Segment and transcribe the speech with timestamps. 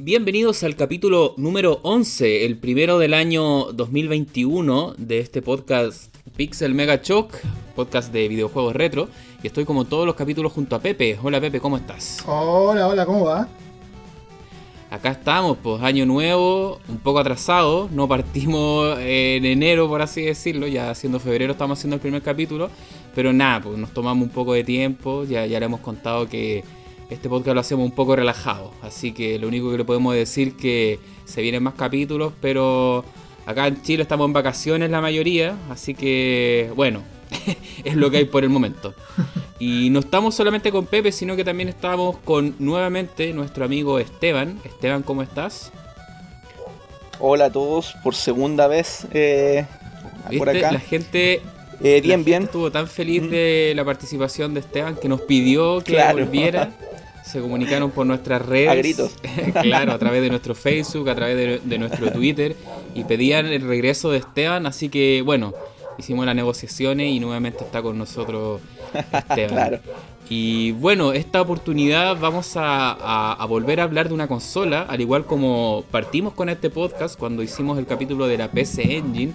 [0.00, 7.02] Bienvenidos al capítulo número 11, el primero del año 2021 de este podcast Pixel Mega
[7.02, 7.34] Choc,
[7.74, 9.08] podcast de videojuegos retro.
[9.42, 11.18] Y estoy como todos los capítulos junto a Pepe.
[11.20, 12.22] Hola Pepe, ¿cómo estás?
[12.28, 13.48] Hola, hola, ¿cómo va?
[14.88, 20.68] Acá estamos, pues año nuevo, un poco atrasado, no partimos en enero por así decirlo,
[20.68, 22.70] ya siendo febrero estamos haciendo el primer capítulo,
[23.14, 26.64] pero nada, pues nos tomamos un poco de tiempo, ya, ya le hemos contado que
[27.10, 28.72] este podcast lo hacemos un poco relajado.
[28.82, 33.04] Así que lo único que le podemos decir que se vienen más capítulos, pero
[33.46, 37.02] acá en Chile estamos en vacaciones la mayoría, así que bueno,
[37.84, 38.94] es lo que hay por el momento.
[39.60, 44.60] Y no estamos solamente con Pepe, sino que también estamos con nuevamente nuestro amigo Esteban.
[44.62, 45.72] Esteban, ¿cómo estás?
[47.18, 49.66] Hola a todos, por segunda vez eh,
[50.38, 50.70] por acá.
[50.70, 51.42] La gente
[51.82, 52.44] eh, bien, bien.
[52.44, 53.30] Estuvo tan feliz mm.
[53.30, 56.70] de la participación de Esteban que nos pidió que volviera.
[57.28, 58.70] se comunicaron por nuestras redes.
[58.70, 59.12] A gritos.
[59.62, 62.56] claro, a través de nuestro Facebook, a través de, nuestro Twitter.
[62.94, 64.66] Y pedían el regreso de Esteban.
[64.66, 65.52] Así que, bueno,
[65.98, 68.60] hicimos las negociaciones y nuevamente está con nosotros
[69.12, 69.48] Esteban.
[69.48, 69.78] claro.
[70.30, 75.24] Y bueno, esta oportunidad vamos a, a, volver a hablar de una consola, al igual
[75.24, 79.32] como partimos con este podcast cuando hicimos el capítulo de la PC Engine,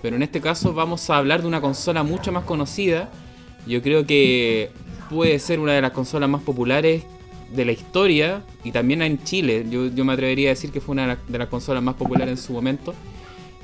[0.00, 3.10] pero en este caso vamos a hablar de una consola mucho más conocida.
[3.66, 4.70] Yo creo que
[5.10, 7.04] puede ser una de las consolas más populares
[7.50, 9.66] de la historia y también en Chile.
[9.68, 12.52] Yo, me atrevería a decir que fue una de las consolas más populares en su
[12.52, 12.94] momento.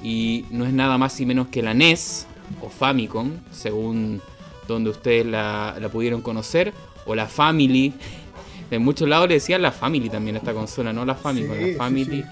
[0.02, 2.26] Y no es nada más y menos que la NES
[2.60, 4.20] o Famicom, según
[4.68, 6.72] donde ustedes la, pudieron conocer,
[7.06, 7.92] o la Family.
[8.70, 12.24] En muchos lados le decían la Family también esta consola, no la Famicom, la Family.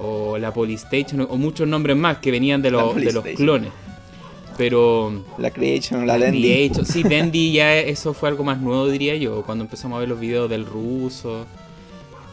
[0.00, 3.70] O la Polystation, o muchos nombres más que venían de, los, de los clones.
[4.56, 5.24] Pero.
[5.38, 6.70] La Creation, la Dendy.
[6.84, 10.20] Sí, Dendy ya eso fue algo más nuevo, diría yo, cuando empezamos a ver los
[10.20, 11.46] videos del ruso.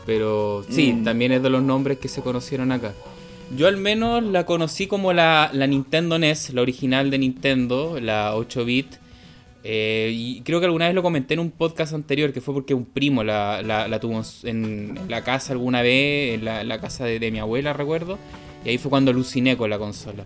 [0.05, 1.03] Pero sí, mm.
[1.03, 2.93] también es de los nombres que se conocieron acá.
[3.55, 8.33] Yo al menos la conocí como la, la Nintendo NES, la original de Nintendo, la
[8.35, 8.95] 8-bit.
[9.63, 12.73] Eh, y creo que alguna vez lo comenté en un podcast anterior, que fue porque
[12.73, 17.29] un primo la, la, tuvo en, la casa alguna vez, en la, casa de, de,
[17.29, 18.17] mi abuela, recuerdo.
[18.65, 20.25] Y ahí fue cuando aluciné con la consola.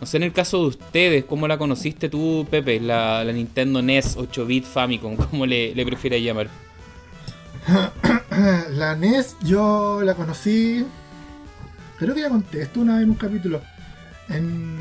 [0.00, 2.80] No sé, en el caso de ustedes, ¿cómo la conociste tú, Pepe?
[2.80, 6.48] La, Nintendo NES 8-bit Famicom, ¿cómo le, le prefieres llamar?
[8.70, 10.86] la NES yo la conocí,
[11.98, 13.60] creo que ya conté esto una vez en un capítulo,
[14.30, 14.78] en,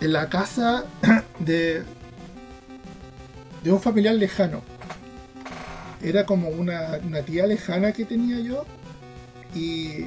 [0.00, 0.84] en la casa
[1.38, 1.82] de,
[3.62, 4.62] de un familiar lejano.
[6.02, 8.64] Era como una, una tía lejana que tenía yo
[9.54, 10.06] y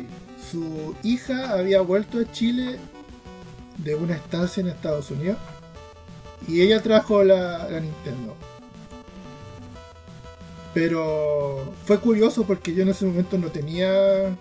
[0.52, 2.80] su hija había vuelto a Chile
[3.78, 5.38] de una estancia en Estados Unidos
[6.48, 8.36] y ella trajo la, Nintendo.
[10.74, 14.36] Pero fue curioso porque yo en ese momento no tenía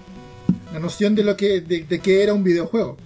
[0.72, 2.96] la noción de lo que de, que era un videojuego.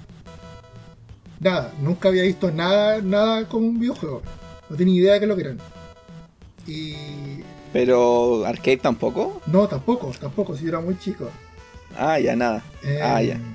[1.41, 4.23] Nada, nunca había visto nada nada como un videojuego.
[4.71, 5.59] No tenía idea de qué lo que eran.
[6.67, 6.95] Y
[7.73, 9.43] pero arcade tampoco?
[9.47, 11.29] No, tampoco, tampoco, si era muy chico.
[11.99, 12.63] Ah, ya nada.
[13.03, 13.35] ah, ya.
[13.35, 13.55] Em,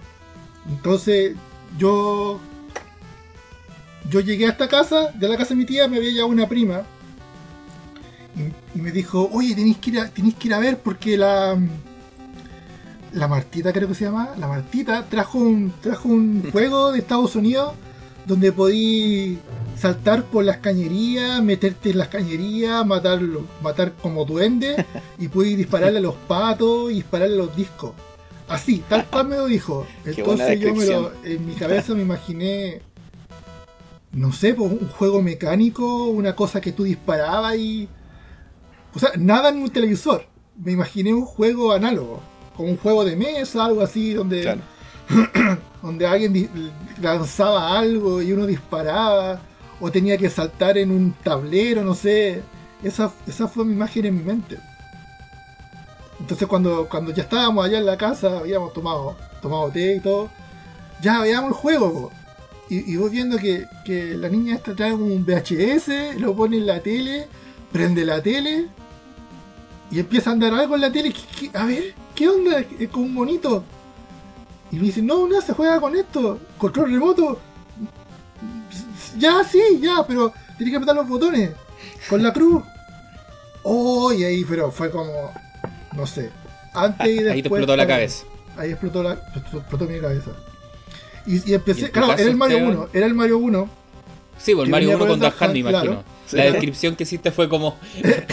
[0.70, 1.36] entonces,
[1.78, 2.40] yo
[4.09, 6.47] yo llegué a esta casa, de la casa de mi tía me había llevado una
[6.47, 6.84] prima
[8.73, 11.57] y, me dijo, oye, tenéis que, ir a, que ir a ver porque la
[13.13, 17.35] la Martita creo que se llama, la Martita trajo un, trajo un juego de Estados
[17.35, 17.73] Unidos
[18.25, 19.39] donde podí
[19.75, 24.85] saltar por las cañerías, meterte en las cañerías, matarlo, matar como duende
[25.18, 27.94] y podí dispararle a los patos y dispararle a los discos.
[28.47, 29.88] Así, tal cual me lo dijo.
[30.06, 32.81] Entonces yo me lo, en mi cabeza me imaginé
[34.14, 37.88] no sé, un juego mecánico, una cosa que tú disparabas y...
[38.94, 40.26] O sea, nada en un televisor.
[40.58, 42.22] Me imaginé un juego análogo,
[42.58, 44.60] como un juego de mesa, algo así, donde,
[45.82, 46.50] donde alguien
[47.02, 49.40] lanzaba algo y uno disparaba,
[49.80, 52.44] o tenía que saltar en un tablero, no sé.
[52.84, 54.60] Esa, esa fue mi imagen en mi mente.
[56.20, 60.30] Entonces cuando, cuando ya estábamos allá en la casa, habíamos tomado, tomado té y todo,
[61.02, 62.12] ya veíamos el juego
[62.73, 63.68] y, voy viendo que,
[64.15, 67.27] la niña esta trae un VHS, lo pone en la tele,
[67.69, 68.68] prende la tele
[69.91, 71.13] y empieza a andar algo en la tele.
[71.53, 72.63] a ver, ¿qué onda?
[72.79, 73.65] Es como un monito.
[74.71, 77.41] Y me dice, no, no, se juega con esto, control remoto.
[79.18, 81.51] Ya, sí, ya, pero tienes que apretar los botones
[82.09, 82.63] con la cruz.
[83.63, 85.33] Oh, y ahí, pero fue como,
[85.91, 86.29] no sé.
[86.73, 87.33] Antes y después.
[87.33, 88.23] Ahí te explotó la cabeza.
[88.56, 90.31] Ahí explotó, la, explotó mi cabeza.
[91.25, 93.69] Y, empecé, claro, era el Mario 1, era el Mario 1.
[94.38, 96.03] Sí, pues el Mario 1 con Duck Hunt, imagino.
[96.31, 97.77] la descripción que hiciste fue como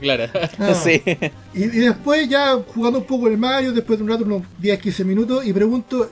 [0.00, 0.30] clara.
[0.58, 0.74] Ah.
[0.74, 1.02] Sí.
[1.52, 5.04] Y, después ya jugando un poco el Mario, después de un rato, unos 10, 15
[5.04, 6.08] minutos, y pregunto,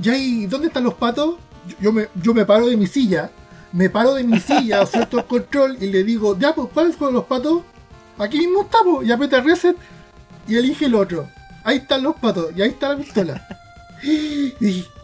[0.00, 1.36] ¿ya y dónde están los patos?
[1.80, 3.30] Yo, me, yo me paro de mi silla,
[3.72, 7.14] me paro de mi silla, suelto el control y le digo, ya, pues, ¿cuáles fueron
[7.14, 7.62] los patos?
[8.18, 9.76] Aquí mismo estamos, y aprieta reset
[10.46, 11.28] y elige el otro.
[11.64, 13.46] Ahí están los patos, y ahí está la pistola.
[14.00, 14.54] Y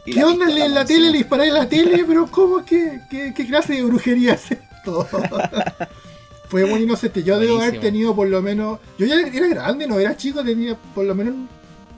[0.05, 1.11] ¿Qué onda en la tele?
[1.11, 2.65] Le disparé en la tele, pero ¿cómo?
[2.65, 5.09] ¿Qué, qué, qué clase de brujería es esto?
[6.49, 7.23] Fue muy inocente.
[7.23, 8.79] Yo debo haber tenido por lo menos.
[8.99, 11.35] Yo ya era grande, no era chico, tenía por lo menos.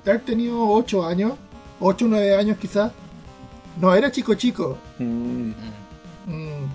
[0.05, 1.33] haber tenido 8 años,
[1.81, 2.93] 8 o 9 años quizás.
[3.81, 4.79] No, era chico chico.
[4.99, 5.51] Mm.
[6.27, 6.67] Mm.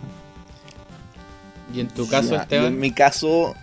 [1.74, 2.68] ¿Y en tu caso, Esteban?
[2.68, 3.56] En mi caso,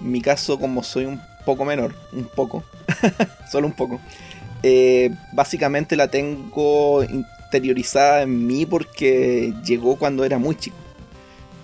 [0.00, 2.62] mi caso, como soy un poco menor, un poco,
[3.50, 4.00] solo un poco,
[4.62, 10.76] eh, básicamente la tengo interiorizada en mí porque llegó cuando era muy chico.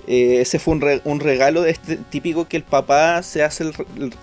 [0.07, 3.71] Eh, ese fue un, regalo de este típico que el papá se hace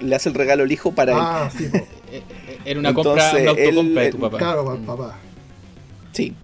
[0.02, 1.58] le hace el regalo al hijo para ah, él.
[1.58, 1.78] Sí,
[2.12, 2.22] eh,
[2.66, 4.38] Era una compra, una autocompra de tu papá.
[4.38, 5.18] Claro, para el papá.
[6.12, 6.36] Sí.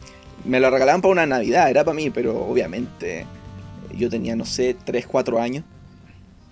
[0.46, 3.26] Me lo regalaban para una Navidad, era para mí, pero obviamente
[3.94, 5.66] yo tenía, no sé, 3, 4 años.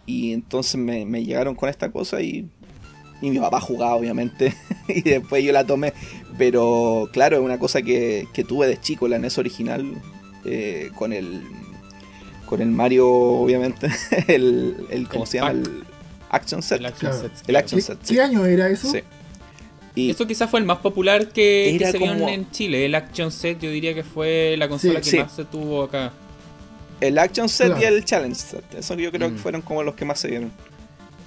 [0.06, 2.50] Y entonces me, me llegaron con esta cosa y
[3.24, 4.54] y mi papá jugaba, obviamente.
[4.88, 5.94] y después yo la tomé.
[6.38, 9.94] Pero claro, es una cosa que, tuve de chico, la NES original.
[10.44, 11.42] Eh, con el.
[12.46, 13.88] Con el Mario, obviamente.
[14.28, 15.52] el, el ¿Cómo se llama?
[15.52, 15.86] El
[16.30, 16.80] Action Set.
[16.80, 17.32] El Action Set.
[17.48, 18.92] El Action Set ¿Qué año era eso?
[18.92, 19.00] Sí.
[19.96, 22.86] Y eso quizás fue el más popular que, se vio en Chile.
[22.86, 26.12] El Action Set, yo diría que fue la consola que más se tuvo acá.
[27.00, 28.66] El Action Set y el Challenge Set.
[28.74, 29.40] Eso yo creo que mm.
[29.40, 30.52] fueron como los que más se vieron.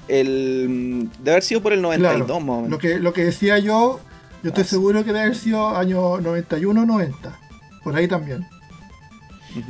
[0.08, 4.00] El, debe haber sido por el 92 más Lo que, lo que decía yo,
[4.42, 7.40] yo estoy ah, seguro que debe haber sido año 91 90.
[7.82, 8.46] Por ahí también.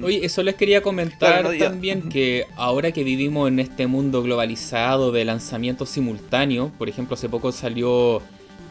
[0.02, 5.24] Oye, eso les quería comentar también que ahora que vivimos en este mundo globalizado de
[5.24, 8.20] lanzamientos simultáneos, por ejemplo, hace poco salió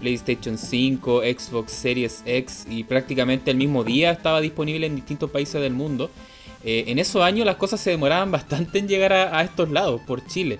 [0.01, 5.61] PlayStation 5, Xbox Series X y prácticamente el mismo día estaba disponible en distintos países
[5.61, 6.11] del mundo.
[6.63, 10.25] Eh, en esos años las cosas se demoraban bastante en llegar a estos lados, por
[10.27, 10.59] Chile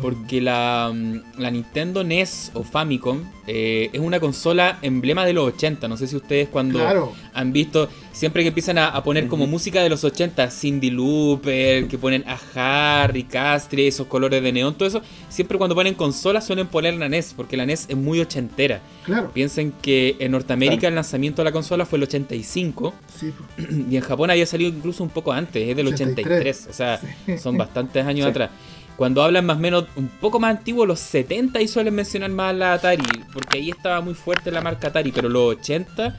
[0.00, 0.92] porque la,
[1.36, 5.86] la, Nintendo NES o Famicom eh, es una consola emblema de los 80.
[5.88, 9.90] No sé si ustedes cuando han visto, siempre que empiezan a, poner como música de
[9.90, 15.02] los 80, Cindy Looper, que ponen a Harry, Castri, esos colores de neón, todo eso,
[15.28, 18.80] siempre cuando ponen consola suelen poner la NES, porque la NES es muy ochentera.
[19.04, 19.30] Claro.
[19.32, 23.32] Piensen que en Norteamérica el lanzamiento de la consola fue el 85 sí.
[23.90, 27.00] y en Japón había salido incluso un poco antes, es del 83, o sea,
[27.38, 28.50] son bastantes años atrás.
[29.02, 32.54] Cuando hablan más o menos un poco más antiguo, los 70 y suelen mencionar más
[32.54, 33.02] la Atari,
[33.32, 36.16] porque ahí estaba muy fuerte la marca Atari, pero los 80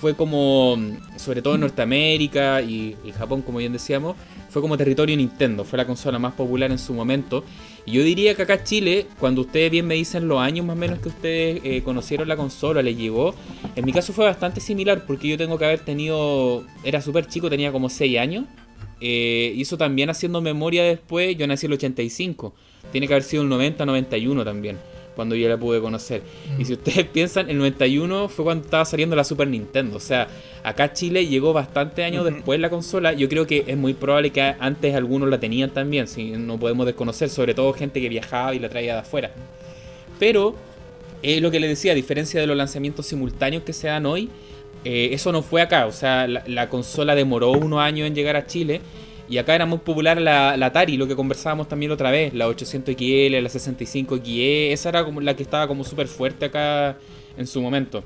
[0.00, 0.76] fue como,
[1.14, 4.16] sobre todo en Norteamérica y, Japón, como bien decíamos,
[4.50, 7.44] fue como territorio Nintendo, fue la consola más popular en su momento.
[7.86, 10.80] Y yo diría que acá Chile, cuando ustedes bien me dicen los años más o
[10.80, 13.32] menos que ustedes eh, conocieron la consola, les llegó,
[13.76, 17.48] en mi caso fue bastante similar, porque yo tengo que haber tenido, era súper chico,
[17.48, 18.46] tenía como 6 años,
[19.06, 22.54] eh, hizo también haciendo memoria después, yo nací en el 85,
[22.90, 24.78] tiene que haber sido el 90, 91 también,
[25.14, 26.22] cuando yo la pude conocer.
[26.58, 30.28] Y si ustedes piensan, el 91 fue cuando estaba saliendo la Super Nintendo, o sea,
[30.62, 34.40] acá Chile llegó bastante años después la consola, yo creo que es muy probable que
[34.40, 38.58] antes algunos la tenían también, si no podemos desconocer, sobre todo gente que viajaba y
[38.58, 39.32] la traía de afuera.
[40.18, 40.54] Pero,
[41.22, 44.30] es lo que les decía, a diferencia de los lanzamientos simultáneos que se dan hoy,
[44.84, 48.46] eh, eso no fue acá, o sea, la, consola demoró unos años en llegar a
[48.46, 48.80] Chile.
[49.26, 53.40] Y acá era muy popular la, Atari, lo que conversábamos también otra vez, la 800XL,
[53.40, 56.98] la 65XE, esa era como la que estaba como súper fuerte acá
[57.38, 58.04] en su momento.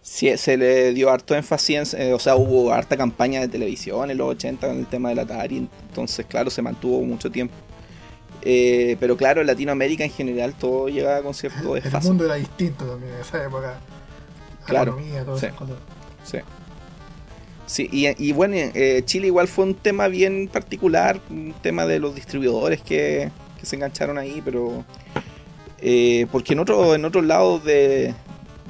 [0.00, 4.18] Sí, se le dio harto énfasis, eh, o sea, hubo harta campaña de televisión en
[4.18, 7.54] los 80 con el tema de la Atari, entonces claro, se mantuvo mucho tiempo.
[8.50, 12.86] Eh, pero claro, en Latinoamérica en general todo llegaba con cierto El mundo era distinto
[12.86, 13.78] también en esa época.
[14.64, 14.92] Claro.
[14.92, 15.48] Economía, todo sí.
[16.24, 16.38] sí.
[17.66, 22.14] Sí, y, bueno, eh, Chile igual fue un tema bien particular, un tema de los
[22.14, 23.30] distribuidores que,
[23.62, 24.82] se engancharon ahí, pero
[25.82, 28.14] eh, porque en otro, en otros lados de,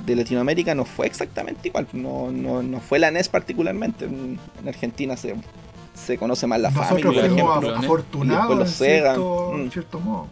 [0.08, 5.16] Latinoamérica no fue exactamente igual, no, no, no fue la NES particularmente, en, en Argentina
[5.16, 5.36] se
[6.06, 7.28] se conoce más la Nosotros familia.
[7.28, 9.70] Nosotros afortunados en, cierto, mm.
[9.70, 10.28] cierto, modo.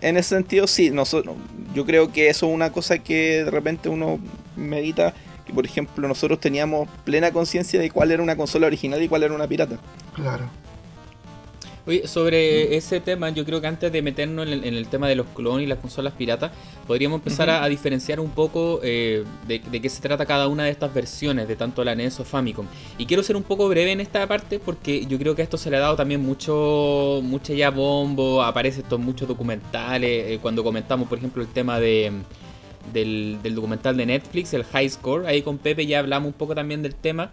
[0.00, 0.90] En ese sentido, sí.
[0.90, 1.36] Nosotros,
[1.74, 4.18] yo creo que eso es una cosa que de repente uno
[4.56, 5.14] medita.
[5.46, 9.22] Que, por ejemplo, nosotros teníamos plena conciencia de cuál era una consola original y cuál
[9.22, 9.78] era una pirata.
[10.14, 10.44] Claro.
[11.86, 15.26] Oye, sobre ese tema, yo creo que antes de meternos en el, tema de los
[15.28, 16.52] clones y las consolas piratas,
[16.86, 20.92] podríamos empezar a, diferenciar un poco eh, de, qué se trata cada una de estas
[20.92, 22.66] versiones, de tanto la NES o Famicom.
[22.98, 25.56] Y quiero ser un poco breve en esta parte porque yo creo que a esto
[25.56, 30.62] se le ha dado también mucho, mucha ya bombo, aparece estos muchos documentales, eh, cuando
[30.62, 32.12] comentamos, por ejemplo, el tema de...
[32.94, 36.54] Del, del documental de Netflix, el High Score, ahí con Pepe ya hablamos un poco
[36.54, 37.30] también del tema.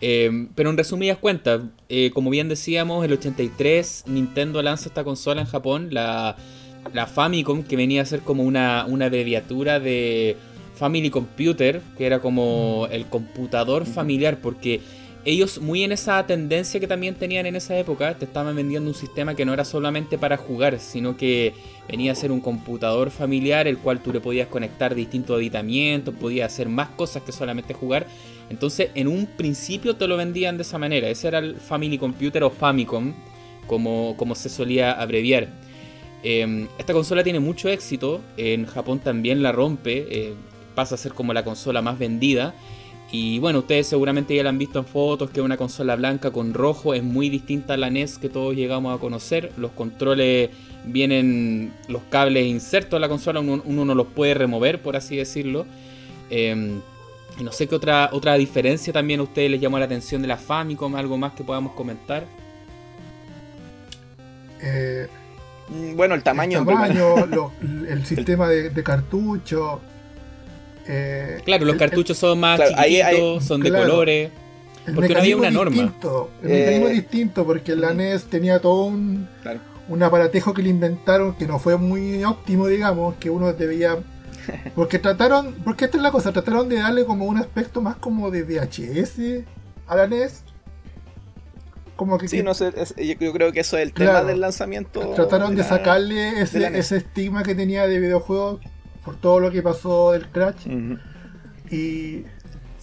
[0.00, 5.40] Eh, pero en resumidas cuentas, eh, como bien decíamos, el 83 Nintendo lanza esta consola
[5.40, 6.36] en Japón, la,
[6.92, 10.36] la Famicom, que venía a ser como una, una abreviatura de
[10.74, 14.80] Family Computer, que era como el computador familiar, porque
[15.24, 18.94] ellos muy en esa tendencia que también tenían en esa época, te estaban vendiendo un
[18.94, 21.52] sistema que no era solamente para jugar, sino que
[21.88, 26.52] venía a ser un computador familiar, el cual tú le podías conectar distintos aditamientos, podías
[26.52, 28.06] hacer más cosas que solamente jugar.
[28.50, 31.08] Entonces, en un principio te lo vendían de esa manera.
[31.08, 33.12] Ese era el Family Computer o Famicom,
[33.66, 35.48] como, como se solía abreviar.
[36.22, 40.34] Em, esta consola tiene mucho éxito, en Japón también la rompe, eh,
[40.74, 42.54] pasa a ser como la consola más vendida.
[43.12, 46.54] Y bueno, ustedes seguramente ya la han visto en fotos, que una consola blanca con
[46.54, 49.52] rojo, es muy distinta a la NES que todos llegamos a conocer.
[49.56, 50.50] Los controles
[50.86, 55.66] vienen, los cables insertos en la consola, uno, no los puede remover, por así decirlo.
[56.30, 56.80] Em,
[57.38, 60.28] y no sé qué otra, otra diferencia también a ustedes les llamó la atención de
[60.28, 62.24] la Famicom, algo más que podamos comentar.
[64.62, 65.06] Eh,
[65.94, 66.60] bueno, el tamaño.
[66.60, 67.52] El, tamaño,
[67.88, 69.80] el sistema de, de cartucho.
[70.88, 74.30] Eh, claro, los cartuchos son más chiquitos, son de colores.
[74.94, 75.82] porque no había una norma.
[75.82, 79.28] Distinto, el mecanismo es eh, distinto porque la NES tenía todo un,
[79.88, 83.98] un aparatejo que le inventaron que no fue muy óptimo, digamos, que uno debía.
[84.74, 88.30] Porque trataron, porque esta es la cosa, trataron de darle como un aspecto más como
[88.30, 89.44] de VHS
[89.88, 90.44] a la NES.
[91.96, 95.00] Como que, sí, no sé, yo creo que eso es el tema del lanzamiento.
[95.14, 98.60] Trataron de, sacarle ese, ese estigma que tenía de videojuegos
[99.04, 100.66] por todo lo que pasó del crash.
[101.70, 102.24] Y.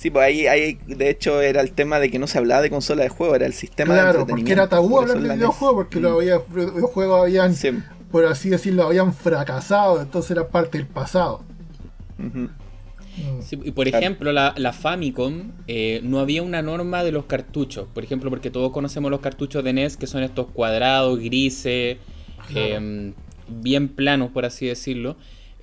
[0.04, 2.70] Sí, pues ahí, ahí, de hecho, era el tema de que no se hablaba de
[2.70, 4.36] consola de juego, era el sistema claro, de entretenimiento.
[4.36, 7.56] porque era tabú hablar de videojuegos, porque los videojuegos habían,
[8.12, 11.46] por así decirlo, habían fracasado, entonces era parte del pasado.
[12.18, 12.48] Mm.
[13.64, 17.88] y por ejemplo, la, la Famicom eh, no había una norma de los cartuchos.
[17.94, 21.96] Por ejemplo, porque todos conocemos los cartuchos de NES, que son estos cuadrados, grises,
[22.54, 23.14] em,
[23.48, 25.16] bien planos, por así decirlo.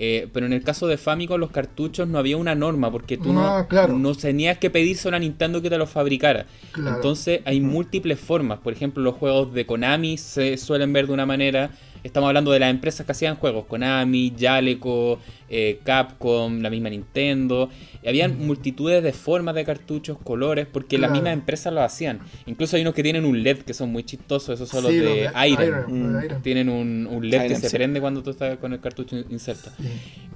[0.02, 3.34] Eh, pero en el caso de Famicom, los cartuchos no había una norma, porque tú
[3.34, 6.46] no, no, tenías que pedirse a Nintendo que te los fabricara.
[6.74, 8.60] Entonces hay múltiples formas.
[8.60, 11.72] Por ejemplo, los juegos de Konami se suelen ver de una manera.
[12.02, 15.18] Estamos hablando de las empresas que hacían juegos, Konami, Jaleco,
[15.50, 17.68] eh, Capcom, la misma Nintendo.
[18.06, 22.20] habían multitudes de formas de cartuchos, colores, porque las mismas empresas lo hacían.
[22.46, 25.28] Incluso hay unos que tienen un LED que son muy chistosos, esos son los de
[25.48, 26.40] Iron.
[26.42, 29.70] Tienen un, LED que se prende cuando tú estás con el cartucho inserto.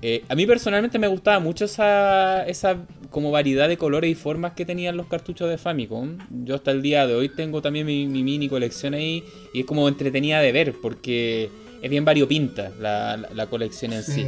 [0.02, 2.76] Eh, a mí personalmente me gustaba mucho esa, esa
[3.10, 6.18] como variedad de colores y formas que tenían los cartuchos de Famicom.
[6.44, 9.88] Yo hasta el día de hoy tengo también mi, mini colección ahí y es como
[9.88, 11.48] entretenida de ver porque
[11.80, 14.26] es bien variopinta la, la, colección en sí.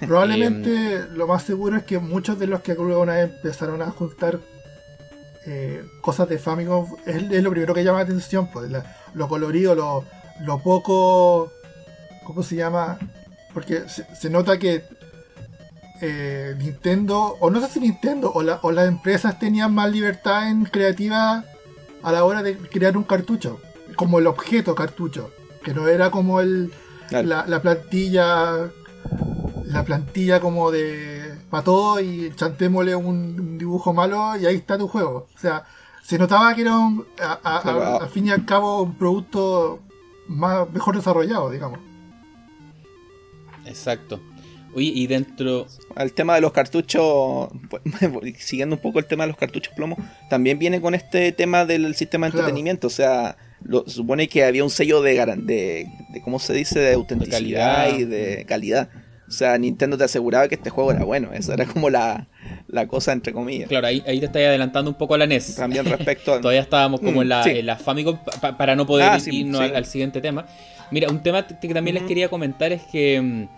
[0.00, 3.90] Probablemente em, lo más seguro es que muchos de los que alguna vez empezaron a
[3.90, 4.40] juntar
[5.46, 8.70] eh, cosas de Famicom es, lo primero que llama la atención, pues
[9.14, 10.04] lo colorido, lo,
[10.40, 11.50] lo poco,
[12.24, 12.98] ¿cómo se llama?
[13.54, 14.84] Porque se, nota que
[16.02, 20.64] eh, Nintendo, o no sé si Nintendo, o, o las empresas tenían más libertad en
[20.64, 21.44] creativa
[22.02, 23.60] a la hora de crear un cartucho,
[23.96, 25.30] como el objeto cartucho,
[25.62, 26.72] que no era como el,
[27.10, 28.70] la, plantilla,
[29.66, 34.88] la plantilla como de para todo y chantémosle un, dibujo malo y ahí está tu
[34.88, 35.26] juego.
[35.34, 35.64] O sea,
[36.02, 37.06] se notaba que era un,
[37.42, 39.80] al fin y al cabo un producto
[40.28, 41.78] más, mejor desarrollado, digamos.
[43.66, 44.20] Exacto.
[44.74, 45.66] Oye, y dentro.
[45.96, 47.48] El tema de los cartuchos,
[48.38, 49.96] siguiendo un poco el tema de los cartuchos plomo,
[50.28, 52.86] también viene con este tema del sistema de entretenimiento.
[52.86, 56.78] O sea, lo, supone que había un sello de, de, de ¿cómo se dice?
[56.80, 58.88] De autenticidad y de calidad.
[59.30, 61.32] O sea, Nintendo te aseguraba que este juego era bueno.
[61.32, 62.26] Esa era como la,
[62.88, 63.68] cosa, entre comillas.
[63.68, 65.54] Claro, ahí, ahí te estás adelantando un poco a la NES.
[65.54, 66.40] También respecto a...
[66.40, 68.18] Todavía estábamos como en, la, mm, Famicom
[68.58, 70.46] para no poder ah, irnos al, siguiente tema.
[70.90, 73.48] Mira, un tema que también les quería comentar es que mm,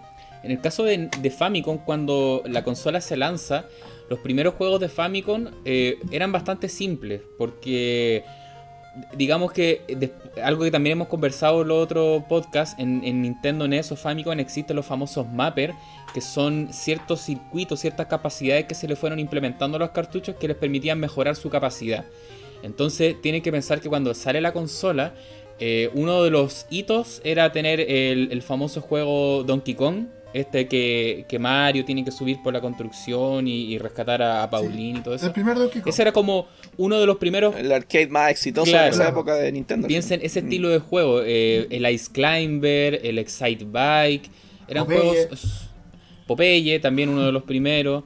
[0.43, 3.65] en el caso de, Famicom, cuando la consola se lanza,
[4.11, 8.25] los primeros juegos de Famicom eh, eran bastante simples, porque
[9.15, 9.83] digamos que
[10.43, 14.77] algo que también hemos conversado en los otros podcasts, en, Nintendo NES o Famicom existen
[14.77, 15.75] los famosos mapper,
[16.13, 20.49] que son ciertos circuitos, ciertas capacidades que se le fueron implementando a los cartuchos que
[20.49, 22.05] les permitían mejorar su capacidad.
[22.63, 25.15] Entonces tienen que pensar que cuando sale la consola,
[25.65, 31.85] Eh, uno de los hitos era tener el, famoso juego Donkey Kong, este que, Mario
[31.85, 35.27] tiene que subir por la construcción y, rescatar a, Pauline y todo eso.
[35.27, 35.89] El primer Donkey Kong.
[35.89, 36.47] Ese era como
[36.77, 37.55] uno de los primeros.
[37.57, 39.89] El arcade más exitoso de esa época de Nintendo.
[39.89, 40.45] Piensen ese mm.
[40.45, 44.31] estilo de juego: eh, el Ice Climber, el Excite Bike.
[44.69, 45.69] Eran juegos.
[46.27, 48.05] Popeye, también uno de los primeros.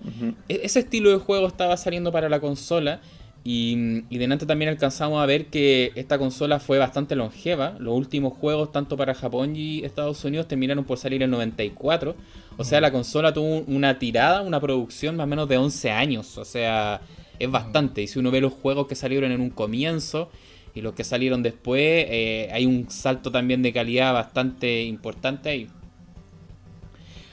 [0.48, 3.00] E-, ese estilo de juego estaba saliendo para la consola.
[3.48, 7.76] Y, y delante también alcanzamos a ver que esta consola fue bastante longeva.
[7.78, 12.16] Los últimos juegos, tanto para Japón y Estados Unidos, terminaron por salir en 94.
[12.56, 16.38] O sea, la consola tuvo una tirada, una producción más o menos de 11 años.
[16.38, 17.00] O sea,
[17.38, 18.02] es bastante.
[18.02, 20.28] Y si uno ve los juegos que salieron en un comienzo
[20.74, 25.68] y los que salieron después, eh, hay un salto también de calidad bastante importante ahí.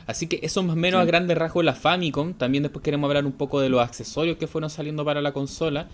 [0.05, 2.33] Así que eso más o menos a grandes rasgos la Famicom.
[2.33, 5.87] También después queremos hablar un poco de los accesorios que fueron saliendo para la consola.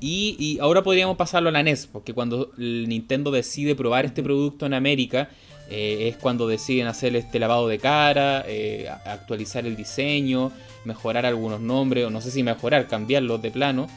[0.00, 4.72] Y, ahora podríamos pasarlo a la NES, porque cuando Nintendo decide probar este producto en
[4.72, 5.28] América,
[5.68, 10.52] eh, es cuando deciden hacer este lavado de cara, eh, actualizar el diseño,
[10.86, 13.88] mejorar algunos nombres, o no sé si mejorar, cambiarlos de plano.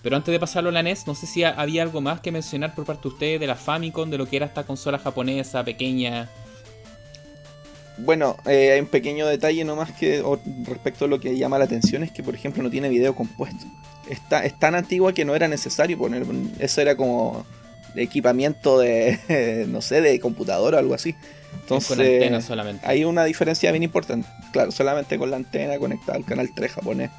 [0.00, 2.72] Pero antes de pasarlo a la NES, no sé si había algo más que mencionar
[2.76, 6.30] por parte de ustedes de la Famicom, de lo que era esta consola japonesa pequeña
[7.98, 10.22] bueno, eh, hay un pequeño detalle nomás que
[10.64, 13.66] respecto a lo que llama la atención es que, por ejemplo, no tiene video compuesto.
[14.08, 16.24] Está, es tan antigua que no era necesario poner.
[16.58, 17.44] Eso era como
[17.96, 21.14] equipamiento de, no sé, de computadora o algo así.
[21.60, 22.86] Entonces, con antena solamente.
[22.86, 24.28] Hay una diferencia bien importante.
[24.52, 27.10] Claro, solamente con la antena conectada al canal 3 japonés.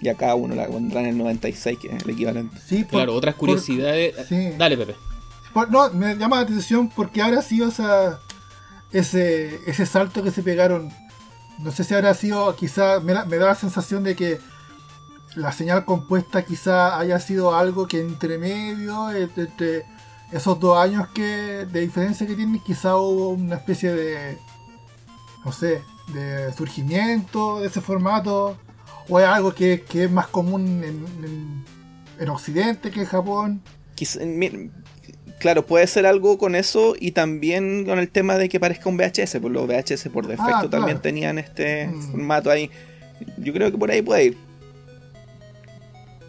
[0.00, 2.56] Y acá uno la pondrá en el 96, que es el equivalente.
[2.64, 4.14] Sí, claro, otras curiosidades.
[4.56, 4.94] Dale, Pepe.
[5.70, 8.20] no, me llama la atención porque ahora sí, o sea
[8.92, 10.90] ese, ese salto que se pegaron.
[11.58, 14.40] No sé si habrá sido, quizá, me da, la sensación de que
[15.34, 19.84] la señal compuesta quizá haya sido algo que entre medio, entre
[20.32, 24.38] esos dos años que de diferencia que tienen, quizá hubo una especie de,
[25.44, 28.56] no sé, de surgimiento de ese formato,
[29.08, 31.64] o es algo que, es más común en,
[32.18, 33.62] en, Occidente que en Japón.
[35.38, 38.96] Claro, puede ser algo con eso y también con el tema de que parezca un
[38.96, 42.10] VHS, pues los VHS por defecto ah, también tenían este mm.
[42.10, 42.70] formato ahí.
[43.36, 44.36] Yo creo que por ahí puede ir.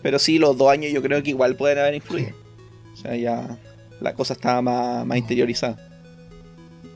[0.03, 2.29] Pero sí, los dos años yo creo que igual pueden haber influido.
[2.93, 3.57] O sea, ya
[3.99, 4.61] la cosa estaba
[5.05, 5.77] más, interiorizada.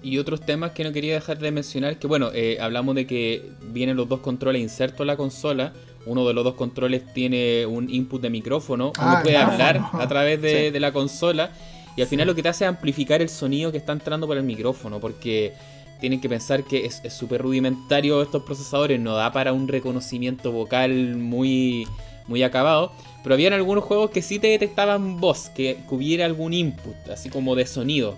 [0.04, 3.50] Y otros temas que no quería dejar de mencionar, que bueno, eh, hablamos de que
[3.72, 5.74] vienen los dos controles insertos en la consola.
[6.06, 10.08] Uno de los dos controles tiene un input de micrófono, uno ah, puede hablar a
[10.08, 11.52] través de, de la consola
[11.96, 14.38] y al final lo que te hace es amplificar el sonido que está entrando por
[14.38, 15.54] el micrófono, porque
[16.00, 21.16] tienen que pensar que es súper rudimentario estos procesadores, no da para un reconocimiento vocal
[21.16, 21.88] muy,
[22.28, 22.92] muy acabado.
[23.22, 27.56] Pero habían algunos juegos que sí te detectaban voz, que, hubiera algún input, así como
[27.56, 28.18] de sonido.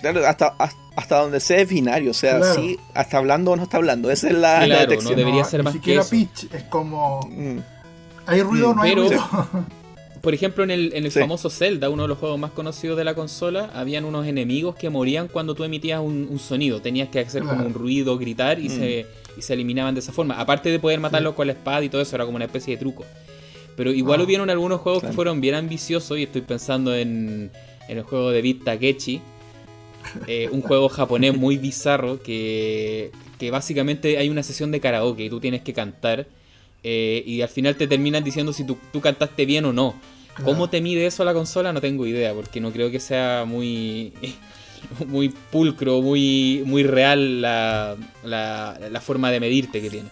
[0.00, 0.54] Claro, hasta,
[0.96, 4.28] hasta donde sea es binario, o sea, sí, hasta hablando o no está hablando, esa
[4.28, 5.12] es la, claro, detección.
[5.12, 6.10] no debería ser más que eso.
[6.10, 7.20] pitch, es como...
[7.30, 7.58] Mm.
[8.26, 9.22] ¿Hay ruido o no hay ruido?
[10.24, 13.04] por ejemplo, en el, en el famoso Zelda, uno de los juegos más conocidos de
[13.04, 16.80] la consola, habían unos enemigos que morían cuando tú emitías un, sonido.
[16.80, 19.06] Tenías que hacer como un ruido, gritar y, se,
[19.36, 19.40] mm.
[19.40, 20.40] se eliminaban de esa forma.
[20.40, 22.80] Aparte de poder matarlos con la espada y todo eso, era como una especie de
[22.80, 23.04] truco.
[23.76, 24.24] Pero igual ah.
[24.24, 27.50] hubieron algunos juegos que fueron bien ambiciosos y estoy pensando en,
[27.86, 29.20] el juego de Beat Takechi.
[30.26, 35.28] Eh, un juego japonés muy bizarro que, que básicamente hay una sesión de karaoke y
[35.28, 36.26] tú tienes que cantar.
[36.86, 39.94] Eh, y al final te terminan diciendo si tú, tú cantaste bien o no.
[40.44, 41.72] ¿Cómo te mide eso la consola?
[41.72, 44.12] No tengo idea, porque no creo que sea muy,
[45.06, 50.08] muy pulcro, muy, muy real la, la, forma de medirte que tiene.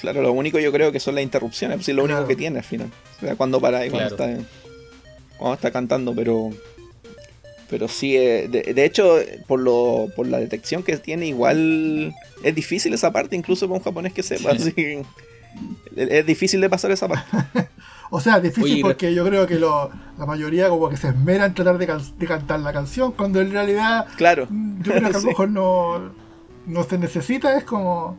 [0.00, 2.64] Claro, lo único yo creo que son las interrupciones, es lo único que tiene al
[2.64, 2.90] final.
[3.18, 4.36] O sea, cuando para y cuando, está,
[5.38, 6.50] cuando está cantando, pero
[7.72, 12.92] pero sí, eh, de, hecho, por, lo, por la detección que tiene, igual es difícil
[12.92, 14.50] esa parte, incluso para un japonés que sepa.
[15.96, 17.24] es difícil de pasar esa parte.
[18.14, 21.54] O sea, difícil porque yo creo que lo, la mayoría como que se esmera en
[21.54, 21.86] tratar de,
[22.26, 24.48] cantar la canción, cuando en realidad claro.
[24.50, 26.12] yo creo que a lo mejor no,
[26.66, 28.18] no se necesita, es como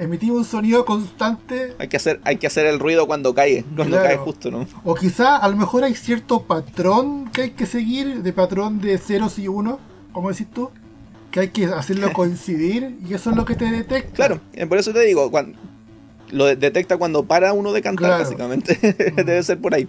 [0.00, 1.74] emitir un sonido constante.
[1.78, 4.66] Hay que hacer, hay que hacer el ruido cuando cae, cuando cae justo, ¿no?
[4.84, 8.98] O quizá a lo mejor hay cierto patrón que hay que seguir, de patrón de
[8.98, 9.78] ceros y unos,
[10.12, 10.70] como decís tú,
[11.30, 14.14] que hay que hacerlo coincidir y eso es lo que te detecta.
[14.14, 15.58] Claro, eh, por eso te digo, cuando,
[16.30, 18.78] lo detecta cuando para uno de cantar, básicamente.
[19.16, 19.88] Debe ser por ahí.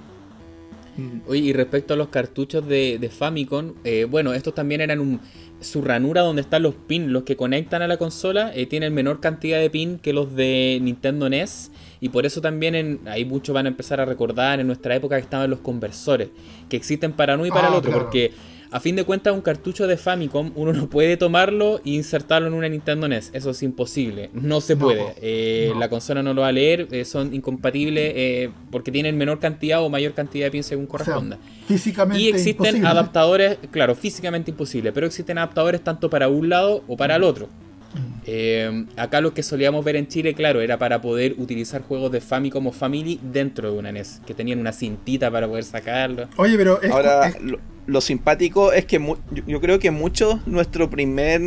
[1.27, 5.19] Oye, y respecto a los cartuchos de, Famicom, eh, bueno, estos también eran un,
[5.61, 9.19] su ranura donde están los pins, los que conectan a la consola, eh, tienen menor
[9.19, 11.71] cantidad de pins que los de Nintendo NES.
[12.01, 15.15] Y por eso también en, ahí muchos van a empezar a recordar en nuestra época
[15.15, 16.29] que estaban los conversores,
[16.67, 18.31] que existen para uno y para el ah, otro, porque
[18.71, 22.53] a fin de cuentas, un cartucho de Famicom, uno no puede tomarlo e insertarlo en
[22.53, 23.31] una Nintendo NES.
[23.33, 24.29] Eso es imposible.
[24.33, 25.13] No se puede.
[25.21, 29.39] Eh, la consola no lo va a leer, eh, son incompatibles eh, porque tienen menor
[29.39, 31.37] cantidad o mayor cantidad de pin según corresponda.
[31.67, 36.95] físicamente y existen adaptadores, claro, físicamente imposible, pero existen adaptadores tanto para un lado o
[36.95, 37.49] para el otro.
[37.93, 38.87] Mm.
[38.95, 42.67] acá lo que solíamos ver en Chile, claro, era para poder utilizar juegos de Famicom
[42.67, 46.29] o Family dentro de una NES, que tenían una cintita para poder sacarlo.
[46.37, 47.59] Oye, pero ahora lo
[47.99, 49.03] simpático es que
[49.47, 51.41] yo, creo que muchos, nuestro primer,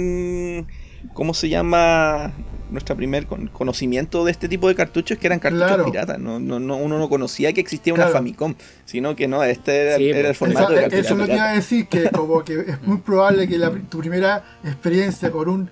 [1.14, 2.32] ¿cómo se llama?
[2.70, 6.18] Nuestro primer conocimiento de este tipo de cartuchos que eran cartuchos piratas.
[6.18, 8.54] No, no, uno no conocía que existía una Famicom,
[8.84, 10.38] sino que no, este era, el pues.
[10.38, 11.00] formato de cartucho.
[11.00, 14.42] Eso lo que iba a decir, que como que es muy probable que tu primera
[14.64, 15.70] experiencia con un,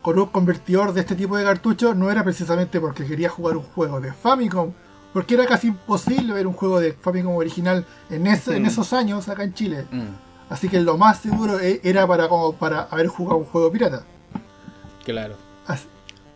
[0.00, 3.64] con un convertidor de este tipo de cartuchos no era precisamente porque querías jugar un
[3.64, 4.72] juego de Famicom,
[5.14, 8.66] porque era casi imposible ver un juego de Famicom original en, en mm.
[8.66, 9.84] esos años acá en Chile.
[9.90, 10.08] Mm.
[10.50, 14.04] Así que lo más seguro e, era para como para haber jugado un juego pirata.
[15.04, 15.36] Claro.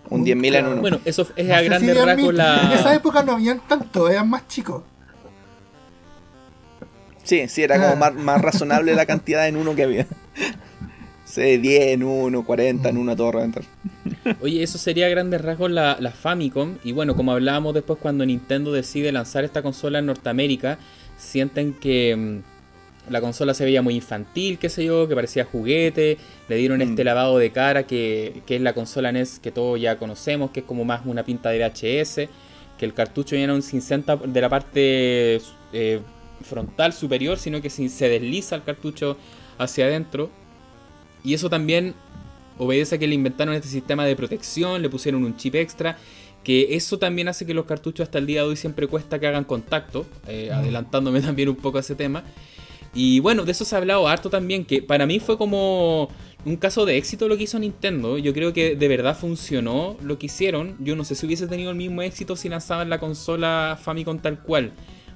[0.08, 0.80] un 10.000 en uno.
[0.80, 2.62] Bueno, eso es a grande rasgos la.
[2.62, 4.84] En esa época no habían tanto, eran más chicos.
[7.24, 10.06] Sí, sí, era como más, más razonable la cantidad en uno que había.
[11.28, 13.62] Sí, 10 en uno, 40 en uno, todo reventar.
[14.40, 16.78] Oye, eso sería a grandes rasgos la, la, Famicom.
[16.84, 20.78] Y bueno, como hablábamos después cuando Nintendo decide lanzar esta consola en Norteamérica,
[21.18, 26.16] sienten que mm, la consola se veía muy infantil, qué sé yo, que parecía juguete.
[26.48, 27.06] Le dieron este mm.
[27.06, 30.66] lavado de cara que, que, es la consola NES que todos ya conocemos, que es
[30.66, 32.30] como más una pinta de VHS.
[32.78, 35.42] Que el cartucho ya no un cincenta de la parte
[35.74, 36.00] eh,
[36.40, 39.18] frontal superior, sino que se desliza el cartucho
[39.58, 40.30] hacia adentro
[41.28, 41.94] y eso también
[42.56, 45.98] obedece a que le inventaron este sistema de protección, le pusieron un chip extra,
[46.42, 49.26] que eso también hace que los cartuchos hasta el día de hoy siempre cuesta que
[49.26, 52.24] hagan contacto, eh, adelantándome también un poco a ese tema.
[52.94, 56.08] Y bueno, de eso se ha hablado harto también, que para mí fue como
[56.46, 58.16] un caso de éxito lo que hizo Nintendo.
[58.16, 60.78] Yo creo que de verdad funcionó lo que hicieron.
[60.80, 64.40] Yo no sé si hubiese tenido el mismo éxito si lanzaban la consola Famicom tal
[64.40, 64.72] cual.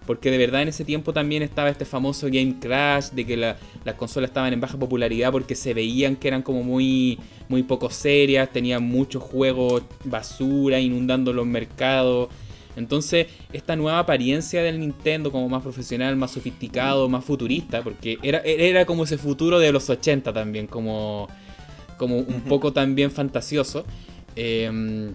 [0.06, 3.94] Porque de verdad en ese tiempo también estaba este famoso Game Crash, de que las
[3.96, 8.50] consolas estaban en baja popularidad porque se veían que eran como muy, muy poco serias,
[8.50, 12.28] tenían muchos juegos basura inundando los mercados.
[12.74, 18.38] Entonces, esta nueva apariencia del Nintendo como más profesional, más sofisticado, más futurista, porque era,
[18.38, 21.28] era como ese futuro de los 80 también, como,
[21.98, 23.84] como un poco también fantasioso.
[24.34, 25.14] Em,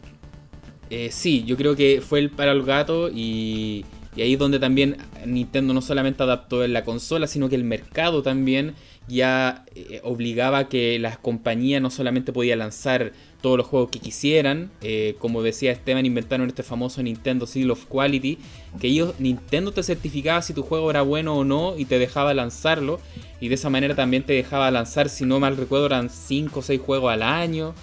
[0.89, 3.84] eh, sí, yo creo que fue el para el gato y,
[4.17, 7.63] y ahí es donde también Nintendo no solamente adaptó en la consola, sino que el
[7.63, 8.73] mercado también
[9.08, 13.99] ya eh, obligaba a que las compañías no solamente podían lanzar todos los juegos que
[13.99, 18.39] quisieran, eh, como decía Esteban, inventaron este famoso Nintendo Seal of Quality,
[18.82, 22.34] que ellos, Nintendo te certificaba si tu juego era bueno o no y te dejaba
[22.34, 22.99] lanzarlo,
[23.39, 26.63] y de esa manera también te dejaba lanzar, si no mal recuerdo, eran 5 o
[26.63, 27.75] 6 juegos al año.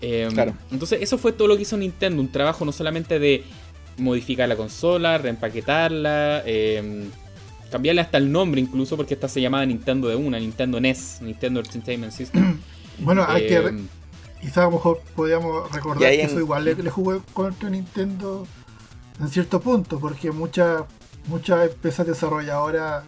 [0.00, 0.54] Em, claro.
[0.72, 3.44] Entonces eso fue todo lo que hizo Nintendo, un trabajo no solamente de
[4.00, 7.08] modificar la consola, reempaquetarla, eh,
[7.70, 11.60] cambiarle hasta el nombre incluso, porque esta se llamaba Nintendo de una, Nintendo NES, Nintendo
[11.60, 12.58] Entertainment System.
[12.98, 13.56] bueno, hay que.
[13.56, 13.88] Em,
[14.40, 18.46] quizá a lo mejor podríamos recordar que eso igual le, jugué contra Nintendo
[19.20, 20.84] en cierto punto, porque muchas
[21.28, 23.04] muchas empresas desarrolladoras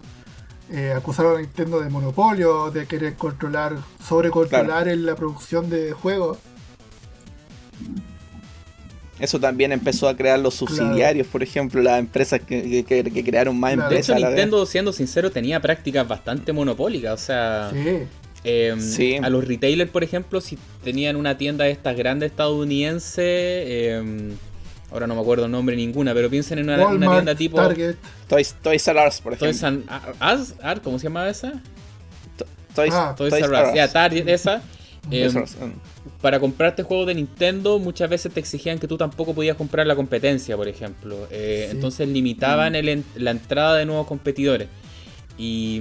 [0.71, 6.39] eh, acusaron a Nintendo de monopolio, de querer controlar, sobrecontrolar en la producción de juegos.
[9.23, 12.85] Eso también empezó a crear los subsidiarios, por ejemplo, las empresas que,
[13.25, 14.17] crearon más empresas.
[14.17, 17.13] De hecho, Nintendo, siendo sincero, tenía prácticas bastante monopólicas.
[17.15, 17.71] O sea,
[18.43, 24.31] em, a los retailers, por ejemplo, si tenían una tienda de estas grandes estadounidenses, em,
[24.91, 27.59] ahora no me acuerdo el nombre ninguna, pero piensen en una, tienda tipo.
[27.59, 27.95] Target.
[28.27, 29.57] Toys, Toys R Us, por ejemplo.
[30.19, 31.63] Toys R ¿cómo se llama esa?
[32.75, 33.15] Toys, ah.
[33.17, 33.73] Toys, R Us.
[33.73, 34.63] Ya, Target, esa.
[35.13, 35.33] Em,
[36.21, 39.97] para comprarte juegos de Nintendo muchas veces te exigían que tú tampoco podías comprar la
[39.97, 41.27] competencia, por ejemplo.
[41.31, 43.03] Eh, entonces limitaban mm.
[43.17, 44.69] la entrada de nuevos competidores.
[45.39, 45.77] Y,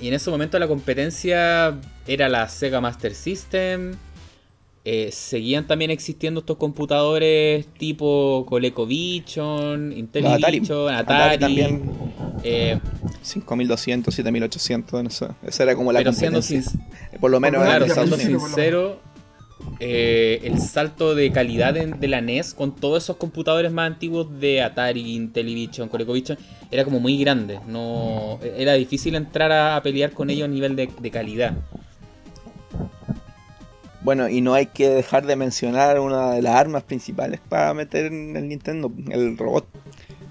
[0.00, 3.96] en ese momento la competencia era la Sega Master System.
[4.84, 11.82] Eh, seguían también existiendo estos computadores tipo ColecoVision, Intellivision, Atari, Atari, también.
[12.44, 12.78] Eh,
[13.22, 16.62] 5200, 7800, esa era como la competencia.
[17.20, 19.00] Por lo menos, claro, siendo sincero,
[19.80, 24.62] eh, el salto de calidad de, la NES con todos esos computadores más antiguos de
[24.62, 26.38] Atari, Intellivision, ColecoVision
[26.70, 27.60] era como muy grande.
[27.66, 31.56] No, era difícil entrar a, pelear con ellos a nivel de, calidad.
[34.02, 38.06] Bueno, y no hay que dejar de mencionar una de las armas principales para meter
[38.06, 39.66] en el Nintendo, el robot.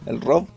[0.06, 0.48] El Rob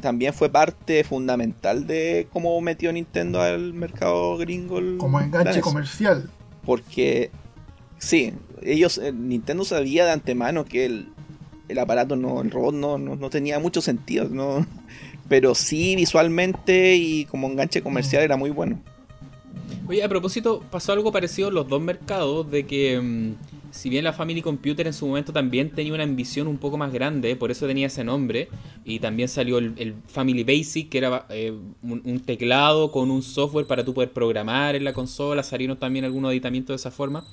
[0.00, 4.80] también fue parte fundamental de cómo metió Nintendo al mercado gringo.
[4.98, 6.30] Como enganche comercial.
[6.64, 7.30] Porque,
[8.00, 8.32] sí,
[8.62, 11.08] ellos, eh, Nintendo sabía de antemano que el,
[11.68, 14.66] el aparato, no, el robot no, no, tenía mucho sentido, no,
[15.28, 18.80] pero sí visualmente y como enganche comercial era muy bueno.
[19.86, 23.34] Oye, a propósito, pasó algo parecido en los dos mercados, de que mm,
[23.72, 26.92] si bien la Family Computer en su momento también tenía una ambición un poco más
[26.92, 28.48] grande, por eso tenía ese nombre,
[28.84, 33.84] y también salió el, Family Basic, que era eh, un, teclado con un software para
[33.84, 37.26] tú poder programar en la consola, salieron también algunos aditamientos de esa forma.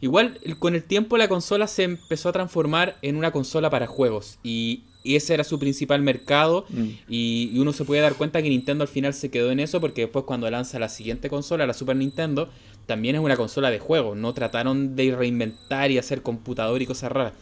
[0.00, 4.38] Igual, con el tiempo la consola se empezó a transformar en una consola para juegos,
[4.42, 6.82] y, ese era su principal mercado, mm.
[7.08, 9.80] y, y uno se puede dar cuenta que Nintendo al final se quedó en eso,
[9.80, 12.50] porque después cuando lanza la siguiente consola, la Super Nintendo,
[12.88, 14.16] también es una consola de juego.
[14.16, 17.34] No trataron de reinventar y hacer computador y cosas raras.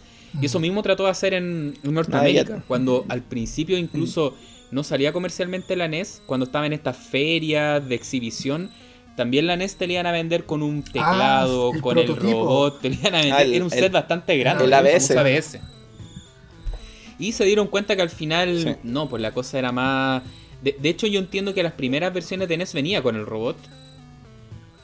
[0.43, 4.35] Y eso mismo trató de hacer en, Norteamérica, cuando al principio incluso
[4.71, 8.71] no salía comercialmente la NES, cuando estaba en estas ferias de exhibición,
[9.17, 12.89] también la NES te iban a vender con un ah, teclado, con el robot, te
[12.89, 15.59] iban a vender, ah, era un set bastante grande, el ABS.
[17.19, 20.23] Y se dieron cuenta que al final, no, pues la cosa era más...
[20.63, 23.57] De, de, hecho yo entiendo que las primeras versiones de NES venía con el robot,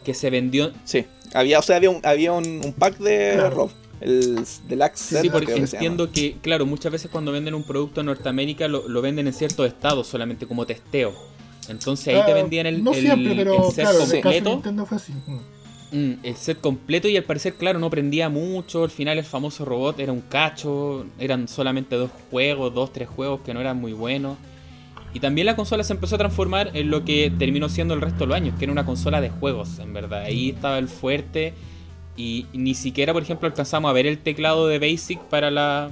[0.02, 0.72] que se vendió.
[0.84, 3.70] Sí, había, o sea, había un, había un, pack de claro.
[4.00, 5.20] el Deluxe.
[5.20, 9.02] Sí, porque entiendo que, claro, muchas veces cuando venden un producto en Norteamérica lo, lo
[9.02, 11.12] venden en ciertos estados solamente como testeo.
[11.68, 14.86] Entonces ahí te vendían el, no siempre, pero, set claro, completo.
[14.86, 15.12] Fue así.
[15.12, 15.40] Mm.
[15.92, 18.84] Mm, el set completo y al parecer, claro, no prendía mucho.
[18.84, 21.06] Al final el famoso robot era un cacho.
[21.18, 24.36] Eran solamente dos juegos, dos, tres juegos que no eran muy buenos.
[25.14, 28.20] Y también la consola se empezó a transformar en lo que terminó siendo el resto
[28.20, 30.22] de los años, que era una consola de juegos, en verdad.
[30.22, 31.52] Ahí estaba el fuerte
[32.16, 35.90] y ni siquiera, por ejemplo, alcanzamos a ver el teclado de Basic para la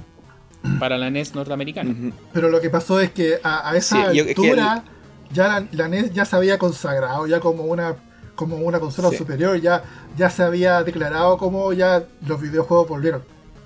[0.79, 1.95] para la NES norteamericana.
[2.33, 4.83] Pero lo que pasó es que a, esa altura
[5.33, 7.95] ya la, NES ya se había consagrado ya como una
[8.35, 9.83] como una consola superior, ya,
[10.17, 13.21] ya se había declarado como ya los videojuegos volvieron.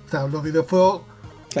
[0.06, 1.00] O sea, los videojuegos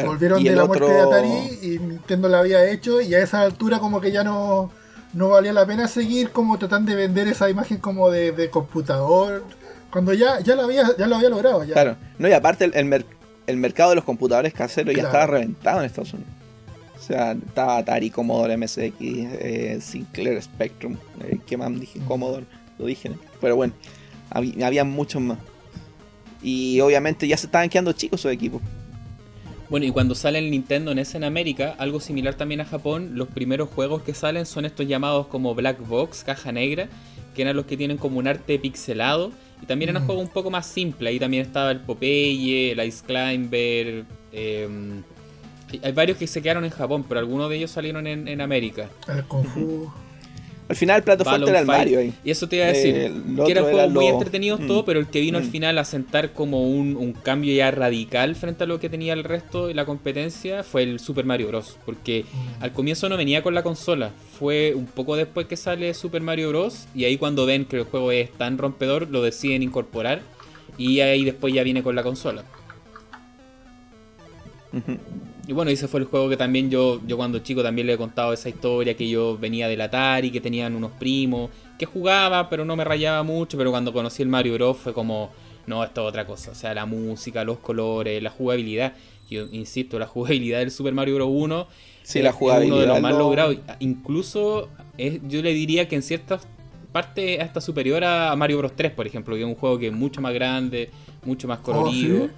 [0.04, 3.78] Volvieron de la muerte de Atari y Nintendo la había hecho y a esa altura
[3.78, 4.70] como que ya no,
[5.14, 9.44] no valía la pena seguir como tratando de vender esa imagen como de, computador
[9.90, 11.64] cuando ya, ya, lo había, ya lo había logrado.
[11.64, 11.72] Ya.
[11.72, 13.04] Claro, no, y aparte el,
[13.46, 16.32] el, mercado de los computadores caseros ya estaba reventado en Estados Unidos.
[16.96, 22.00] O sea, estaba Atari, Commodore, MSX, eh, Sinclair, Spectrum, eh, ¿qué más dije?
[22.00, 22.04] Mm.
[22.06, 22.46] Commodore,
[22.78, 23.74] lo dije, pero bueno,
[24.30, 25.38] había, había muchos más.
[26.42, 28.62] Y obviamente ya se estaban quedando chicos esos equipos.
[29.68, 33.28] Bueno, y cuando sale el Nintendo NES en América, algo similar también a Japón, los
[33.28, 36.88] primeros juegos que salen son estos llamados como Black Box, caja negra,
[37.34, 39.32] que eran los que tienen como un arte pixelado.
[39.60, 40.06] Y también eran mm.
[40.06, 41.10] juegos un poco más simples.
[41.10, 44.04] Ahí también estaba el Popeye, el Ice Climber.
[44.32, 45.02] Em,
[45.82, 48.88] hay varios que se quedaron en Japón, pero algunos de ellos salieron en, América.
[49.08, 49.90] El Kung Fu.
[50.68, 52.12] Al final el plato fuerte era el Mario ahí.
[52.24, 52.96] Y eso te iba a decir.
[52.96, 53.12] Eh,
[53.44, 54.66] que eran juegos muy entretenidos mm.
[54.66, 55.50] todo, pero el que vino al mm.
[55.50, 59.68] final a sentar como un, cambio ya radical frente a lo que tenía el resto
[59.68, 61.76] de la competencia fue el Super Mario Bros.
[61.86, 62.64] Porque mm.
[62.64, 64.10] al comienzo no venía con la consola.
[64.38, 66.88] Fue un poco después que sale Super Mario Bros.
[66.94, 70.20] Y ahí cuando ven que el juego es tan rompedor, lo deciden incorporar.
[70.78, 72.42] Y ahí después ya viene con la consola.
[75.46, 77.96] Y bueno, ese fue el juego que también yo, yo cuando chico también le he
[77.96, 82.64] contado esa historia, que yo venía del Atari, que tenían unos primos, que jugaba, pero
[82.64, 85.30] no me rayaba mucho, pero cuando conocí el Mario Bros fue como,
[85.66, 88.94] no, esto es otra cosa, o sea, la música, los colores, la jugabilidad,
[89.30, 91.66] yo insisto, la jugabilidad del Super Mario Bros 1
[92.02, 96.48] sí, la jugabilidad, uno de los más logrados, incluso yo le diría que en ciertas
[96.90, 99.92] partes hasta superior a Mario Bros 3, por ejemplo, que es un juego que es
[99.92, 100.90] mucho más grande,
[101.24, 102.30] mucho más oh, colorido.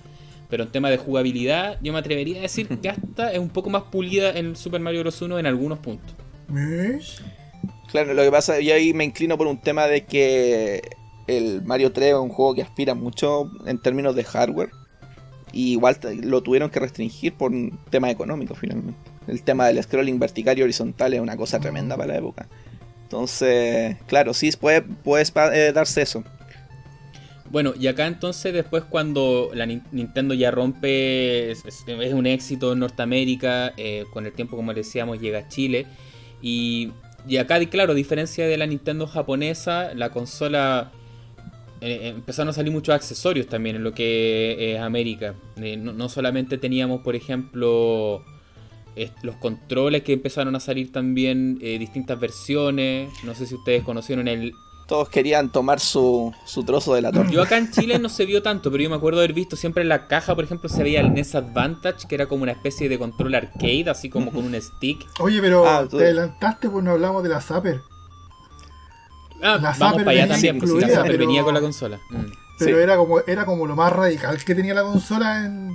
[0.49, 3.71] Pero en tema de jugabilidad, yo me atrevería a decir que hasta es un poco
[3.71, 5.21] más pulida en Super Mario Bros.
[5.21, 6.15] 1 en algunos puntos.
[7.91, 10.83] Claro, lo que pasa, yo ahí me inclino por un tema de que
[11.27, 14.71] el Mario 3 es un juego que aspira mucho en términos de hardware.
[15.53, 18.99] Y igual lo tuvieron que restringir por un tema económico finalmente.
[19.27, 22.49] El tema del scrolling vertical y horizontal es una cosa tremenda para la época.
[23.05, 26.25] Entonces, claro, sí puede, puede eh, darse eso.
[27.51, 31.65] Bueno, y acá entonces después cuando la Nintendo ya rompe, es,
[32.13, 35.87] un éxito en Norteamérica, eh, con el tiempo como decíamos llega a Chile,
[36.43, 36.91] y,
[37.27, 40.93] y acá claro, a diferencia de la Nintendo japonesa, la consola
[41.81, 45.35] eh, eh, empezaron a salir muchos accesorios también en lo que es América.
[45.57, 48.25] no, solamente teníamos, por ejemplo,
[49.23, 54.53] los controles que empezaron a salir también, distintas versiones, no sé si ustedes conocieron el
[54.89, 57.31] Todos querían tomar su, su trozo de la torta.
[57.31, 59.83] Yo acá en Chile no se vio tanto, pero yo me acuerdo haber visto siempre
[59.83, 62.89] en la caja, por ejemplo, se veía el NES Advantage, que era como una especie
[62.89, 65.07] de control arcade, así como con un stick.
[65.21, 67.83] Oye, pero Ah, tú- te adelantaste, pues no hablamos de la Zapper.
[69.43, 71.43] Ah, La vamos Zapper para allá venía también, pues si la incluida, Zapper pero- venía
[71.45, 72.01] con la consola.
[72.11, 72.25] Mm.
[72.59, 72.83] Pero Sí.
[72.83, 75.71] era como era como lo más radical que tenía la consola en,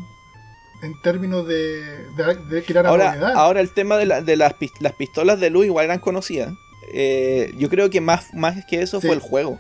[0.81, 1.81] en términos de,
[2.17, 5.65] de, de crear Ahora, ahora el tema de, la- de las, las pistolas de luz
[5.65, 6.51] igual eran conocidas.
[6.93, 9.07] Eh, yo creo que más, más que eso Sí.
[9.07, 9.59] fue el juego.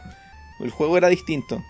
[0.59, 1.63] El juego era distinto.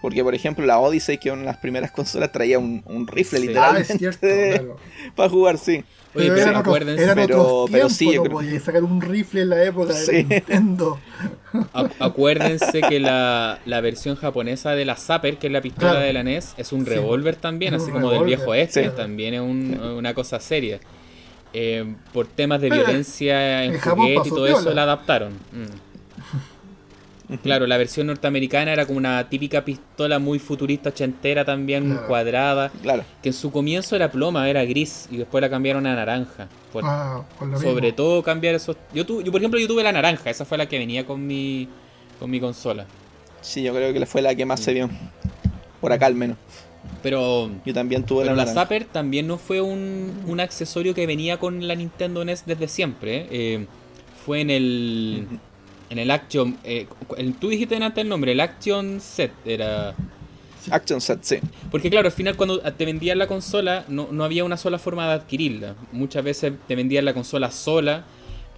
[0.00, 3.44] Porque, por ejemplo, la Odyssey, que en las primeras consolas traía un, un rifle Sí.
[3.46, 4.20] ah, literalmente es cierto,
[4.62, 4.76] claro.
[5.16, 5.84] para jugar, sí.
[6.14, 8.62] Oye, Pero pero eran, otros, eran pero- otros pero tiempos, sí, yo no creo- podías
[8.62, 10.24] sacar un rifle en la época de.
[10.24, 10.98] Nintendo.
[11.52, 16.06] Acu- Acuérdense que la, la versión japonesa de la Zapper, que es la pistola Claro.
[16.06, 16.90] de la NES, es un Sí.
[16.90, 18.90] revólver también, así un como del viejo este, sí.
[18.96, 20.78] también es un- una cosa seria.
[21.52, 25.32] Eh, por temas de Pero violencia en en juguete y todo eso la adaptaron.
[25.52, 25.88] Mm.
[27.42, 32.06] Claro, la versión norteamericana era como una típica pistola muy futurista ochentera también, Claro.
[32.06, 33.04] cuadrada, Claro.
[33.22, 36.48] que en su comienzo era ploma, era gris, y después la cambiaron a naranja.
[36.72, 37.96] Por- Ah, con lo sobre mismo.
[37.96, 38.76] todo cambiar esos...
[38.94, 41.26] Yo, tu- yo, por ejemplo, yo tuve la naranja, esa fue la que venía con
[41.26, 41.68] mi,
[42.18, 42.86] con mi consola.
[43.42, 44.88] Sí, yo creo que fue la que más se vio.
[45.82, 46.38] Por acá al menos.
[47.02, 48.46] Pero, Yo también tuve pero la.
[48.46, 53.16] Zapper también no fue un, un accesorio que venía con la Nintendo NES desde siempre.
[53.18, 53.26] ¿eh?
[53.30, 53.66] Eh,
[54.24, 55.26] fue en el...
[55.90, 56.58] En el Action...
[56.64, 59.94] eh, el- tú dijiste antes el nombre, el Action Set era...
[60.70, 61.36] Action Set, sí.
[61.70, 65.06] Porque claro, al final cuando te vendían la consola no, no había una sola forma
[65.06, 65.76] de adquirirla.
[65.92, 68.04] Muchas veces te vendían la consola sola,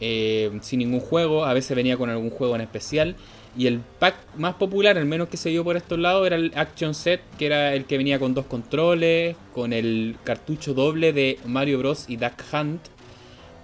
[0.00, 3.14] eh, sin ningún juego, a veces venía con algún juego en especial.
[3.56, 6.52] Y el pack más popular, al menos que se dio por estos lados, era el
[6.54, 11.38] Action Set, que era el que venía con dos controles, con el cartucho doble de
[11.46, 12.04] Mario Bros.
[12.08, 12.80] y Duck Hunt,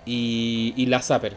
[0.04, 1.34] y, y la Zapper.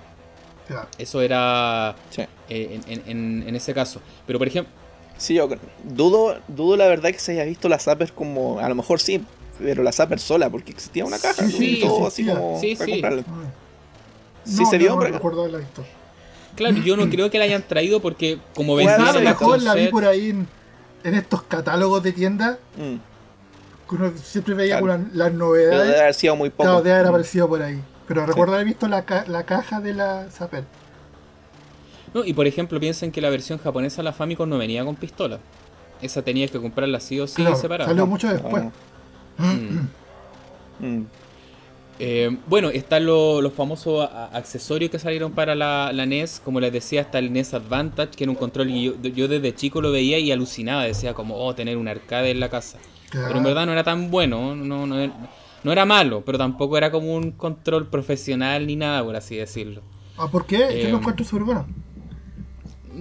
[1.00, 2.22] Eso era sí.
[2.50, 4.02] eh, en, en- ese caso.
[4.28, 4.72] Pero por ejemplo,
[5.18, 8.60] Sí, yo creo- dudo, dudo la verdad que se haya visto la Zapper como.
[8.60, 9.22] A lo mejor sí,
[9.60, 11.58] pero la Zapper sola, porque existía una caja Sí, ¿no?
[11.60, 12.92] sí, todo así como Sí, para sí.
[12.94, 13.24] comprarla.
[13.28, 13.52] Ah.
[14.46, 15.84] Sí No, se vio, no pero- recuerdo haberla visto.
[16.60, 19.24] Claro, yo no creo que la hayan traído porque como Bueno, vendían Quizás a el
[19.24, 20.48] lo Action mejor la vi por ahí en,
[21.04, 22.96] en estos catálogos de tiendas, Mm,
[23.90, 25.02] que uno siempre veía Claro.
[25.02, 26.00] con la- las Pero debe novedades.
[26.02, 26.64] haber sido muy poco.
[26.64, 27.82] Claro, debe haber aparecido por ahí.
[28.08, 30.64] Pero recuerdo haber visto la, ca- la caja de la Zapper.
[32.14, 34.96] No, y por ejemplo, piensen que la versión japonesa de la Famicom no venía con
[34.96, 35.40] pistola.
[36.02, 37.88] Esa tenías que comprarla sí o sí Claro, separada.
[37.90, 38.64] salió mucho después.
[38.64, 38.72] no.
[39.38, 39.88] Mm.
[40.80, 41.06] Mm.
[42.02, 46.42] Eh, bueno, están lo- los famosos accesorios que salieron para la, la NES.
[46.44, 49.54] Como les decía, está el NES Advantage, que era un control que yo, yo desde
[49.54, 50.84] chico lo veía y alucinaba.
[50.84, 52.78] Decía como, oh, tener un arcade en la casa.
[53.10, 53.28] Claro.
[53.28, 55.14] Pero en verdad no era tan bueno, no, no, era-
[55.64, 59.82] no era malo, pero tampoco era como un control profesional ni nada, por así decirlo.
[60.18, 60.58] Ah, ¿por qué?
[60.58, 61.66] Yo Eh, lo encuentro súper bueno.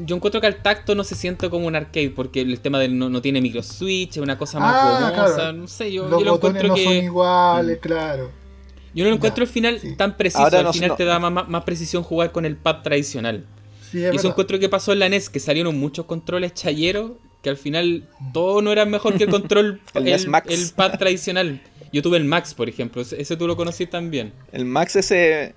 [0.04, 2.96] Yo encuentro que al tacto no se siente como un arcade, porque el tema del
[2.98, 5.52] no, no tiene micro switch, es una cosa más Ah, gomosa, claro.
[5.54, 6.84] no sé, yo, Los yo lo botones encuentro no que...
[6.84, 8.30] son iguales, claro.
[8.98, 9.94] Yo no lo encuentro al final sí.
[9.96, 12.82] tan preciso, Ahora al no- final no- te da más, precisión jugar con el pad
[12.82, 13.46] tradicional.
[13.90, 14.30] Sí, es y eso verdad.
[14.30, 18.60] encuentro que pasó en la NES, que salieron muchos controles chayeros, que al final todo
[18.60, 20.46] no era mejor que el control, El el, Max.
[20.52, 21.62] el pad tradicional.
[21.92, 24.32] Yo tuve el Max, por ejemplo, ese tú lo conocí también.
[24.52, 25.54] El Max ese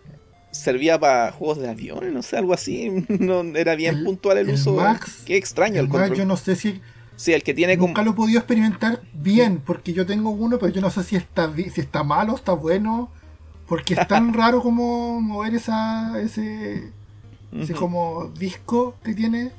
[0.52, 2.90] servía para juegos de aviones, no sé, algo así.
[3.10, 4.74] No, era bien El- puntual el, el uso.
[4.76, 6.18] Max- Qué extraño el, El control.
[6.18, 6.80] yo no sé si
[7.18, 7.90] Sí, el que tiene como.
[7.90, 11.16] nunca lo he podido experimentar bien, porque yo tengo uno, pero yo no sé si
[11.16, 13.12] está si está malo, está bueno,
[13.72, 16.92] porque es tan raro como mover esa ese
[17.58, 19.52] ese como disco que tiene.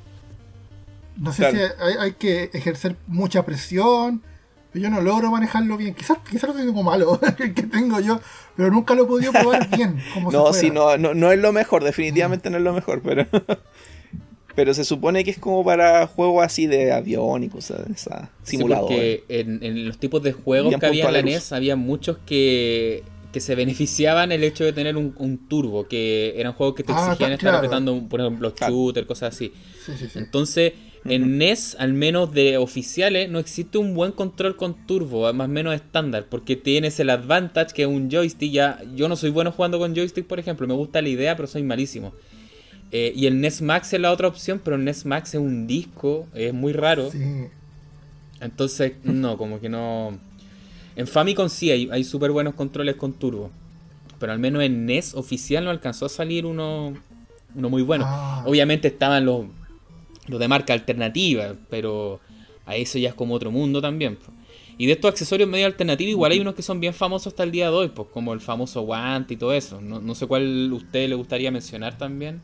[1.17, 1.57] No sé Claro.
[1.57, 4.23] si hay, hay que ejercer mucha presión.
[4.71, 5.95] pero Yo no logro manejarlo bien.
[5.95, 8.21] Quizás, quizás lo tengo malo, el que tengo yo,
[8.57, 9.99] pero nunca lo he podido probar bien.
[10.13, 13.27] Como No, sí, no, no, no es lo mejor, definitivamente no es lo mejor, pero.
[14.55, 18.29] pero se supone que es como para juegos así de avión y cosas de esas.
[18.43, 19.21] Sí, Simuladores.
[19.21, 21.23] porque en, en los tipos de juegos que había en la.
[21.23, 26.35] NES, había muchos que, que se beneficiaban el hecho de tener un, un turbo, que
[26.39, 27.57] eran juegos que te Ah, exigían ta- estar claro.
[27.59, 29.53] apretando, por ejemplo, shooters, cosas así.
[29.87, 30.19] Sí, sí, sí.
[30.19, 30.73] Entonces,
[31.05, 35.51] en NES, al menos de oficiales, no existe un buen control con turbo, más o
[35.51, 39.51] menos estándar, porque tienes el Advantage, que es un joystick, ya yo no soy bueno
[39.51, 42.13] jugando con joystick, por ejemplo, me gusta la idea, pero soy malísimo.
[42.93, 45.67] Eh, y el NES Max es la otra opción, pero el NES Max es un
[45.67, 47.11] disco, es muy raro.
[47.11, 47.19] Sí.
[48.41, 50.19] Entonces, no, como que no.
[50.97, 53.51] En Famicom sí hay, hay súper buenos controles con turbo.
[54.19, 56.95] Pero al menos en NES oficial no alcanzó a salir uno,
[57.55, 58.05] uno muy bueno.
[58.07, 58.45] Ah.
[58.47, 59.47] Obviamente estaban los,
[60.29, 62.21] los de marca alternativa, pero
[62.67, 64.17] a eso ya es como otro mundo también.
[64.17, 64.33] po.
[64.79, 67.53] Y de estos accesorios medio alternativos, igual hay unos que son bien famosos hasta el
[67.53, 69.81] día de hoy, pues como el famoso guante y todo eso.
[69.81, 72.41] No, no sé cuál a usted le gustaría mencionar también.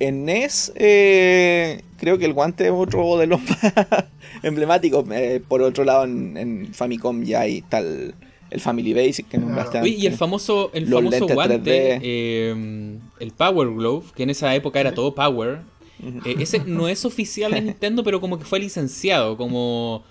[0.00, 4.04] En NES, eh, creo que el guante es otro de los más
[4.42, 5.04] emblemáticos.
[5.12, 8.14] Eh, por otro lado, en, Famicom ya hay tal
[8.50, 14.06] el Family Basic que nombraste y el famoso, el famoso guante, eh, el Power Glove,
[14.14, 15.58] que en esa época era todo Power.
[16.24, 20.02] ese no es oficial de Nintendo, pero como que fue licenciado, como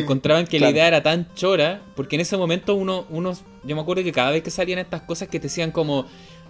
[0.00, 3.32] encontraban que la idea era tan chora, porque en ese momento uno, uno,
[3.64, 6.06] yo me acuerdo que cada vez que salían estas cosas que te decían como,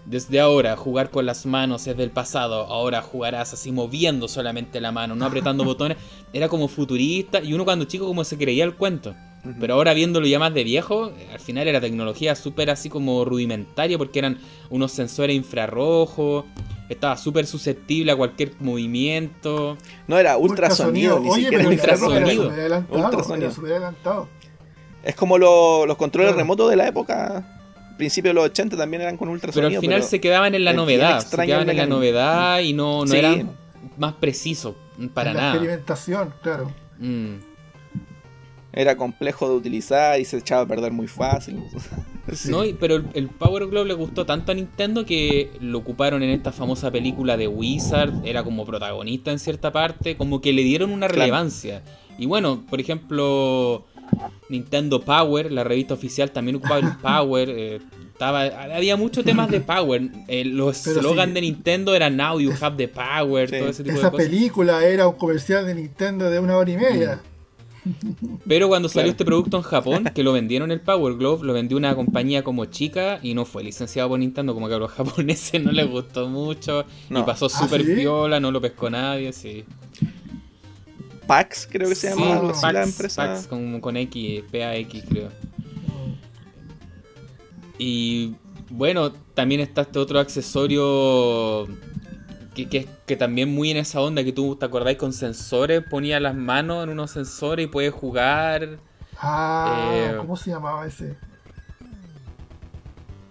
[0.07, 4.93] desde ahora jugar con las manos es del pasado, ahora jugarás así moviendo solamente la
[4.93, 5.97] mano, no apretando botones,
[6.33, 9.15] era como futurista y uno cuando chico como se creía el cuento.
[9.61, 13.99] Pero ahora viéndolo ya más de viejo, al final era tecnología súper así como rudimentaria
[13.99, 14.39] porque eran
[14.71, 16.47] unos sensores infrarrojos,
[16.89, 19.77] estaba súper susceptible a cualquier movimiento.
[20.09, 22.51] No, era ultrasonido, ni siquiera ultrasonido.
[22.89, 24.29] Ultrasonido.
[25.03, 27.64] Es como los controles remotos de la época
[27.97, 29.69] principios de los 80 también eran con ultrasonido.
[29.69, 31.21] Pero al final se quedaban en la novedad.
[31.21, 33.51] Se quedaban en la novedad y no, no eran
[33.99, 34.75] más precisos
[35.13, 35.53] para nada.
[35.53, 36.73] experimentación, claro.
[36.99, 37.35] Mm.
[38.73, 41.63] Era complejo de utilizar y se echaba a perder muy fácil.
[42.49, 46.53] No, pero el, Power Glove le gustó tanto a Nintendo que lo ocuparon en esta
[46.53, 51.07] famosa película de Wizard, era como protagonista en cierta parte, como que le dieron una
[51.07, 51.83] relevancia.
[52.17, 53.85] Y bueno, por ejemplo,
[54.49, 57.51] Nintendo Power, la revista oficial, también ocupaba el Power.
[57.51, 57.81] Eh,
[58.13, 60.11] estaba, había muchos temas de Power.
[60.29, 64.11] Eh, los slogans de Nintendo eran Now You Have the Power, todo ese tipo Esa
[64.13, 67.21] película era un comercial de Nintendo de una hora y media.
[68.47, 71.77] Pero cuando salió este producto en Japón, que lo vendieron el Power Glove, lo vendió
[71.77, 75.63] una compañía como chica y no fue licenciado por Nintendo, como que a los japoneses
[75.63, 79.65] no les gustó mucho y pasó ¿Ah, súper viola, no lo pescó nadie, sí.
[81.27, 83.27] Pax, creo que se llama la empresa.
[83.27, 85.31] Pax con, con X, PAX, creo.
[87.79, 88.35] Y
[88.71, 91.67] bueno, también está este otro accesorio
[92.55, 96.21] que, que, que, también muy en esa onda que tú te acordáis con sensores, ponía
[96.21, 98.79] las manos en unos sensores y puedes jugar.
[99.19, 101.17] Ah, eh, ¿cómo se llamaba ese?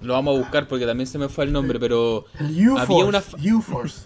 [0.03, 2.25] Lo vamos a buscar porque también se me fue el nombre, pero
[2.77, 3.23] había una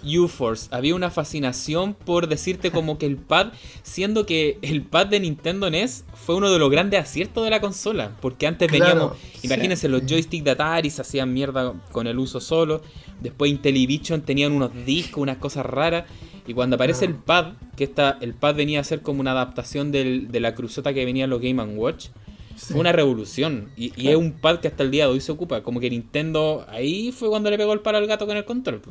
[0.04, 0.70] U-Force.
[0.72, 3.48] Había una fascinación por decirte como que el pad,
[3.82, 7.60] siendo que el pad de Nintendo NES fue uno de los grandes aciertos de la
[7.62, 12.39] consola, porque antes veníamos, imagínense, los joysticks de Atari se hacían mierda con el uso
[12.39, 12.82] solo,
[13.20, 16.06] después Intellivision tenían unos discos, unas cosas raras,
[16.45, 19.91] y cuando aparece el pad, que está, el pad venía a ser como una adaptación
[19.91, 22.10] de la cruzota que venía en los Game Watch,
[22.58, 23.70] fue una revolución.
[23.78, 25.64] Y, es un pad que hasta el día de hoy se ocupa.
[25.64, 28.82] Como que Nintendo ahí fue cuando le pegó el palo al gato con el control.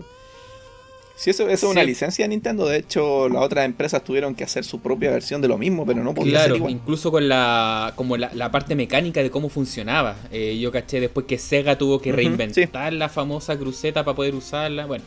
[1.16, 2.66] Sí, eso, es una licencia de Nintendo.
[2.66, 6.04] De hecho, las otras empresas tuvieron que hacer su propia versión de lo mismo, pero
[6.04, 6.70] no podía ser igual.
[6.70, 10.16] incluso con la como la, parte mecánica de cómo funcionaba.
[10.30, 14.84] Eh, yo caché después que Sega tuvo que reinventar la famosa cruceta para poder usarla.
[14.84, 15.04] Bueno,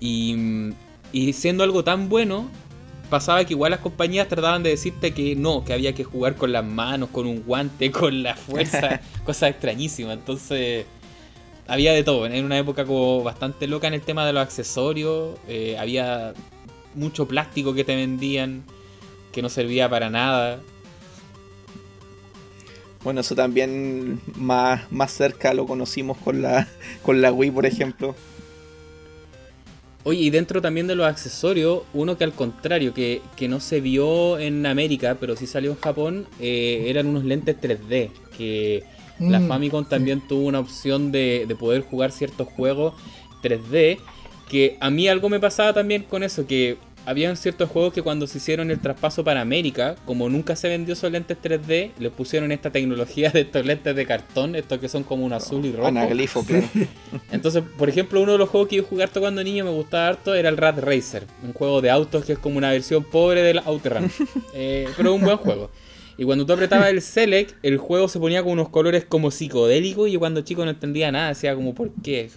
[0.00, 0.72] y,
[1.12, 2.50] y siendo algo tan bueno,
[3.12, 6.50] pasaba que igual las compañías trataban de decirte que no, que había que jugar con
[6.50, 10.14] las manos, con un guante, con la fuerza, cosas extrañísimas.
[10.14, 10.86] Entonces,
[11.68, 12.24] había de todo.
[12.24, 15.38] En una época como bastante loca en el tema de los accesorios.
[15.46, 16.32] Eh, había
[16.94, 18.62] mucho plástico que te vendían
[19.30, 20.60] que no servía para nada.
[23.04, 26.66] Bueno, eso también más, más cerca lo conocimos con la,
[27.02, 28.14] con la Wii, por ejemplo.
[30.04, 34.38] Oye, y dentro también de los accesorios, uno que al contrario, que, no se vio
[34.38, 38.10] en América, pero sí salió en Japón, eh, eran unos lentes 3D.
[38.36, 38.82] Que
[39.20, 42.94] la mm, Famicom también tuvo una opción de, de poder jugar ciertos juegos
[43.42, 43.98] 3D.
[44.48, 48.26] Que a mí algo me pasaba también con eso, que habían ciertos juegos que cuando
[48.26, 52.52] se hicieron el traspaso para América, como nunca se vendió esos lentes 3D, le pusieron
[52.52, 55.88] esta tecnología de estos lentes de cartón, estos que son como un azul y rojo.
[55.88, 56.66] Anaglifo, claro.
[57.32, 60.08] Entonces, por ejemplo, uno de los juegos que yo jugué harto cuando niño me gustaba
[60.08, 63.42] harto era el Rat Racer, un juego de autos que es como una versión pobre
[63.42, 64.10] del Outrun,
[64.54, 65.70] eh, pero un buen juego.
[66.16, 70.08] Y cuando tú apretabas el Select, el juego se ponía con unos colores como psicodélicos
[70.08, 72.30] y yo cuando chico no entendía nada, decía como, ¿por qué?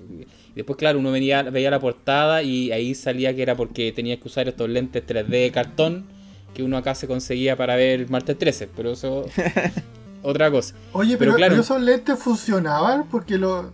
[0.56, 4.28] Después, claro, uno venía, veía la portada y ahí salía que era porque tenía que
[4.28, 6.06] usar estos lentes 3D de cartón
[6.54, 9.26] que uno acá se conseguía para ver martes 13, pero eso
[10.24, 10.74] otra cosa.
[10.94, 13.66] Oye, pero, claro, esos lentes funcionaban porque los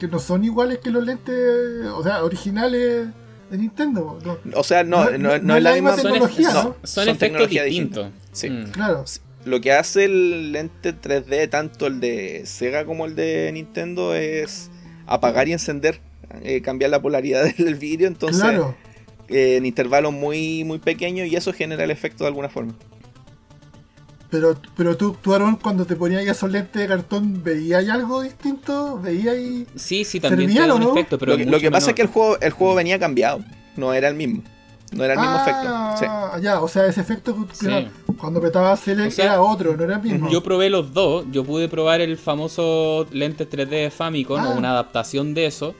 [0.00, 3.08] que no son iguales que los lentes, o sea, originales
[3.50, 4.18] de Nintendo.
[4.54, 8.08] o sea, no, no, es la misma tecnología, son, son, efectos distintos.
[8.32, 8.50] Sí.
[8.50, 8.70] Mm.
[8.70, 9.04] Claro.
[9.44, 14.70] Lo que hace el lente 3D, tanto el de Sega como el de Nintendo, es
[15.06, 16.00] apagar y encender,
[16.42, 18.60] eh, cambiar la polaridad del vídeo, entonces
[19.28, 22.74] eh, en intervalos muy, muy pequeños y eso genera el efecto de alguna forma.
[24.30, 28.98] Pero, pero tú, tú, Aaron, cuando te ponías esos lentes de cartón, ¿veías algo distinto?
[29.00, 29.36] ¿Veías
[29.76, 32.50] Sí, sí, también tiene un efecto, pero Lo, que pasa es que el juego, el
[32.50, 33.44] juego venía cambiado,
[33.76, 34.42] no era el mismo.
[34.92, 35.68] No era el mismo efecto.
[35.68, 37.36] Ah, ya, o sea, ese efecto
[38.18, 40.30] cuando petaba Select era otro, no era el mismo.
[40.30, 44.54] Yo probé los dos, yo pude probar el famoso lente 3D de Famicom o ah.
[44.54, 45.74] una adaptación de eso.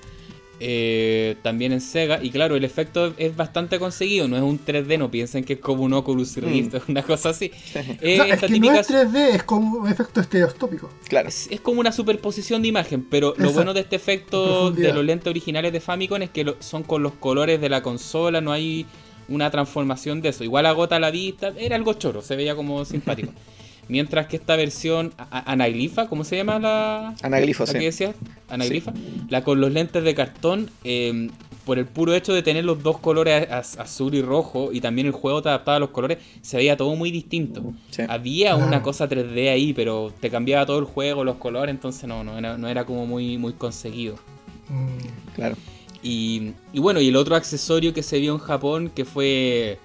[0.59, 2.23] Eh, también en Sega.
[2.23, 4.27] Y claro, el efecto es bastante conseguido.
[4.29, 6.91] No es un 3D, no piensen que es como un Oculus Rift, mm.
[6.91, 7.51] una cosa así.
[8.01, 10.91] Eh, es que no es 3D, es como un efecto estereoscópico.
[11.09, 11.29] Claro.
[11.29, 15.29] Es, como una superposición de imagen, pero lo bueno de este efecto de los lentes
[15.29, 18.87] originales de Famicom es que son con los colores de la consola, no hay
[19.29, 20.45] una transformación de eso.
[20.45, 23.33] Igual agota la vista, era algo choro, se veía como simpático.
[23.89, 27.15] Mientras que esta versión anaglifa, ¿cómo se llama la?
[27.23, 27.79] Anaglifa, sí.
[27.79, 28.15] decía?
[28.49, 28.93] Anaglifa.
[29.29, 31.31] La con los lentes de cartón, em,
[31.65, 35.13] por el puro hecho de tener los dos colores azul y rojo y también el
[35.13, 37.75] juego te adaptaba a los colores, se veía todo muy distinto.
[38.09, 42.23] Había una cosa 3D ahí, pero te cambiaba todo el juego, los colores, entonces no,
[42.23, 44.15] no era, no era como muy, muy conseguido.
[44.69, 45.35] Mm.
[45.35, 45.57] Claro.
[46.03, 49.79] Y, y bueno, y el otro accesorio que se vio en Japón, que fue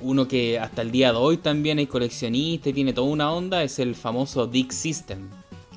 [0.00, 3.62] uno que hasta el día de hoy también hay coleccionista y tiene toda una onda,
[3.62, 5.28] es el famoso Dig System.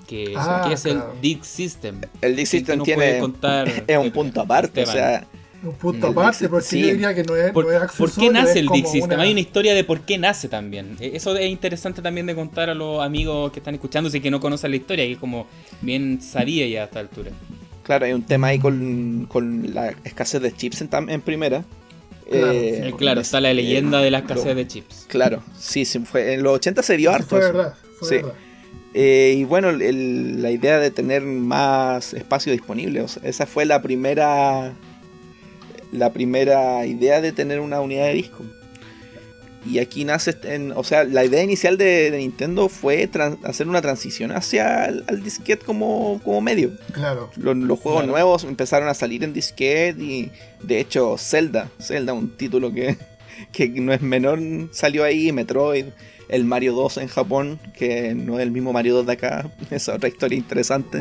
[0.07, 2.01] Que, ah, es el Dig System.
[2.21, 3.17] El Dig System tiene
[3.87, 5.25] es un punto aparte, o sea,
[5.63, 8.67] un punto aparte, porque yo diría que no es, por, no ¿Por qué nace el
[8.67, 9.19] Dig System?
[9.19, 10.95] Hay una historia de por qué nace también.
[10.99, 14.31] E, eso es interesante también de contar a los amigos que están escuchándose y que
[14.31, 15.47] no conocen la historia, que como
[15.81, 17.31] bien sabía ya a esta altura.
[17.83, 21.65] Claro, hay un tema ahí con, con la escasez de chips en, en primera.
[22.29, 25.05] Claro, eh, claro está la leyenda de la escasez de chips.
[25.07, 27.27] Claro, sí, sí fue, en los 80 se vio harto.
[27.27, 28.17] Fue verdad, sí.
[28.93, 34.73] Eh, y bueno, la idea de tener más espacio disponible, esa fue la primera
[35.91, 38.43] la primera idea de tener una unidad de disco.
[39.65, 43.09] Y aquí nace, en, o sea, la idea inicial de, Nintendo fue
[43.43, 46.71] hacer una transición hacia el, al disquete como, como medio.
[46.91, 47.31] Claro.
[47.35, 52.71] Los, juegos nuevos empezaron a salir en disquete y de hecho Zelda, Zelda, un título
[52.71, 52.97] que,
[53.51, 54.39] que no es menor,
[54.71, 55.85] salió ahí, Metroid,
[56.29, 59.89] el Mario 2 en Japón, que no es el mismo Mario 2 de acá, es
[59.89, 60.99] otra historia interesante.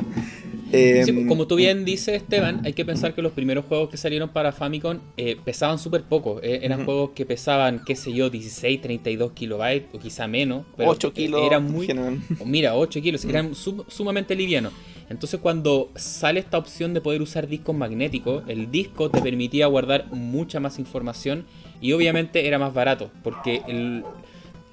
[0.74, 4.28] Em, como tú bien dices, Esteban, hay que pensar que los primeros juegos que salieron
[4.28, 6.40] para Famicom eh, pesaban súper poco.
[6.42, 10.64] Eh, eran juegos que pesaban, qué sé yo, 16, 32 kilobytes o quizá menos.
[10.76, 11.42] Pero 8 kilos.
[11.46, 11.88] Eran muy.
[12.44, 14.72] mira, 8 kilos, eran sumamente livianos.
[15.10, 20.06] Entonces, cuando sale esta opción de poder usar discos magnéticos, el disco te permitía guardar
[20.10, 21.44] mucha más información
[21.80, 24.02] y obviamente era más barato, porque el,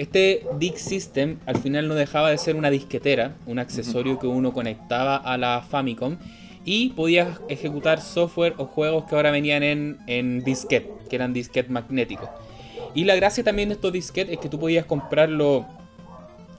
[0.01, 4.51] este Disk System al final no dejaba de ser una disquetera, un accesorio que uno
[4.51, 6.17] conectaba a la Famicom
[6.65, 11.69] y podías ejecutar software o juegos que ahora venían en, en disquete, que eran disquete
[11.69, 12.27] magnéticos.
[12.95, 15.67] Y la gracia también de estos disquetes es que tú podías comprarlo.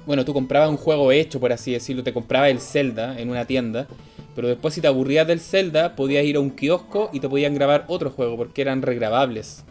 [0.06, 3.44] Bueno, tú comprabas un juego hecho, por así decirlo, te comprabas el Zelda en una
[3.44, 3.88] tienda,
[4.36, 7.54] pero después si te aburrías del Zelda, podías ir a un kiosco y te podían
[7.54, 9.64] grabar otro juego, porque eran regrabables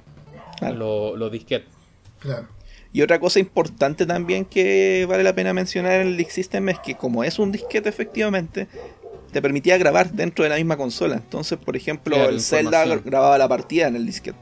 [0.62, 1.70] los, los disquetes.
[2.20, 2.48] Claro.
[2.94, 6.80] Y otra cosa importante también que vale la pena mencionar en el Disk System es
[6.80, 8.68] que como es un disquete efectivamente,
[9.32, 11.16] te permitía grabar dentro de la misma consola.
[11.16, 14.38] Entonces, por ejemplo, el Zelda grababa la partida en el disquete.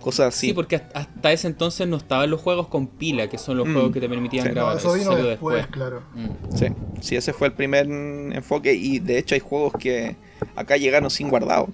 [0.00, 0.48] Cosas así.
[0.48, 3.72] Sí, porque hasta ese entonces no estaban los juegos con pila, que son los mm,
[3.72, 4.76] juegos que te permitían grabar.
[4.76, 6.02] eso vino después, claro.
[6.14, 6.56] Mm.
[6.56, 6.66] Sí,
[7.00, 8.72] sí, ese fue el primer enfoque.
[8.72, 10.16] Y de hecho hay juegos que
[10.54, 11.68] acá llegaron sin guardado.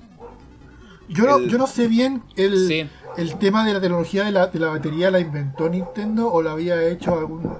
[1.08, 4.58] Yo, no, yo no sé bien el, el tema de la tecnología de la, de
[4.58, 7.52] la batería, ¿la inventó Nintendo o la había hecho algún...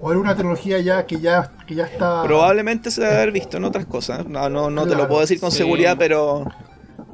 [0.00, 2.24] O era una tecnología ya que ya, que ya está...
[2.24, 4.26] Probablemente se debe haber visto en otras cosas.
[4.26, 6.44] No, no, no te lo puedo decir con seguridad, pero...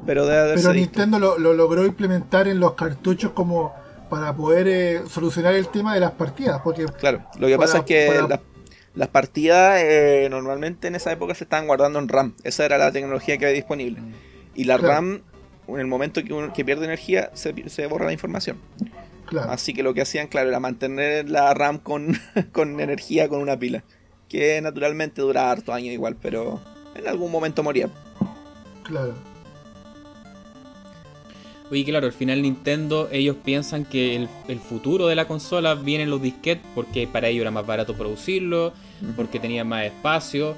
[0.05, 3.73] Pero, debe pero Nintendo lo, lo, logró implementar en los cartuchos como
[4.09, 6.61] para poder eh, solucionar el tema de las partidas.
[6.63, 8.27] Porque claro, lo que pasa es que
[8.95, 12.33] las partidas eh, normalmente en esa época se estaban guardando en RAM.
[12.43, 14.01] Esa era la tecnología que había disponible.
[14.55, 15.21] Y la RAM
[15.75, 18.57] en el momento que, uno, que pierde energía, se, se, borra la información.
[19.47, 22.17] Así que lo que hacían, claro, era mantener la RAM con,
[22.51, 23.83] con energía con una pila.
[24.27, 26.59] Que naturalmente dura harto años igual, pero
[26.95, 27.89] en algún momento moría.
[28.83, 29.13] Claro.
[31.71, 36.05] Oye, claro, al final Nintendo, ellos piensan que el, el, futuro de la consola viene
[36.05, 38.73] en los disquetes porque para ellos era más barato producirlo,
[39.15, 40.55] porque tenía más espacio.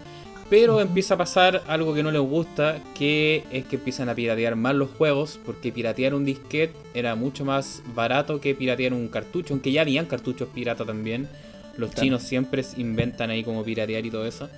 [0.52, 4.58] Pero empieza a pasar algo que no les gusta, que es que empiezan a piratear
[4.58, 9.54] más los juegos, porque piratear un disquete era mucho más barato que piratear un cartucho,
[9.54, 11.30] aunque ya habían cartuchos pirata también.
[11.78, 14.50] Los chinos siempre inventan ahí como piratear y todo eso.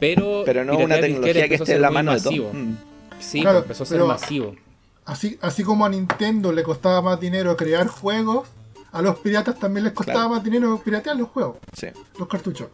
[0.00, 2.46] Pero, pero no una tecnología que esté en la mano masivo.
[2.46, 2.60] de todo.
[2.62, 2.76] Mm.
[3.20, 4.56] Sí, pues empezó a ser masivo.
[5.04, 8.48] Así, así como a Nintendo le costaba más dinero crear juegos,
[8.90, 11.88] a los piratas también les costaba más dinero piratear los juegos, Sí.
[12.18, 12.68] los cartuchos.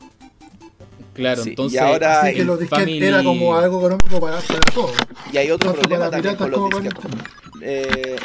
[1.17, 1.81] Claro, Sí, y entonces.
[1.81, 4.93] ahora- Así que los disquetes Family- era como algo económico para, para todos.
[5.33, 7.05] Y hay otro Tanto problema también con los disquetes.
[7.63, 8.17] Eh,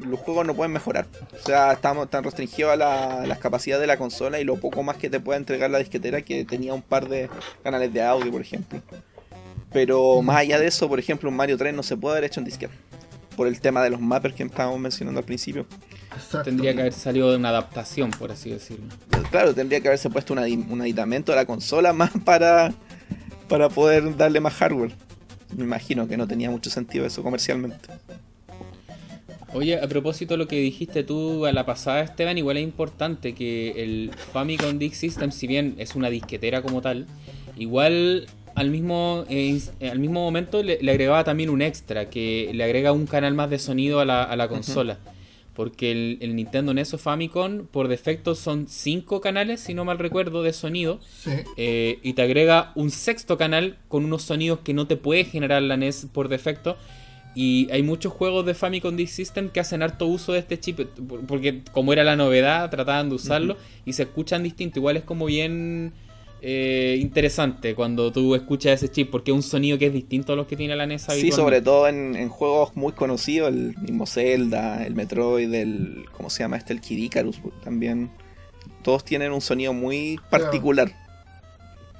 [0.00, 1.06] los juegos no pueden mejorar.
[1.32, 4.82] O sea, estamos tan restringidos a la- las capacidades de la consola y lo poco
[4.82, 7.28] más que te puede entregar la disquetera que tenía un par de
[7.62, 8.80] canales de audio, por ejemplo.
[9.72, 12.40] Pero más allá de eso, por ejemplo, un Mario 3 no se puede haber hecho
[12.40, 12.74] en disquete.
[13.36, 15.66] Por el tema de los mappers que estábamos mencionando al principio.
[16.14, 16.42] Exacto.
[16.44, 18.86] Tendría que haber salido de una adaptación, por así decirlo.
[19.30, 22.72] Claro, tendría que haberse puesto un, adi- un aditamento a la consola más para,
[23.48, 24.92] para poder darle más hardware.
[25.56, 27.88] Me imagino que no tenía mucho sentido eso comercialmente.
[29.52, 33.34] Oye, a propósito de lo que dijiste tú a la pasada, Esteban, igual es importante
[33.34, 37.06] que el Famicom Disk System, si bien es una disquetera como tal,
[37.56, 42.62] igual al mismo, eh, al mismo momento le, le agregaba también un extra, que le
[42.62, 44.98] agrega un canal más de sonido a la, a la consola.
[45.60, 49.98] Porque el, el Nintendo NES o Famicom por defecto son cinco canales, si no mal
[49.98, 51.00] recuerdo, de sonido.
[51.22, 51.32] Sí.
[51.58, 55.60] Eh, y te agrega un sexto canal con unos sonidos que no te puede generar
[55.60, 56.78] la NES por defecto.
[57.34, 60.80] Y hay muchos juegos de Famicom Disk System que hacen harto uso de este chip,
[61.06, 64.78] por- porque como era la novedad, trataban de usarlo y se escuchan distinto.
[64.78, 65.92] Igual es como bien
[66.42, 70.36] eh, interesante cuando tú escuchas ese chip, porque es un sonido que es distinto a
[70.36, 74.06] los que tiene la NES Sí, sobre todo en, en juegos muy conocidos, el mismo
[74.06, 76.04] Zelda, el Metroid, el.
[76.12, 76.72] ¿Cómo se llama este?
[76.72, 78.10] El Kid Icarus también.
[78.82, 80.90] Todos tienen un sonido muy particular.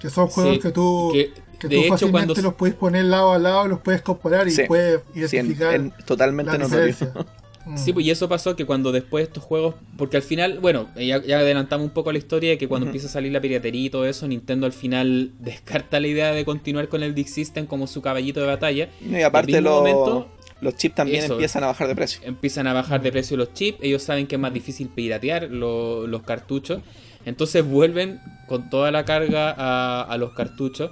[0.01, 2.75] Que son juegos Sí, que tú, que, que de tú hecho, fácilmente cuando los puedes
[2.75, 4.63] poner lado a lado los puedes comparar y Sí.
[4.67, 6.95] puedes Sí, en- identificar en- totalmente la notorio.
[7.77, 11.23] Sí, pues y eso pasó que cuando después estos juegos, porque al final, bueno, ya,
[11.23, 13.91] ya adelantamos un poco la historia de que cuando empieza a salir la piratería y
[13.91, 17.87] todo eso, Nintendo al final descarta la idea de continuar con el Disk System como
[17.87, 18.89] su caballito de batalla.
[19.01, 20.29] Y aparte mismo los, momento,
[20.63, 21.35] los chips también eso.
[21.35, 22.21] empiezan a bajar de precio.
[22.25, 26.07] Empiezan a bajar de precio los chips, ellos saben que es más difícil piratear lo-
[26.07, 26.81] los cartuchos,
[27.27, 30.91] entonces vuelven con toda la carga a, a los cartuchos.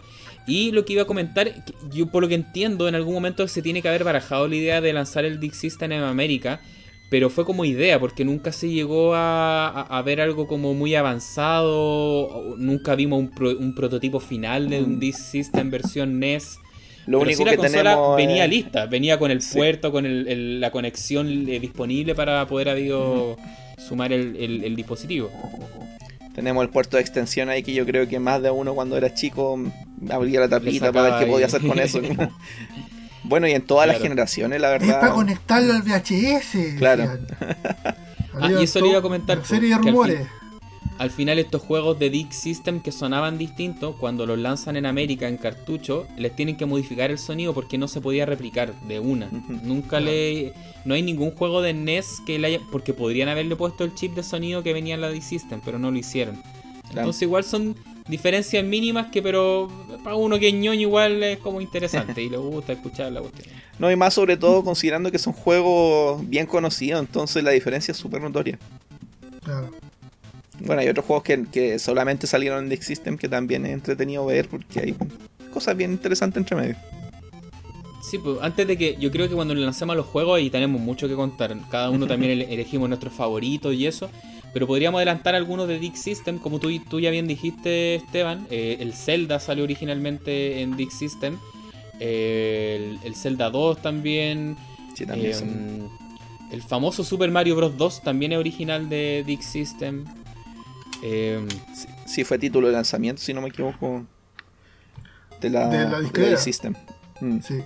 [0.49, 1.53] Y lo que iba a comentar,
[1.93, 4.81] yo por lo que entiendo, en algún momento se tiene que haber barajado la idea
[4.81, 6.61] de lanzar el Disk System en América,
[7.11, 10.95] pero fue como idea, porque nunca se llegó a, a- a ver algo como muy
[10.95, 15.01] avanzado, nunca vimos un, pro- un prototipo final de un Mm.
[15.01, 16.59] Disk System versión NES.
[17.07, 18.17] Lo Pero único sí la que consola tenemos.
[18.17, 19.57] venía es- lista, venía con el Sí.
[19.57, 23.37] puerto, con el- el- la conexión eh, disponible para poder habido
[23.79, 25.31] sumar el, el- el dispositivo.
[26.39, 29.13] Tenemos el puerto de extensión ahí que yo creo que más de uno cuando era
[29.13, 29.59] chico
[30.09, 32.01] abría la tapita para ver qué podía hacer con eso.
[33.25, 35.15] bueno, y en todas las generaciones, la Es para verdad.
[35.15, 36.79] conectarlo al VHS.
[36.79, 37.19] Claro.
[38.41, 40.29] Ah, y eso le iba a comentar, serie de al rumores.
[40.99, 45.29] Al final estos juegos de Disk System que sonaban distintos, cuando los lanzan en América
[45.29, 49.29] en cartucho, les tienen que modificar el sonido porque no se podía replicar de una.
[49.63, 50.53] Nunca le...
[50.85, 52.61] No hay ningún juego de NES que le haya...
[52.73, 55.79] Porque podrían haberle puesto el chip de sonido que venía en la Disk System, pero
[55.79, 56.43] no lo hicieron.
[56.91, 57.77] Entonces igual son
[58.09, 59.69] diferencias mínimas que pero
[60.03, 63.55] para uno que es ñoño igual es como interesante y le gusta escuchar la cuestión.
[63.79, 67.99] No, y más sobre todo considerando que son juegos bien conocidos, entonces la diferencia es
[67.99, 68.59] súper notoria.
[69.45, 69.71] Claro.
[70.61, 74.27] Bueno, hay otros juegos que, que solamente salieron en Disk System que también es entretenido
[74.27, 74.95] ver porque hay
[75.53, 76.77] cosas bien interesantes entre medio.
[78.03, 81.09] Sí, pues antes de que yo creo que cuando lancemos los juegos y tenemos mucho
[81.09, 84.09] que contar, cada uno también ele- elegimos nuestros favoritos y eso,
[84.55, 88.79] pero podríamos adelantar algunos de Disk System, como tú, tú ya bien dijiste Esteban, eh,
[88.81, 91.39] el Zelda salió originalmente en Disk System,
[92.01, 94.57] eh, el, el Zelda 2 también,
[94.95, 95.89] Sí, también eh, son-
[96.51, 97.77] el famoso Super Mario Bros.
[97.77, 100.07] 2 también es original de Disk System.
[101.03, 104.05] Eh, sí, sí, fue título de lanzamiento, si no me equivoco.
[105.41, 106.75] De la, De la System.
[107.21, 107.39] Mm.
[107.41, 107.63] Sí.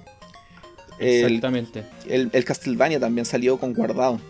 [0.99, 1.85] El, exactamente.
[2.07, 4.21] el, el Castlevania también salió con guardado.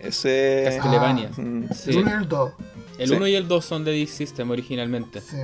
[0.00, 0.62] Ese.
[0.64, 1.30] Castlevania.
[1.36, 1.90] Mm, Sí.
[1.90, 2.52] El uno y el dos.
[2.98, 3.14] El Sí.
[3.14, 5.20] 1 y el 2 son de Disk System originalmente.
[5.20, 5.36] Sí.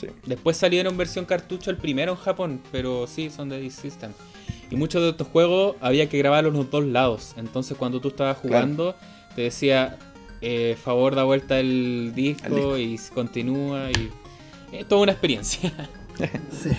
[0.00, 0.06] sí.
[0.24, 4.12] Después salieron versión cartucho el primero en Japón, pero sí, son de Disk System.
[4.70, 7.34] Y muchos de estos juegos había que grabarlos los dos lados.
[7.36, 8.94] Entonces cuando tú estabas jugando,
[9.34, 9.98] te decía,
[10.42, 12.78] eh, favor da vuelta el disco, disco.
[12.78, 14.10] y continúa y...
[14.72, 15.72] Es toda una experiencia.
[16.62, 16.70] Sí.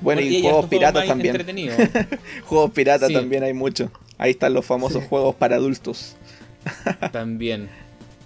[0.00, 1.38] Bueno, y juegos piratas también.
[2.46, 3.14] Juegos piratas Sí.
[3.14, 3.90] también hay muchos.
[4.18, 5.08] Ahí están los famosos Sí.
[5.08, 6.16] juegos para adultos.
[7.12, 7.70] también.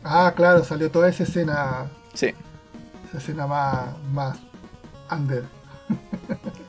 [0.03, 2.29] Ah, claro, salió toda esa escena, Sí,
[3.09, 4.39] esa escena más, más
[5.11, 5.45] under.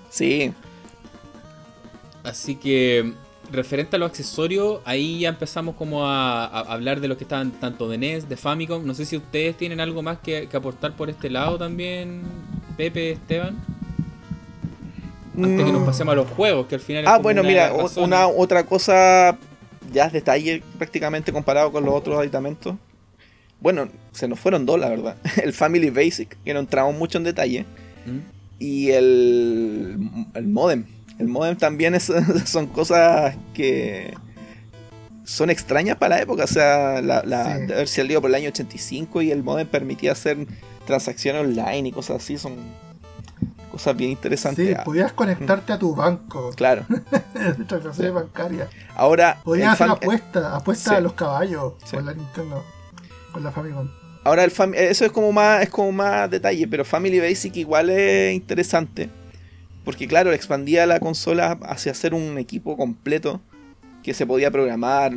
[0.10, 0.54] sí.
[2.24, 3.14] Así que,
[3.52, 7.52] referente a los accesorios, ahí ya empezamos como a, a hablar de lo que estaban
[7.52, 8.86] tanto de NES, de Famicom.
[8.86, 12.22] No sé si ustedes tienen algo más que, que aportar por este lado también,
[12.78, 13.58] Pepe, Esteban.
[15.38, 18.28] Antes que nos pasemos a los juegos, que al final Ah, bueno, una mira, una
[18.28, 19.38] otra cosa
[19.92, 22.76] ya es detalle prácticamente comparado con los otros aditamentos.
[23.62, 25.18] Bueno, se nos fueron dos, la verdad.
[25.44, 27.66] El Family Basic, que no entramos mucho en detalle.
[28.06, 28.20] ¿Mm?
[28.60, 29.98] Y el,
[30.34, 30.86] el modem.
[31.20, 32.12] El modem también es,
[32.46, 34.14] son cosas que
[35.26, 36.46] son extrañas para la época.
[36.46, 37.64] O sea, la, la sí.
[37.72, 40.48] haber salido por el año 85 y el modem permitía hacer
[40.88, 42.38] transacciones online y cosas así.
[42.38, 42.56] Son
[43.72, 44.68] cosas bien interesantes.
[44.68, 46.52] Sí, podías conectarte a tu banco.
[46.56, 46.86] Claro.
[47.68, 48.70] Transacciones bancarias.
[48.96, 49.40] Ahora.
[49.44, 52.64] Podías hacer apuestas, apuestas a los caballos con la Nintendo,
[53.32, 53.90] con la Famicom.
[54.24, 58.34] Ahora el eso es como más es como más detalle, pero Family Basic igual es
[58.36, 59.10] interesante.
[59.84, 63.42] Porque claro, expandía la consola hacia hacer un equipo completo
[64.04, 65.14] que se podía programar,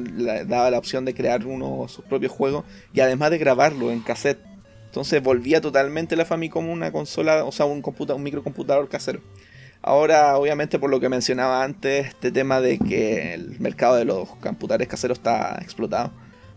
[0.46, 4.40] daba la opción de crear uno sus propios juegos y además de grabarlo en cassette.
[4.86, 9.20] Entonces volvía totalmente la Famicom una consola, o sea, un, un microcomputador casero.
[9.80, 14.28] Ahora, obviamente, por lo que mencionaba antes, este tema de que el mercado de los
[14.36, 16.12] computadores caseros está explotado,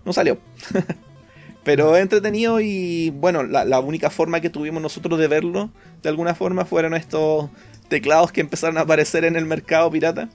[0.06, 0.38] no salió.
[1.64, 5.72] Pero entretenido y bueno, la, única forma que tuvimos nosotros de verlo,
[6.04, 7.50] de alguna forma, fueron estos
[7.88, 10.30] teclados que empezaron a aparecer en el mercado pirata,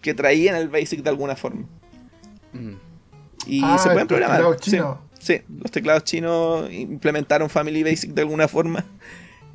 [0.00, 1.66] que traían el BASIC de alguna forma.
[2.52, 2.74] Mm.
[3.46, 4.42] Y ah, se pueden programar.
[4.60, 4.78] Sí,
[5.18, 8.84] sí, los teclados chinos implementaron Family Basic de alguna forma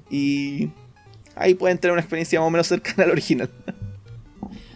[0.09, 0.69] y
[1.35, 3.49] ahí pueden tener una experiencia más o menos cercana al original.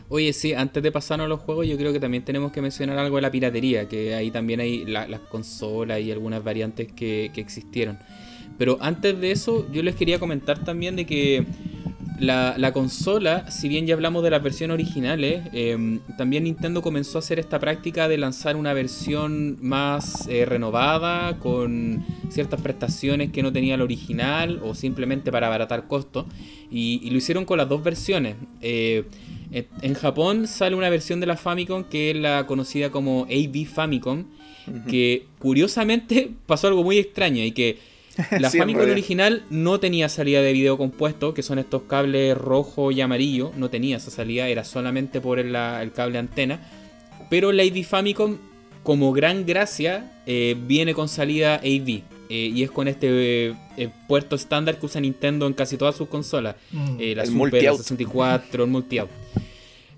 [0.10, 3.00] Oye, sí, antes de pasarnos a los juegos, yo creo que también tenemos que mencionar
[3.00, 7.32] algo de la piratería, que ahí también hay la, las consolas y algunas variantes que,
[7.34, 7.98] que, existieron.
[8.60, 11.48] Pero antes de eso, yo les quería comentar también de que
[12.24, 17.18] la, la consola, si bien ya hablamos de las versiones originales, eh, también Nintendo comenzó
[17.18, 23.44] a hacer esta práctica de lanzar una versión más eh, renovada, con ciertas prestaciones que
[23.44, 26.26] no tenía el original, o simplemente para abaratar costos,
[26.72, 28.36] y, y lo hicieron con las dos versiones.
[28.62, 29.04] Eh,
[29.54, 34.26] en Japón sale una versión de la Famicom que es la conocida como AB Famicom,
[34.88, 37.93] que curiosamente pasó algo muy extraño y que
[38.40, 43.02] la Famicom original no tenía salida de video compuesto, que son estos cables rojo y
[43.02, 46.60] amarillo, no tenía esa salida, era solamente por el, el cable antena,
[47.30, 48.38] pero la AB Famicom,
[48.84, 52.04] como gran gracia, eh, viene con salida AV.
[52.30, 56.08] Eh, y es con este eh, puerto estándar que usa Nintendo en casi todas sus
[56.08, 56.56] consolas.
[56.72, 56.98] Mm.
[57.00, 57.78] Eh, la El Super, la multi-out.
[57.78, 59.10] 64, el multi-out.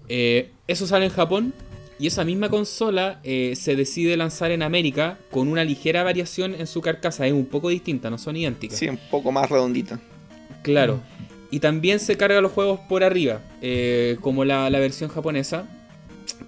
[0.08, 1.54] Eh, eso sale en Japón
[2.00, 6.68] y esa misma consola eh, se decide lanzar en América con una ligera variación en
[6.68, 7.26] su carcasa.
[7.28, 8.78] Es un poco distinta, no son idénticas.
[8.78, 10.00] Sí, un poco más redondita.
[10.62, 11.02] Claro.
[11.52, 15.68] Y también se carga los juegos por arriba, eh, como la, la versión japonesa.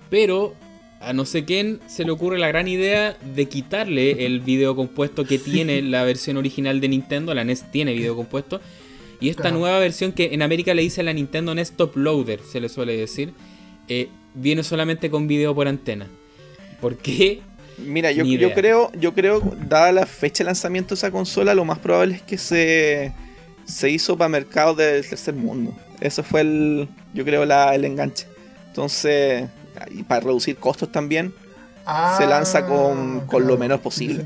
[0.09, 0.53] Pero
[0.99, 5.23] a no sé quién se le ocurre la gran idea de quitarle el video compuesto
[5.25, 7.33] que tiene la versión original de Nintendo.
[7.33, 8.59] La NES tiene video compuesto.
[9.19, 9.59] Y esta Claro.
[9.59, 12.95] nueva versión que en América le dice la Nintendo NES Top Loader, se le suele
[12.97, 13.33] decir,
[13.87, 16.07] eh, viene solamente con video por antena.
[16.81, 17.41] ¿Por qué?
[17.77, 21.63] Mira, yo, yo creo, yo creo, dada la fecha de lanzamiento de esa consola, lo
[21.65, 23.13] más probable es que se,
[23.65, 25.73] se hizo para mercados del tercer mundo.
[25.99, 28.25] Eso fue el, yo creo, la, el enganche.
[28.67, 29.47] Entonces,
[29.91, 31.33] y para reducir costos también,
[32.17, 34.25] se lanza con- con lo menos posible.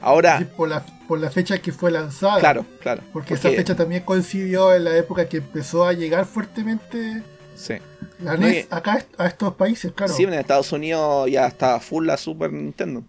[0.00, 2.38] ahora, Sí, por, la, por la fecha que fue lanzada.
[2.40, 3.02] claro, claro.
[3.12, 7.22] Porque, esa fecha también coincidió en la época que empezó a llegar fuertemente
[7.54, 7.74] Sí.
[8.20, 10.12] La No, NES y- acá a estos países, claro.
[10.12, 13.02] Sí, en Estados Unidos ya está full la Super Nintendo.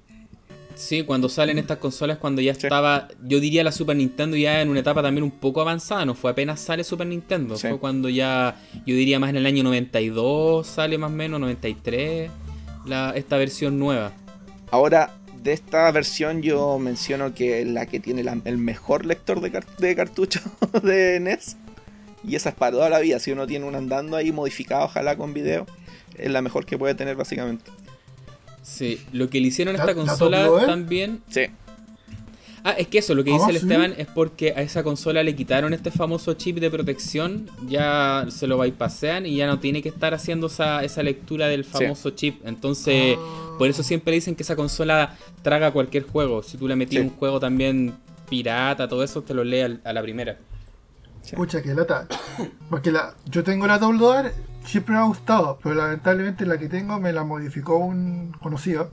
[0.76, 2.62] Sí, cuando salen estas consolas, cuando ya Sí.
[2.64, 6.16] estaba, yo diría la Super Nintendo ya en una etapa también un poco avanzada, no
[6.16, 7.68] fue apenas sale Super Nintendo, Sí.
[7.68, 12.32] fue cuando ya, yo diría más en el año 92, sale más o menos, 93,
[12.88, 14.14] la, esta versión nueva.
[14.72, 15.12] Ahora,
[15.44, 19.78] de esta versión yo menciono que la que tiene la- el mejor lector de, car-
[19.78, 20.40] de cartucho
[20.84, 21.58] de NES.
[22.28, 23.20] Y esa es para toda la vida.
[23.20, 25.66] Si uno tiene un andando ahí modificado, ojalá con video,
[26.18, 27.70] es la mejor que puede tener básicamente.
[28.62, 31.42] Sí, lo que le hicieron a ¿La- esta la consola también Sí,
[32.66, 33.64] Ah, es que eso, lo que Ah, dice el ¿sí?
[33.66, 38.48] Esteban es porque a esa consola le quitaron este famoso chip de protección, ya se
[38.48, 42.40] lo bypasean y ya no tiene que estar haciendo esa, esa lectura del famoso chip.
[42.48, 43.56] Entonces, Ah.
[43.60, 46.42] por eso siempre dicen que esa consola traga cualquier juego.
[46.42, 47.10] Si tú le metías Sí.
[47.10, 47.96] un juego también
[48.30, 50.38] pirata, todo eso, te lo lee a la primera.
[51.24, 51.36] Sí.
[51.36, 52.08] Pucha, que lata.
[52.70, 54.32] Porque la, yo tengo la Double Door,
[54.66, 58.92] siempre me ha gustado, pero lamentablemente la que tengo me la modificó un conocido.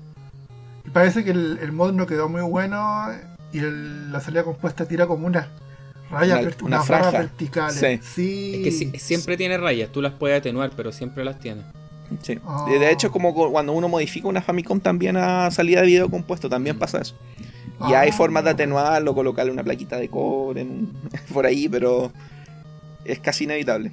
[0.86, 3.06] Y parece que el, el mod no quedó muy bueno
[3.52, 5.46] y el- la salida compuesta tira como unas
[6.10, 7.18] rayas, Una- vert- una unas barras franja.
[7.18, 7.76] verticales.
[7.76, 8.00] Sí.
[8.02, 8.52] Sí.
[8.56, 11.62] Es que si- siempre tiene rayas, tú las puedes atenuar, pero siempre las tiene.
[12.22, 12.38] sí.
[12.44, 12.66] Ah.
[12.68, 16.48] De- hecho, como cu- cuando uno modifica una Famicom también a salida de video compuesto,
[16.48, 17.14] también pasa eso.
[17.88, 18.12] Y hay Ah.
[18.12, 20.92] formas de atenuarlo, colocarle una plaquita de cobre en-
[21.32, 22.12] por ahí, pero
[23.04, 23.92] es casi inevitable.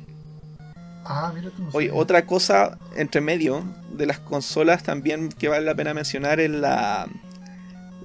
[1.05, 3.63] Ah, mira Oye, otra cosa entre medio
[3.93, 7.07] de las consolas también que vale la pena mencionar es la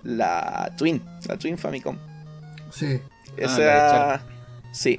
[0.05, 1.97] la Twin, la Twin Famicom.
[2.71, 3.01] Sí.
[3.37, 4.23] Esa Ah, de
[4.73, 4.99] sí,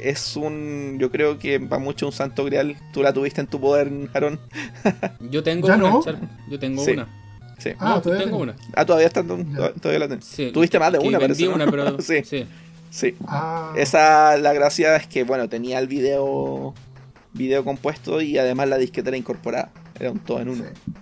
[0.00, 2.76] es un yo creo que va mucho un santo grial.
[2.92, 4.38] Tú la tuviste en tu poder, Aaron.
[5.20, 6.02] Yo tengo ¿Ya una, no?
[6.02, 6.18] Char-
[6.48, 6.92] Yo tengo Sí.
[6.92, 7.08] una.
[7.58, 7.70] Sí.
[7.78, 8.52] Ah, no, todavía tengo tengo.
[8.52, 8.56] una.
[8.74, 10.20] Ah, todavía la.
[10.20, 10.50] Sí.
[10.52, 11.54] Tuviste más de Que una, vendí parece, ¿no?
[11.54, 12.44] una, pero sí, sí.
[12.90, 13.14] sí.
[13.26, 16.74] Ah, Esa la gracia es que bueno, tenía el video
[17.32, 19.70] video compuesto y además la disqueta era incorporada.
[19.98, 20.64] Era un todo en uno.
[20.64, 20.92] sí.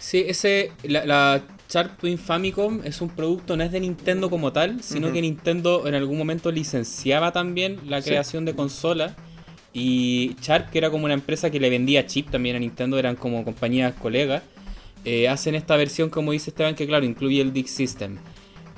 [0.00, 4.52] Sí, ese, la, la Sharp Twin Famicom es un producto, no es de Nintendo como
[4.52, 8.10] tal, sino que Nintendo en algún momento licenciaba también la Sí.
[8.10, 9.12] creación de consolas.
[9.72, 13.16] Y Sharp, que era como una empresa que le vendía chip también a Nintendo, eran
[13.16, 14.42] como compañías colegas,
[15.04, 18.16] eh, hacen esta versión, como dice Esteban, que claro, incluye el Disk System.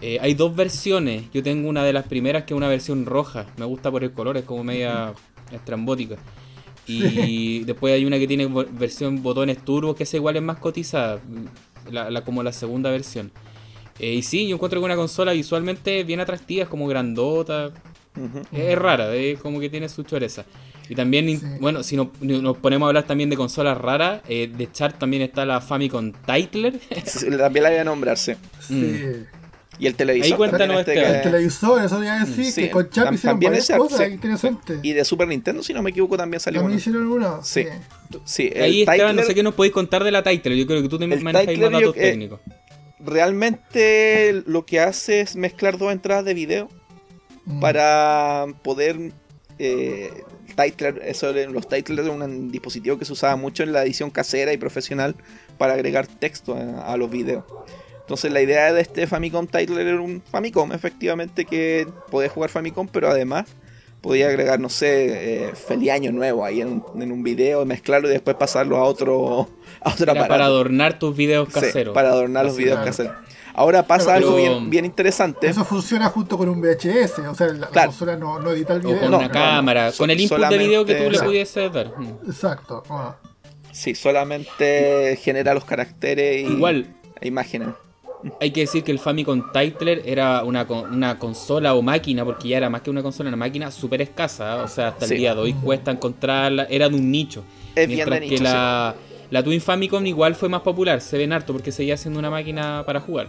[0.03, 3.47] Eh, hay dos versiones, yo tengo una de las primeras que es una versión roja,
[3.59, 5.13] me gusta por el color, es como media
[5.53, 6.17] estrambótica.
[6.87, 11.21] Y después hay una que tiene versión botones turbo, que esa igual es más cotizada,
[11.91, 13.31] la, la- como la segunda versión.
[13.99, 17.71] Eh, y sí, yo encuentro que una consola visualmente bien atractiva, es como grandota,
[18.53, 20.47] es, es rara, es como que tiene su choreza.
[20.91, 21.47] Y también, Sí.
[21.61, 25.23] bueno, si no- nos ponemos a hablar también de consolas raras, eh, de Chart también
[25.23, 26.81] está la Famicom Titler.
[27.07, 28.37] Sí, También la voy a nombrarse.
[28.61, 29.01] Sí.
[29.79, 30.33] Y el televisor.
[30.33, 31.15] Ahí cuéntanos, este Esteban.
[31.17, 34.07] El televisor, eso iba a decir, Sí, que con Chap tam- hicieron varias ese- cosas
[34.07, 34.81] sí, interesantes.
[34.83, 36.79] Y de Super Nintendo, si no me equivoco, también salió También uno.
[36.81, 37.41] hicieron uno.
[37.43, 37.65] Sí.
[38.25, 40.83] Sí, el Ahí Esteban, no sé qué nos podéis contar de la Titler, yo creo
[40.83, 42.41] que tú te El manejas Titler, más yo- datos eh, técnicos.
[42.99, 46.69] realmente lo que hace es mezclar dos entradas de video
[47.47, 47.61] Mm.
[47.61, 49.13] para poder
[49.59, 50.11] eh,
[50.57, 54.53] Titler, eso los Titlers eran un dispositivo que se usaba mucho en la edición casera
[54.53, 55.15] y profesional
[55.59, 57.45] para agregar texto a, a los videos.
[58.01, 62.89] Entonces la idea de este Famicom Titler era un Famicom, efectivamente, que podía jugar Famicom,
[62.89, 63.47] pero además
[64.01, 68.09] podía agregar, no sé, eh, feliz año nuevo ahí en un, en un video, mezclarlo
[68.09, 69.49] y después pasarlo a otro,
[69.83, 70.29] a otro aparato.
[70.29, 71.95] para adornar tus videos Sí, caseros.
[71.95, 73.13] para adornar los videos caseros.
[73.55, 75.47] Ahora pasa Pero- algo bien, bien interesante.
[75.49, 77.91] Eso funciona junto con un VHS, o sea, la, Claro.
[77.91, 79.01] consola no, no edita el O video.
[79.01, 79.93] con No, una no, cámara, no.
[79.97, 81.93] con el input de video que tú le pudieses dar.
[81.99, 82.31] Mm.
[82.31, 82.83] Exacto.
[82.91, 83.17] ah.
[83.73, 87.69] Sí, solamente genera los caracteres y Igual, e imágenes.
[88.41, 92.49] hay que decir que el Famicom Titler era una, co- una consola o máquina, porque
[92.49, 94.57] ya era más que una consola, una máquina súper escasa.
[94.59, 94.61] ¿eh?
[94.63, 95.15] O sea, hasta Sí.
[95.15, 96.65] el día de hoy cuesta encontrarla.
[96.69, 97.45] Era de un nicho.
[97.75, 98.95] Es bien Mientras de que nicho, la,
[99.31, 102.83] la Twin Famicom igual fue más popular, se ven harto porque seguía siendo una máquina
[102.85, 103.29] para jugar.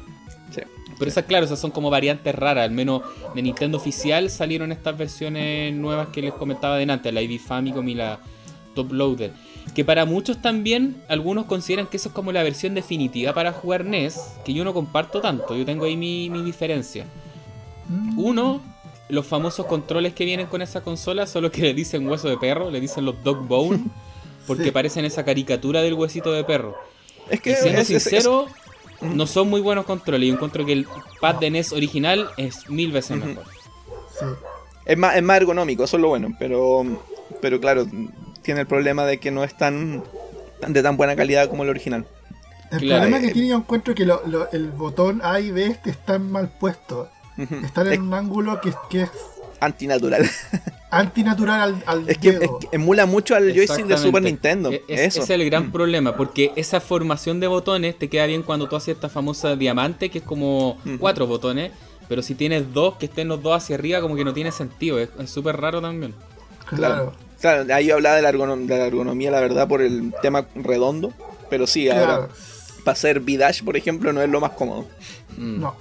[0.53, 0.61] Sí.
[0.97, 2.65] Pero esas, claro, esas son como variantes raras.
[2.65, 3.01] Al menos
[3.33, 7.95] de Nintendo oficial salieron estas versiones nuevas que les comentaba delante, la ID Famicom y
[7.95, 8.19] la
[8.75, 9.31] Top Loader.
[9.75, 13.85] Que para muchos también, algunos consideran que eso es como la versión definitiva para jugar
[13.85, 15.55] NES, que yo no comparto tanto.
[15.55, 17.05] Yo tengo ahí mi, mi diferencia.
[17.87, 18.19] Mm.
[18.19, 18.61] Uno,
[19.09, 22.37] los famosos controles que vienen con esa consola son los que le dicen hueso de
[22.37, 23.85] perro, le dicen los dog bone,
[24.47, 24.71] porque Sí.
[24.71, 26.75] parecen esa caricatura del huesito de perro.
[27.29, 28.47] Es que Y siendo es- es- sincero,
[29.01, 30.27] no son muy buenos controles.
[30.27, 30.87] Yo encuentro que el
[31.19, 33.43] pad de NES original es mil veces mejor.
[34.19, 34.25] Sí.
[34.85, 36.35] es más, es más ergonómico, eso es lo bueno.
[36.39, 36.83] Pero,
[37.41, 37.85] pero claro,
[38.41, 40.03] tiene el problema de que no es tan
[40.67, 42.05] de tan buena calidad como el original.
[42.71, 43.01] El Claro.
[43.03, 46.31] problema que tiene yo encuentro que lo- lo- el botón A y B este están
[46.31, 47.07] mal puestos.
[47.63, 49.09] Están Es en un ángulo que, que es
[49.61, 50.29] antinatural.
[50.91, 53.97] antinatural al, al Es que, es que emula mucho al joystick de.
[53.97, 54.71] Super Nintendo.
[54.71, 55.23] E- Es, eso.
[55.23, 55.71] ese es el gran Mm.
[55.71, 60.09] problema, porque esa formación de botones te queda bien cuando tú haces esta famosa diamante,
[60.09, 61.71] que es como cuatro botones,
[62.09, 64.99] pero si tienes dos, que estén los dos hacia arriba, como que no tiene sentido.
[64.99, 66.13] Es súper raro también.
[66.67, 67.13] Claro.
[67.39, 70.45] Claro, ahí yo hablaba de la, ergonom- de la ergonomía, la verdad, por el tema
[70.55, 71.11] redondo.
[71.49, 72.11] Pero sí, Claro.
[72.13, 72.29] ahora,
[72.83, 74.85] para hacer V-Dash, por ejemplo, no es lo más cómodo.
[75.37, 75.59] Mm.
[75.59, 75.75] No.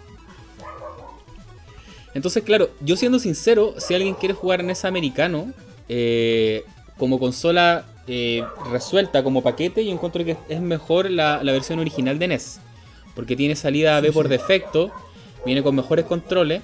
[2.14, 5.52] Entonces, claro, yo siendo sincero, si alguien quiere jugar en ese americano,
[5.88, 6.64] eh,
[6.96, 12.18] como consola eh, resuelta, como paquete, yo encuentro que es mejor la, la versión original
[12.18, 12.60] de NES.
[13.14, 14.90] Porque tiene salida B por defecto,
[15.44, 16.62] viene con mejores controles.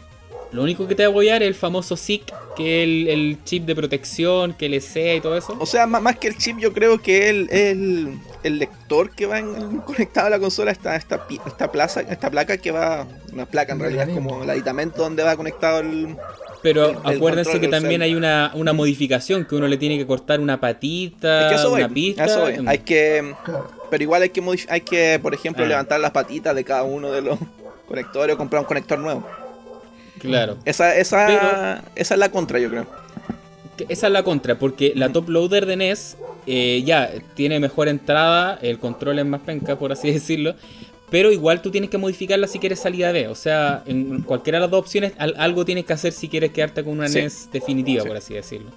[0.52, 2.22] Lo único que te va a apoyar es el famoso SIC,
[2.56, 5.56] que es el, el chip de protección, que le sea y todo eso.
[5.58, 9.26] O sea, má- más que el chip, yo creo que el, el, el lector que
[9.26, 13.06] va en- conectado a la consola está esta, pi- esta, plaza, esta placa que va.
[13.32, 16.16] Una placa en realidad, es como el aditamento donde va conectado el.
[16.62, 20.58] Pero acuérdense que también hay una, una modificación, que uno le tiene que cortar una
[20.60, 22.24] patita, Es que eso voy, una pista.
[22.24, 22.54] eso voy.
[22.66, 23.34] Hay que.
[23.90, 25.68] Pero igual hay que hay que, por ejemplo, Ah.
[25.68, 27.38] levantar las patitas de cada uno de los
[27.86, 29.26] conectores o comprar un conector nuevo.
[30.18, 30.56] Claro.
[30.64, 32.86] Esa, esa, Pero- esa es la contra, yo creo.
[33.88, 38.58] Esa es la contra, porque la top loader de NES eh, ya tiene mejor entrada,
[38.62, 40.54] el control es más penca, por así decirlo,
[41.10, 43.28] pero igual tú tienes que modificarla si quieres salida B.
[43.28, 46.52] O sea, en cualquiera de las dos opciones, al- algo tienes que hacer si quieres
[46.52, 47.18] quedarte con una Sí.
[47.20, 48.08] NES definitiva, Sí.
[48.08, 48.70] por así decirlo.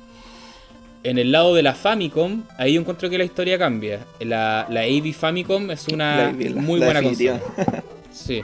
[1.01, 4.01] en el lado de la Famicom, ahí yo encuentro que la historia cambia.
[4.19, 7.39] La, la AV Famicom es una muy buena consola.
[8.11, 8.41] Sí.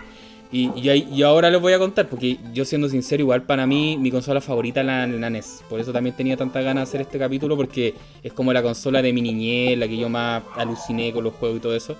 [0.56, 4.10] Y, y, ahora les voy a contar, porque yo siendo sincero, igual para mí mi
[4.10, 5.66] consola favorita es la, la, NES.
[5.70, 7.94] Por eso también tenía tanta ganas de hacer este capítulo, porque
[8.24, 11.58] es como la consola de mi niñez, la que yo más aluciné con los juegos
[11.58, 11.98] y todo eso.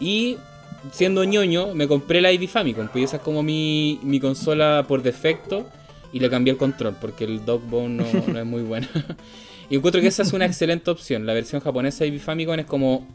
[0.00, 0.38] Y
[0.90, 5.00] siendo ñoño, me compré la AV Famicom, pues esa es como mi, mi consola por
[5.00, 5.64] defecto.
[6.12, 8.88] Y le cambié el control, porque el Dogbone no, no es muy bueno.
[9.70, 11.24] Y encuentro que esa es una excelente opción.
[11.26, 13.06] La versión japonesa de Famicom es como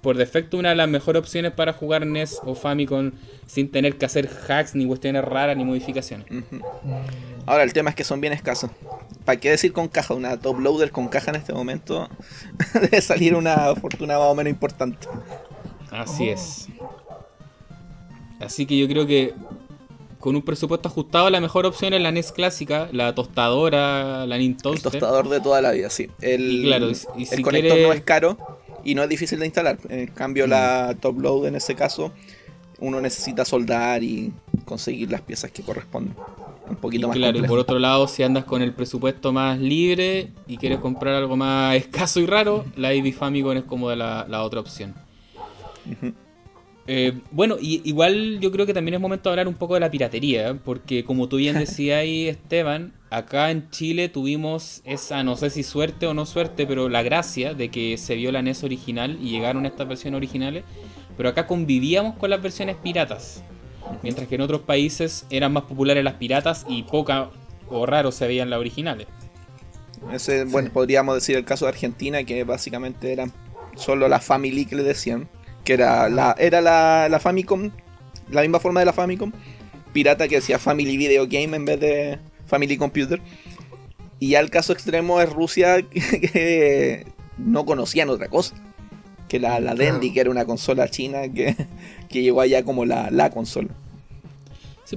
[0.00, 3.12] por defecto una de las mejores opciones para jugar NES o Famicom
[3.46, 6.26] sin tener que hacer hacks ni cuestiones raras ni modificaciones.
[7.46, 8.70] Ahora el tema es que son bien escasos.
[9.24, 10.14] ¿Para qué decir con caja?
[10.14, 12.08] Una top loader con caja en este momento
[12.74, 15.08] debe salir una fortuna más o menos importante.
[15.90, 16.68] Así es.
[18.40, 19.34] Así que yo creo que
[20.20, 24.74] con un presupuesto ajustado, la mejor opción es la NES clásica, la tostadora, la Nintendo.
[24.74, 26.08] El tostador de toda la vida, sí.
[26.20, 28.36] El, claro, el conector no es caro
[28.84, 29.78] y no es difícil de instalar.
[29.88, 31.00] En cambio, la mm.
[31.00, 32.12] top load en ese caso,
[32.78, 34.32] uno necesita soldar y
[34.64, 36.14] conseguir las piezas que corresponden.
[36.68, 40.32] Un poquito más Claro, y por otro lado, si andas con el presupuesto más libre
[40.46, 44.42] y quieres comprar algo más escaso y raro, la AB Famicom es como la, la
[44.42, 44.94] otra opción.
[46.90, 49.80] Eh, bueno, y, igual yo creo que también es momento de hablar un poco de
[49.80, 55.36] la piratería, porque como tú bien decías ahí, Esteban, acá en Chile tuvimos esa, no
[55.36, 58.64] sé si suerte o no suerte, pero la gracia de que se vio la NES
[58.64, 60.64] original y llegaron estas versiones originales,
[61.18, 63.42] pero acá convivíamos con las versiones piratas,
[64.02, 67.28] mientras que en otros países eran más populares las piratas y poca
[67.68, 69.08] o raro se veían las originales.
[70.10, 73.30] Ese, bueno, podríamos decir el caso de Argentina, que básicamente eran
[73.76, 75.28] solo la Family que le decían
[75.68, 77.70] que era la, era la, la Famicom,
[78.30, 79.32] la misma forma de la Famicom,
[79.92, 83.20] pirata que decía Family Video Game en vez de Family Computer.
[84.18, 87.04] Y ya el caso extremo es Rusia, que,
[87.36, 88.54] no conocían otra cosa.
[89.28, 91.54] Que la, la Dendy, que era una consola china que,
[92.08, 93.68] que llegó allá como la, la consola.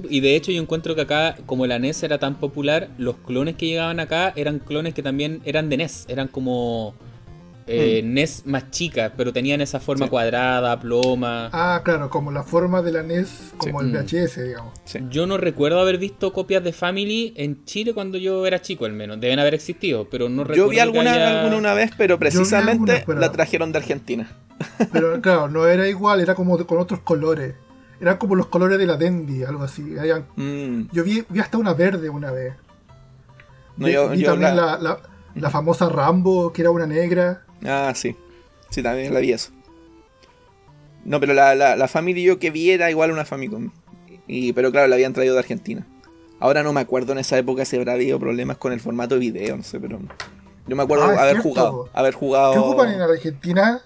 [0.08, 3.56] y de hecho yo encuentro que acá, como la NES era tan popular, los clones
[3.56, 6.06] que llegaban acá eran clones que también eran de NES.
[6.08, 6.94] Eran como
[7.66, 8.02] eh.
[8.04, 11.50] NES más chica, pero tenían esa forma cuadrada, ploma.
[11.52, 14.42] Ah, claro, como la forma de la NES, como el VHS, mm.
[14.42, 14.72] digamos.
[15.10, 18.92] Yo no recuerdo haber visto copias de Family en Chile cuando yo era chico, al
[18.92, 19.20] menos.
[19.20, 20.64] Deben haber existido, pero no recuerdo.
[20.64, 24.30] Yo vi alguna, alguna una vez, pero precisamente la trajeron de Argentina.
[24.92, 27.54] Pero claro, no era igual, era como con otros colores.
[28.00, 29.82] Eran como los colores de la Dendy, algo así.
[30.36, 30.88] Mm.
[30.92, 32.54] Yo vi, hasta una verde una vez.
[33.76, 35.00] No, yo, vi también la, la
[35.50, 37.44] famosa Rambo, que era una negra.
[37.64, 38.16] Ah, sí.
[38.70, 39.50] Sí, también la vi eso.
[41.04, 43.70] No, pero la, la, la familia yo que vi era igual una Famicom.
[44.26, 45.86] Y, pero claro, la habían traído de Argentina.
[46.38, 49.20] Ahora no me acuerdo en esa época si habrá habido problemas con el formato de
[49.20, 50.00] video, no sé, pero.
[50.66, 51.88] Yo me acuerdo ah, haber jugado.
[51.92, 52.52] Haber jugado.
[52.52, 53.80] ¿Qué ocupan en Argentina?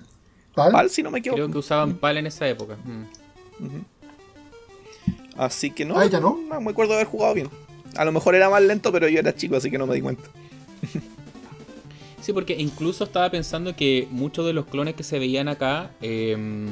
[0.55, 0.73] ¿Pal?
[0.73, 0.91] ¿Pal?
[0.91, 1.37] si no me equivoco.
[1.37, 2.77] Creo que usaban PAL en esa época.
[2.85, 3.81] Mm.
[5.37, 6.39] Así que no, ah, ya no.
[6.49, 7.51] No me acuerdo haber jugado bien.
[7.97, 10.03] A lo mejor era más lento, pero yo era chico, así que no me di
[10.03, 10.25] cuenta.
[12.27, 16.66] Sí, porque incluso estaba pensando que muchos de los clones que se veían acá, em,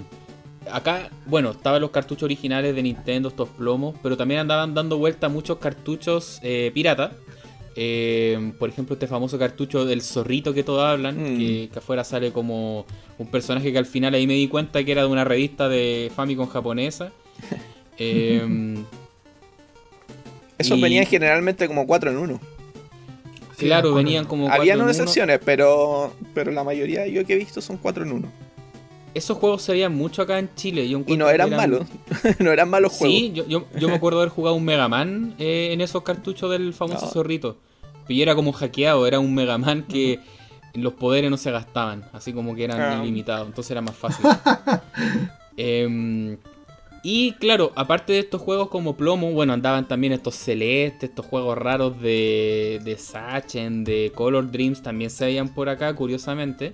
[0.68, 5.28] acá, bueno, estaban los cartuchos originales de Nintendo, estos plomos, pero también andaban dando vuelta
[5.28, 7.12] muchos cartuchos eh, pirata.
[7.76, 11.38] Em, por ejemplo, este famoso cartucho del zorrito que todos hablan, mm.
[11.38, 12.84] que, afuera sale como
[13.16, 16.10] un personaje que al final ahí me di cuenta que era de una revista de
[16.16, 17.12] Famicom japonesa.
[17.98, 18.74] eh,
[20.58, 22.53] Esos venían generalmente como 4 en 1.
[23.56, 24.50] Claro, venían como.
[24.50, 28.28] Habían unas excepciones, pero, pero la mayoría yo que he visto son 4 en 1.
[29.14, 30.84] Esos juegos se veían mucho acá en Chile.
[30.84, 31.86] y no eran, malos.
[32.40, 33.16] no eran malos juegos.
[33.16, 36.74] Sí, yo, yo, me acuerdo haber jugado un Mega Man eh, en esos cartuchos del
[36.74, 37.56] famoso zorrito.
[38.08, 40.20] Y era como hackeado, era un Mega Man que
[40.74, 42.04] los poderes no se gastaban.
[42.12, 43.46] Así como que eran ilimitados.
[43.46, 44.26] Entonces era más fácil.
[45.56, 46.36] eh,
[47.04, 51.58] y claro, aparte de estos juegos como Plomo, bueno, andaban también estos celestes, estos juegos
[51.58, 56.72] raros de, de Sachen, de Color Dreams, también se veían por acá, curiosamente.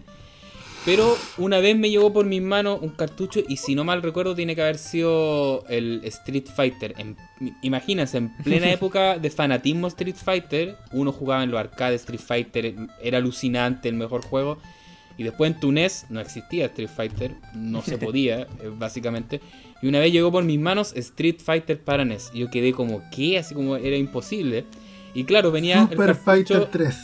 [0.85, 4.35] Pero una vez me llegó por mis manos un cartucho y si no mal recuerdo
[4.35, 6.95] tiene que haber sido el Street Fighter.
[7.61, 12.75] imagínense, en plena época de fanatismo Street Fighter, uno jugaba en los arcades Street Fighter,
[13.03, 14.59] era alucinante, el mejor juego.
[15.21, 19.43] Y después en Túnez no existía Street Fighter, no se podía, eh, básicamente.
[19.83, 22.31] Y una vez llegó por mis manos Street Fighter para NES.
[22.33, 23.39] Y yo quedé como, ¿qué?
[23.39, 24.65] Así como era imposible.
[25.13, 25.87] Y claro, venía.
[25.91, 26.97] Super Fighter 3.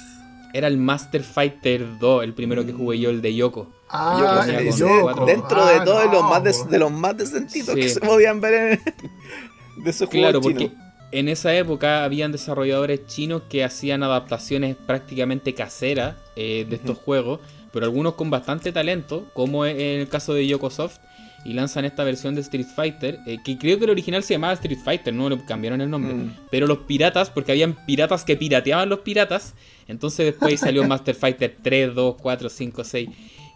[0.55, 3.71] Era el Master Fighter 2, el primero que jugué yo, el de Yoko.
[3.91, 5.27] Ah, el Yoko.
[5.27, 9.85] Dentro de ah, todos los más de, los más decentitos que se podían ver en,
[9.85, 10.71] de esos Claro, porque
[11.13, 17.41] en esa época habían desarrolladores chinos que hacían adaptaciones prácticamente caseras eh, de estos juegos,
[17.77, 20.97] pero algunos con bastante talento, como en el caso de Yokosoft,
[21.45, 24.55] y lanzan esta versión de Street Fighter, eh, que creo que el original se llamaba
[24.55, 26.33] Street Fighter, no le cambiaron el nombre, Mm.
[26.51, 29.53] pero los piratas, porque habían piratas que pirateaban los piratas,
[29.89, 33.11] entonces después salió Master Fighter 3, 2, 4, 5, 6,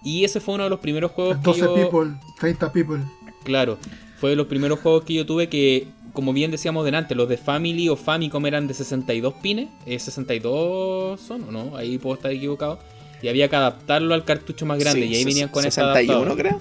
[0.04, 1.74] y ese fue uno de los primeros juegos que 12 yo...
[1.74, 2.98] people, 30 people.
[3.42, 3.78] Claro,
[4.18, 7.38] fue de los primeros juegos que yo tuve que, como bien decíamos delante, los de
[7.38, 12.30] Family o Famicom eran de 62 pines, eh, 62 son o no, ahí puedo estar
[12.30, 12.78] equivocado.
[13.22, 16.32] Y había que adaptarlo al cartucho más grande Sí, y ahí venían con ese 61
[16.32, 16.38] adaptador.
[16.38, 16.60] creo.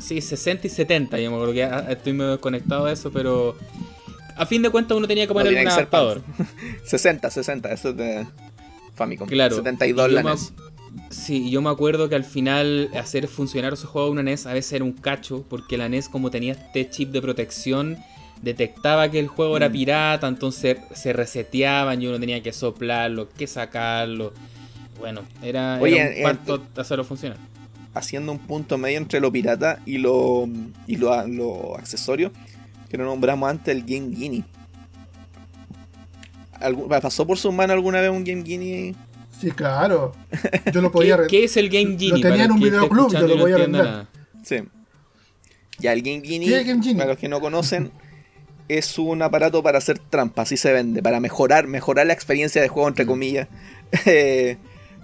[0.00, 3.54] Sí, 60 y 70, yo me acuerdo que ah, estoy medio desconectado de eso, pero
[4.36, 6.22] a fin de cuentas uno tenía que No ponerle tenía un adaptador.
[6.86, 8.26] 60, 60, eso es de
[8.94, 9.28] Famicom.
[9.28, 9.56] Claro.
[9.56, 10.52] 72 Y la NES.
[11.10, 14.72] Sí, yo me acuerdo que al final hacer funcionar esos juegos una NES a veces
[14.72, 17.98] era un cacho, porque la NES como tenía este chip de protección,
[18.42, 19.72] detectaba que el juego era Mm.
[19.72, 24.32] pirata, entonces se reseteaban y uno tenía que soplarlo, que sacarlo.
[25.00, 27.38] Bueno, era, Oye, era un eh, parto hacerlo funcionar.
[27.94, 30.48] haciendo un punto medio entre lo pirata y lo,
[30.86, 32.30] y lo, lo accesorio,
[32.88, 34.44] que no nombramos antes, el Game Genie.
[36.60, 38.94] ¿Algún- ¿Pasó por su mano alguna vez un Game Genie?
[39.40, 40.12] Sí, claro.
[40.72, 42.20] Yo lo podía ¿Qué, qué es el Game Genie?
[42.22, 44.08] tenía Para en un videoclub, yo lo y no nada.
[44.44, 44.56] Sí.
[45.78, 46.98] Ya, el Game Genie, ¿Qué es el Game Genie?
[46.98, 47.90] para los que no conocen,
[48.68, 52.68] es un aparato para hacer trampas, así se vende, para mejorar, mejorar la experiencia de
[52.68, 53.48] juego, entre comillas.
[54.06, 54.56] Eh,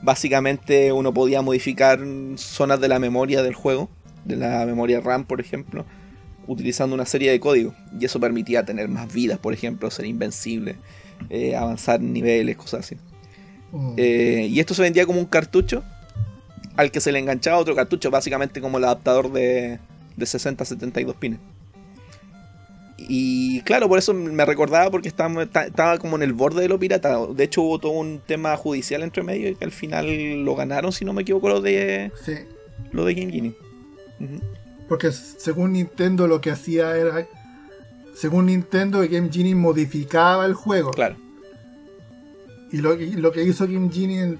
[0.02, 2.00] básicamente uno podía modificar
[2.36, 3.88] zonas de la memoria del juego,
[4.24, 5.84] de la memoria RAM, por ejemplo,
[6.46, 7.74] utilizando una serie de códigos.
[7.98, 10.76] Y eso permitía tener más vidas, por ejemplo, ser invencible,
[11.30, 12.96] eh, avanzar niveles, cosas así.
[13.72, 13.94] Mm.
[13.96, 15.82] Eh, y esto se vendía como un cartucho
[16.76, 19.78] al que se le enganchaba otro cartucho, básicamente como el adaptador de,
[20.16, 21.40] de 60 a 72 pines.
[22.98, 26.78] Y claro, por eso me recordaba porque estaba, estaba como en el borde de lo
[26.78, 27.18] pirata.
[27.34, 30.92] De hecho, hubo todo un tema judicial entre medio y que al final lo ganaron,
[30.92, 32.32] si no me equivoco, lo de, Sí,
[32.92, 33.54] lo de Game Genie.
[34.88, 37.26] Porque según Nintendo lo que hacía era.
[38.14, 40.90] Según Nintendo, Game Genie modificaba el juego.
[40.92, 41.16] Claro,
[42.72, 44.38] Y lo, y lo que hizo Game Genie, en-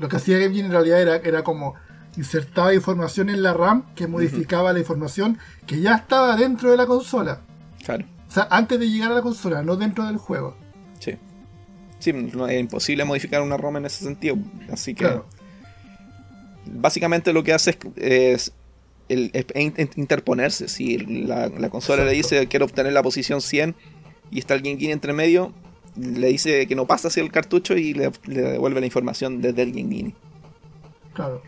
[0.00, 1.74] lo que hacía Game Genie en realidad era, era como
[2.16, 6.86] insertaba información en la RAM que modificaba la información que ya estaba dentro de la
[6.86, 7.40] consola.
[7.84, 8.04] Claro.
[8.28, 10.56] O sea, antes de llegar a la consola, no dentro del juego.
[10.98, 11.12] Sí.
[12.00, 14.36] Sí, no, es imposible modificar una ROM en ese sentido.
[14.72, 15.04] Así que.
[15.04, 15.26] Claro.
[16.66, 18.52] básicamente lo que hace es, es
[19.08, 20.68] el, es in- interponerse.
[20.68, 23.74] Si la, la consola le dice quiero obtener la posición 100
[24.30, 25.52] y está el Game Genie entre medio,
[25.96, 29.62] le dice que no pasa hacia el cartucho y le, le devuelve la información desde
[29.62, 30.14] el Game Genie.
[31.12, 31.42] Claro.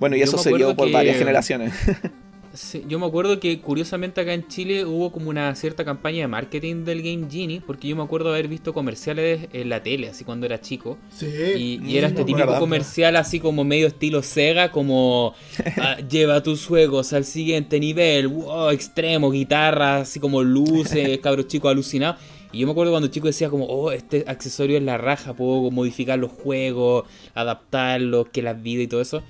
[0.00, 1.72] Bueno, y Yo eso se dio por que- varias generaciones.
[2.54, 6.28] Sí, yo me acuerdo que curiosamente acá en Chile hubo como una cierta campaña de
[6.28, 10.24] marketing del Game Genie, porque yo me acuerdo haber visto comerciales en la tele, así
[10.24, 10.96] cuando era chico.
[11.10, 11.26] Sí.
[11.56, 15.34] Y, Mm, y era este típico comercial así como medio estilo Sega, como
[15.78, 21.70] ah, lleva tus juegos al siguiente nivel, wow, extremo, guitarra, así como luces, cabros chicos
[21.70, 22.20] alucinados.
[22.52, 25.70] Y yo me acuerdo cuando chico decía como, oh, este accesorio es la raja, puedo
[25.70, 29.22] modificar los juegos, adaptarlos, que las vidas y todo eso.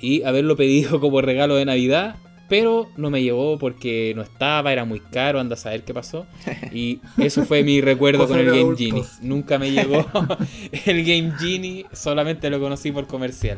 [0.00, 2.16] Y haberlo pedido como regalo de Navidad,
[2.50, 6.26] pero no me llegó porque no estaba, era muy caro, anda a saber qué pasó.
[6.72, 8.78] Y eso fue mi recuerdo con el Game adultos.
[8.78, 9.04] Genie.
[9.22, 10.04] Nunca me llegó
[10.84, 13.56] el Game Genie, solamente lo conocí por comercial.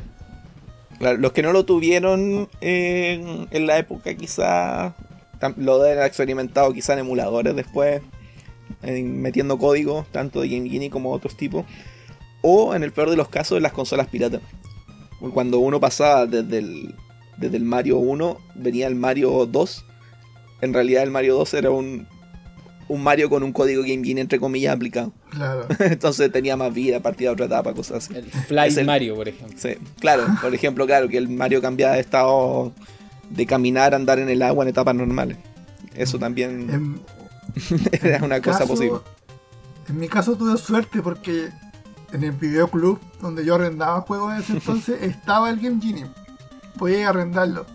[0.98, 4.94] Claro, los que no lo tuvieron en, en la época quizá
[5.56, 8.02] lo deben haber experimentado quizá en emuladores después,
[8.82, 11.64] en- metiendo código, tanto de Game Genie como otros tipos,
[12.42, 14.42] o en el peor de los casos en las consolas piratas.
[15.34, 16.94] Cuando uno pasaba desde el,
[17.36, 19.84] desde el Mario 1, venía el Mario 2,
[20.60, 22.06] en realidad el Mario 2 era un,
[22.88, 25.12] un Mario con un código Game Genie entre comillas aplicado.
[25.30, 25.66] Claro.
[25.80, 28.14] Entonces tenía más vida, partida a otra etapa, cosas así.
[28.16, 29.56] El Fly el- Mario, por ejemplo.
[29.58, 32.72] Sí, claro, por ejemplo, claro, que el Mario cambiaba de estado
[33.30, 35.38] de caminar a andar en el agua en etapas normales.
[35.94, 37.00] Eso también En,
[38.02, 38.98] era una cosa caso- posible.
[39.88, 41.48] En mi caso tuve suerte porque
[42.12, 46.06] en el videoclub donde yo arrendaba juegos en ese entonces estaba el Game Genie.
[46.78, 47.66] Podía arrendarlo.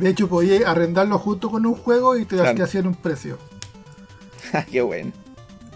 [0.00, 2.54] De hecho, podía arrendarlo junto con un juego y te, Claro.
[2.56, 3.38] te hacían un precio.
[4.70, 5.12] Qué bueno.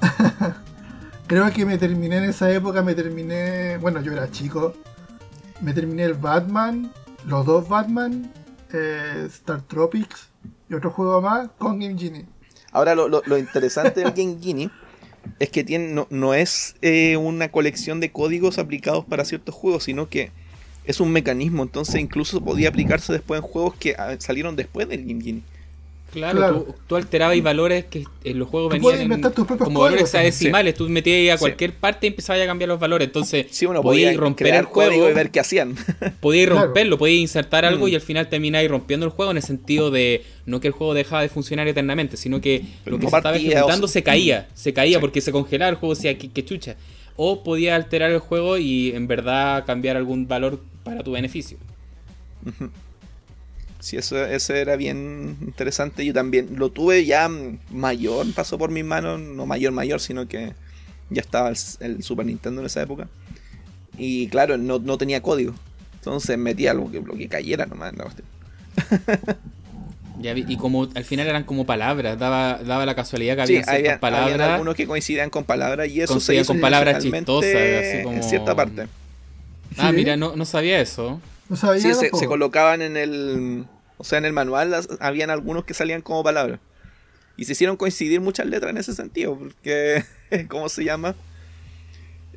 [1.26, 4.74] Creo que me terminé en esa época, me terminé, bueno, yo era chico,
[5.60, 6.92] me terminé el Batman,
[7.24, 8.32] los dos Batman,
[8.72, 10.28] eh, Star Tropics
[10.68, 12.26] y otro juego más con Game Genie.
[12.72, 14.70] Ahora, lo, lo- lo interesante del Game Genie
[15.38, 19.84] es que tiene, no, no es eh, una colección de códigos aplicados para ciertos juegos,
[19.84, 20.32] sino que
[20.84, 21.62] es un mecanismo.
[21.62, 25.42] Entonces, incluso podía aplicarse después en juegos que ah, salieron después del Game Genie.
[26.12, 29.20] Claro, Tú, alterabas valores que en los juegos venían
[29.58, 30.74] como valores hexadecimales.
[30.74, 33.06] Tú metías a cualquier parte y empezabas a cambiar los valores.
[33.06, 35.76] Entonces, sí, uno podía romper el juego y ver qué hacían.
[36.20, 37.94] podías romperlo, podías insertar algo y mm.
[37.94, 41.22] al final termináis rompiendo el juego en el sentido de no que el juego dejaba
[41.22, 44.48] de funcionar eternamente, sino que lo que se estaba ejecutando se caía.
[44.54, 46.76] Se caía porque se congelaba el juego, o sea, que, chucha.
[47.16, 51.58] O podía alterar el juego y en verdad cambiar algún valor para tu beneficio.
[53.80, 56.04] Sí, eso, era bien interesante.
[56.04, 57.30] Yo también lo tuve ya
[57.70, 60.54] mayor, pasó por mis manos, no mayor, mayor, sino que
[61.08, 61.50] ya estaba
[61.80, 63.08] el, Super Nintendo en esa época.
[63.96, 65.54] Y claro, no, no tenía código.
[65.94, 68.04] Entonces metía que, lo que cayera nomás en la
[70.20, 73.98] Ya y como al final eran como palabras, daba, daba la casualidad que había ciertas
[73.98, 74.34] palabras.
[74.34, 78.16] Había algunos que coincidían con palabras y eso se con palabras chistosas, así como...
[78.16, 78.86] en cierta parte.
[79.78, 81.20] Ah, mira, no, no sabía eso.
[81.48, 83.64] No sabía sí, se, se, colocaban en el.
[83.96, 86.60] O sea, en el manual habían algunos que salían como palabras.
[87.36, 90.04] Y se hicieron coincidir muchas letras en ese sentido, porque.
[90.48, 91.14] ¿Cómo se llama?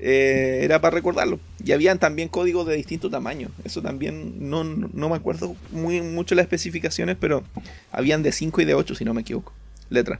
[0.05, 1.39] Eh, era para recordarlo.
[1.63, 3.47] Y habían también códigos de distinto tamaño.
[3.63, 7.41] Eso también, no, no me acuerdo muy mucho las especificaciones, pero
[7.89, 9.53] habían de 5 y de 8, si no me equivoco.
[9.89, 10.19] Letras.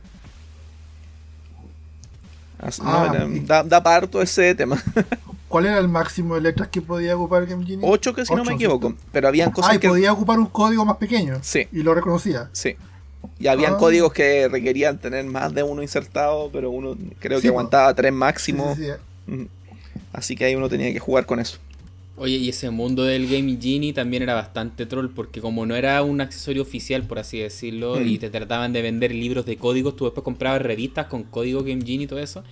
[2.80, 4.82] Ah, da, da parto ese tema.
[5.50, 7.86] ¿Cuál era el máximo de letras que podía ocupar Game Genie?
[7.86, 8.96] 8 que si no me equivoco.
[9.12, 11.40] Pero habían cosas ah, y podía ocupar un código más pequeño.
[11.42, 11.68] Sí.
[11.74, 12.50] Y lo reconocía.
[12.54, 12.78] Sí.
[13.38, 13.78] Y habían ah.
[13.78, 18.78] códigos que requerían tener más de uno insertado, pero uno creo que aguantaba 3 máximo.
[18.78, 18.88] Sí,
[20.14, 21.58] Así que ahí uno tenía que jugar con eso.
[22.16, 26.04] Oye, y ese mundo del Game Genie también era bastante troll, porque como no era
[26.04, 28.20] un accesorio oficial, por así decirlo, y mm.
[28.20, 32.04] te trataban de vender libros de códigos, tú después comprabas revistas con código Game Genie
[32.04, 32.44] y todo eso.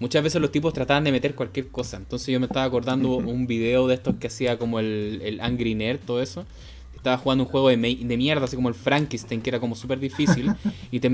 [0.00, 1.96] Muchas veces los tipos trataban de meter cualquier cosa.
[1.96, 5.74] Entonces yo me estaba acordando un video de estos que hacía como el, el Angry
[5.74, 6.44] Nerd, todo eso
[6.98, 9.98] estaba jugando un juego de, de, mierda, así como el Frankenstein, que era como súper
[9.98, 10.52] difícil.
[10.90, 11.08] y te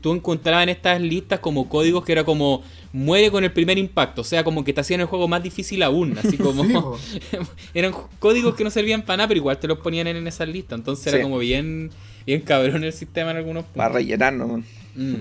[0.00, 2.62] tú encontrabas en estas listas como códigos que era como
[2.92, 4.20] muere con el primer impacto.
[4.20, 6.16] O sea, como que te hacían el juego más difícil aún.
[6.18, 6.96] Así como.
[7.74, 10.78] eran códigos que no servían para nada, pero igual te los ponían en esas listas.
[10.78, 11.90] Entonces era como bien,
[12.26, 13.78] bien cabrón el sistema en algunos puntos.
[13.78, 14.62] Para rellenarnos.
[14.94, 15.14] Mm.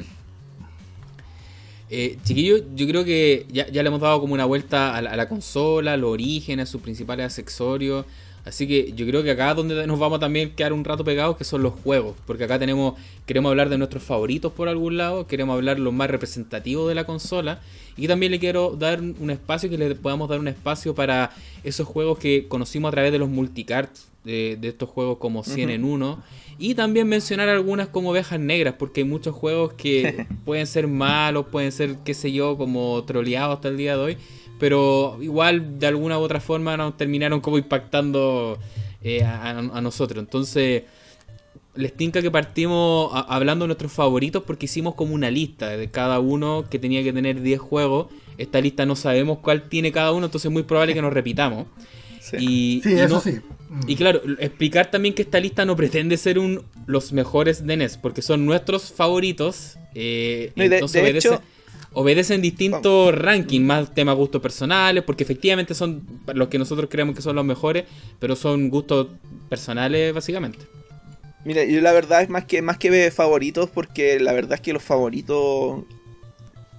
[1.92, 5.16] Eh, chiquillos, yo creo que ya, le hemos dado como una vuelta a la, a
[5.16, 8.06] la consola, los orígenes, sus principales accesorios.
[8.50, 11.38] Así que yo creo que acá donde nos vamos a también quedar un rato pegados
[11.38, 12.96] que son los juegos, porque acá tenemos
[13.28, 17.06] queremos hablar de nuestros favoritos por algún lado, queremos hablar los más representativos de la
[17.06, 17.62] consola.
[17.96, 21.32] Y también le quiero dar un espacio que le podamos dar un espacio para
[21.64, 25.84] esos juegos que conocimos a través de los multicarts de, estos juegos como 100 en
[25.84, 26.24] 1
[26.58, 31.48] y también mencionar algunas como ovejas negras porque hay muchos juegos que pueden ser malos,
[31.52, 34.18] pueden ser qué sé yo como troleados hasta el día de hoy
[34.60, 38.60] pero igual de alguna u otra forma nos terminaron como impactando
[39.02, 40.22] eh, a, nosotros.
[40.22, 40.84] Entonces,
[41.76, 46.20] les tinca que partimos hablando de nuestros favoritos porque hicimos como una lista de cada
[46.20, 48.08] uno que tenía que tener 10 juegos.
[48.38, 51.68] Esta lista no sabemos cuál tiene cada uno, entonces es muy probable que nos repitamos.
[52.20, 53.40] Sí, y, eso sí.
[53.88, 57.98] Y claro, explicar también que esta lista no pretende ser un los mejores de NES,
[57.98, 59.78] porque son nuestros favoritos.
[59.94, 61.40] Eh, entonces obedece,
[61.94, 66.04] obedecen distintos rankings, más temas gustos personales, porque efectivamente son
[66.34, 67.86] los que nosotros creemos que son los mejores,
[68.20, 69.08] pero son gustos
[69.50, 70.60] personales básicamente.
[71.46, 74.74] Mira, yo la verdad es más que más que favoritos, porque la verdad es que
[74.74, 75.84] los favoritos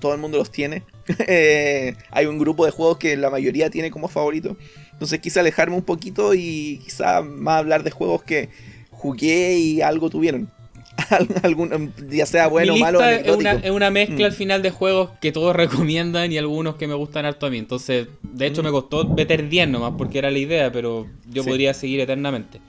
[0.00, 0.82] todo el mundo los tiene.
[1.26, 4.56] Eh, hay un grupo de juegos que la mayoría tiene como favorito.
[4.92, 8.48] Entonces quise alejarme un poquito y quizá más hablar de juegos que
[8.92, 10.48] jugué y algo tuvieron.
[11.42, 13.00] algún, ya sea bueno o malo.
[13.02, 14.36] Es una, es una, mezcla al mm.
[14.36, 17.58] final de juegos que todos recomiendan y algunos que me gustan harto a mí.
[17.58, 18.64] Entonces, de hecho, mm.
[18.66, 22.60] me costó meter 10 nomás porque era la idea, pero yo podría seguir eternamente.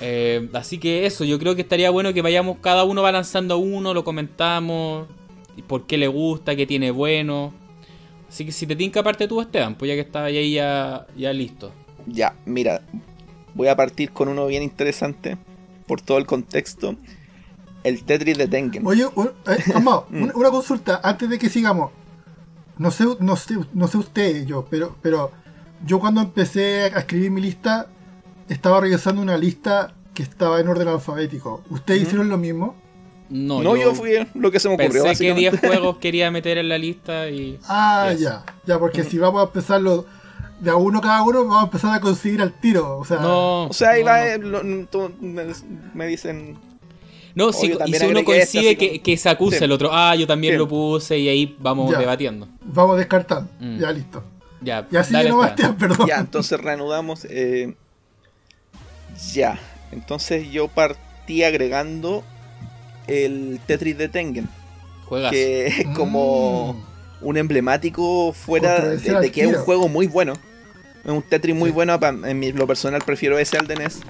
[0.00, 3.58] Eh, así que eso, yo creo que estaría bueno que vayamos cada uno va lanzando
[3.58, 5.06] uno, lo comentamos,
[5.68, 7.52] por qué le gusta, qué tiene bueno.
[8.28, 11.32] Así que si te tinca parte tú, Esteban, pues ya que estaba ahí ya, ya
[11.32, 11.70] listo.
[12.06, 12.82] Ya, mira,
[13.54, 15.36] voy a partir con uno bien interesante
[15.86, 16.96] por todo el contexto
[17.84, 18.86] el Tetris de Tengen.
[18.86, 20.30] Oye, eh, mm.
[20.34, 21.90] una, consulta antes de que sigamos.
[22.78, 25.30] No sé, no sé, no sé usted, yo, pero, pero
[25.86, 27.88] yo cuando empecé a escribir mi lista,
[28.48, 31.62] estaba revisando una lista que estaba en orden alfabético.
[31.70, 32.74] ¿Ustedes hicieron lo mismo?
[33.28, 35.04] No, no yo, fui lo que se me ocurrió.
[35.04, 37.58] Pensé que 10 juegos quería meter en la lista y.
[37.66, 40.06] Ah, ya, ya, porque si vamos a empezarlo
[40.60, 42.98] de a uno cada uno, vamos a empezar a conseguir al tiro.
[42.98, 44.22] O sea, no, o sea ahí va,
[45.94, 46.58] me, dicen
[47.34, 50.68] no, si, y si uno coincide que, se acusa el otro, ah, yo también lo
[50.68, 52.48] puse y ahí vamos debatiendo.
[52.62, 53.78] Vamos descartando, mm.
[53.78, 54.24] ya listo.
[54.60, 56.06] Ya, y así no Bastián, perdón.
[56.06, 57.26] Ya, entonces reanudamos.
[57.28, 57.74] Eh,
[59.32, 59.58] ya,
[59.90, 62.22] entonces yo partí agregando
[63.06, 64.48] el Tetris de Tengen.
[65.06, 65.32] Juegas.
[65.32, 67.26] Que es como Mm.
[67.26, 70.34] un emblemático fuera de, que es un juego muy bueno.
[71.04, 71.74] Es un Tetris muy Sí.
[71.74, 71.98] bueno.
[72.24, 74.00] En mi- lo personal prefiero ese al de NES.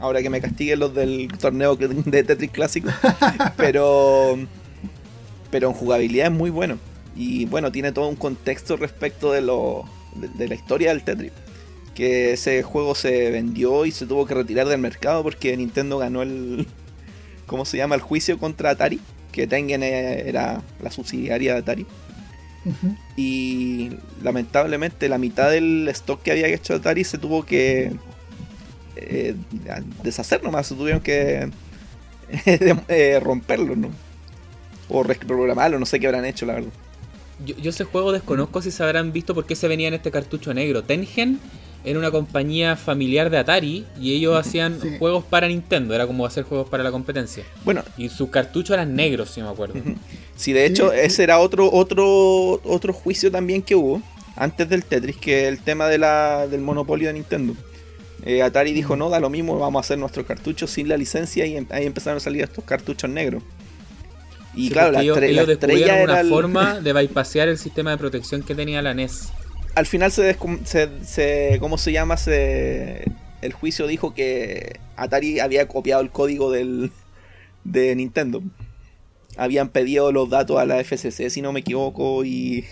[0.00, 2.88] Ahora que me castiguen los del torneo de Tetris clásico.
[3.56, 4.38] pero.
[5.50, 6.78] Pero en jugabilidad es muy bueno.
[7.14, 9.84] Y bueno, tiene todo un contexto respecto de lo.
[10.14, 11.32] de, de la historia del Tetris.
[11.94, 16.22] Que ese juego se vendió y se tuvo que retirar del mercado porque Nintendo ganó
[16.22, 16.66] el.
[17.46, 17.94] ¿Cómo se llama?
[17.94, 19.00] El juicio contra Atari.
[19.32, 21.86] Que Tengen eh, era la subsidiaria de Atari.
[23.16, 23.90] Y
[24.22, 27.92] lamentablemente la mitad del stock que había hecho Atari se tuvo que
[29.00, 29.34] eh,
[30.02, 31.50] deshacer nomás, tuvieron que
[32.46, 33.90] eh, romperlo, ¿no?
[34.88, 36.70] O reprogramarlo, no sé qué habrán hecho, la verdad.
[37.44, 40.10] Yo, yo ese juego desconozco si se habrán visto por qué se venía en este
[40.10, 40.82] cartucho negro.
[40.82, 41.38] Tengen
[41.82, 44.98] era una compañía familiar de Atari y ellos hacían Sí.
[44.98, 47.42] juegos para Nintendo, era como hacer juegos para la competencia.
[47.64, 49.74] Bueno, Y sus cartuchos eran negros, si me acuerdo.
[50.36, 54.02] Sí, de hecho, Sí, ese era otro, otro, otro juicio también que hubo
[54.36, 57.54] antes del Tetris, que el tema de la, del monopolio de Nintendo.
[58.24, 61.46] Eh, Atari dijo, no, da lo mismo, vamos a hacer nuestros cartuchos sin la licencia
[61.46, 63.42] y em- ahí empezaron a salir estos cartuchos negros.
[64.54, 67.56] Y Sí, claro, la, ellos, la ellos estrella era una el- forma de bypassear el
[67.58, 69.28] sistema de protección que tenía la NES.
[69.74, 70.36] al final se,
[71.04, 72.16] se- ¿cómo se llama?
[72.16, 73.04] Se,
[73.42, 76.90] el juicio dijo que Atari había copiado el código del,
[77.64, 78.42] de Nintendo.
[79.36, 82.64] Habían pedido los datos a la FCC, si no me equivoco, y,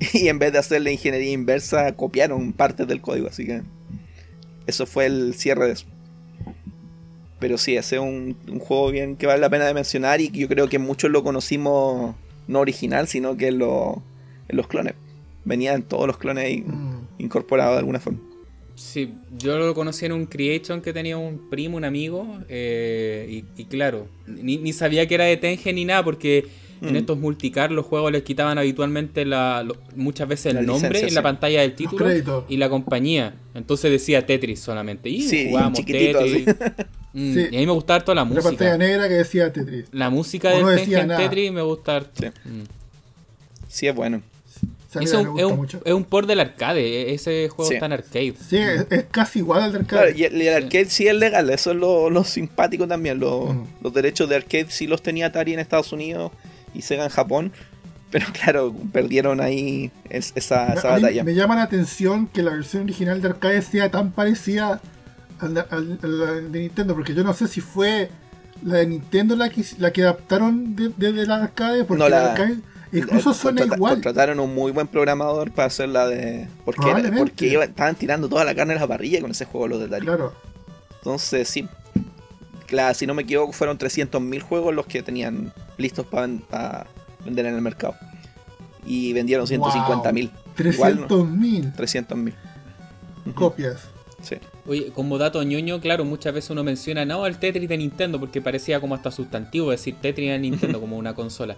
[0.12, 3.62] y en vez de hacer la ingeniería inversa, copiaron partes del código, así que
[4.66, 5.86] eso fue el cierre de eso.
[7.40, 10.30] Pero sí, ese es un, un juego bien que vale la pena de mencionar y
[10.30, 12.14] yo creo que muchos lo conocimos
[12.46, 14.02] no original, sino que en, lo-
[14.48, 14.94] en los clones.
[15.44, 17.00] Venían todos los clones ahí Mm.
[17.18, 18.20] incorporados de alguna forma.
[18.76, 23.26] Sí, yo lo conocí en un Creation que tenía un primo, un amigo, eh,
[23.56, 26.46] y, y claro, ni, ni sabía que era de Tengen ni nada, porque
[26.82, 26.96] en Mm.
[26.96, 31.08] estos multicar los juegos les quitaban habitualmente la, lo- muchas veces La el nombre licencia,
[31.08, 32.06] en la pantalla del título
[32.48, 33.34] y la compañía.
[33.54, 35.08] Entonces decía Tetris solamente.
[35.08, 36.16] Y Sí, jugábamos Tetris.
[36.16, 36.44] así.
[37.16, 37.40] Mm, Sí.
[37.52, 38.76] Y a mí me gustaba toda la Una pantalla música.
[38.76, 39.84] negra que decía Tetris.
[39.92, 41.20] La música O del no nada.
[41.20, 42.10] Tetris me gusta harto.
[42.24, 42.26] Sí.
[42.48, 42.62] Mm.
[43.68, 44.20] Sí, es bueno.
[45.00, 46.80] Eso es un, es un port del arcade.
[46.80, 47.74] e- Ese juego Sí.
[47.74, 48.34] está en arcade.
[48.48, 50.20] Sí, es, es casi igual al Claro, arcade.
[50.20, 53.18] y el, y el arcade sí es legal, eso es lo, lo simpático también.
[53.18, 53.66] Lo- Mm.
[53.82, 56.30] Los derechos de arcade sí los tenía Atari en Estados Unidos
[56.74, 57.52] y Sega en Japón.
[58.10, 61.24] Pero claro, perdieron ahí es- esa, esa A mí batalla.
[61.24, 64.80] me llama la atención que la versión original de arcade sea tan parecida
[65.40, 68.10] a la de Nintendo, porque yo no sé si fue
[68.62, 72.08] la de Nintendo la que, la que adaptaron desde de, de la arcade, porque No,
[72.08, 72.56] la- la arcade
[72.92, 73.94] incluso Eh, suena contrata- igual.
[73.94, 76.46] Contrataron un muy buen programador para hacer la de.
[76.64, 79.80] Porque, porque iba- estaban tirando toda la carne a la parrilla con ese juego los
[79.80, 80.06] de Atari.
[80.06, 80.32] Claro.
[80.98, 81.68] Entonces, sí.
[82.66, 86.86] Claro, si no me equivoco, fueron 300.000 juegos los que tenían listos para
[87.24, 87.94] vender en el mercado.
[88.86, 90.30] Y vendieron 150.000.
[90.72, 91.08] Igual no.
[91.08, 92.34] 300.000 300.000.
[93.26, 93.88] Ujú, copias.
[94.22, 94.36] Sí.
[94.66, 98.40] Oye, como dato ñoño, claro, muchas veces uno menciona, no, el Tetris de Nintendo, porque
[98.40, 101.56] parecía como hasta sustantivo decir Tetris de Nintendo como una consola.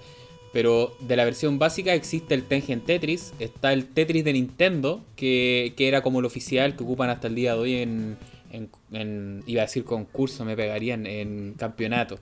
[0.53, 5.75] Pero de la versión básica existe el Tengen Tetris, está el Tetris de Nintendo, que,
[5.77, 8.17] que era como el oficial que ocupan hasta el día de hoy en,
[8.51, 12.19] en- en- iba a decir concurso, me pegarían, en campeonato.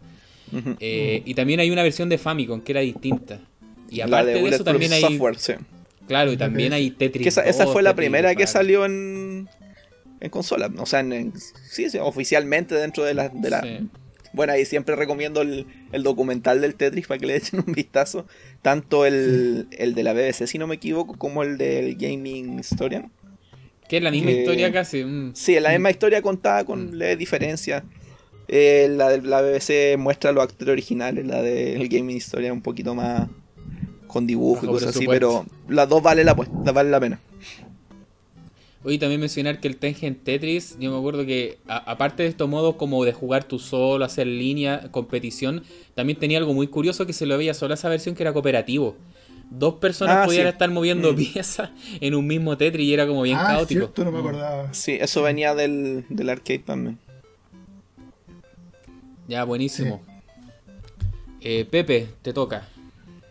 [0.80, 3.40] Eh, y también hay una versión de Famicom que era distinta.
[3.90, 5.00] Y La aparte de, eso Bulletproof también hay...
[5.00, 5.52] Software, sí.
[6.06, 8.84] Claro, y también hay Tetris Que esa, esa 2, fue la Tetris primera que salió
[8.84, 9.48] en,
[10.20, 10.70] en consola.
[10.78, 13.28] O sea, en, en- sí, sí, oficialmente dentro de la...
[13.30, 13.88] De la Sí.
[14.32, 18.26] Bueno, ahí siempre recomiendo el, el documental del Tetris para que le echen un vistazo.
[18.62, 23.12] Tanto el, el de la BBC, si no me equivoco, como el del Gaming Historian.
[23.94, 25.04] Que es la misma que- historia casi.
[25.04, 25.30] mm.
[25.34, 27.84] Sí, la misma historia contada con leves diferencias.
[28.48, 32.92] Eh, la de la BBC muestra los actores originales, la del Gaming Historia un poquito
[32.96, 33.28] más
[34.08, 37.20] con dibujos y cosas así, pero las dos vale la, vale la pena.
[38.82, 42.48] Oye, también mencionar que el Tengen Tetris, yo me acuerdo que a- aparte de estos
[42.48, 45.62] modos como de jugar tú solo, hacer línea, competición,
[45.94, 48.32] también tenía algo muy curioso que se lo veía solo a esa versión que era
[48.32, 48.96] cooperativo.
[49.56, 50.48] Dos personas Ah, podían sí.
[50.48, 51.16] estar moviendo Mm.
[51.16, 51.70] piezas
[52.00, 53.80] en un mismo Tetris y era como bien ah, caótico.
[53.80, 54.72] cierto, no me acordaba.
[54.74, 56.98] Sí, eso venía del, del arcade también.
[59.28, 60.02] Ya, buenísimo.
[61.40, 62.68] Eh, Pepe, te toca.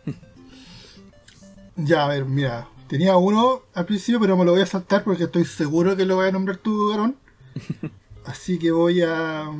[1.76, 2.68] Ya, a ver, mira.
[2.88, 6.16] Tenía uno al principio, pero me lo voy a saltar porque estoy seguro que lo
[6.16, 7.16] voy a nombrar tú, Garón.
[8.26, 9.50] Así que voy a.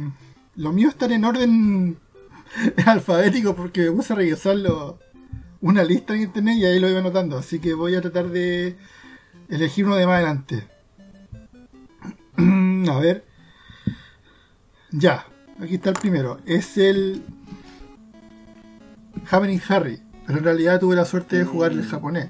[0.57, 1.99] Lo mío está en orden
[2.86, 4.99] alfabético porque me puse a revisarlo
[5.65, 7.39] una lista en internet y ahí lo iba anotando.
[7.39, 8.77] Así que voy a tratar de
[9.49, 10.65] elegir uno de más adelante.
[12.36, 13.24] a ver.
[14.91, 15.27] Ya,
[15.61, 16.39] aquí está el primero.
[16.47, 17.23] Es el
[19.31, 21.89] Hammering Harry, pero en realidad tuve la suerte de jugar el Mm.
[21.89, 22.28] japonés.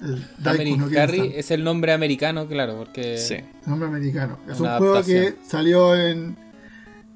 [0.00, 3.36] El Hammering Harry es el nombre americano, claro, porque Sí.
[3.66, 4.38] nombre americano.
[4.48, 5.34] Es Una un juego adaptación.
[5.34, 6.36] que salió en,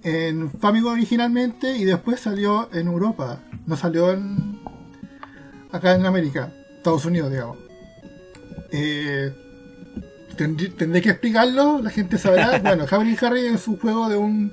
[0.05, 3.41] en Famicom originalmente y después salió en Europa.
[3.67, 4.61] No salió en
[5.77, 7.59] acá en América, Estados Unidos, digamos.
[8.73, 9.33] Eh,
[10.37, 12.59] tendré que explicarlo, la gente sabrá.
[12.63, 14.53] bueno, Hammering Harry es un juego de un.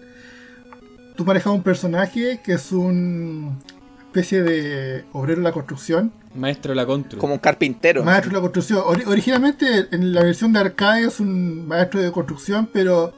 [1.16, 3.60] Tú manejas un personaje que es un
[4.08, 6.12] especie de obrero de la construcción.
[6.36, 7.20] maestro de la Contru.
[7.20, 8.04] Como un carpintero.
[8.04, 8.80] Maestro de la construcción.
[8.82, 13.14] Ori- originalmente en la versión de arcade es un maestro de construcción, pero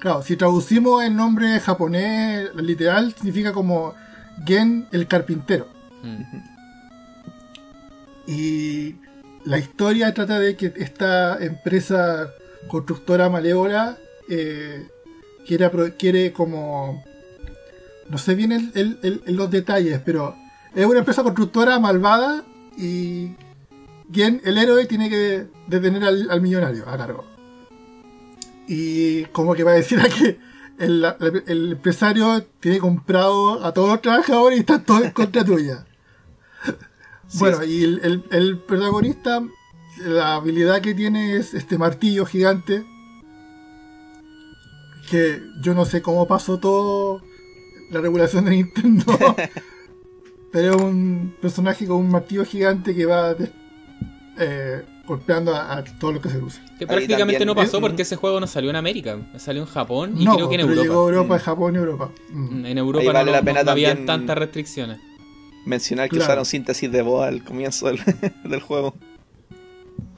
[0.00, 3.94] claro, si traducimos el nombre japonés literal, significa como
[4.44, 5.68] Gen el carpintero.
[6.02, 6.51] Mm.
[8.26, 8.96] Y
[9.44, 12.30] la historia trata de que esta empresa
[12.68, 14.88] constructora malévola eh,
[15.46, 17.04] quiere, como...
[18.08, 18.72] No sé bien
[19.26, 20.36] los detalles, pero
[20.74, 22.44] es una empresa constructora malvada
[22.76, 23.30] y
[24.12, 27.24] quien el héroe tiene que detener al, millonario a cargo.
[28.68, 30.38] Y como que va a decir a que
[30.78, 31.06] el,
[31.46, 35.86] el empresario tiene comprado a todos los trabajadores y están todos en contra tuya.
[37.32, 39.42] Sí, bueno, y el, el- el protagonista,
[40.04, 42.84] la habilidad que tiene es este martillo gigante.
[45.10, 47.20] Que yo no sé cómo pasó todo
[47.90, 49.04] la regulación de Nintendo.
[50.52, 53.50] pero es un personaje con un martillo gigante que va de-
[54.38, 56.60] eh, golpeando a, a todo lo que se luce.
[56.78, 59.68] Que prácticamente también- no pasó eh, porque ese juego no salió en América, salió en
[59.68, 60.82] Japón y no, creo que en pero Europa.
[60.88, 61.40] llegó a Europa, Mm.
[61.40, 62.10] Japón y Europa.
[62.30, 62.66] Mm.
[62.66, 64.98] En Europa vale no, la no- pena no también- tantas restricciones.
[65.64, 66.24] Mencionar que Claro.
[66.24, 68.00] usaron síntesis de voz al comienzo del,
[68.44, 68.94] del juego.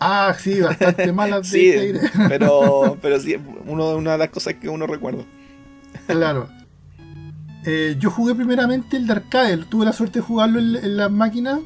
[0.01, 1.75] Ah, sí, bastante malas Sí,
[2.29, 5.25] pero, pero sí, uno, una de las cosas que uno recuerda.
[6.07, 6.49] Claro.
[7.67, 11.09] Eh, yo jugué primeramente el de arcade, tuve la suerte de jugarlo en, en la
[11.09, 11.61] máquina,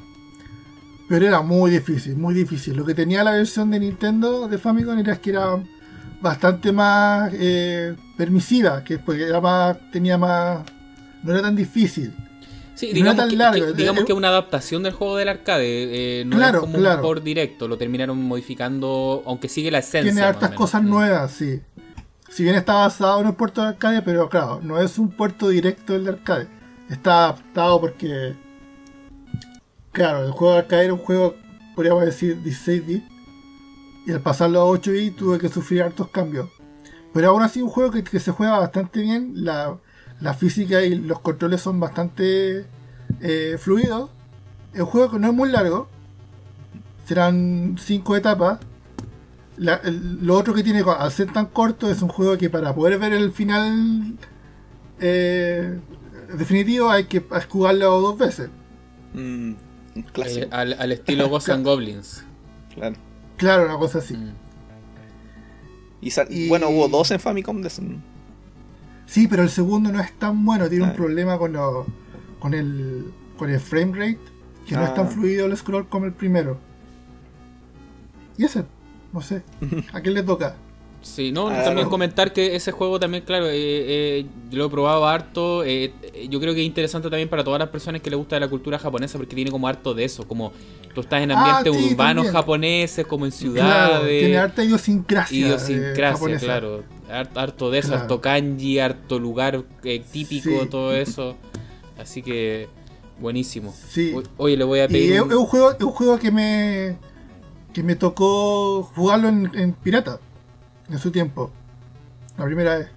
[1.08, 2.76] pero era muy difícil, muy difícil.
[2.76, 5.60] Lo que tenía la versión de Nintendo de Famicom era que era
[6.20, 10.60] bastante más eh, permisiva, que porque era más, tenía más,
[11.24, 12.14] no era tan difícil.
[12.78, 14.92] Sí, No digamos, era tan que, largo, que- eh, digamos eh, que una adaptación del
[14.92, 16.20] juego del arcade.
[16.20, 16.96] eh, no Claro, es como claro.
[16.96, 20.12] un por directo, lo terminaron modificando, aunque sigue la esencia.
[20.12, 20.88] Tiene hartas cosas Mm.
[20.88, 21.60] nuevas, sí.
[22.30, 25.48] Si bien está basado en un puerto de arcade, pero claro, no es un puerto
[25.48, 26.46] directo del de arcade.
[26.88, 28.34] Está adaptado porque.
[29.92, 31.34] Claro, el juego de arcade era un juego,
[31.74, 33.04] podríamos decir, 16 bits.
[34.06, 36.48] Y al pasarlo a 8 bits tuve que sufrir hartos cambios.
[37.12, 39.32] Pero aún así, un juego que, que se juega bastante bien.
[39.34, 39.76] La,
[40.20, 42.66] la física y los controles son bastante
[43.20, 44.10] eh, fluidos.
[44.74, 45.88] Es un juego que no es muy largo.
[47.06, 48.58] Serán 5 etapas.
[49.56, 52.74] La- el- lo otro que tiene, al ser tan corto, es un juego que para
[52.74, 54.14] poder ver el final
[55.00, 55.78] eh,
[56.36, 58.50] definitivo hay que jugarlo dos veces.
[59.14, 59.52] Mm,
[60.24, 62.24] Eh, al, al estilo Ghosts and Goblins.
[62.74, 62.96] claro.
[63.36, 64.14] Claro, una cosa así.
[64.16, 64.32] Mm.
[66.00, 67.82] Y, y- bueno, hubo dos en Famicom de eso.
[69.08, 70.88] Sí, pero el segundo no es tan bueno, tiene Ah.
[70.90, 71.86] un problema con, lo-
[72.38, 73.06] con, el,
[73.38, 74.18] con el frame rate,
[74.66, 75.10] que no es tan Ah.
[75.10, 76.58] fluido el scroll como el primero.
[78.36, 78.64] Y ese,
[79.12, 79.42] no sé,
[79.92, 80.56] ¿a quién le toca?
[81.00, 81.90] Sí, no, Ah, también no.
[81.90, 85.62] comentar que ese juego también, claro, eh, eh, yo lo he probado harto.
[85.64, 85.92] eh,
[86.28, 88.78] yo creo que es interesante también para todas las personas que les gusta la cultura
[88.80, 90.26] japonesa porque tiene como harto de eso.
[90.26, 90.52] Como
[90.94, 92.32] tú estás en Ah, ambientes sí, urbanos también.
[92.34, 94.18] japoneses, como en Claro, ciudades.
[94.20, 95.36] tiene harta idiosincrasia.
[95.38, 96.82] eh, idiosincrasia, claro.
[97.10, 98.02] Harto, de eso, Claro.
[98.02, 100.68] harto kanji, harto lugar eh, típico, Sí.
[100.70, 101.36] todo eso.
[101.98, 102.68] Así que,
[103.20, 103.72] buenísimo.
[103.88, 104.14] Sí.
[104.14, 105.12] O- Oye, le voy a Y pedir.
[105.14, 106.96] es, un- juego, es un juego que me
[107.72, 110.18] que me tocó jugarlo en, en pirata
[110.90, 111.50] en su tiempo.
[112.36, 112.88] La primera vez.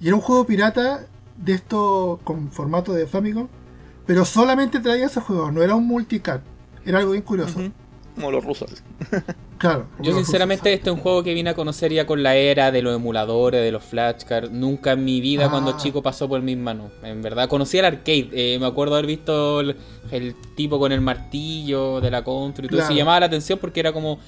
[0.00, 1.06] Y era un juego pirata
[1.36, 3.48] de esto con formato de Famicom,
[4.06, 6.42] pero solamente traía ese juego, no era un multicard.
[6.84, 7.60] Era algo bien curioso.
[8.14, 8.82] Como los rusos.
[9.60, 9.86] Claro.
[10.00, 12.80] Yo sinceramente este es un juego que vine a conocer ya con la era de
[12.80, 14.50] los emuladores, de los flashcards.
[14.50, 15.50] Nunca en mi vida Ah.
[15.50, 16.90] cuando chico pasó por mis manos.
[17.02, 18.30] En verdad, conocí el arcade.
[18.32, 19.76] eh, me acuerdo haber visto el,
[20.10, 22.78] el tipo con el martillo de la country y todo.
[22.80, 22.94] Claro.
[22.94, 24.18] Y llamaba la atención porque era como...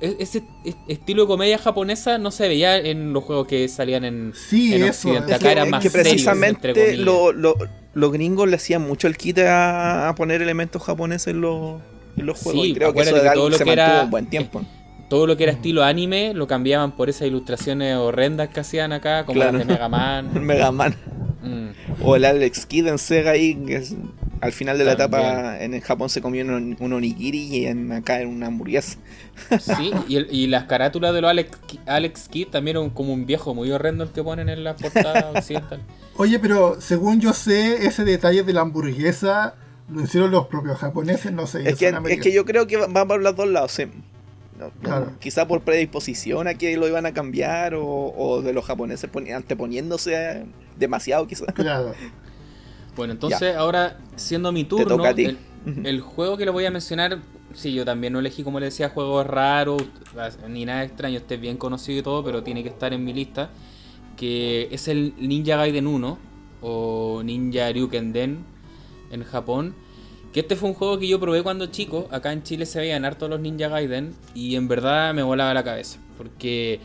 [0.00, 4.06] e- Ese es- estilo de comedia japonesa no se veía en los juegos que salían
[4.06, 5.32] en, Sí, en eso, Occidente.
[5.32, 6.98] es Acá que- era es más que precisamente comillas.
[6.98, 7.56] lo- lo-
[7.92, 11.82] los gringos le hacían mucho el quite a, a poner elementos japoneses en los,
[12.16, 12.66] en los Sí, juegos.
[12.66, 14.62] y creo que eso que algo todo lo se que mantuvo era- un buen tiempo.
[15.08, 19.24] Todo lo que era estilo anime lo cambiaban por esas ilustraciones horrendas que hacían acá,
[19.26, 19.58] como Claro.
[19.58, 20.30] las de Mega Man.
[20.46, 20.94] Mega Man.
[21.42, 21.68] Mm.
[22.02, 23.94] O el Alex Kidd en Sega ahí, que es-
[24.40, 25.22] al final de la También.
[25.24, 28.96] etapa en el Japón se comió un, un onigiri y en, acá en una hamburguesa.
[29.60, 31.50] Sí, y, el- y las carátulas de los Alex,
[31.86, 35.30] Alex Kidd también eran como un viejo muy horrendo el que ponen en la portada
[35.36, 35.80] occidental.
[36.16, 39.54] Oye, pero según yo sé, ese detalle de la hamburguesa
[39.88, 41.68] lo hicieron los propios japoneses, no sé.
[41.68, 43.78] Es que, es que yo creo que va por los dos lados.
[45.20, 50.44] Quizá por predisposición a que lo iban a cambiar o, de los japoneses anteponiéndose
[50.78, 51.52] demasiado, quizás.
[51.54, 51.94] Claro.
[52.94, 57.20] Bueno, entonces ahora, siendo mi turno, el, juego que le voy a mencionar,
[57.54, 59.82] sí, yo también no elegí, como le decía, juegos raros,
[60.46, 63.14] ni nada extraño, este es bien conocido y todo, pero tiene que estar en mi
[63.14, 63.48] lista,
[64.14, 66.18] que es el Ninja Gaiden 1
[66.60, 68.44] o Ninja Ryukenden
[69.12, 69.74] en Japón.
[70.32, 72.08] Que este fue un juego que yo probé cuando chico.
[72.10, 74.14] Acá en Chile se veían harto los Ninja Gaiden.
[74.34, 75.98] Y en verdad me volaba la cabeza.
[76.16, 76.80] Porque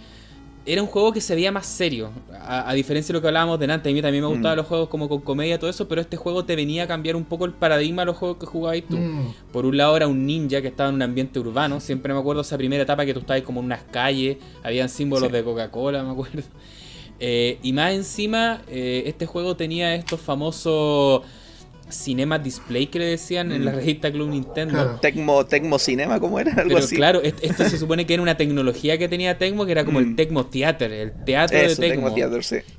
[0.65, 2.11] era un juego que se veía más serio.
[2.41, 3.89] A, diferencia de lo que hablábamos delante.
[3.89, 4.59] A mí también me gustaban mm.
[4.59, 5.87] los juegos como con comedia y todo eso.
[5.87, 8.45] Pero este juego te venía a cambiar un poco el paradigma de los juegos que
[8.45, 8.97] jugabas tú.
[8.97, 9.33] Mm.
[9.53, 11.79] Por un lado era un ninja que estaba en un ambiente urbano.
[11.79, 14.37] Siempre me acuerdo esa primera etapa que tú estabas como en unas calles.
[14.61, 16.43] Habían símbolos de Coca-Cola, me acuerdo.
[17.19, 21.23] Eh, y más encima, eh, este juego tenía estos famosos
[21.89, 23.75] Cinema Display que le decían en la mm.
[23.75, 24.99] revista Club Nintendo.
[25.01, 26.53] Tecmo, Tecmo Cinema, ¿cómo era?
[26.53, 26.95] Algo así.
[26.95, 30.07] Claro, esto se supone que era una tecnología que tenía Tecmo, que era como el
[30.07, 30.15] mm.
[30.15, 32.13] Tecmo Theater, el teatro de Tecmo.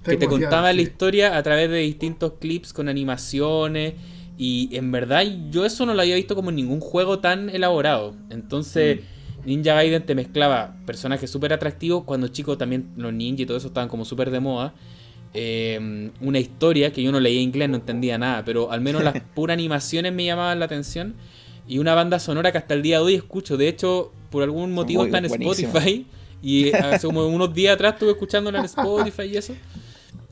[0.05, 3.95] Que te contaba la historia a través de distintos clips con animaciones.
[4.37, 8.15] Y en verdad yo eso no lo había visto como en ningún juego tan elaborado.
[8.31, 9.01] Entonces...
[9.01, 9.19] Mm.
[9.45, 12.05] Ninja Gaiden te mezclaba personajes súper atractivos.
[12.05, 14.75] Cuando chicos también los ninja y todo eso estaban como súper de moda.
[15.35, 19.21] Eh, una historia que yo no leía inglés, no entendía nada, pero al menos las
[19.35, 21.15] puras animaciones me llamaban la atención.
[21.67, 23.57] Y una banda sonora que hasta el día de hoy escucho.
[23.57, 26.07] De hecho, por algún motivo está en Spotify.
[26.43, 29.55] Y hace como unos días atrás estuve escuchándola en Spotify y eso.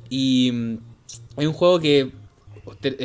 [0.09, 0.79] Y mm,
[1.39, 2.11] es un juego que eh,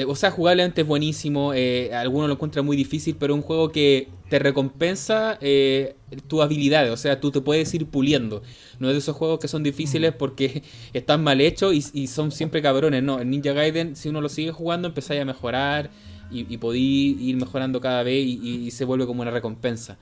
[0.07, 1.53] o sea, jugablemente es buenísimo.
[1.53, 5.95] Eh, algunos lo encuentran muy difícil, pero es un juego que te recompensa eh,
[6.27, 6.91] tus habilidades.
[6.91, 8.41] O sea, tú te puedes ir puliendo.
[8.79, 10.63] No es de esos juegos que son difíciles porque
[10.93, 13.03] están mal hechos y, son siempre cabrones.
[13.03, 15.91] No, en Ninja Gaiden, si uno lo sigue jugando, empezáis a mejorar
[16.31, 19.97] y, y podí ir mejorando cada vez y, se vuelve como una recompensa.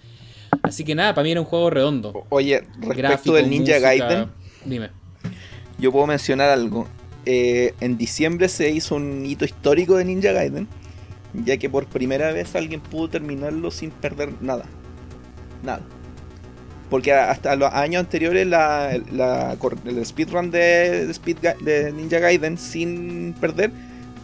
[0.63, 2.25] Así que nada, para mí era un juego redondo.
[2.29, 4.29] Oye, respecto del Ninja Gaiden,
[4.63, 4.89] dime.
[5.77, 6.87] Yo puedo mencionar algo.
[7.25, 10.67] Eh, en diciembre se hizo un hito histórico de Ninja Gaiden,
[11.33, 14.65] ya que por primera vez alguien pudo terminarlo sin perder nada.
[15.63, 15.81] Nada.
[16.89, 23.35] Porque hasta los años anteriores la, el speedrun de, de, Speed, de Ninja Gaiden sin
[23.39, 23.71] perder,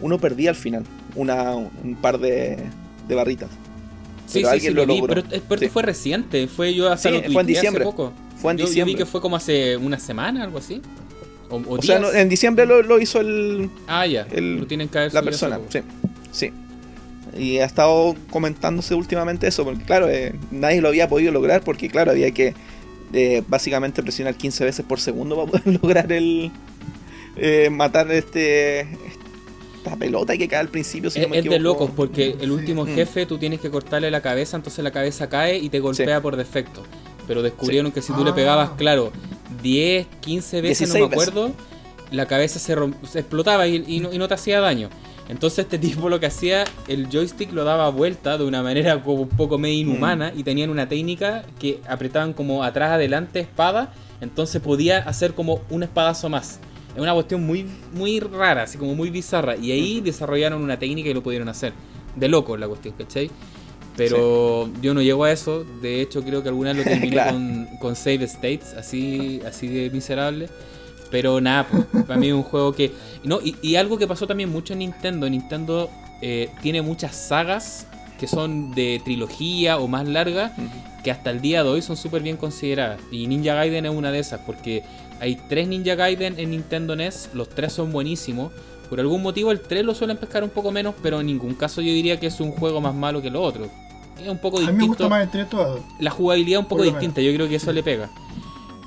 [0.01, 0.84] uno perdía al final
[1.15, 2.57] una, un par de,
[3.07, 3.49] de barritas.
[4.26, 7.84] Sí, pero sí, lo, vi, pero, pero fue reciente, fue yo hace fue en diciembre.
[7.84, 8.11] poco.
[8.38, 8.93] Fue en diciembre.
[8.93, 10.81] Yo vi que fue como hace una semana, algo así.
[11.68, 13.69] O, sea, en diciembre lo, hizo el.
[13.88, 14.27] Ah, ya.
[14.36, 15.80] lo tienen que La persona, sí.
[16.32, 16.52] Sí.
[17.38, 21.90] Y ha estado comentándose últimamente eso, porque claro, eh, nadie lo había podido lograr, porque
[21.90, 22.53] claro, había que
[23.14, 26.52] eh, básicamente presionar 15 veces por segundo para poder lograr el.
[27.38, 28.82] Eh, matar este.
[29.77, 31.10] Esta pelota que cae al principio.
[31.10, 32.95] es, de locos, porque el último mm.
[32.95, 36.38] jefe tú tienes que cortarle la cabeza, entonces la cabeza cae y te golpea por
[36.38, 36.84] defecto.
[37.27, 38.76] Pero descubrieron que si tú le pegabas, ah.
[38.77, 39.11] claro,
[39.61, 41.52] 10, 15 veces, no me acuerdo,
[42.11, 42.73] la cabeza se,
[43.19, 44.89] explotaba y, no, te hacía daño.
[45.27, 49.23] Entonces este tipo lo que hacía, el joystick lo daba vuelta de una manera como
[49.23, 50.39] un poco medio inhumana mm.
[50.39, 53.91] y tenían una técnica que apretaban como atrás adelante espada,
[54.22, 56.60] entonces podía hacer como un espadazo más.
[56.95, 59.57] Es una cuestión muy, muy rara, así como muy bizarra.
[59.57, 61.73] Y ahí desarrollaron una técnica y lo pudieron hacer.
[62.15, 63.30] De loco la cuestión, ¿cachai?
[63.95, 65.65] Pero yo no llego a eso.
[65.81, 70.49] De hecho, creo que alguna vez lo terminé con, Save States, así, así de miserable.
[71.11, 71.67] Pero nada,
[72.07, 72.91] para mí es un juego que.
[73.23, 75.30] No, y, algo que pasó también mucho en Nintendo.
[75.30, 75.89] Nintendo
[76.22, 77.88] eh, tiene muchas sagas
[78.19, 80.53] que son de trilogía o más largas,
[81.03, 82.99] que hasta el día de hoy son súper bien consideradas.
[83.11, 84.84] Y Ninja Gaiden es una de esas, porque
[85.19, 88.51] hay tres Ninja Gaiden en Nintendo NES, los tres son buenísimos.
[88.89, 91.81] Por algún motivo el 3 lo suelen pescar un poco menos, pero en ningún caso
[91.81, 93.67] yo diría que es un juego más malo que el otro
[94.21, 94.69] es un poco distinto.
[94.69, 95.79] A mí me gusta más el todo.
[95.99, 98.09] La jugabilidad es un poco distinta, yo creo que eso le pega.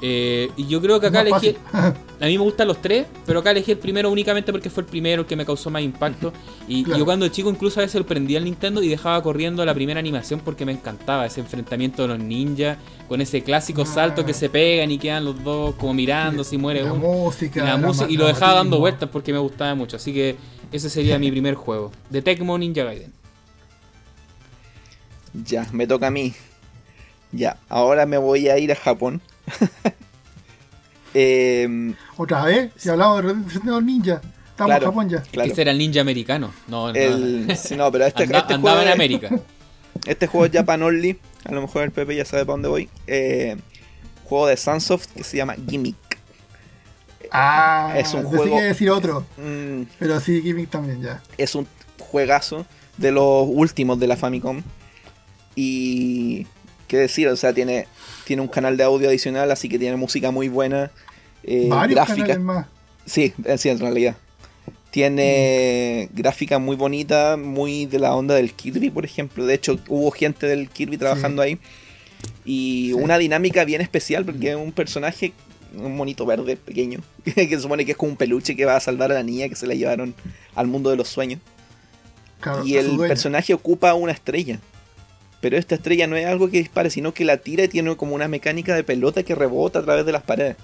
[0.01, 1.57] Eh, y yo creo que acá elegí.
[1.73, 4.89] a mí me gustan los tres, pero acá elegí el primero únicamente porque fue el
[4.89, 6.33] primero el que me causó más impacto.
[6.69, 9.99] Y, yo cuando chico incluso a veces prendía el Nintendo y dejaba corriendo la primera
[9.99, 12.79] animación porque me encantaba ese enfrentamiento de los ninjas
[13.09, 13.87] con ese clásico ah.
[13.87, 17.77] salto que se pegan y quedan los dos como mirando si muere la Música, la,
[17.77, 18.11] música.
[18.11, 19.97] y lo dejaba dando vueltas porque me gustaba mucho.
[19.97, 20.37] Así que
[20.71, 21.91] ese sería mi primer juego.
[22.11, 23.18] De Tecmo Ninja Gaiden.
[25.45, 26.35] Ya, me toca a mí.
[27.33, 29.21] Ya, ahora me voy a ir a Japón.
[31.15, 32.71] Em, ¿Otra vez?
[32.77, 34.21] Si hablamos de los ninja.
[34.51, 35.23] Estamos en Japón ya.
[35.23, 35.49] Claro.
[35.49, 36.53] Este era el ninja americano.
[36.67, 39.31] No, no, no pero este, este andaba en América.
[40.07, 41.19] Este juego es Japan Only.
[41.45, 42.89] A lo mejor el Pepe ya sabe para dónde voy.
[43.09, 43.57] Eh,
[44.25, 45.97] juego de Sunsoft que se llama Gimmick.
[47.33, 48.61] Ah, es un juego.
[48.61, 49.27] decir otro.
[49.37, 49.83] Mm.
[49.99, 51.21] pero sí, Gimmick también ya.
[51.37, 51.67] Es un
[51.99, 52.65] juegazo
[52.97, 54.63] de los últimos de la Famicom.
[55.61, 56.47] Y
[56.87, 57.89] qué decir, o sea, tiene,
[58.25, 60.93] tiene un canal de audio adicional, así que tiene música muy buena.
[61.43, 62.39] Eh, gráfica.
[62.39, 62.67] Más.
[63.07, 64.17] Sí, sí, en realidad.
[64.93, 69.47] Tiene gráfica muy bonita, muy de la onda del Kirby, por ejemplo.
[69.47, 71.59] De hecho, hubo gente del Kirby trabajando ahí.
[72.45, 75.33] Y una dinámica bien especial, porque es un personaje,
[75.77, 78.81] un monito verde pequeño, que se supone que es como un peluche que va a
[78.81, 80.15] salvar a la niña que se la llevaron
[80.55, 81.41] al mundo de los sueños.
[82.65, 84.61] y el personaje ocupa una estrella.
[85.41, 88.15] Pero esta estrella no es algo que dispare, sino que la tira y tiene como
[88.15, 90.57] una mecánica de pelota que rebota a través de las paredes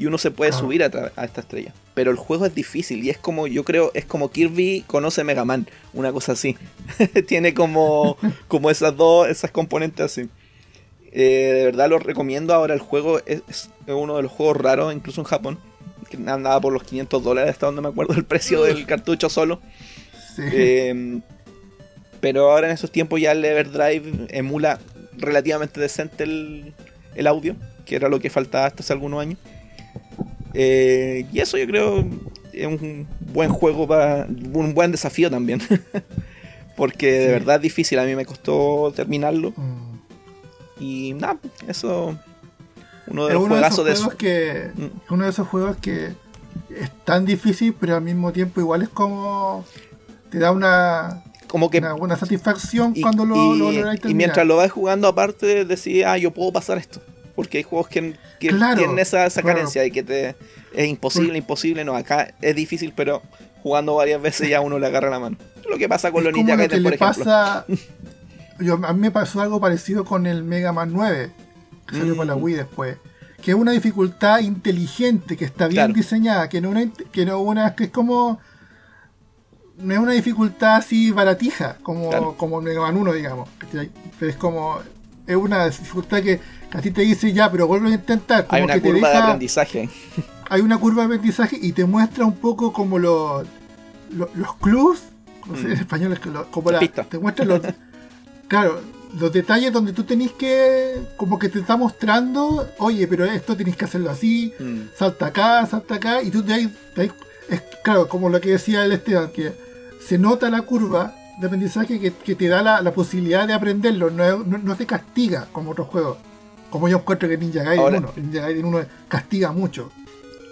[0.00, 1.74] y uno se puede subir a, esta estrella.
[1.92, 5.44] Pero el juego es difícil y es como, yo creo, es como Kirby conoce Mega
[5.44, 6.56] Man, una cosa así.
[7.28, 8.16] Tiene como,
[8.48, 10.30] como esas dos, esas componentes así.
[11.12, 12.54] Eh, de verdad lo recomiendo.
[12.54, 15.58] Ahora el juego es, uno de los juegos raros, incluso en Japón.
[16.08, 19.60] Que andaba por los 500 dólares, hasta donde me acuerdo el precio del cartucho solo.
[20.38, 21.20] Eh,
[22.20, 24.78] pero ahora en esos tiempos ya el Everdrive emula
[25.16, 26.74] relativamente decente el,
[27.14, 29.38] el audio, que era lo que faltaba hasta hace algunos años.
[30.54, 32.04] Eh, y eso yo creo
[32.52, 34.26] es un buen juego para.
[34.26, 35.60] un buen desafío también.
[36.76, 39.52] Porque de verdad es difícil, a mí me costó terminarlo.
[39.56, 39.98] Mm.
[40.80, 41.38] Y nada,
[41.68, 42.16] eso.
[43.06, 44.70] Uno de los juegazos de, esos que.
[44.74, 45.12] Mm.
[45.12, 46.14] Uno de esos juegos que
[46.70, 49.64] es tan difícil, pero al mismo tiempo igual es como.
[50.30, 51.22] Te da una.
[51.50, 51.78] Como que.
[51.78, 56.30] Una buena satisfacción cuando lo, y, Y mientras lo vas jugando, aparte, decís, ah, yo
[56.30, 57.00] puedo pasar esto.
[57.34, 60.36] Porque hay juegos que, tienen esa, carencia y que te
[60.74, 61.84] es imposible, imposible.
[61.84, 63.22] No, acá es difícil, pero
[63.62, 65.36] jugando varias veces ya uno le agarra la mano.
[65.68, 67.24] Lo que pasa con los Ninja Gaiden, por ejemplo.
[67.24, 67.64] Pasa,
[68.82, 71.30] a mí me pasó algo parecido con el Mega Man 9,
[71.88, 72.42] que salió para la mm.
[72.42, 72.96] Wii después.
[73.42, 77.74] Que es una dificultad inteligente, que está bien diseñada, que no, una, que no una,
[77.74, 78.38] que es como
[79.82, 83.48] no es una dificultad así baratija como, como el Mega Man 1, digamos.
[84.18, 84.78] Pero es como.
[85.26, 86.40] Es una dificultad que
[86.72, 88.46] a ti te dice ya, pero vuelve a intentar.
[88.48, 89.88] hay una curva de aprendizaje.
[90.52, 93.46] Hay una curva de aprendizaje y te muestra un poco como los,
[94.10, 95.00] los, clubs,
[95.46, 95.72] no sé, en mm.
[95.74, 96.18] español es
[96.50, 97.60] como la, te muestra los,
[98.48, 98.80] claro,
[99.16, 103.76] los detalles donde tú tenés que, como que te está mostrando, oye, pero esto tenés
[103.76, 104.96] que hacerlo así, mm.
[104.96, 107.12] salta acá, salta acá, y tú te, te,
[107.48, 109.52] es claro, como lo que decía el Esteban, que
[110.00, 114.76] se nota la curva de aprendizaje que, te da la, posibilidad de aprenderlo, no, no,
[114.76, 116.18] te castiga como otros juegos.
[116.68, 118.12] Como yo encuentro que Ninja Gaiden 1.
[118.16, 119.90] Ninja Gaiden 1 castiga mucho.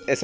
[0.06, 0.20] es,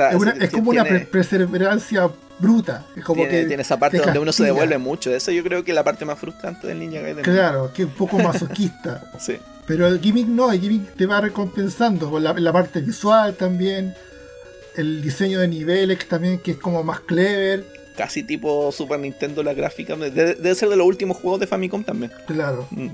[0.51, 2.87] como una perseverancia bruta.
[2.97, 5.15] Es como tiene, que tiene esa parte donde uno se devuelve mucho.
[5.15, 7.23] Eso yo creo que es la parte más frustrante del Ninja Gaiden.
[7.23, 9.11] Claro, que es un poco masoquista.
[9.19, 9.37] sí.
[9.67, 13.95] Pero el gimmick no, el gimmick te va recompensando con la, parte visual también.
[14.77, 17.65] El diseño de niveles también, que es como más clever.
[17.97, 19.97] Casi tipo Super Nintendo la gráfica.
[19.97, 22.11] Debe, ser de los últimos juegos de Famicom también.
[22.27, 22.66] Claro.
[22.71, 22.89] Mm.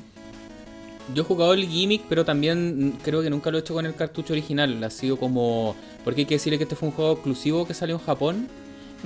[1.15, 3.95] Yo he jugado el gimmick, pero también creo que nunca lo he hecho con el
[3.95, 4.83] cartucho original.
[4.85, 5.75] Ha sido como.
[6.05, 8.49] Porque hay que decirle que este fue un juego exclusivo que salió en Japón.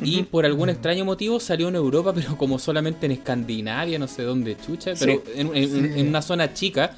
[0.03, 4.25] Y por algún extraño motivo salió en Europa, pero como solamente en Escandinavia, no sé
[4.25, 6.97] dónde chucha, pero en, una zona chica.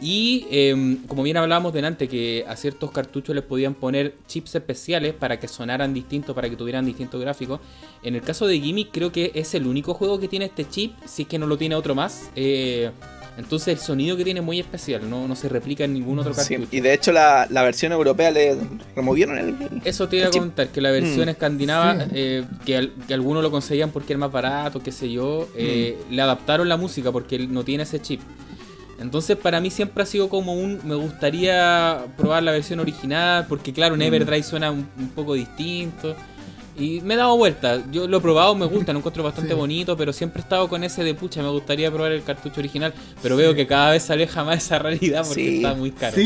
[0.00, 5.12] Y em, como bien hablábamos delante, que a ciertos cartuchos les podían poner chips especiales
[5.12, 7.60] para que sonaran distintos, para que tuvieran distintos gráficos.
[8.02, 10.94] En el caso de Gimmick, creo que es el único juego que tiene este chip,
[11.04, 12.30] si es que no lo tiene otro más.
[12.36, 12.90] Eh,
[13.38, 16.34] entonces el sonido que tiene es muy especial, no, no se replica en ningún otro
[16.34, 16.66] cartucho.
[16.72, 18.56] y de hecho la, versión europea le
[18.96, 19.54] removieron el...
[19.84, 21.28] Eso te iba a contar, que la versión mm.
[21.28, 26.14] escandinava, eh, que, algunos lo conseguían porque era más barato, qué sé yo, eh, mm.
[26.14, 28.20] le adaptaron la música porque no tiene ese chip.
[28.98, 30.80] Entonces para mí siempre ha sido como un...
[30.84, 34.04] Me gustaría probar la versión original porque claro, en mm.
[34.04, 36.16] Everdrive suena un poco distinto.
[36.78, 37.82] Y me he dado vuelta.
[37.90, 40.84] Yo lo he probado, me gusta, lo encuentro bastante bonito, pero siempre he estado con
[40.84, 44.12] ese de pucha, me gustaría probar el cartucho original, pero veo que cada vez se
[44.12, 46.16] aleja más esa realidad porque está muy caro.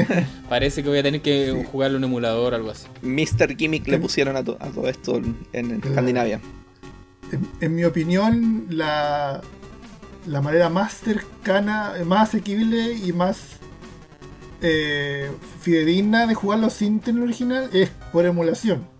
[0.48, 2.86] parece que voy a tener que jugarle un emulador o algo así.
[3.02, 3.56] Mr.
[3.56, 5.20] Gimmick le pusieron a, todo esto
[5.52, 6.40] en, Escandinavia.
[7.60, 9.40] En, mi opinión, la,
[10.26, 13.56] la manera más cercana, más asequible y más
[14.62, 15.30] eh,
[15.60, 18.96] fidedigna de jugarlo sin tener original es por emulación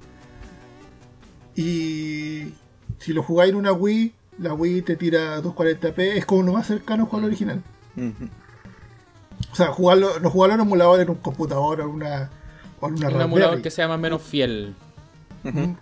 [1.56, 2.52] y
[2.98, 6.66] si lo jugáis en una Wii, la Wii te tira 240p, es como lo más
[6.66, 7.62] cercano a jugar original.
[9.50, 12.30] O sea, jugarlo, no jugarlo en un emulador en un computador o una,
[12.80, 14.74] o una Un emulador que sea más o menos fiel.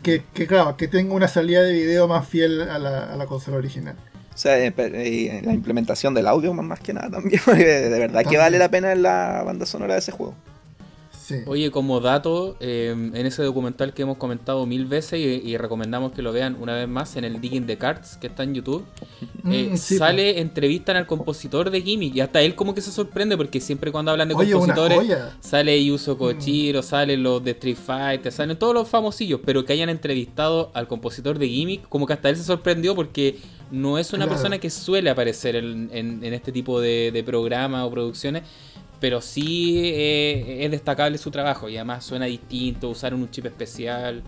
[0.02, 3.26] que, que, claro, que tenga una salida de video más fiel a la, a la
[3.26, 3.96] consola original.
[4.35, 7.40] O sea, eh, eh, la implementación del audio más que nada también.
[7.47, 10.35] De verdad que vale la pena en la banda sonora de ese juego.
[11.46, 16.22] Oye, como dato, em, en ese documental que hemos comentado mil veces y, recomendamos que
[16.22, 18.84] lo vean una vez más en el Digging the Cards que está en YouTube,
[19.42, 23.36] mm, eh, sale, entrevistan al compositor de Gimmick y hasta él como que se sorprende
[23.36, 25.01] porque siempre cuando hablan de compositores
[25.40, 26.82] sale Yuzo Kochiro, mm.
[26.82, 31.38] salen los de Street Fighter, salen todos los famosillos, pero que hayan entrevistado al compositor
[31.38, 33.38] de Gimmick, como que hasta él se sorprendió porque
[33.70, 38.42] no es una persona que suele aparecer en, este tipo de, de programas o producciones
[39.00, 44.22] pero sí eh, es destacable su trabajo y además suena distinto, usar un chip especial.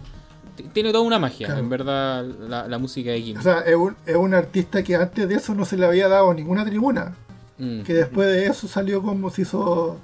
[0.72, 3.38] Tiene toda una magia, en verdad, la, música de Kim.
[3.38, 6.08] O sea, es un, es un, artista que antes de eso no se le había
[6.08, 7.14] dado ninguna tribuna.
[7.58, 7.82] Mm.
[7.82, 9.98] Que después de eso salió como se hizo.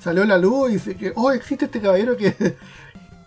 [0.00, 2.34] Salió la luz y dice que, oh, existe este caballero que,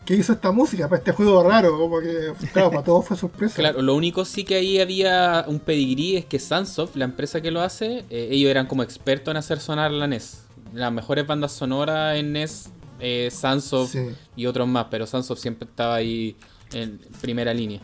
[0.05, 1.77] que hizo esta música para este juego raro.
[1.77, 3.55] Como que, claro, para todos fue sorpresa.
[3.55, 7.51] Claro, lo único sí que ahí había un pedigrí es que Sunsoft, la empresa que
[7.51, 11.51] lo hace, eh, ellos eran como expertos en hacer sonar la NES las mejores bandas
[11.51, 12.69] sonoras en NES,
[12.99, 13.95] eh, Sansoft
[14.35, 16.35] y otros más, pero Sansoft siempre estaba ahí
[16.73, 17.81] en primera línea.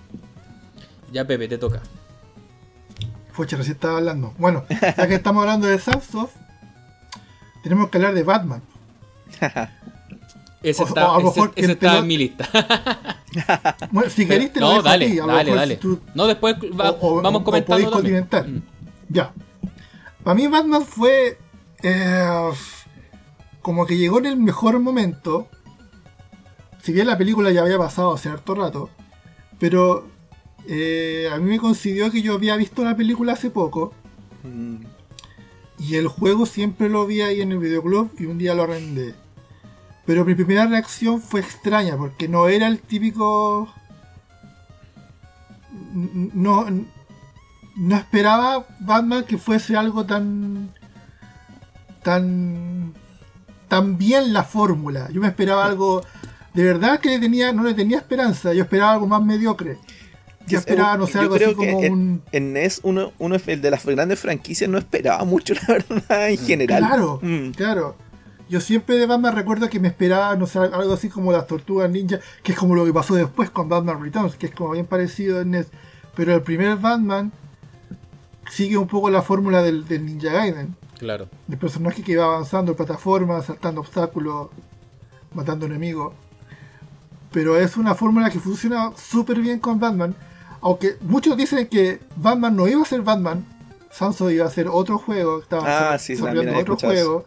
[1.11, 1.81] Ya Pepe, te toca.
[3.31, 4.33] Fucha, recién estaba hablando.
[4.37, 6.35] Bueno, ya que estamos hablando de Sansoft,
[7.63, 8.61] tenemos que hablar de Batman.
[10.63, 11.17] ese está,
[11.55, 12.47] está en mi lista.
[13.91, 15.79] bueno, si querés te no, dale, dale, dale.
[16.13, 18.01] no, después vamos comentando.
[18.01, 18.61] Mm.
[19.09, 19.33] Ya.
[20.23, 21.37] Para mí Batman fue
[21.87, 22.51] eh,
[23.61, 25.47] como que llegó en el mejor momento.
[26.81, 28.89] Si bien la película ya había pasado hace harto rato,
[29.59, 30.07] pero
[30.67, 33.93] eh, a mí me coincidió que yo había visto la película hace poco.
[35.77, 39.13] Y el juego siempre lo vi ahí en el videoclub y un día lo arrendé.
[40.05, 43.71] Pero mi primera reacción fue extraña porque no era el típico.
[45.93, 46.65] No,
[47.75, 50.73] no esperaba Batman que fuese algo tan.
[52.05, 52.93] Tan
[53.67, 55.09] tan bien la fórmula.
[55.11, 56.03] Yo me esperaba algo.
[56.53, 58.53] De verdad que tenía, no le tenía esperanza.
[58.53, 59.77] Yo esperaba algo más mediocre.
[60.47, 62.21] Yo esperaba, no sé, algo así como un.
[62.31, 66.37] En NES, uno, uno, el de las grandes franquicias, no esperaba mucho, la verdad, en
[66.37, 66.85] general.
[66.85, 67.49] Claro, mm.
[67.51, 67.95] claro.
[68.47, 71.89] Yo siempre de Batman recuerdo que me esperaba, no sé, algo así como las tortugas
[71.89, 74.85] ninja, que es como lo que pasó después con Batman Returns, que es como bien
[74.85, 75.67] parecido en NES.
[76.15, 77.31] Pero el primer Batman
[78.51, 80.75] sigue un poco la fórmula del, del Ninja Gaiden.
[80.97, 81.29] Claro.
[81.49, 84.49] El personaje que va avanzando en plataformas, saltando obstáculos,
[85.33, 86.13] matando enemigos.
[87.31, 90.15] Pero es una fórmula que funciona súper bien con Batman.
[90.61, 93.45] Aunque muchos dicen que Batman no iba a ser Batman,
[93.91, 95.97] Sanso iba a ser otro juego, estaba ah,
[96.59, 97.25] otro juego.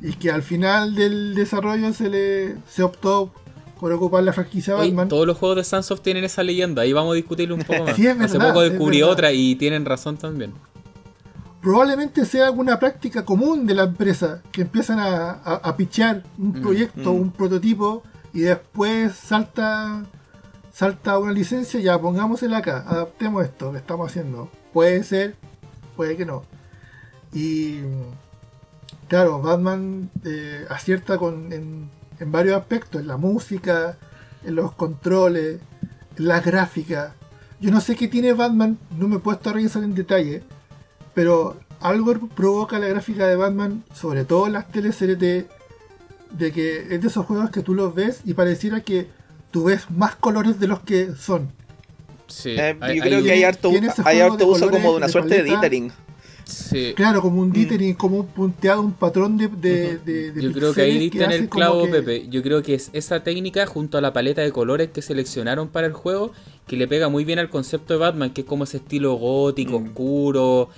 [0.00, 3.32] Y que al final del desarrollo se le se optó
[3.78, 5.08] por ocupar la franquicia Batman.
[5.08, 7.98] Todos los juegos de Sunsoft tienen esa leyenda, ahí vamos a discutirlo un poco más.
[7.98, 10.54] Hace poco descubrí otra y tienen razón también
[11.62, 16.62] probablemente sea alguna práctica común de la empresa, que empiezan a, a, pichar un mm,
[16.62, 17.20] proyecto, mm.
[17.20, 18.02] un prototipo,
[18.34, 20.02] y después salta
[20.72, 24.50] salta una licencia, ya pongámosela acá, adaptemos esto que estamos haciendo.
[24.72, 25.36] Puede ser,
[25.96, 26.44] puede que no.
[27.32, 27.80] Y
[29.08, 33.96] claro, Batman eh, acierta con, en, en, varios aspectos, en la música,
[34.44, 35.60] en los controles,
[36.16, 37.14] en la gráfica.
[37.60, 40.42] Yo no sé qué tiene Batman, no me he puesto a revisar en detalle,
[41.14, 45.46] pero algo provoca la gráfica de Batman, sobre todo en las teleseries de,
[46.52, 49.08] que es de esos juegos que tú los ves y pareciera que
[49.50, 51.50] tú ves más colores de los que son.
[52.28, 53.70] Sí, eh, yo creo que hay harto,
[54.04, 55.92] hay harto uso como de una suerte de dithering.
[56.96, 57.52] Claro, como un mm.
[57.52, 59.48] dithering, como un punteado, un patrón de.
[59.48, 62.28] de, Yo creo que ahí diste en el clavo, Pepe.
[62.28, 65.86] Yo creo que es esa técnica junto a la paleta de colores que seleccionaron para
[65.86, 66.32] el juego
[66.66, 69.80] que le pega muy bien al concepto de Batman, que es como ese estilo gótico,
[69.80, 69.86] mm.
[69.86, 70.68] oscuro,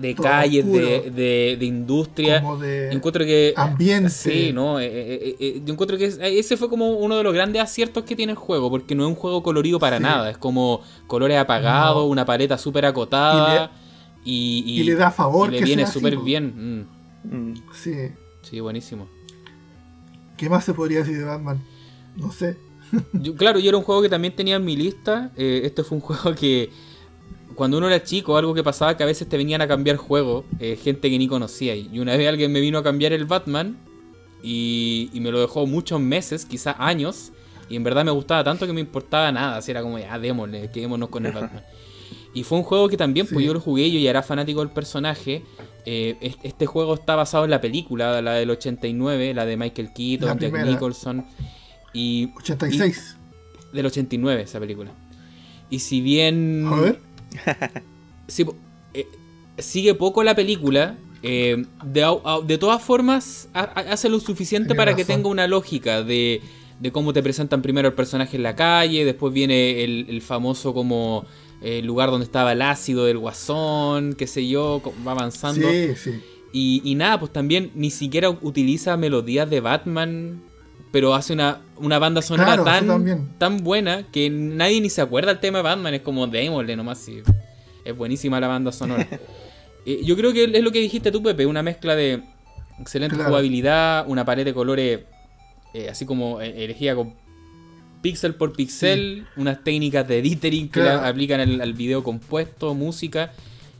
[0.00, 2.40] de calles, de, de, industria.
[2.40, 3.52] Como de encuentro que.
[3.56, 4.08] Ambiente.
[4.10, 4.80] Sí, ¿no?
[4.80, 8.16] Eh, eh, eh, yo encuentro que ese fue como uno de los grandes aciertos que
[8.16, 10.30] tiene el juego, porque no es un juego colorido para nada.
[10.30, 13.70] Es como colores apagados, una paleta súper acotada.
[14.24, 15.50] Y, le da favor.
[15.50, 16.86] le viene súper bien.
[17.24, 17.50] Mm.
[17.50, 17.54] Mm.
[17.72, 17.94] Sí.
[18.42, 19.08] Sí, buenísimo.
[20.36, 21.60] ¿Qué más se podría decir de Batman?
[22.16, 22.56] No sé.
[23.36, 25.32] Claro, yo era un juego que también tenía en mi lista.
[25.36, 26.70] Eh, este fue un juego que
[27.54, 30.44] cuando uno era chico, algo que pasaba que a veces te venían a cambiar juego,
[30.60, 31.74] eh, gente que ni conocía.
[31.74, 33.76] Y una vez alguien me vino a cambiar el Batman
[34.42, 37.32] y, me lo dejó muchos meses, quizás años.
[37.68, 39.56] Y en verdad me gustaba tanto que me importaba nada.
[39.56, 41.64] Así era como, ya, démosle, quedémonos con el Batman.
[42.32, 44.70] Y fue un juego que también, pues yo lo jugué, yo ya era fanático del
[44.70, 45.42] personaje.
[45.84, 50.38] Eh, este juego está basado en la película, la del 89, la de Michael Keaton,
[50.38, 51.26] Jack Nicholson.
[51.98, 53.16] Y, 86.
[53.72, 54.92] del 89 esa película.
[55.68, 56.66] Y si bien...
[56.66, 57.00] A ver.
[58.94, 59.06] Eh,
[59.58, 65.46] sigue poco la película, eh, de, todas formas, hace lo suficiente para que tenga una
[65.46, 66.42] lógica de,
[66.92, 71.26] cómo te presentan primero el personaje en la calle, después viene el, famoso como
[71.62, 75.68] el lugar donde estaba el ácido del guasón, qué sé yo, va avanzando.
[75.70, 76.20] Sí, sí.
[76.52, 80.42] Y, nada, pues también ni siquiera utiliza melodías de Batman,
[80.90, 85.40] pero hace una, una banda sonora tan, tan buena que nadie ni se acuerda del
[85.40, 86.98] tema de Batman, es como démosle nomás.
[86.98, 87.22] Sí.
[87.84, 89.06] Es buenísima la banda sonora.
[89.86, 92.22] Eh, yo creo que es lo que dijiste tú, Pepe, una mezcla de
[92.78, 95.00] excelente jugabilidad, una pared de colores
[95.72, 97.14] eh, así como eh, elegida con
[98.02, 103.32] pixel por pixel, unas técnicas de editing que aplican al, video compuesto, música.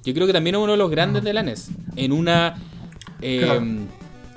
[0.05, 1.71] Yo creo que también es uno de los grandes de la NES.
[1.97, 2.57] En una.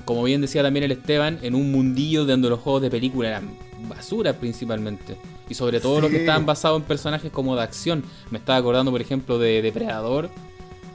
[0.04, 3.56] Como bien decía también el Esteban, en un mundillo donde los juegos de película eran
[3.88, 5.16] basura principalmente.
[5.48, 8.04] Y sobre todo los que estaban basados en personajes como de acción.
[8.30, 10.30] Me estaba acordando, por ejemplo, de Depredador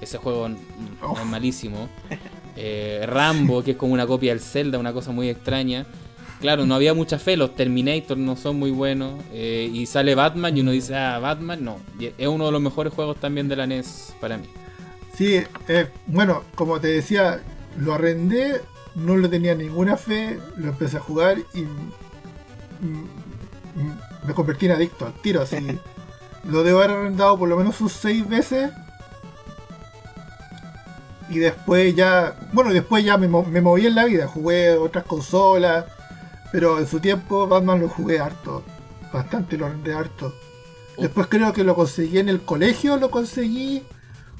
[0.02, 1.90] ese juego es malísimo.
[2.60, 5.86] Eh, Rambo, que es como una copia del Zelda, una cosa muy extraña.
[6.40, 9.14] Claro, no había mucha fe, los Terminator no son muy buenos.
[9.32, 11.80] Eh, y sale Batman y uno dice, ah, Batman, no.
[12.00, 14.48] Es uno de los mejores juegos también de la NES para mí.
[15.16, 17.42] Sí, eh, bueno, como te decía,
[17.78, 18.62] lo arrendé,
[18.98, 21.66] no le tenía ninguna fe, lo empecé a jugar y
[24.26, 25.42] me convertí en adicto al tiro.
[25.42, 25.58] Así.
[26.50, 28.72] lo debo haber arrendado por lo menos sus seis veces
[31.30, 35.86] y después ya, bueno, después ya me, moví en la vida, jugué otras consolas,
[36.52, 38.64] pero en su tiempo Batman lo jugué harto,
[39.12, 40.34] bastante lo rendé harto.
[40.96, 41.02] Oh.
[41.02, 43.84] Después creo que lo conseguí en el colegio, lo conseguí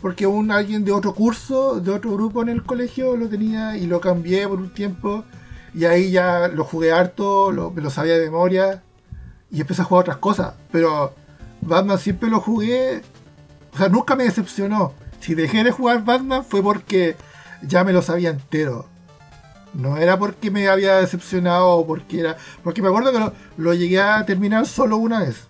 [0.02, 3.88] porque un alguien de otro curso, de otro grupo en el colegio lo tenía y
[3.88, 5.24] lo cambié por un tiempo
[5.74, 8.84] y ahí ya lo jugué harto, me lo sabía de memoria
[9.52, 11.14] y empecé a jugar otras cosas, pero
[11.62, 13.02] Batman siempre lo jugué,
[13.74, 17.16] o sea, nunca me decepcionó si dejé de jugar Batman fue porque
[17.62, 18.88] ya me lo sabía entero.
[19.74, 22.38] No era porque me había decepcionado o porque era.
[22.64, 25.48] Porque me acuerdo que lo, llegué a terminar solo una vez.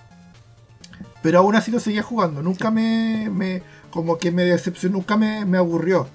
[1.21, 2.41] Pero aún así lo seguía jugando.
[2.41, 3.29] Nunca me.
[3.31, 3.63] me
[3.97, 6.07] como que me decepcionó, nunca me, me aburrió.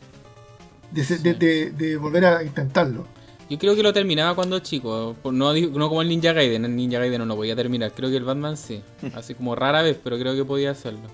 [0.92, 3.08] De, volver a intentarlo.
[3.50, 5.16] Yo creo que lo terminaba cuando chico.
[5.24, 6.64] No, no como el Ninja Gaiden.
[6.64, 7.90] El Ninja Gaiden no lo podía terminar.
[7.92, 8.84] Creo que el Batman sí.
[9.16, 11.08] Así como rara vez, pero creo que podía hacerlo.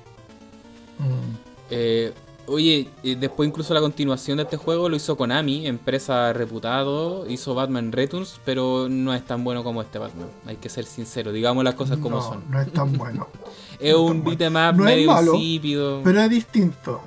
[0.99, 1.37] Mm.
[1.71, 2.13] Eh,
[2.49, 7.93] Oye, después incluso la continuación de este juego lo hizo Konami, empresa reputado, hizo Batman
[7.93, 10.29] Returns, pero no es tan bueno como este Batman.
[10.47, 12.43] Hay que ser sincero, digamos las cosas como son.
[12.49, 13.29] No es tan bueno.
[13.81, 16.01] es un beat'em up medio insípido.
[16.03, 17.01] Pero es distinto.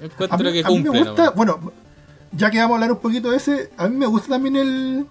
[0.00, 1.04] Encuentro que cumple.
[1.34, 1.72] bueno,
[2.32, 5.06] ya que vamos a hablar un poquito de ese, a mí me gusta también el,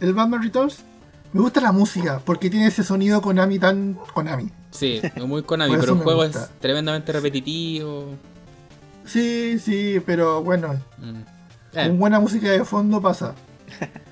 [0.00, 0.84] el Batman Returns.
[1.32, 4.50] Me gusta la música, porque tiene ese sonido Konami tan Konami.
[4.70, 8.10] Sí, muy Konami, pero el juego es tremendamente repetitivo.
[9.04, 10.74] Sí, sí, pero bueno.
[10.98, 11.22] Mm.
[11.72, 11.88] Con eh.
[11.90, 13.34] buena música de fondo pasa.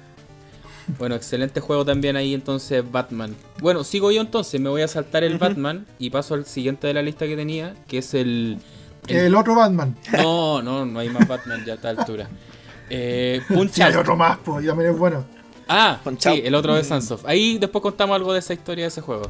[0.99, 3.35] Bueno, excelente juego también ahí entonces Batman.
[3.61, 6.95] Bueno, sigo yo entonces, me voy a saltar el Batman y paso al siguiente de
[6.95, 8.59] la lista que tenía, que es el...
[9.09, 9.97] El, otro Batman.
[10.13, 12.29] No, no, no hay más Batman ya a esta altura.
[12.89, 15.25] Eh, Punch Hay otro más, pues, ya me es bueno.
[15.69, 17.27] Ah, sí, el otro de Sunsoft.
[17.27, 19.23] Ahí después contamos algo de esa historia de ese juego.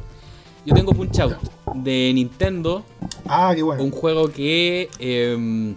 [0.65, 1.37] Yo tengo Punch Out
[1.75, 2.83] de Nintendo.
[3.27, 3.83] Ah, qué bueno.
[3.83, 5.75] Un juego que em,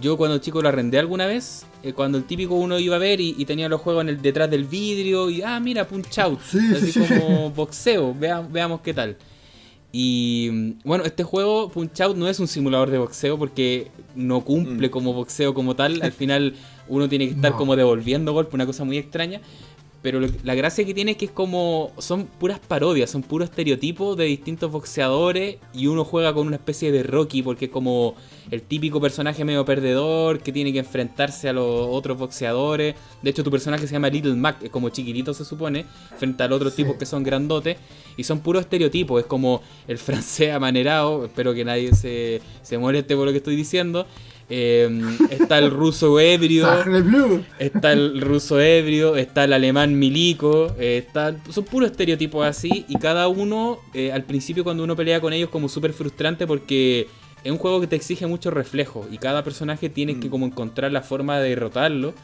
[0.00, 1.66] yo cuando chico lo arrendé alguna vez.
[1.82, 4.50] Eh, cuando el típico uno iba a ver y, tenía los juegos en el, detrás
[4.50, 5.30] del vidrio.
[5.30, 6.40] Y ah, mira, Punch Out.
[6.76, 8.14] así como boxeo.
[8.14, 9.16] veamos qué tal.
[9.96, 14.88] Y bueno, este juego, Punch Out, no es un simulador de boxeo porque no cumple
[14.88, 14.90] mm.
[14.90, 16.02] como boxeo como tal.
[16.02, 16.54] Al final
[16.88, 19.40] uno tiene que estar como devolviendo golpe, una cosa muy extraña.
[20.04, 21.90] Pero la gracia que tiene es que es como.
[21.96, 25.56] Son puras parodias, son puros estereotipos de distintos boxeadores.
[25.72, 28.14] Y uno juega con una especie de Rocky, porque es como
[28.50, 32.94] el típico personaje medio perdedor que tiene que enfrentarse a los otros boxeadores.
[33.22, 35.86] De hecho, tu personaje se llama Little Mac, es como chiquitito se supone,
[36.18, 37.78] frente al otro tipo que son grandotes.
[38.18, 41.24] Y son puros estereotipos, es como el francés amanerado.
[41.24, 44.06] Espero que nadie se, se moleste por lo que estoy diciendo.
[44.48, 46.66] Em, está el ruso ebrio.
[47.58, 49.16] está el ruso ebrio.
[49.16, 50.74] Está el alemán milico.
[50.78, 52.84] está, son puros estereotipos así.
[52.88, 57.08] Y cada uno, eh, al principio, cuando uno pelea con ellos, como súper frustrante porque
[57.42, 59.06] es un juego que te exige mucho reflejo.
[59.10, 60.30] Y cada personaje tiene que mm.
[60.30, 62.14] como encontrar la forma de derrotarlo.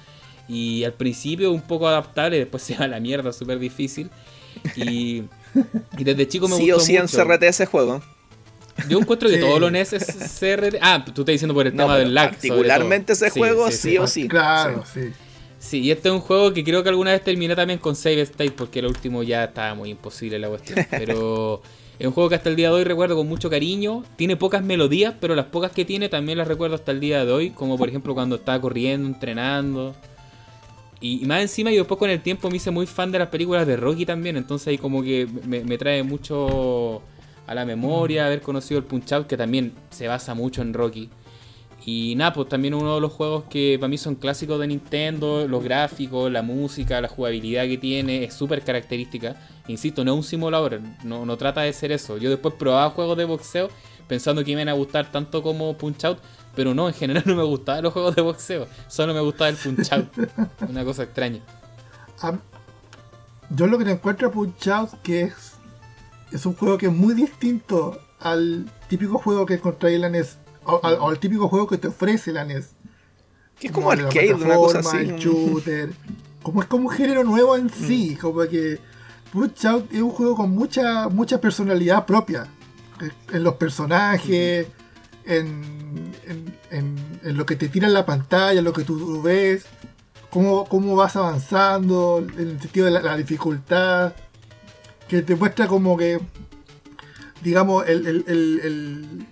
[0.49, 4.11] Y al principio un poco adaptable, después se va a la mierda, súper difícil.
[4.77, 5.25] Y,
[5.99, 8.03] desde chico me sí o sí en CRT ese juego.
[8.89, 10.07] Yo encuentro que todo lo NES es
[10.41, 10.77] CRT.
[10.81, 12.31] Ah, tú estás diciendo por el tema del lag.
[12.31, 14.29] Particularmente ese juego, sí, o sí.
[14.29, 15.13] Claro, sí.
[15.59, 18.23] Sí, y este es un juego que creo que alguna vez terminé también con Save
[18.23, 20.87] State, porque el último ya estaba muy imposible la cuestión.
[20.91, 21.61] Pero
[21.99, 24.03] es un juego que hasta el día de hoy recuerdo con mucho cariño.
[24.17, 27.31] Tiene pocas melodías, pero las pocas que tiene también las recuerdo hasta el día de
[27.31, 27.51] hoy.
[27.51, 29.95] Como por ejemplo cuando estaba corriendo, entrenando.
[31.03, 33.67] Y, más encima, yo después con el tiempo me hice muy fan de las películas
[33.67, 34.39] de Rocky también.
[34.39, 37.03] Entonces ahí como que me, me trae mucho
[37.51, 41.11] a la memoria haber conocido el Punch Out, que también se basa mucho en Rocky.
[41.85, 45.49] Y nada, pues también uno de los juegos que para mí son clásicos de Nintendo,
[45.49, 49.35] los gráficos, la música, la jugabilidad que tiene, es súper característica.
[49.67, 52.19] Insisto, no es un simulador, no, no trata de ser eso.
[52.19, 53.69] Yo después probaba juegos de boxeo
[54.07, 56.19] pensando que iban a gustar tanto como Punch Out,
[56.55, 59.57] pero no, en general no me gustaban los juegos de boxeo, solo me gustaba el
[59.57, 60.07] Punch Out.
[60.69, 61.41] Una cosa extraña.
[63.51, 65.50] yo lo que encuentro a Punch Out que es,
[66.33, 70.39] es un juego que es muy distinto al típico juego que encontré en la NES
[70.65, 72.71] o, al típico juego que te ofrece la NES.
[73.59, 74.97] Que es como, arcade, una cosa así.
[74.97, 75.93] El shooter.
[76.43, 78.15] Como es como un género nuevo en sí.
[78.17, 78.21] Mm.
[78.21, 78.79] Como que
[79.33, 82.47] Punch Out es un juego con mucha, mucha personalidad propia.
[83.33, 84.67] En los personajes,
[85.25, 86.13] en,
[86.71, 89.65] en, en, lo que te tira en la pantalla, lo que tú ves,
[90.29, 94.15] cómo, cómo vas avanzando, en el sentido de la, dificultad.
[95.11, 96.19] Que te muestra como que,
[97.43, 99.27] digamos, el, el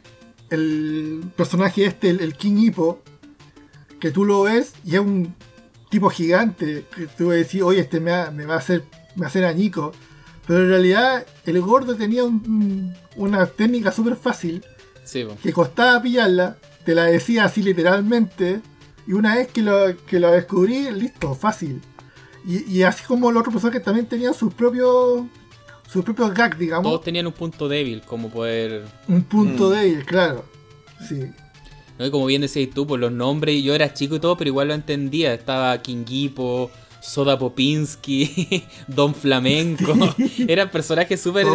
[0.50, 3.02] el personaje este, el, King Hippo,
[4.00, 5.34] que tú lo ves y es un
[5.90, 8.84] tipo gigante, que tú decir, oye, este me, va a hacer
[9.14, 9.92] me va a hacer añico.
[10.46, 12.22] Pero en realidad el gordo tenía
[13.16, 14.64] una técnica súper fácil,
[15.42, 18.60] que costaba pillarla, te la decía así literalmente,
[19.06, 21.82] y una vez que lo, que lo descubrí, listo, fácil.
[22.46, 25.24] Y, así como los otros personajes también tenían sus propios
[25.88, 26.84] sus propios gags, digamos.
[26.84, 28.84] Todos tenían un punto débil, como poder.
[29.08, 29.72] Un punto mm.
[29.72, 30.44] débil, claro.
[31.08, 31.30] Sí.
[31.98, 32.06] ¿No?
[32.06, 34.68] Y como bien decías tú, por los nombres, yo era chico y todo, pero igual
[34.68, 35.32] lo entendía.
[35.32, 39.94] Estaba Kingipo, Soda Popinski, Don Flamenco.
[40.48, 41.46] Eran personajes súper.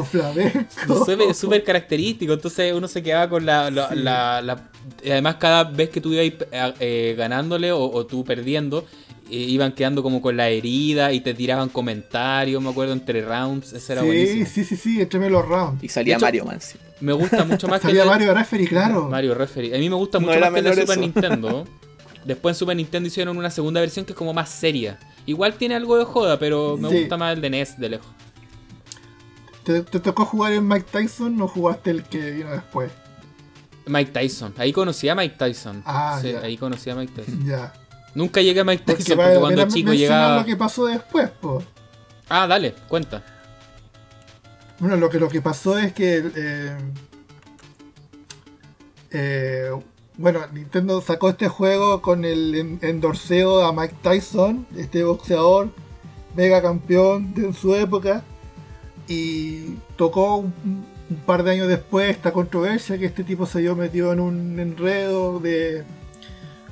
[1.34, 2.36] Súper característicos.
[2.36, 3.70] Entonces uno se quedaba con la.
[3.70, 4.70] la,
[5.04, 8.86] además, cada vez que tú ibas eh, eh, ganándole o, o, tú perdiendo,
[9.30, 13.74] iban quedando como con la herida y te tiraban comentarios, me acuerdo, entre rounds.
[13.74, 14.46] Eso era sí, buenísimo.
[14.46, 15.84] Sí, sí, sí, entre los rounds.
[15.84, 16.60] Y salía Mario Man.
[17.02, 17.88] Me gusta mucho más que.
[17.88, 19.10] Salía Mario Referee, claro.
[19.10, 19.76] Mario Referee.
[19.76, 21.66] A mí me gusta mucho más que el de Super Nintendo.
[22.26, 25.00] Después en Super Nintendo hicieron una segunda versión que es como más seria.
[25.26, 28.08] Igual tiene algo de joda, pero me gusta más el de NES de lejos.
[29.64, 32.92] ¿Te, tocó jugar en Mike Tyson o jugaste el que vino después?
[33.86, 34.54] Mike Tyson.
[34.58, 35.82] Ahí conocí a Mike Tyson.
[35.86, 37.46] Ah, sí, ahí conocí a Mike Tyson.
[37.46, 37.74] Ya.
[38.16, 40.40] Nunca llegué a Mike Tyson porque, cuando chico llegaba.
[40.40, 41.64] lo que pasó después, po.
[42.30, 43.24] Ah, dale, cuenta.
[44.80, 46.24] Bueno, lo que, lo que pasó es que.
[46.36, 46.78] Eh,
[49.12, 49.72] eh,
[50.18, 55.70] bueno, Nintendo sacó este juego con el endorseo a Mike Tyson, este boxeador
[56.36, 58.24] mega campeón de su época.
[59.08, 60.86] Y tocó un,
[61.26, 65.40] par de años después esta controversia que este tipo se vio metido en un enredo
[65.40, 65.84] de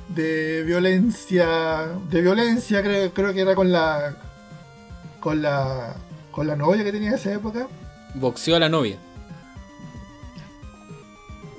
[0.08, 4.16] de violencia de violencia creo, creo que era con la
[5.20, 5.94] con la
[6.32, 7.68] con la novia que tenía en esa época
[8.14, 8.98] boxeó a la novia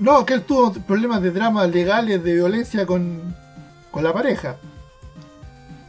[0.04, 3.36] no que él tuvo problemas de dramas legales de violencia con
[3.92, 4.58] con la pareja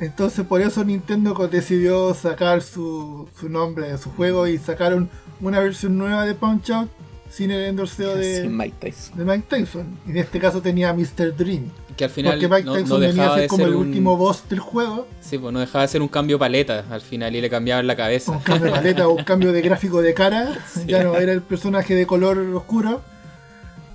[0.01, 5.09] entonces por eso Nintendo decidió sacar su, su nombre de su juego y sacaron
[5.41, 6.91] una versión nueva de Punch Out
[7.31, 9.19] sin el endorseo de, Mike Tyson.
[9.19, 9.99] de Mike Tyson.
[10.07, 11.37] Y en este caso tenía Mr.
[11.37, 11.71] Dream.
[11.97, 15.07] Que al final Porque Mike Tyson venía a ser como el último boss del juego.
[15.21, 17.97] Sí, pues no dejaba de ser un cambio paleta al final y le cambiaban la
[17.97, 18.33] cabeza.
[18.33, 20.59] Un cambio de paleta o un cambio de gráfico de cara.
[20.87, 23.01] Ya no era el personaje de color oscuro.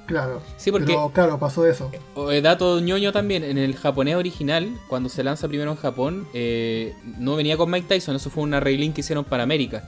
[0.09, 0.41] Claro.
[0.57, 0.87] Sí, porque.
[0.87, 1.91] Pero claro, pasó eso.
[2.31, 6.95] Eh, dato ñoño también, en el japonés original, cuando se lanza primero en Japón, eh,
[7.19, 9.83] no venía con Mike Tyson, eso fue una reglín que hicieron para América.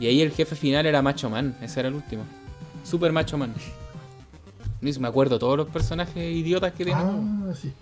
[0.00, 2.24] Y ahí el jefe final era Macho Man, ese era el último.
[2.82, 3.54] Super Macho Man.
[4.80, 7.00] Me acuerdo todos los personajes idiotas que tiene.
[7.00, 7.72] Ah, sí.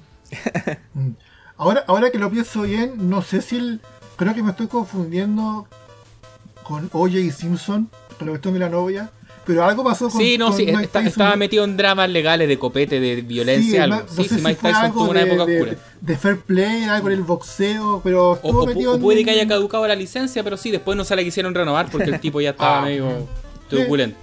[0.93, 1.13] Mm.
[1.57, 3.81] ahora, ahora que lo pienso bien, no sé si el.
[4.17, 5.67] Creo que me estoy confundiendo
[6.65, 7.89] con OJ Simpson,
[8.19, 9.11] con la cuestión de la novia.
[9.49, 10.21] Pero algo pasó con.
[10.21, 10.67] Sí, no, sí,
[11.05, 14.03] estaba metido en dramas legales de copete, de violencia, algo.
[14.07, 15.75] sí, sí, Mike Tyson tuvo una época oscura.
[16.03, 18.33] De, fair play, algo con el boxeo, pero.
[18.43, 21.55] O, o, puede que haya caducado la licencia, pero sí, después no se la quisieron
[21.55, 22.83] renovar porque el tipo ya estaba ah.
[22.83, 23.27] medio
[23.71, 24.19] turbulento.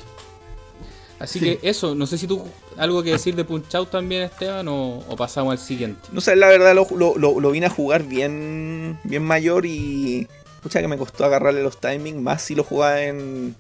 [1.18, 2.44] Así que eso, no sé si tú
[2.78, 6.08] algo que decir de Punch Out también, Esteban, o, pasamos al siguiente.
[6.12, 10.28] No sé, la verdad lo, lo, vine a jugar bien, bien mayor y.
[10.58, 13.56] Escucha que me costó agarrarle los timings, más si lo jugaba en,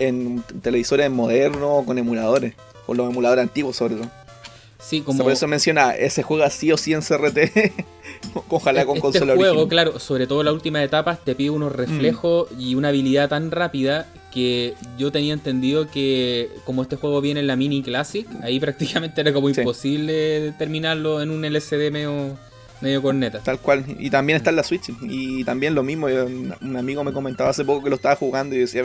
[0.00, 2.54] en televisores modernos con emuladores,
[2.86, 4.10] con los emuladores antiguos sobre todo.
[4.82, 5.22] Sí, como...
[5.22, 7.38] por eso menciona, ese juega sí o sí en CRT
[8.48, 9.68] Ojalá con este consola juego, original.
[9.68, 14.06] claro, sobre todo las últimas etapas, te pide unos reflejos y una habilidad tan rápida
[14.32, 19.20] que yo tenía entendido que como este juego viene en la mini classic, ahí prácticamente
[19.20, 19.60] era como Sí.
[19.60, 22.38] imposible terminarlo en un LCD medio,
[22.80, 23.40] medio corneta.
[23.40, 23.84] Tal cual.
[23.98, 24.90] Y también está en la Switch.
[25.02, 26.08] Y también lo mismo.
[26.08, 28.84] yo- Un amigo me comentaba hace poco que lo estaba jugando y decía,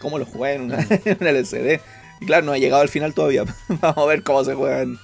[0.00, 1.80] ¿cómo lo jugué en una, en una LCD?
[2.20, 3.44] Y claro, no ha llegado al final todavía.
[3.68, 4.98] Vamos a ver cómo se juegan.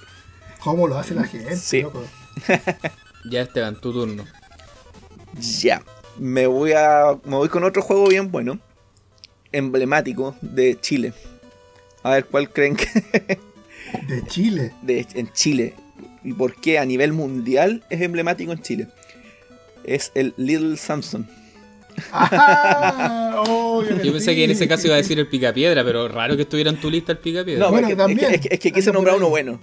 [0.59, 1.55] ¿Cómo lo hace la gente?
[1.57, 1.81] Sí.
[1.81, 2.03] loco?
[3.29, 4.25] Ya Esteban, tu turno.
[5.61, 5.81] Ya.
[6.19, 7.17] Me voy a.
[7.23, 8.59] Me voy con otro juego bien bueno.
[9.53, 11.13] Emblemático de Chile.
[12.03, 12.85] A ver cuál creen que.
[14.07, 14.73] De Chile.
[14.81, 15.73] de, en Chile.
[16.23, 18.87] ¿Y por qué a nivel mundial es emblemático en Chile?
[19.83, 21.27] Es el Little Samson.
[22.11, 23.19] ¡Ah!
[23.45, 26.43] Oh, Yo pensé que en ese caso iba a decir el picapiedra, pero raro que
[26.43, 27.65] estuviera en tu lista el picapiedra.
[27.65, 28.19] No, Bueno, es, que, también.
[28.19, 29.59] es que- es que- es que quise nombrar uno bueno.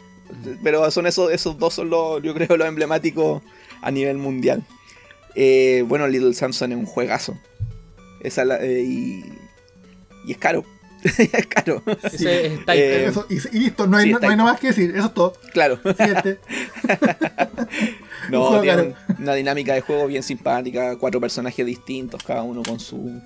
[0.62, 3.43] Pero son esos, esos dos son los, yo creo, los emblemáticos
[3.81, 4.62] a nivel mundial.
[5.35, 7.39] Eh, bueno, Little Samson es un juegazo.
[8.23, 9.24] Esa la- eh, y,
[10.27, 10.65] y es caro.
[12.66, 12.72] Taika.
[12.74, 14.36] Eh, Eso, y, y listo, no hay, sí, no, está hay ahí.
[14.36, 14.94] nada más que decir.
[14.94, 15.32] Eso es todo.
[15.52, 15.78] claro.
[18.31, 20.97] No, tiene una dinámica de juego bien simpática.
[20.98, 23.20] Cuatro personajes distintos, cada uno con su,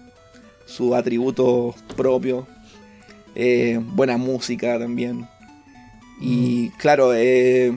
[0.66, 2.46] su atributo propio.
[3.34, 5.26] Eh, buena música también.
[6.20, 7.76] Y claro, eh,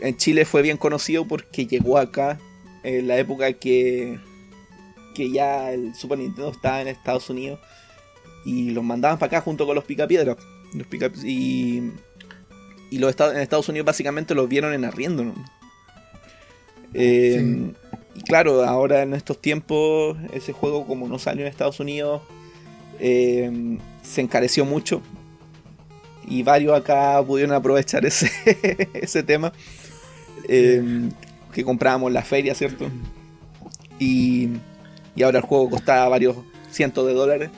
[0.00, 2.38] en Chile fue bien conocido porque llegó acá
[2.84, 4.18] en la época que,
[5.14, 7.58] que ya el Super Nintendo estaba en Estados Unidos.
[8.44, 10.36] Y los mandaban para acá junto con los picapiedras.
[10.74, 11.92] Los pica- y
[12.90, 15.24] y los en Estados Unidos básicamente los vieron en arriendo.
[15.24, 15.34] ¿no?
[16.94, 17.72] Eh,
[18.14, 22.20] Y claro, ahora en estos tiempos, ese juego como no salió en Estados Unidos,
[23.00, 25.00] eh, se encareció mucho.
[26.28, 28.30] Y varios acá pudieron aprovechar ese,
[28.94, 29.52] ese tema.
[30.48, 31.08] eh,
[31.54, 32.88] que comprábamos en la feria, ¿cierto?
[33.98, 34.48] Y,
[35.14, 36.36] y ahora el juego costaba varios
[36.70, 37.50] cientos de dólares.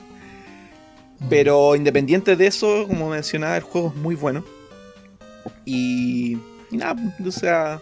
[1.29, 4.43] Pero independiente de eso, como mencionaba, el juego es muy bueno.
[5.65, 6.37] Y,
[6.71, 7.79] y nada, o sea,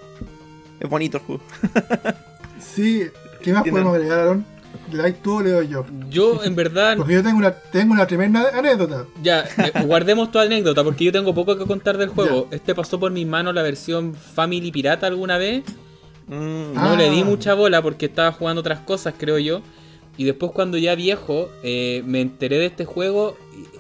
[0.80, 1.42] es bonito el juego.
[2.60, 3.04] Sí,
[3.42, 4.46] ¿qué más podemos agregar, Aaron?
[4.92, 5.86] ¿Le dais tú o le doy yo?
[6.10, 9.06] Yo, en verdad, Porque yo tengo una, tengo una tremenda anécdota.
[9.22, 12.48] ya, eh, guardemos tu anécdota porque yo tengo poco que contar del juego.
[12.52, 15.64] Este pasó por mis manos la versión Family Pirata alguna vez.
[16.28, 16.96] Mm, No Ah.
[16.98, 19.62] le di mucha bola porque estaba jugando otras cosas, creo yo.
[20.18, 23.36] Y después cuando ya viejo eh, me enteré de este juego,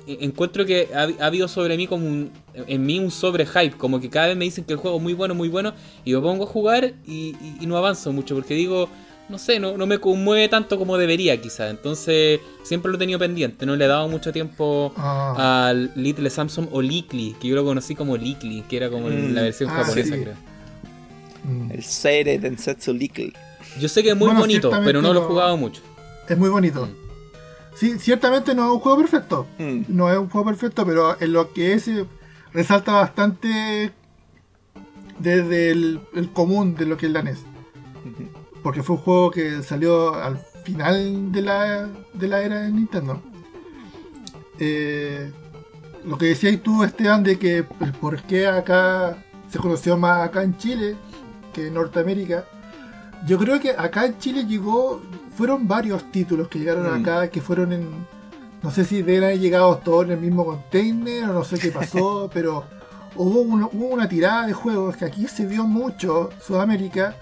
[0.07, 3.45] y- y encuentro que ha, ha habido sobre mí como un, en mí un sobre
[3.45, 5.73] hype, como que cada vez me dicen que el juego es muy bueno, muy bueno,
[6.03, 8.89] y me pongo a jugar y, y- y no avanzo mucho porque digo,
[9.30, 11.69] no sé, no, no me conmueve tanto como debería quizá.
[11.69, 16.30] Entonces siempre lo he tenido pendiente, no le he dado mucho tiempo Ah, al Little
[16.30, 19.34] Samsung o Likli, que yo lo conocí como Likli, que era como Mm.
[19.34, 20.22] la versión Ah, japonesa, sí.
[20.23, 20.35] creo.
[21.45, 21.72] mm.
[21.72, 23.34] El Seire Densetsu Likely.
[23.80, 25.81] Yo sé que es muy Bueno, bonito, pero no lo he jugado mucho.
[26.30, 26.88] Es muy bonito.
[27.76, 29.48] Sí, ciertamente no es un juego perfecto.
[29.58, 32.06] Mm, No es un juego perfecto, pero en lo que es eh,
[32.54, 33.91] resalta bastante
[35.20, 37.40] desde el, el común de lo que es la NES.
[37.40, 38.30] ujú.
[38.62, 43.22] Porque fue un juego que salió al final de la, de la era de Nintendo.
[44.60, 45.32] Eh,
[46.06, 49.18] lo que decías tú, Esteban, de que el por qué acá
[49.50, 50.95] se conoció más acá en Chile
[51.54, 52.45] que en Norteamérica.
[53.26, 55.02] Yo creo que acá en Chile llegó,
[55.35, 57.01] fueron varios títulos que llegaron Mm.
[57.01, 57.89] acá, que fueron en,
[58.61, 61.69] no sé si deben haber llegado todos en el mismo container o no sé qué
[61.69, 62.64] pasó, pero
[63.15, 67.15] hubo una, hubo una tirada de juegos que aquí se vio mucho, Sudamérica,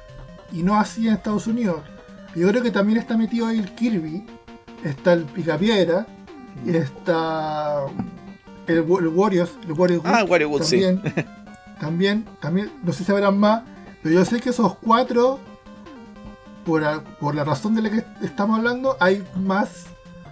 [0.51, 1.77] y no así en Estados Unidos.
[2.35, 4.25] Yo creo que también está metido ahí el Kirby,
[4.83, 6.05] está el Picapiedra,
[6.65, 7.85] y está
[8.67, 10.81] el, el Warriors, el Warriors Ah, Wood Wood, sí.
[11.79, 13.63] también, también, no sé si habrán más,
[14.03, 15.39] pero yo sé que esos cuatro,
[16.65, 19.85] por, a- por la razón de la que estamos hablando, hay más,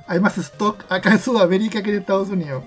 [0.08, 2.64] hay más stock acá en Sudamérica que en Estados Unidos.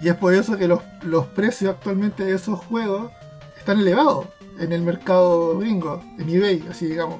[0.00, 3.10] Y es por eso que los, los precios actualmente de esos juegos
[3.58, 4.26] están elevados
[4.60, 7.18] en el mercado gringo, en eBay, así digamos.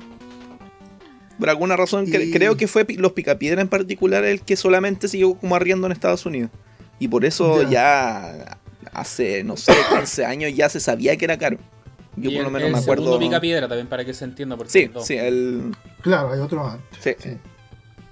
[1.38, 5.06] Por alguna razón, cre- Y- creo que fue los Picapiedra en particular el que solamente
[5.08, 6.50] siguió como arriendo en Estados Unidos.
[6.98, 8.58] Y por eso ya,
[8.92, 11.58] hace, no sé, 15 años ya se sabía que era caro.
[12.20, 13.04] Yo Y por lo el- menos el me acuerdo.
[13.04, 16.98] segundo pica piedra también para que se entienda porque Sí, sí, el, Claro, hay antes.
[17.00, 17.36] sí, Sí.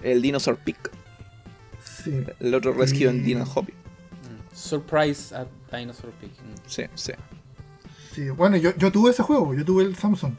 [0.03, 0.91] el Dinosaur Peak.
[1.83, 2.23] Sí.
[2.41, 3.73] El otro Rescue en Dino Hobby.
[3.73, 4.55] Mm.
[4.57, 6.31] Surprise at Dinosaur Peak.
[6.33, 6.55] Mm.
[6.67, 7.13] Sí, sí.
[8.15, 10.33] Sí, bueno, yo, yo tuve ese juego, yo tuve el Samsung.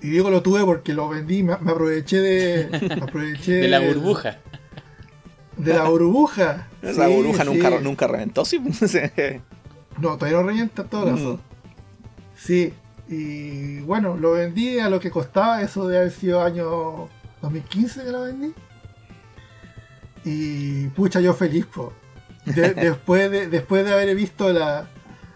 [0.00, 2.68] Y digo lo tuve porque lo vendí, me, me aproveché de.
[2.96, 4.38] me aproveché De la burbuja.
[5.56, 6.68] De la burbuja.
[6.80, 7.50] Sí, burbuja sí.
[7.50, 8.60] nunca, nunca reventó, sí.
[10.00, 11.14] No, todavía no revienta en todo Mm.
[11.16, 11.40] caso.
[12.38, 12.72] Sí.
[13.08, 17.08] Y bueno, lo vendí a lo que costaba, eso de haber sido año
[17.42, 18.54] 2015 que lo vendí.
[20.24, 21.92] Y pucha, yo feliz, po.
[22.44, 24.88] después, de, después de haber visto la,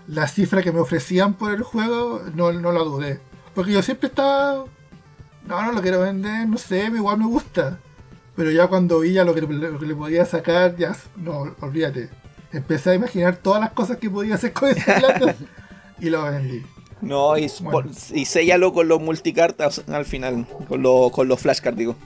[0.06, 3.20] la cifra que me ofrecían por el juego, no, no la dudé.
[3.54, 4.64] Porque yo siempre estaba.
[5.46, 7.78] No, no lo quiero vender, no sé, igual me gusta.
[8.36, 12.08] Pero ya cuando vi ya lo que, le podía sacar, ya no, olvídate.
[12.52, 15.34] Empecé a imaginar todas las cosas que podía hacer con ese plato
[16.00, 16.64] y lo vendí.
[17.02, 17.50] No, y,
[18.14, 21.96] y sellalo con los multicartas al final, con, con los flashcards, digo.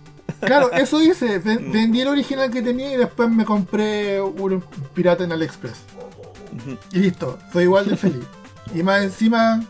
[0.40, 1.40] Claro, eso hice.
[1.46, 1.72] Mm.
[1.72, 4.64] Vendí el original que tenía y después me compré un
[4.94, 5.78] pirata en AliExpress.
[6.92, 8.24] Y listo, soy igual de feliz.
[8.74, 9.62] Y más encima,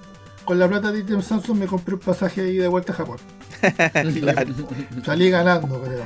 [0.44, 3.18] con la plata de Item Samsung me compré un pasaje ahí de vuelta a Japón.
[5.04, 6.04] Salí ganando, creo.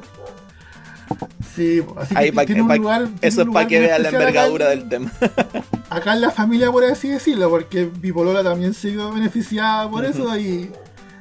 [1.54, 3.08] sí, así que tiene un lugar.
[3.20, 5.12] Eso es para que vean la envergadura del tema.
[5.90, 10.36] acá en la familia, por así decirlo, porque Bipolola también se vio beneficiada por eso
[10.38, 10.70] y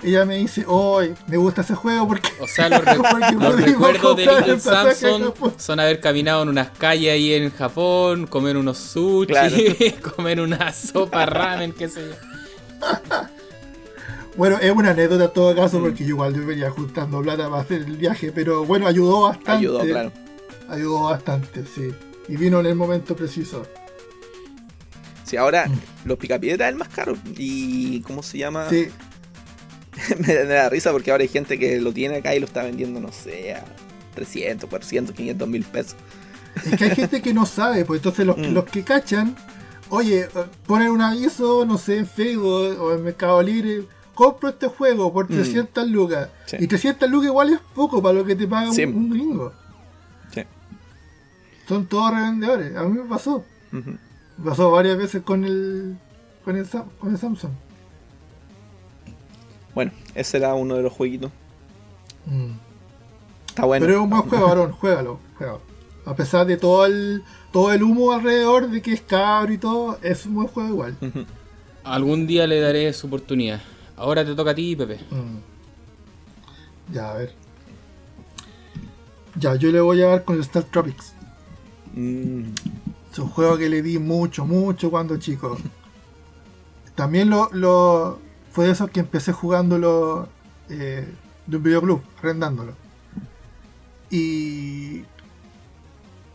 [0.04, 2.30] ella me dice, hoy me gusta ese juego porque...
[2.40, 2.84] O sea, los,
[3.58, 8.78] recuerdos de Little Samsung son haber caminado en unas calles ahí en Japón, comer unos
[8.78, 12.16] sushi, comer una sopa ramen, qué sé yo.
[14.38, 15.84] Bueno, es una anécdota en todo caso, mm.
[15.84, 19.52] porque yo igual yo venía juntando plata para hacer el viaje, pero bueno, ayudó bastante.
[19.52, 20.12] Ayudó, claro.
[20.70, 21.94] Ayudó bastante, sí.
[22.28, 23.66] Y vino en el momento preciso.
[25.26, 26.08] Sí, ahora mm.
[26.08, 27.18] los picapiedras es el más caro.
[27.38, 28.70] ¿Y cómo se llama?
[28.70, 28.88] Sí.
[30.20, 33.00] me, da risa porque ahora hay gente que lo tiene acá y lo está vendiendo,
[33.00, 33.64] no sé, a
[34.16, 35.96] 300, 400, 500 mil pesos.
[36.66, 38.54] Es que hay gente que no sabe, pues entonces los, mm.
[38.54, 39.36] los que cachan,
[39.90, 40.28] oye,
[40.66, 45.28] ponen un aviso, no sé, en Facebook o en Mercado Libre, compro este juego por
[45.28, 45.92] 300 mm.
[45.92, 46.30] lucas.
[46.60, 49.54] Y 300 lucas igual es poco para lo que te paga un, gringo.
[50.34, 50.44] Sí.
[51.68, 52.76] Son todos revendedores.
[52.76, 53.44] A mí me pasó.
[53.72, 53.98] Me
[54.44, 55.98] pasó varias veces con el,
[56.44, 56.68] con el,
[57.00, 57.52] con el Samsung.
[59.74, 61.32] Bueno, ese era uno de los jueguitos.
[62.26, 62.52] Mm.
[63.48, 63.86] Está bueno.
[63.86, 65.62] Pero es un buen juego, varón, juégalo, juégalo.
[66.06, 70.00] A pesar de todo el, todo el humo alrededor de que es cabro y todo,
[70.02, 70.98] es un buen juego igual.
[71.84, 73.62] Algún día le daré su oportunidad.
[74.02, 74.98] Ahora te toca a ti, Pepe.
[75.12, 75.38] Mm.
[76.92, 77.36] Ya, a ver.
[79.36, 81.14] Ya, yo le voy a dar con el Star Tropics.
[81.94, 82.46] Mm.
[83.12, 85.56] Es un juego que le di mucho, mucho cuando chico.
[86.96, 88.20] También lo, lo,
[88.52, 90.30] fue de esos que empecé jugándolo
[90.70, 91.08] eh,
[91.46, 92.74] de un videoclub, arrendándolo.
[94.10, 95.04] Y,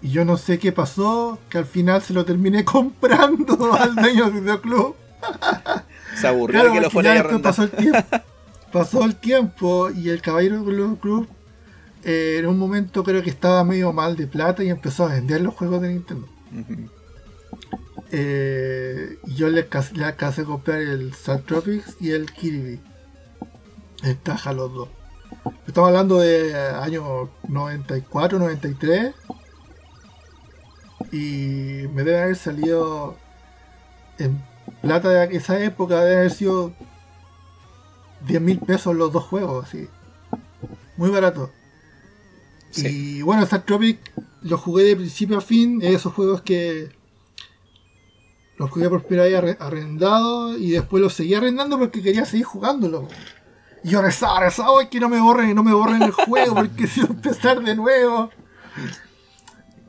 [0.02, 4.26] y yo no sé qué pasó, que al final se lo terminé comprando al dueño
[4.26, 4.94] del videoclub.
[6.16, 7.98] Se aburrió que lo fuera a pasó el tiempo.
[8.72, 11.28] pasó el tiempo y el caballero del videoclub
[12.08, 15.40] eh, en un momento creo que estaba medio mal de plata y empezó a vender
[15.40, 16.28] los juegos de Nintendo.
[18.12, 22.80] Eh, yo le, le acabé comprar el Star Tropics y el Kirby.
[24.04, 24.88] En caja los dos.
[25.66, 29.12] Estamos hablando de años 94, 93.
[31.10, 33.16] Y me debe haber salido
[34.18, 34.40] en
[34.82, 36.72] plata de esa época, debe haber sido
[38.26, 39.88] 10 mil pesos los dos juegos, así.
[40.96, 41.50] Muy barato.
[42.76, 43.98] Y bueno, Star Tropic
[44.42, 45.80] lo jugué de principio a fin.
[45.82, 46.90] Esos juegos que
[48.58, 53.08] los jugué por ahí arrendado y después los seguí arrendando porque quería seguir jugándolo.
[53.84, 57.00] Y yo rezaba, rezaba, que no me borren, no me borren el juego porque si
[57.00, 58.30] empezar de nuevo.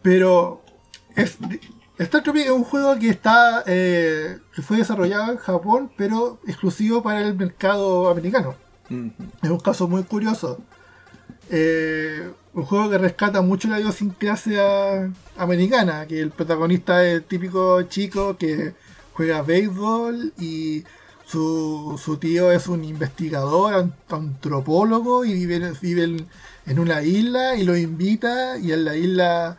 [0.02, 0.64] Pero
[1.16, 1.38] es,
[2.00, 7.02] Star Trek es un juego que está eh, que fue desarrollado en Japón, pero exclusivo
[7.02, 8.56] para el mercado americano.
[9.42, 10.60] Es un caso muy curioso.
[11.50, 17.82] Eh, un juego que rescata mucho la idiosincrasia americana, que el protagonista es el típico
[17.84, 18.74] chico que
[19.14, 20.84] juega béisbol y
[21.26, 26.26] su, tío es un investigador, antropólogo y vive, vive
[26.66, 29.58] en, una isla y lo invita y en la isla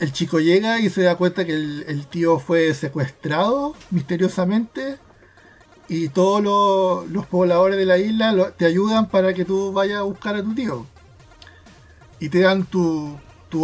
[0.00, 4.98] el chico llega y se da cuenta que el, tío fue secuestrado misteriosamente
[5.88, 6.42] y todos
[7.10, 10.54] los, pobladores de la isla te ayudan para que tú vayas a buscar a tu
[10.54, 10.86] tío
[12.20, 13.18] y te dan tu,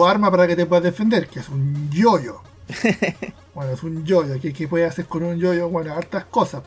[0.05, 2.41] arma para que te puedas defender, que es un yoyo.
[3.55, 4.41] bueno, es un yoyo.
[4.41, 5.69] ¿Qué, ¿Qué puedes hacer con un yoyo?
[5.69, 6.63] Bueno, hartas cosas.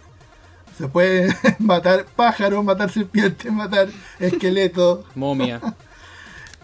[0.77, 3.87] Se puede matar pájaros, matar serpientes, matar
[4.19, 5.05] esqueletos.
[5.15, 5.61] Momia.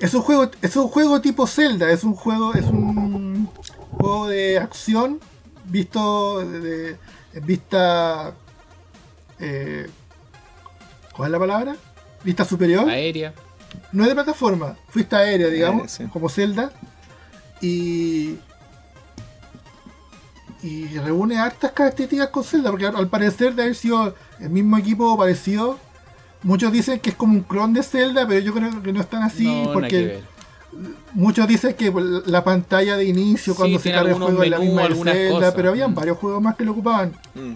[0.03, 3.47] es un juego, es un juego tipo Zelda, es un juego, es un
[3.91, 5.19] juego de acción
[5.63, 6.97] visto de,
[7.41, 8.33] vista
[9.39, 9.89] eh,
[11.15, 11.75] ¿cuál es la palabra?
[12.23, 13.33] vista superior aérea
[13.91, 16.71] no es de plataforma, fuiste aérea, digamos, como Zelda.
[17.61, 18.35] Y.
[20.61, 25.17] y reúne hartas características con Zelda, porque al parecer de haber sido el mismo equipo
[25.17, 25.79] parecido,
[26.43, 29.23] muchos dicen que es como un clon de Zelda, pero yo creo que no están
[29.23, 30.21] así, porque
[31.13, 31.93] muchos dicen que
[32.25, 35.69] la pantalla de inicio cuando se carga el juego es la misma de Zelda, pero
[35.69, 35.95] habían mm.
[35.95, 37.13] varios juegos más que lo ocupaban.
[37.35, 37.53] Mm.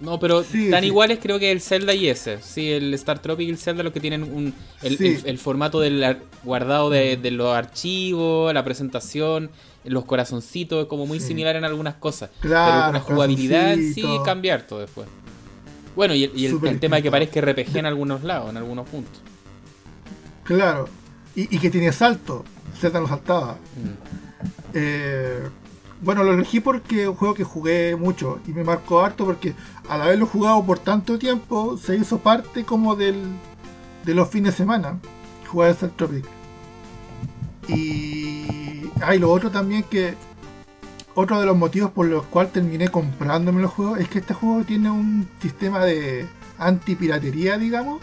[0.00, 2.38] No, pero tan iguales creo que el Zelda y ese.
[2.40, 6.88] Sí, el Star Tropic y el Zelda lo que tienen un, el, formato del guardado
[6.88, 9.50] de, los archivos, la presentación,
[9.84, 12.30] los corazoncitos, como muy similar en algunas cosas.
[12.40, 15.06] Claro, pero la jugabilidad sí cambiar todo después.
[15.96, 19.20] Bueno, y, el, tema de que parezca RPG en algunos lados, en algunos puntos.
[20.44, 20.88] Claro,
[21.34, 22.44] y, que tiene salto.
[22.78, 23.54] Zelda lo saltaba.
[23.54, 24.70] Mm.
[24.74, 25.40] Eh,
[26.00, 29.54] bueno, lo elegí porque es un juego que jugué mucho y me marcó harto porque
[29.88, 33.20] al haberlo jugado por tanto tiempo se hizo parte como del,
[34.04, 34.98] de los fines de semana
[35.50, 36.24] jugar Star Tropic.
[37.68, 40.14] Y hay lo otro también que
[41.20, 44.64] otro de los motivos por los cuales terminé comprándome los juegos es que este juego
[44.64, 46.26] tiene un sistema de
[46.58, 48.00] anti-piratería, digamos,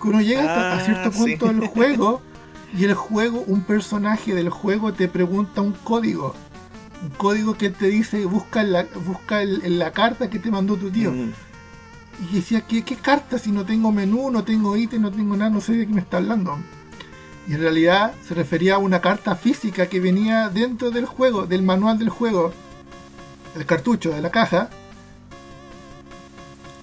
[0.00, 2.22] que uno llega a ah, cierto punto del juego
[2.76, 6.34] y el juego, un personaje del juego te pregunta un código
[7.04, 10.76] un código que te dice busca en la, busca en la carta que te mandó
[10.76, 11.12] tu tío.
[11.12, 11.32] Mm.
[12.30, 15.50] Y decía, ¿qué, ¿qué carta si no tengo menú, no tengo ítem, no tengo nada,
[15.50, 16.58] no sé de qué me está hablando?
[17.46, 21.62] Y en realidad se refería a una carta física que venía dentro del juego, del
[21.62, 22.52] manual del juego,
[23.54, 24.70] el cartucho de la caja.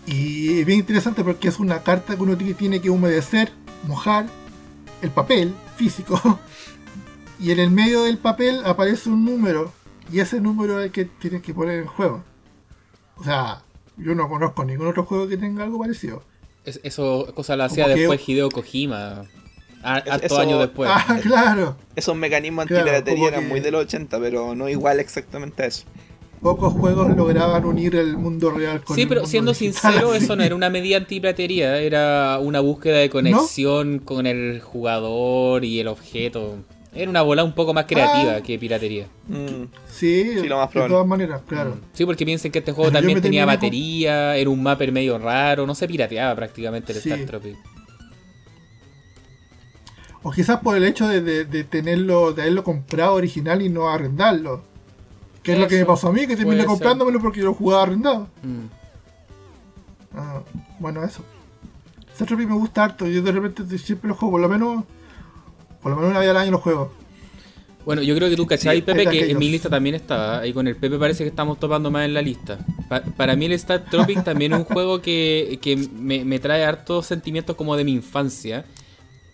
[0.06, 3.52] Y es bien interesante porque es una carta que uno tiene que humedecer,
[3.88, 4.28] mojar
[5.02, 6.20] el papel físico.
[7.40, 9.74] Y en el medio del papel aparece un número
[10.12, 12.24] y ese número es el que tienes que poner en juego.
[13.16, 13.64] O sea,
[13.98, 16.24] yo no conozco ningún otro juego que tenga algo parecido.
[16.66, 19.24] eso cosa lo hacía después Hideo Kojima.
[19.84, 20.90] Harto años después.
[20.92, 21.76] Ah, claro.
[21.96, 25.86] Esos mecanismos antipiratería eran muy del 80, pero no igual exactamente a eso.
[26.42, 30.56] Pocos juegos lograban unir el mundo real con Sí, pero siendo sincero, eso no era
[30.56, 36.56] una medida antipiratería, era una búsqueda de conexión con el jugador y el objeto.
[36.94, 38.42] Era una bola un poco más creativa ah.
[38.42, 39.06] que piratería.
[39.28, 39.66] Mm.
[39.88, 41.76] Sí, de todas maneras, claro.
[41.76, 41.82] Mm.
[41.94, 45.76] Sí, porque piensen que este juego también tenía batería, era un mapper medio raro, no
[45.76, 47.56] se pirateaba prácticamente el Star Tropic.
[50.24, 54.64] O quizás por el hecho de, tenerlo, de haberlo comprado original y no arrendarlo.
[55.42, 57.84] Que es lo que me pasó a mí, que terminé comprándomelo porque yo lo jugaba
[57.84, 58.28] arrendado.
[58.44, 58.66] Mm.
[60.16, 60.42] Ah,
[60.80, 61.24] bueno, eso.
[62.14, 64.84] Star Tropic me gusta harto, yo de repente siempre lo juego, por lo menos
[65.82, 66.92] por lo menos una vez al año los juego.
[67.86, 70.46] Bueno, yo creo que tú cachai, Pepe, que en mi lista también estaba.
[70.46, 72.60] Y con el Pepe parece que estamos topando más en la lista.
[73.18, 77.76] para mí el Star Tropic también es un juego que, me, trae hartos sentimientos como
[77.76, 78.66] de mi infancia.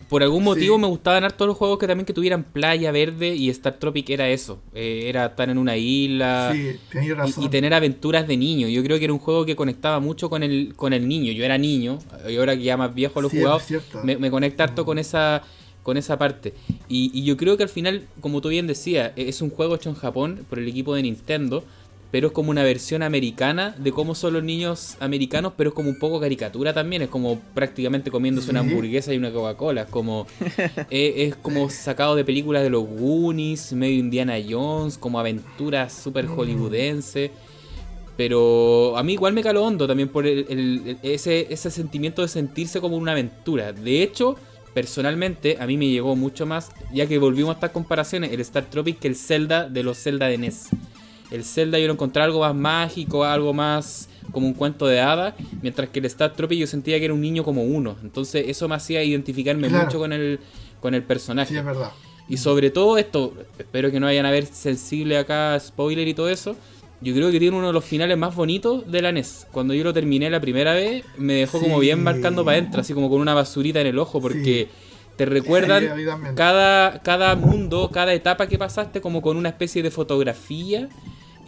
[0.08, 3.50] Por algún motivo me gustaban hartos los juegos que también que tuvieran playa verde y
[3.50, 4.58] Star Tropic era eso.
[4.74, 8.68] Eh, era estar en una isla y, tener aventuras de niño.
[8.68, 11.32] Yo creo que era un juego que conectaba mucho con el, con el niño.
[11.32, 11.98] Yo era niño
[12.28, 13.60] y ahora que ya más viejo lo he jugado,
[14.02, 15.42] me, me conecta harto con esa
[15.88, 16.52] con esa parte.
[16.86, 19.88] Y, yo creo que al final, como tú bien decías, e-, es un juego hecho
[19.88, 21.64] en Japón por el equipo de Nintendo,
[22.10, 25.90] pero es como una versión americana de cómo son los niños americanos, pero es como
[25.90, 30.26] un poco caricatura también, es como prácticamente comiéndose una hamburguesa y una Coca-Cola, es como
[30.90, 36.26] e-, es, como sacado de películas de los Goonies, medio Indiana Jones, como aventuras súper
[36.26, 36.36] mm.
[36.36, 37.30] hollywoodense.
[38.16, 42.96] Pero a mí igual me caló hondo también por ese, ese sentimiento de sentirse como
[42.96, 43.72] una aventura.
[43.72, 44.34] De hecho,
[44.74, 48.64] personalmente a mí me llegó mucho más, ya que volvimos a estas comparaciones, el Star
[48.64, 50.68] Tropic que el Zelda de los Zelda de NES.
[51.30, 55.34] El Zelda yo lo encontré algo más mágico, algo más como un cuento de hadas,
[55.62, 57.96] mientras que el Star Tropic yo sentía que era un niño como uno.
[58.02, 60.40] Entonces eso me hacía identificarme mucho con el,
[60.80, 61.50] con el personaje.
[61.50, 61.90] Sí, es verdad.
[62.28, 66.28] Y sobre todo esto, espero que no vayan a ver sensible acá, spoiler y todo
[66.28, 66.56] eso,
[67.00, 69.46] yo creo que tiene uno de los finales más bonitos de la NES.
[69.52, 72.92] Cuando yo lo terminé la primera vez, me dejó como bien marcando para adentro, así
[72.92, 74.68] como con una basurita en el ojo, porque
[75.16, 75.88] te recuerdan
[76.34, 80.88] cada, cada mundo, cada etapa que pasaste, como con una especie de fotografía.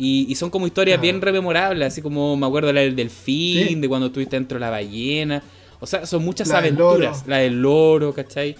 [0.02, 4.06] Y, son como historias bien rememorables, así como me acuerdo la del delfín, de cuando
[4.06, 5.43] estuviste dentro de la ballena.
[5.78, 7.24] O sea, son muchas aventuras.
[7.27, 8.56] la del loro, ¿cachai?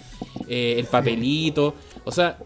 [0.47, 1.73] Eh, el papelito.
[2.03, 2.37] O sea,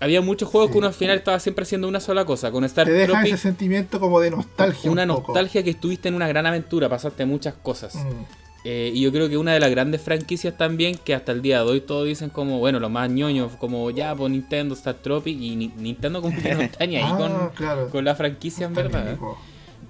[0.00, 2.50] había muchos juegos que uno al final estaba siempre haciendo una sola cosa.
[2.50, 4.90] Con Star Te deja ese sentimiento como de nostalgia.
[4.90, 7.94] Una nostalgia que estuviste en una gran aventura, pasaste muchas cosas.
[7.94, 8.24] Mm.
[8.62, 11.62] Eh, y yo creo que una de las grandes franquicias también, que hasta el día
[11.62, 15.38] de hoy todos dicen como, bueno, los más ñoños, como ya, pues Nintendo, Star Tropic,
[15.40, 17.50] y Nintendo como que no está ni ahí ah,
[17.90, 19.16] con, la franquicia en verdad.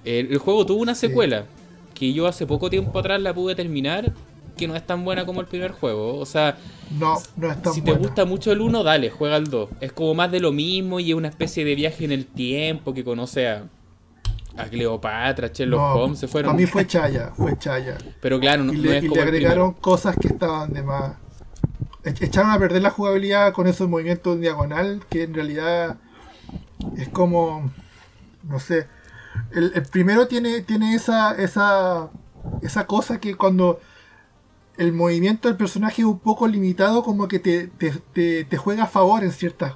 [0.04, 1.46] el, juego tuvo una secuela,
[1.94, 4.12] que yo hace poco tiempo atrás la pude terminar,
[4.56, 6.18] que no es tan buena como el primer juego.
[6.18, 6.56] O sea,
[6.96, 9.68] no, no es tan si te gusta mucho el 1, dale, juega el 2.
[9.80, 12.94] Es como más de lo mismo y es una especie de viaje en el tiempo
[12.94, 13.64] que conoce a,
[14.56, 16.50] A Cleopatra, Sherlock Holmes se fueron.
[16.52, 17.96] Para mí fue Chaya, fue Chaya.
[18.20, 21.14] Pero claro, no, y le, es y como le agregaron cosas que estaban de más.
[22.04, 25.96] E- Echaron a perder la jugabilidad con esos movimientos en diagonal que en realidad
[26.96, 27.70] es como.
[28.42, 28.86] No sé.
[29.52, 32.10] El, el primero tiene, tiene esa, esa,
[32.62, 33.80] esa cosa que cuando
[34.76, 38.84] el movimiento del personaje es un poco limitado, como que te, te, te, te juega
[38.84, 39.74] a favor en ciertas,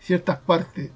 [0.00, 0.90] ciertas partes.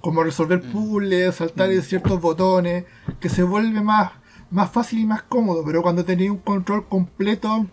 [0.00, 2.84] Como resolver puzzles, saltar en ciertos botones,
[3.20, 4.12] que se vuelve más,
[4.50, 5.62] más fácil y más cómodo.
[5.64, 7.66] Pero cuando tenés un control completo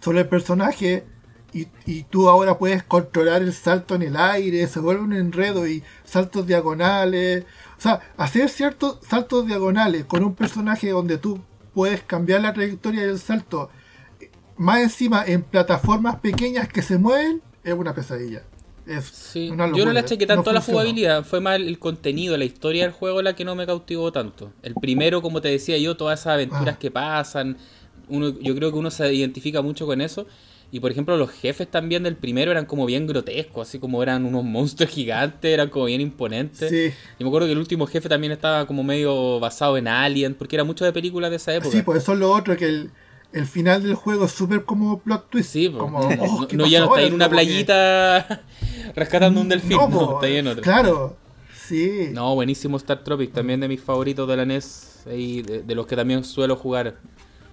[0.00, 1.04] sobre el personaje
[1.52, 5.66] y, y tú ahora puedes controlar el salto en el aire, se vuelve un enredo
[5.66, 7.44] y saltos diagonales.
[7.78, 11.40] O sea, hacer ciertos saltos diagonales con un personaje donde tú
[11.74, 13.70] puedes cambiar la trayectoria del salto,
[14.56, 18.42] más encima en plataformas pequeñas que se mueven, es una pesadilla.
[18.86, 22.36] Es Sí, una yo no le achaqué tanto a la jugabilidad, fue más el contenido,
[22.36, 24.52] la historia del juego la que no me cautivó tanto.
[24.62, 26.78] El primero, como te decía yo, todas esas aventuras Ah.
[26.78, 27.56] que pasan,
[28.08, 30.26] uno, yo creo que uno se identifica mucho con eso.
[30.74, 34.24] Y por ejemplo, los jefes también del primero eran como bien grotescos, así como eran
[34.24, 36.70] unos monstruos gigantes, eran como bien imponentes.
[36.70, 40.34] Sí, Y me acuerdo que el último jefe también estaba como medio basado en Alien,
[40.34, 41.70] porque era mucho de películas de esa época.
[41.76, 42.90] sí, pues eso es lo otro, que el,
[43.32, 45.50] el final del juego es súper como plot twist.
[45.52, 45.78] Sí, po.
[45.78, 48.42] como, no, oh, ¿qué no, ya no está en una Como que- playita
[48.94, 50.62] rescatando un delfín, no, po, está ahí en otra.
[50.62, 51.16] Claro,
[51.54, 52.08] sí.
[52.12, 55.86] No, buenísimo Star Tropic, también de mis favoritos de la NES y de, de los
[55.86, 56.96] que también suelo jugar.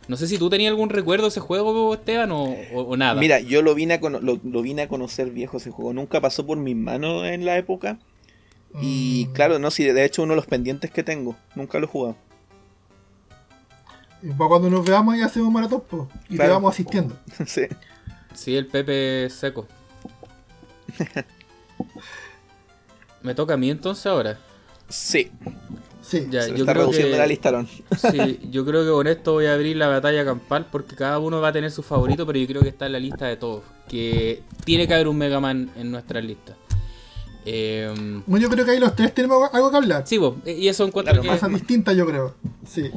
[0.08, 3.20] No sé si tú tenías algún recuerdo de ese juego, Esteban, o, o- o nada.
[3.20, 5.94] Mira, yo lo vine, a cono- lo, lo vine a conocer viejo ese juego.
[5.94, 8.00] Nunca pasó por mis manos en la época.
[8.82, 11.36] Y Mm, claro, no, sí, de hecho uno de los pendientes que tengo.
[11.56, 12.16] Nunca lo he jugado.
[14.22, 16.50] Y para cuando nos veamos y hacemos maratón, pues, y Claro.
[16.50, 17.16] te vamos asistiendo.
[17.46, 17.62] sí.
[18.34, 19.68] Sí, el Pepe seco.
[23.22, 24.38] Me toca a mí entonces ahora.
[24.88, 25.32] Sí,
[26.02, 27.68] Sí, Ya, se yo está creo reduciendo que- la lista, Aaron.
[27.68, 31.40] Sí, yo creo que con esto voy a abrir la batalla campal porque cada uno
[31.40, 33.62] va a tener su favorito, pero yo creo que está en la lista de todos.
[33.88, 36.56] Que tiene que haber un Mega Man en nuestra lista.
[37.46, 40.04] Eh, Bueno, yo creo que ahí los tres tenemos algo que hablar.
[40.06, 41.30] sí, vos, y eso encuentro Claro, que...
[41.30, 42.36] Cosas distintas, yo creo.
[42.68, 42.90] Sí.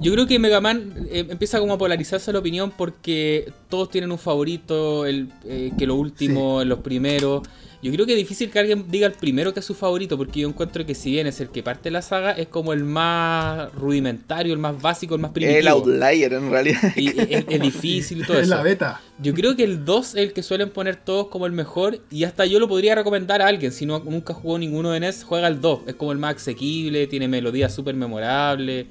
[0.00, 4.10] Yo creo que Mega Man eh, empieza como a polarizarse la opinión porque todos tienen
[4.10, 7.42] un favorito, el, eh, que lo último, los primeros.
[7.84, 10.40] Yo creo que es difícil que alguien diga el primero que es su favorito porque
[10.40, 13.72] yo encuentro que si bien es el que parte la saga, es como el más
[13.74, 15.58] rudimentario, el más básico, el más primitivo.
[15.58, 16.80] El outlier en realidad.
[16.96, 18.54] Y es, es difícil y todo Es eso.
[18.56, 19.00] la beta.
[19.20, 22.24] Yo creo que el 2 es el que suelen poner todos como el mejor y
[22.24, 23.70] hasta yo lo podría recomendar a alguien.
[23.70, 25.80] Si no, nunca jugó ninguno de NES, juega el 2.
[25.86, 28.86] Es como el más asequible, tiene melodías súper memorables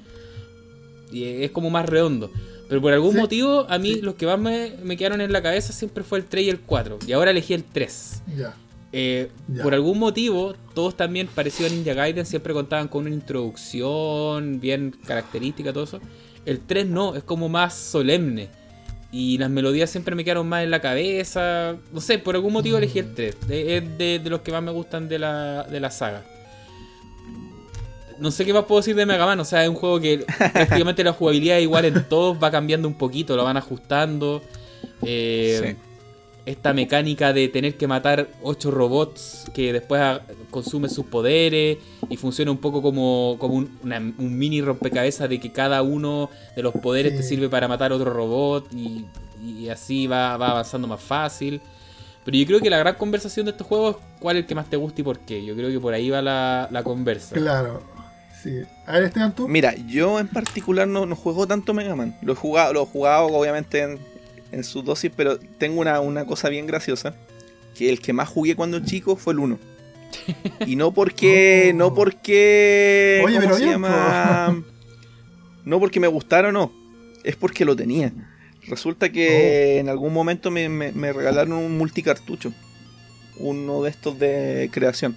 [1.12, 2.30] y es como más redondo.
[2.68, 4.00] Pero por algún Sí, motivo, a mí sí.
[4.00, 6.60] los que más me, me quedaron en la cabeza siempre fue el 3 y el
[6.60, 6.98] 4.
[7.06, 8.22] Y ahora elegí el 3.
[8.36, 8.54] Ya.
[8.96, 9.28] Eh,
[9.62, 14.94] por algún motivo, todos también parecido a Ninja Gaiden, siempre contaban con una introducción bien
[15.04, 16.00] característica, todo eso.
[16.46, 18.50] El 3 no, es como más solemne.
[19.10, 21.76] Y las melodías siempre me quedaron más en la cabeza.
[21.92, 23.48] No sé, por algún motivo elegí el 3.
[23.48, 26.22] de- Es de, de los que más me gustan de la, de la saga.
[28.18, 29.40] No sé qué más puedo decir de Mega Man.
[29.40, 32.94] O sea, es un juego que prácticamente la jugabilidad igual en todos, va cambiando un
[32.94, 34.42] poquito, lo van ajustando.
[35.02, 35.76] Eh,
[36.46, 41.78] esta mecánica de tener que matar 8 robots que después consumen sus poderes
[42.10, 46.28] y funciona un poco como, como un, una- un mini rompecabezas de que cada uno
[46.54, 49.06] de los poderes te sirve para matar otro robot y,
[49.42, 51.60] y así va, va avanzando más fácil.
[52.24, 54.54] Pero yo creo que la gran conversación de estos juegos es cuál es el que
[54.54, 55.44] más te gusta y por qué.
[55.44, 57.34] Yo creo que por ahí va la, la conversa.
[57.36, 57.82] Claro.
[58.42, 58.60] Sí.
[58.86, 59.48] A ver, Esteban, tú.
[59.48, 62.14] Mira, yo en particular no, no juego tanto Mega Man.
[62.22, 63.98] Lo he jugado, lo he jugado obviamente en,
[64.54, 67.14] en su dosis, pero tengo una, una cosa bien graciosa.
[67.76, 69.58] Que el que más jugué cuando chico fue el 1.
[70.66, 71.70] Y no porque.
[71.72, 71.76] Oh.
[71.76, 73.20] No porque.
[73.24, 74.62] Oye, ¿Cómo pero se bien, llama?
[75.64, 76.70] No porque me gustara o no.
[77.24, 78.12] Es porque lo tenía.
[78.68, 79.12] Resulta Oh.
[79.12, 82.52] que en algún momento me, me- me regalaron un multicartucho.
[83.38, 85.16] Uno de estos de creación.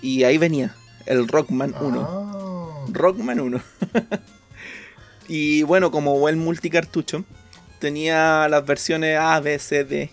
[0.00, 0.74] Y ahí venía.
[1.06, 2.06] El Rockman 1.
[2.08, 2.84] Ah.
[2.92, 3.60] Rockman 1.
[5.28, 7.24] y bueno, como buen multicartucho,
[7.82, 10.08] tenía las versiones A, B, C, D.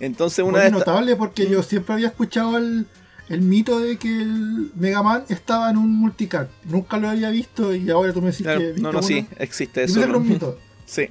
[0.00, 2.86] Entonces una Oye, de notable porque yo siempre había escuchado el,
[3.30, 6.48] el mito de que el Mega Man estaba en un multicard.
[6.64, 9.06] Nunca lo había visto y ahora tú me decís Claro, que viste no, no, uno.
[9.06, 10.06] sí, existe eso.
[10.06, 10.18] ¿no?
[10.18, 10.58] un mito.
[10.86, 11.08] Sí.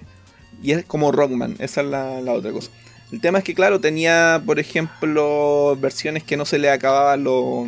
[0.61, 2.69] Y es como Rockman, esa es la, la otra cosa.
[3.11, 7.67] El tema es que, claro, tenía, por ejemplo, versiones que no se le acababan los-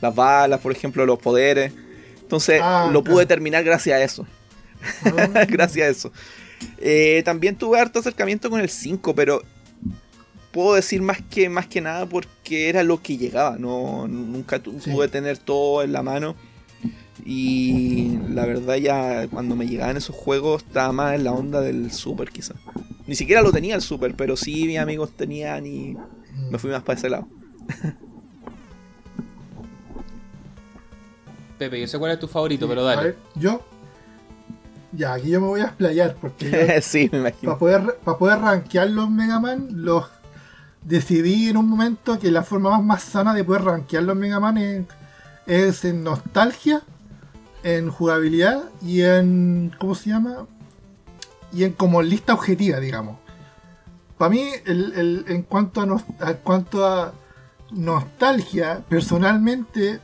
[0.00, 1.72] las balas, por ejemplo, los poderes.
[2.20, 4.26] Entonces Ah, lo pude terminar gracias a eso.
[5.04, 5.44] Ah.
[5.48, 6.12] gracias a eso.
[6.78, 9.42] Eh, también tuve harto acercamiento con el 5, pero
[10.52, 13.56] puedo decir más que, más que nada porque era lo que llegaba.
[13.58, 14.90] No, nunca tu- Sí.
[14.90, 16.36] pude tener todo en la mano.
[17.24, 21.90] Y la verdad ya cuando me llegaban esos juegos estaba más en la onda del
[21.92, 22.56] Super quizás.
[23.06, 25.96] Ni siquiera lo tenía el Super, pero sí mis amigos tenían y
[26.50, 27.26] me fui más para ese lado.
[31.58, 33.00] Pepe, yo sé cuál es tu favorito, pero dale.
[33.00, 33.62] A ver, yo.
[34.96, 36.80] Ya, aquí yo me voy a explayar porque.
[36.82, 37.52] sí, me imagino.
[37.52, 40.06] Para poder, para poder rankear los Mega Man, los
[40.82, 44.58] decidí en un momento que la forma más, sana de poder rankear los Mega Man
[44.58, 44.86] es,
[45.46, 46.82] es en nostalgia,
[47.62, 49.74] en jugabilidad y en.
[49.78, 50.46] ¿Cómo se llama?
[51.52, 53.18] Y en como lista objetiva, digamos.
[54.18, 57.12] Para mí, el, en cuanto a, a cuanto a
[57.72, 60.00] nostalgia, personalmente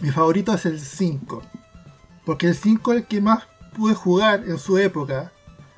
[0.00, 1.42] mi favorito es el 5.
[2.24, 3.44] Porque el 5 es el que más
[3.78, 5.32] pude jugar en su época.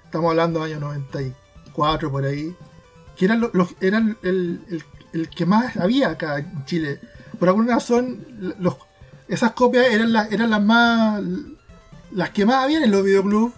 [0.05, 2.57] Estamos hablando de año 94 por ahí.
[3.17, 4.75] Que eran, los, eran el,
[5.37, 7.01] que más había acá en Chile.
[7.39, 8.27] Por alguna razón,
[8.59, 8.77] los,
[9.29, 11.23] esas copias eran, las eran las más.
[12.11, 13.55] las que más habían en los videoclubs.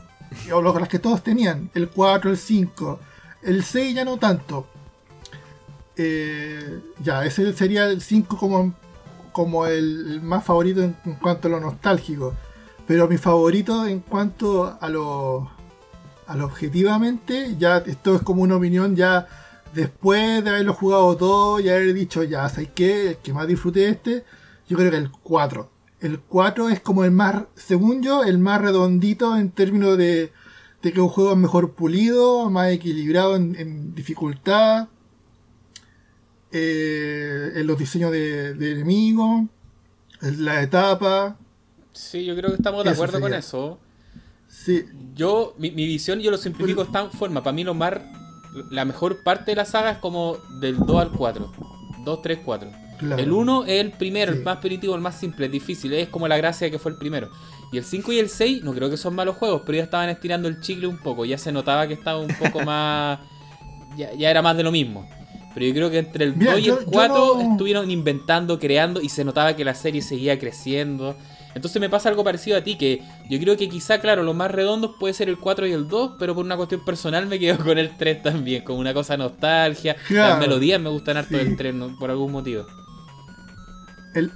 [0.53, 1.71] O las que todos tenían.
[1.75, 3.01] El 4, el 5.
[3.43, 4.67] El 6 ya no tanto.
[5.97, 8.75] Eh, ya, ese sería el 5 como
[9.33, 12.35] como el, más favorito en, cuanto a lo nostálgico.
[12.93, 15.51] Pero mi favorito en cuanto a lo,
[16.27, 19.27] a lo objetivamente, ya esto es como una opinión ya
[19.73, 23.09] después de haberlo jugado todo y haber dicho, ya, ¿sabes qué?
[23.09, 24.25] El que más disfruté de este,
[24.69, 25.71] yo creo que el 4.
[26.01, 30.31] El 4 es como el más, según yo, el más redondito en términos de,
[30.83, 34.89] de que un juego es mejor pulido, más equilibrado en, dificultad,
[36.51, 39.47] eh, en los diseños de, enemigos,
[40.21, 41.39] en la etapa.
[41.93, 43.79] Sí, yo creo que estamos de acuerdo con eso.
[44.49, 44.85] Sí.
[45.15, 47.43] Yo, mi, visión, yo lo simplifico de esta forma.
[47.43, 47.95] Para mí, lo más,
[48.71, 51.53] la mejor parte de la saga es como del 2 al 4.
[52.05, 52.71] 2, 3, 4.
[53.19, 55.93] El 1 es el primero, el más primitivo, el más simple, es difícil.
[55.93, 57.31] Es como la gracia que fue el primero.
[57.73, 60.09] Y el 5 y el 6, no creo que son malos juegos, pero ya estaban
[60.09, 61.25] estirando el chicle un poco.
[61.25, 63.19] Ya se notaba que estaba un poco más.
[63.97, 65.09] ya, ya era más de lo mismo.
[65.55, 69.25] Pero yo creo que entre el 2 y el 4 estuvieron inventando, creando y se
[69.25, 71.17] notaba que la serie seguía creciendo.
[71.55, 74.51] Entonces me pasa algo parecido a ti, que yo creo que quizá, claro, los más
[74.51, 77.59] redondos puede ser el 4 y el 2, pero por una cuestión personal me quedo
[77.65, 79.97] con el 3 también, como una cosa nostalgia.
[80.11, 82.67] Las melodías me gustan harto del 3 por algún motivo.
[84.15, 84.31] El,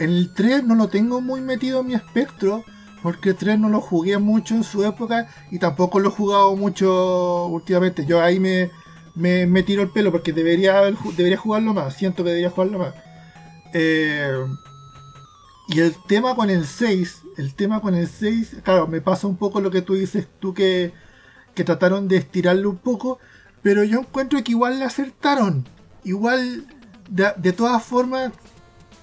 [0.00, 2.64] el 3 no lo tengo muy metido en mi espectro,
[3.02, 6.56] porque el 3 no lo jugué mucho en su época y tampoco lo he jugado
[6.56, 8.06] mucho últimamente.
[8.06, 8.70] Yo ahí me,
[9.14, 10.80] me, me tiro el pelo porque debería,
[11.16, 11.94] debería jugarlo más.
[11.94, 12.94] Siento que debería jugarlo más.
[13.74, 14.28] Eh,
[15.72, 19.36] y el tema con el 6, el tema con el 6, claro, me pasa un
[19.36, 20.92] poco lo que tú dices, tú que,
[21.54, 23.18] que trataron de estirarlo un poco,
[23.62, 25.66] pero yo encuentro que igual le acertaron.
[26.04, 26.66] Igual,
[27.08, 28.32] de, todas formas,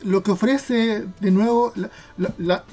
[0.04, 1.90] lo que ofrece, de nuevo, la,
[2.38, 2.66] la,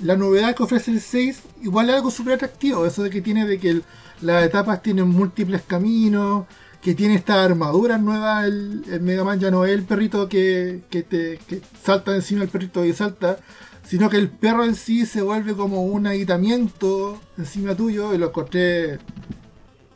[0.00, 2.86] la, novedad que ofrece el 6, igual es algo súper atractivo.
[2.86, 3.82] Eso de que tiene de que
[4.22, 6.46] las etapas tienen múltiples caminos,
[6.82, 11.38] que tiene esta armadura nueva, el, Mega Man ya no es el perrito que, te
[11.80, 13.38] salta encima del perrito y salta,
[13.84, 18.26] sino que el perro en sí se vuelve como un agitamiento encima tuyo y lo
[18.26, 18.98] encontré...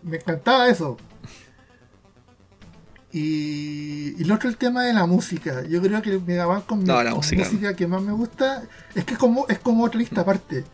[0.05, 0.97] Me encantaba eso.
[3.11, 5.67] Y, y lo otro el tema de la música.
[5.67, 7.75] Yo creo que el Mega Man con, la música.
[7.75, 8.63] que más me gusta
[8.95, 10.65] es que es como, es como otra lista aparte.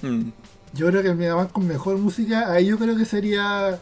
[0.00, 0.30] Mm.
[0.72, 3.78] Yo creo que el Mega Man con mejor música, ahí yo creo que sería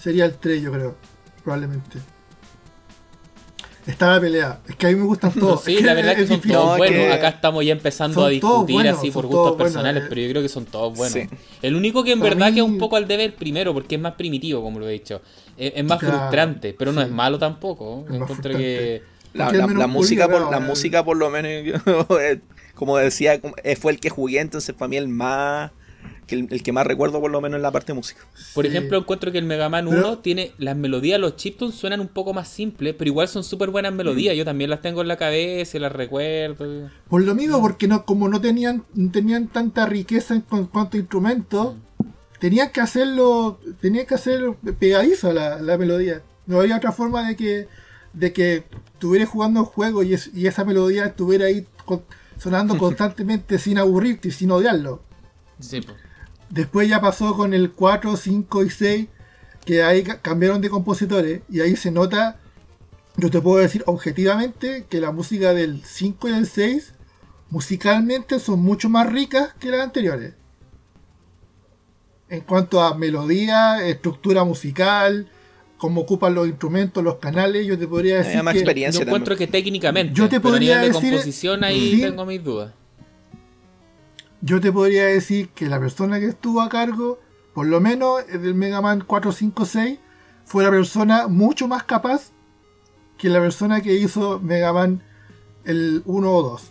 [0.00, 0.96] sería el 3, yo creo,
[1.42, 1.98] probablemente.
[3.86, 4.60] Está la pelea.
[4.68, 5.64] Es que a mí me gustan todos.
[5.64, 7.12] sí, la verdad es que son todos buenos.
[7.12, 10.06] Acá estamos ya empezando a discutir así por gustos personales, eh.
[10.08, 11.28] pero yo creo que son todos buenos.
[11.62, 14.14] El único que en verdad que es un poco al deber primero, porque es más
[14.14, 15.22] primitivo, como lo he dicho.
[15.56, 18.06] Es, más frustrante, pero no es malo tampoco.
[18.10, 19.02] Encuentro que.
[19.32, 20.60] La, música por, la eh.
[20.60, 21.80] música por lo menos,
[22.74, 23.40] como decía,
[23.78, 25.70] fue el que jugué, entonces para mí el más
[26.36, 28.20] el, que más recuerdo por lo menos en la parte de música.
[28.54, 32.08] Por ejemplo, encuentro que el Mega Man 1 tiene las melodías, los chiptunes suenan un
[32.08, 34.34] poco más simples, pero igual son súper buenas melodías.
[34.34, 34.38] Mm.
[34.38, 36.90] Yo también las tengo en la cabeza y las recuerdo.
[37.08, 41.74] Por lo mismo, porque no, como no tenían, tenían tanta riqueza en cuanto a instrumentos,
[42.38, 44.40] tenían que hacerlo, tenían que hacer
[44.78, 46.22] pegadiza la, la melodía.
[46.46, 47.68] No había otra forma de que,
[48.12, 48.64] de que
[48.94, 51.66] estuvieras jugando el juego y, y esa melodía estuviera ahí
[52.38, 55.02] sonando constantemente sin aburrirte y sin odiarlo.
[55.60, 55.96] Sí, pues.
[56.50, 59.08] Después ya pasó con el 4, 5 y 6,
[59.64, 62.38] que ahí cambiaron de compositores y ahí se nota,
[63.16, 66.94] yo te puedo decir objetivamente que la música del 5 y del 6
[67.50, 70.34] musicalmente son mucho más ricas que las anteriores.
[72.28, 75.28] En cuanto a melodía, estructura musical,
[75.76, 78.40] cómo ocupan los instrumentos, los canales, yo te podría decir.
[78.40, 82.72] que, yo encuentro que técnicamente, yo te podría decir, de composición ahí tengo mis dudas.
[84.42, 87.20] Yo te podría decir que la persona que estuvo a cargo,
[87.54, 89.98] por lo menos del Mega Man 456,
[90.44, 92.32] fue la persona mucho más capaz
[93.18, 95.02] que la persona que hizo Mega Man
[95.64, 96.62] el 1 o 2.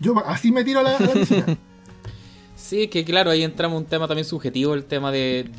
[0.00, 1.58] Yo así me tiro a la, piscina.
[2.56, 5.50] Sí, que claro, ahí entramos un tema también subjetivo, el tema de...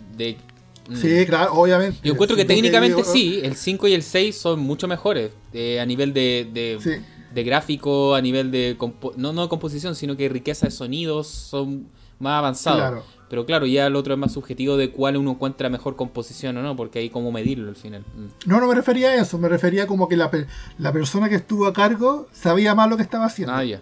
[0.90, 0.96] Mm.
[0.96, 2.00] sí, claro, obviamente.
[2.04, 5.86] Yo encuentro que técnicamente sí, el 5 y el 6 son mucho mejores eh, a
[5.86, 7.02] nivel de, de,
[7.34, 8.78] gráfico, a nivel de...
[9.16, 11.88] no, no de composición, sino que riqueza de sonidos son
[12.20, 12.80] más avanzados.
[12.80, 13.04] Claro.
[13.30, 16.62] Pero claro, ya el otro es más subjetivo de cuál uno encuentra mejor composición o
[16.62, 18.06] no, porque hay como medirlo al final.
[18.16, 18.50] Mm.
[18.50, 20.32] No, no me refería a eso, me refería como que la,
[20.78, 23.54] la persona que estuvo a cargo sabía más lo que estaba haciendo.
[23.54, 23.82] Ah, ya.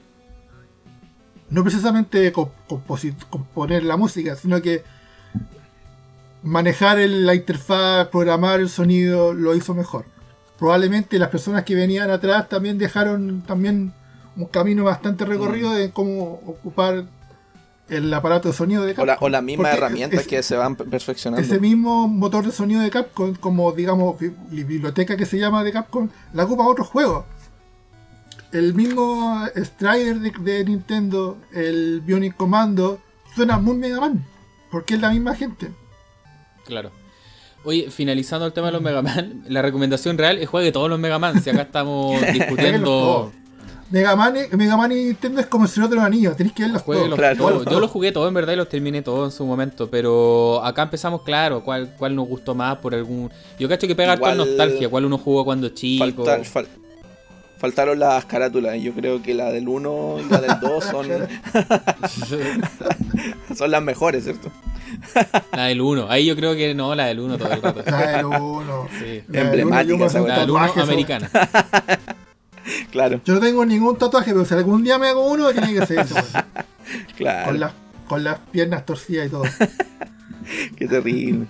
[1.50, 2.34] No precisamente
[3.30, 4.84] componer la música, sino que
[6.42, 10.06] manejar la interfaz, programar el sonido, lo hizo mejor.
[10.57, 13.94] Probablemente las personas que venían atrás también dejaron también
[14.38, 15.76] un camino bastante recorrido mm.
[15.76, 17.06] de cómo ocupar
[17.90, 19.18] el aparato de sonido de Capcom.
[19.19, 21.45] O, las mismas herramientas que se van perfeccionando.
[21.45, 26.10] Ese mismo motor de sonido de Capcom, como digamos biblioteca que se llama de Capcom,
[26.34, 27.26] la ocupa otros juegos.
[28.52, 32.99] El mismo Strider de, Nintendo, el Bionic Commando,
[33.36, 34.26] suena muy Mega Man,
[34.72, 35.72] porque es la misma gente.
[36.65, 36.91] Claro.
[37.66, 41.00] Oye, finalizando el tema de los Mega Man, la recomendación real es juegue todos los
[41.00, 41.42] Mega Man.
[41.42, 43.32] Si acá estamos discutiendo
[43.90, 46.64] Mega Man, Mega Man y Nintendo es como el Señor de los Anillos, tenéis que
[46.64, 47.66] verlos todos.
[47.66, 50.84] Yo los jugué todos en verdad y los terminé todos en su momento, pero acá
[50.84, 53.32] empezamos claro cuál, cuál nos gustó más por algún...
[53.60, 54.38] Yo cacho que pega Igual...
[54.38, 56.26] nostalgia, cuál uno jugó cuando chico.
[57.57, 61.07] Faltaron las carátulas, yo creo que la del 1 y la del 2 son...
[63.56, 64.52] son las mejores, ¿cierto?
[65.52, 67.84] La del 1, ahí yo creo que no, la del 1 todo el rato.
[67.86, 68.88] La del 1.
[68.99, 69.23] Sí.
[69.34, 70.07] Emblemática.
[70.27, 71.30] La del 1 americana.
[72.91, 73.22] claro.
[73.26, 75.99] Yo no tengo ningún tatuaje, pero si algún día me hago uno, tiene que ser
[75.99, 76.15] ese.
[77.18, 77.60] claro.
[77.60, 77.72] Con,
[78.07, 79.44] con las piernas torcidas y todo.
[80.77, 81.48] Qué terrible.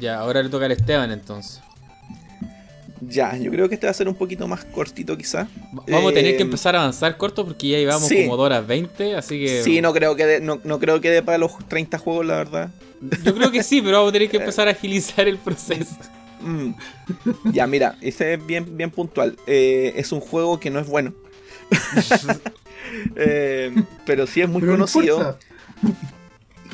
[0.00, 1.62] Ya, ahora le toca al Esteban entonces.
[3.08, 5.48] Ya, yo creo que este va a ser un poquito más cortito quizás.
[5.72, 8.66] Vamos a tener que eh, empezar a avanzar corto porque ya llevamos como 2 horas
[8.66, 9.62] 20, así que...
[9.62, 12.70] Sí, no creo que de, no, creo que dé para los 30 juegos, la verdad.
[13.24, 15.96] Yo creo que sí, pero vamos a tener que empezar a agilizar el proceso.
[16.40, 16.74] Mm.
[17.52, 19.36] Ya, mira, ese es bien, bien puntual.
[19.46, 21.12] Eh, es un juego que no es bueno.
[23.16, 23.72] Eh,
[24.04, 25.38] pero sí es muy conocido.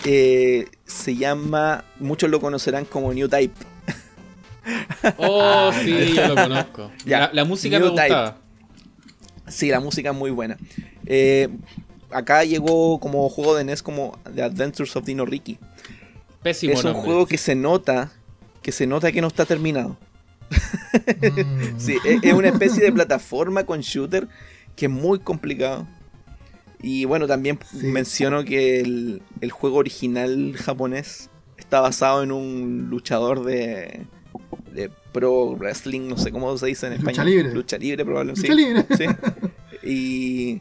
[0.05, 3.55] Eh, se llama, muchos lo conocerán como New Type.
[5.19, 6.91] Oh, sí, yo lo conozco.
[7.05, 8.39] la, música me gustaba.
[9.47, 10.57] Sí, la música es muy buena.
[12.11, 15.59] acá llegó como juego de NES como The Adventures of Dino Ricky.
[16.43, 18.13] Pésimo es un juego que se nota
[18.63, 19.97] que se nota que no está terminado.
[20.51, 21.79] Mm.
[21.79, 24.29] sí, es, una especie de plataforma con shooter
[24.77, 25.87] que es muy complicado.
[26.81, 34.07] Y bueno, también menciono que el, juego original japonés está basado en un luchador de,
[34.73, 37.15] de pro wrestling, no sé cómo se dice en español.
[37.15, 37.55] Lucha libre.
[37.55, 38.49] Lucha libre, probablemente.
[38.49, 38.87] Lucha libre.
[38.97, 39.07] Sí.
[39.83, 40.61] Y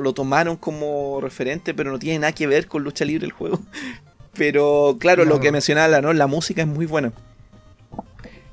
[0.00, 3.60] lo tomaron como referente, pero no tiene nada que ver con lucha libre el juego.
[4.36, 6.12] Pero claro, lo que mencionaba, ¿no?
[6.12, 7.12] La música es muy buena.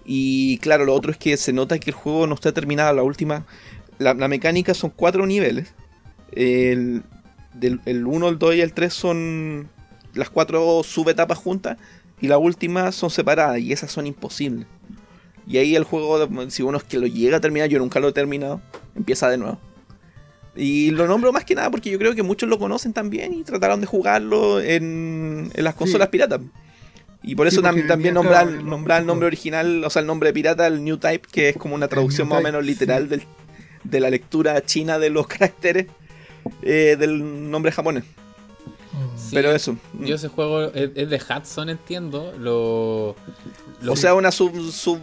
[0.05, 2.93] Y claro, lo otro es que se nota que el juego no está terminado.
[2.93, 3.45] La última.
[3.97, 5.73] La, mecánica son cuatro niveles.
[6.31, 7.03] El,
[7.53, 9.69] del, el 1, el 2 y el 3 son
[10.13, 11.77] las cuatro subetapas juntas.
[12.21, 13.59] Y la última son separadas.
[13.59, 14.67] Y esas son imposibles.
[15.47, 18.09] Y ahí el juego, si uno es que lo llega a terminar, yo nunca lo
[18.09, 18.61] he terminado,
[18.95, 19.59] empieza de nuevo.
[20.55, 23.43] Y lo nombro más que nada porque yo creo que muchos lo conocen también y
[23.43, 26.41] trataron de jugarlo en, en las consolas piratas.
[27.23, 30.97] Y por eso también nombrar, el nombre original, o sea, el nombre pirata, el New
[30.97, 33.07] Type, que es como una traducción más o menos literal
[33.83, 35.87] de la lectura china de los caracteres
[36.63, 38.03] eh, del nombre japonés.
[39.31, 39.77] Pero eso.
[39.99, 42.33] Yo ese juego es, de Hudson, entiendo.
[42.37, 43.15] Lo,
[43.89, 44.99] O sea, una sub, sub.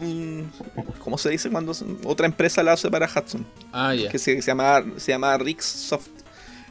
[1.02, 1.73] ¿Cómo se dice cuando
[2.05, 3.47] otra empresa la hace para Hudson?
[3.73, 4.08] Ah, ya.
[4.10, 6.08] Que se, llama, se llama Rix Soft.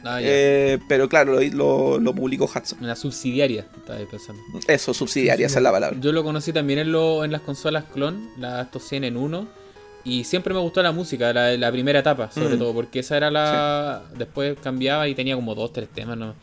[0.04, 2.78] Ah, eh, pero claro, lo, lo, publicó Hudson.
[2.80, 4.40] Una subsidiaria, estaba pensando.
[4.68, 5.98] Eso, subsidiaria, esa es la palabra.
[6.00, 9.48] Yo lo conocí también en, lo, en las consolas clon, las 100 en 1.
[10.04, 12.58] Y siempre me gustó la música, la, la primera etapa, sobre mm.
[12.58, 14.04] todo, porque esa era la.
[14.16, 16.34] Después cambiaba y tenía como dos, tres temas, ¿no?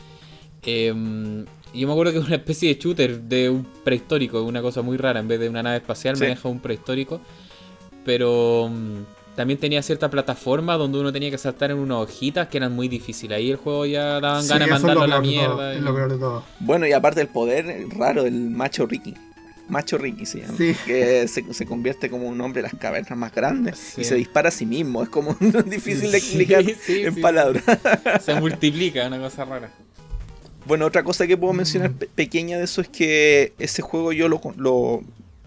[0.66, 4.82] Em, yo me acuerdo que es una especie de shooter de un prehistórico, una cosa
[4.82, 5.20] muy rara.
[5.20, 7.20] En vez de una nave espacial, me maneja un prehistórico.
[8.06, 12.58] Pero mm, también tenía cierta plataforma donde uno tenía que saltar en unas hojitas que
[12.58, 13.38] eran muy difíciles.
[13.38, 16.44] Ahí el juego ya daban ganas de mandarlo a la mierda.
[16.60, 19.14] Bueno, y aparte el poder raro del macho Ricky.
[19.68, 20.54] Macho Ricky se llama.
[20.56, 20.76] Sí.
[20.86, 24.02] Que se, se convierte como un hombre de las cavernas más grandes Sí.
[24.02, 25.02] y se dispara a sí mismo.
[25.02, 25.34] Es como
[25.66, 27.22] difícil de Sí, explicar sí, en sí.
[27.22, 27.64] palabras.
[28.24, 29.72] Se multiplica, una cosa rara.
[30.66, 34.28] Bueno, otra cosa que puedo mencionar pe- pequeña de eso es que ese juego yo
[34.28, 35.02] lo, con- lo,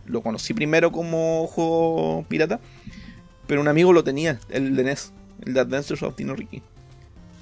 [0.07, 2.61] lo conocí primero como juego pirata,
[3.47, 5.13] pero un amigo lo tenía, el de NES,
[5.45, 6.63] el de Adventures of Dino Ricky.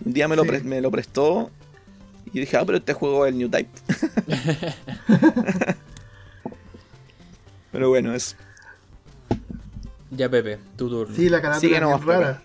[0.04, 0.48] Un día me lo, Sí.
[0.48, 1.50] pre- me lo prestó
[2.32, 3.68] y dije, ah, pero este juego es el New Type.
[7.72, 8.36] pero bueno, es
[10.10, 11.14] Ya, Pepe, tu turno.
[11.14, 12.42] Sí, la carátula Sigue es nomás, bien rara.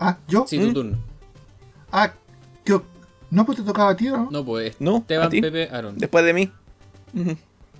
[0.00, 0.46] Ah, ¿yo?
[0.48, 0.74] Sí, tu ¿Mm?
[0.74, 0.98] turno.
[1.92, 2.12] Ah,
[2.64, 2.80] ¿qué-
[3.30, 4.28] ¿no pues te tocaba a ti no?
[4.30, 5.40] No, pues No, Esteban, a ti.
[5.42, 5.96] Pepe, Aaron.
[5.98, 6.50] después de mí.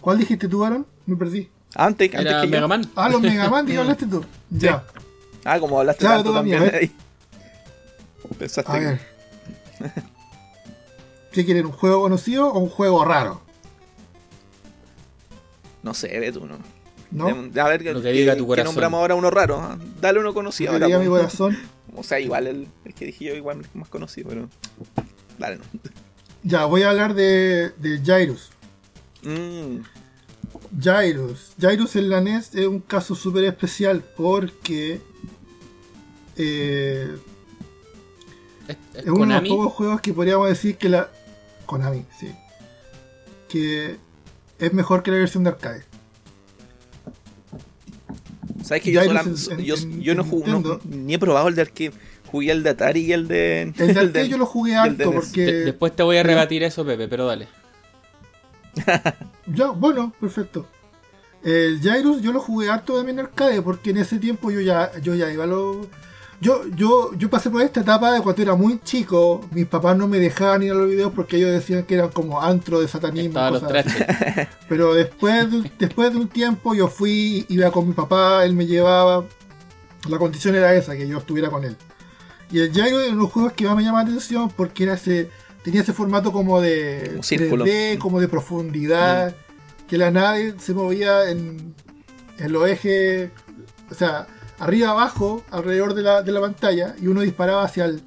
[0.01, 0.87] ¿Cuál dijiste tú, Aaron?
[1.07, 1.49] Me perdí.
[1.75, 2.51] Antes, antes Era que yo.
[2.53, 2.91] Mega Man.
[2.95, 4.25] Ah, los Mega Man, ¿de qué hablaste tú?
[4.51, 4.85] Ya.
[5.45, 6.75] Ah, como hablaste Claro, tanto también a ver.
[6.77, 6.93] ahí.
[8.39, 9.01] Pensaste A que- ver.
[11.33, 11.67] ¿Qué quieren?
[11.67, 13.41] ¿Un juego conocido o un juego raro?
[15.83, 16.59] No sé, ve tú, no.
[17.13, 17.27] ¿No?
[17.61, 18.67] A ver, Lo que diga tu corazón.
[18.75, 19.79] nombramos ahora uno raro.
[20.01, 20.87] Dale uno conocido que ahora.
[20.87, 21.13] diga mi po.
[21.13, 21.57] corazón.
[21.97, 24.49] O sea, igual el, el que dije yo, igual es más conocido, pero.
[25.39, 25.65] Dale, no.
[26.43, 28.51] Ya, voy a hablar de, de Jairus.
[29.23, 29.79] Mm,
[30.83, 31.53] Jairus.
[31.61, 35.01] Jairus en la NES es un caso súper especial porque
[36.37, 37.19] eh,
[38.69, 41.11] Es, es es uno de los pocos juegos que podríamos decir que la.
[41.67, 42.35] Konami, sí.
[43.49, 43.99] Que
[44.59, 45.85] es mejor que la versión de arcade.
[48.63, 51.55] ¿Sabes que yo, sola- en- yo, en- yo no, jugué, no- ni he probado el
[51.55, 51.93] de arcade?
[52.27, 53.63] Jugué el de Atari y el de.
[53.77, 55.15] El de arcade yo lo jugué harto NES.
[55.15, 55.41] porque.
[55.45, 57.49] De- después te voy a rebatir eso, Pepe, pero dale.
[59.53, 60.67] Ya, bueno, perfecto.
[61.43, 64.93] El Jairus yo lo jugué harto también en arcade porque en ese tiempo yo ya,
[65.01, 65.89] yo ya iba a lo...
[66.41, 70.09] Yo, yo, yo pasé por esta etapa de cuando era muy chico, mis papás no
[70.09, 73.39] me dejaban ir a los videos porque ellos decían que eran como antro de satanismo.
[73.51, 73.99] Cosas así.
[74.69, 78.67] Pero después de, después de un tiempo yo fui, iba con mi papá, él me
[78.67, 79.27] llevaba.
[80.09, 81.77] La condición era esa, que yo estuviera con él.
[82.51, 85.29] Y el uno de los juegos que más me llamaba la atención porque era ese,
[85.63, 87.67] tenía ese formato como de Un círculo.
[87.67, 89.37] 3D, como de profundidad,
[89.87, 91.75] que la nave se movía en,
[92.39, 93.31] en los ejes,
[93.91, 94.27] o sea,
[94.61, 98.03] arriba abajo, alrededor de la, de la pantalla, y uno disparaba hacia el,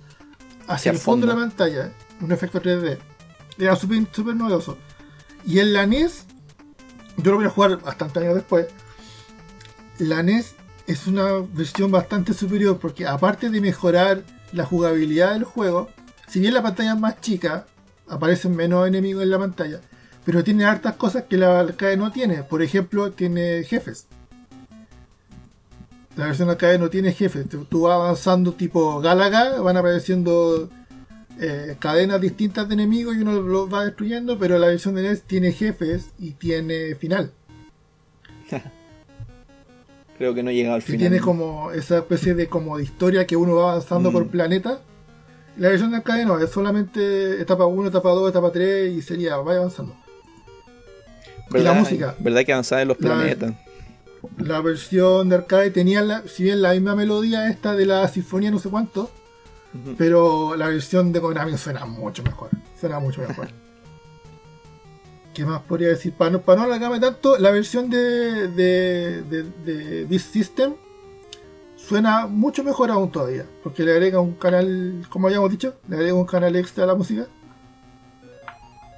[0.67, 1.91] hacia, Hacia el fondo, de la pantalla,
[2.21, 2.99] un efecto 3D.
[3.57, 4.77] Era súper súper novedoso.
[5.45, 6.25] Y en la NES,
[7.17, 8.67] yo lo voy a jugar bastante años después.
[9.97, 10.55] La NES
[10.87, 15.89] es una versión bastante superior porque aparte de mejorar la jugabilidad del juego,
[16.27, 17.65] si bien la pantalla es más chica,
[18.07, 19.81] aparecen menos enemigos en la pantalla,
[20.23, 22.43] pero tiene hartas cosas que la arcade no tiene.
[22.43, 24.07] Por ejemplo, tiene jefes.
[26.15, 27.45] La versión arcade no tiene jefes.
[27.69, 30.69] Tú, vas avanzando tipo Galaga, van apareciendo
[31.39, 35.23] eh, cadenas distintas de enemigos y uno los va destruyendo, pero la versión de NES
[35.23, 37.31] tiene jefes y tiene final.
[40.17, 40.99] Creo que no he llegado al Y final.
[40.99, 44.13] tiene como esa especie de como de historia que uno va avanzando Mm.
[44.13, 44.79] por planeta.
[45.57, 49.37] La versión de arcade no, es solamente etapa 1, etapa 2, etapa 3 y sería,
[49.37, 49.95] vaya avanzando.
[51.53, 52.15] y la música.
[52.19, 53.53] ¿Verdad que avanzaba en los La- planetas?
[54.37, 58.51] La versión de arcade tenía, la, si bien la misma melodía esta de la sinfonía
[58.51, 59.09] no sé cuánto,
[59.97, 62.49] pero la versión de Konami suena mucho mejor.
[62.79, 63.49] Suena mucho mejor.
[65.33, 66.13] ¿Qué más podría decir?
[66.13, 70.73] Para no, para no alargarme tanto, la versión de, de, de, de This System
[71.75, 73.45] suena mucho mejor aún todavía.
[73.63, 76.95] Porque le agrega un canal, como habíamos dicho, le agrega un canal extra a la
[76.95, 77.27] música.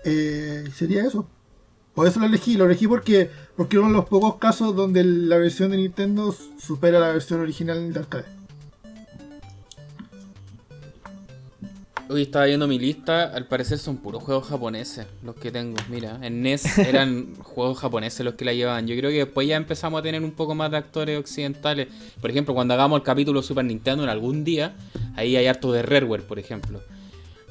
[0.04, 1.28] Eh, sería eso.
[1.96, 5.38] Por eso lo elegí, lo elegí porque porque uno de los pocos casos donde la
[5.38, 8.26] versión de Nintendo supera la versión original de arcade.
[12.08, 15.76] Hoy estaba viendo mi lista, al parecer son puros juegos japoneses los que tengo.
[15.90, 18.86] Mira, en NES eran juegos japoneses los que la llevaban.
[18.86, 21.88] Yo creo que después ya empezamos a tener un poco más de actores occidentales.
[22.22, 24.76] Por ejemplo, cuando hagamos el capítulo Super Nintendo en algún día,
[25.16, 26.80] ahí hay harto de Rareware, por ejemplo.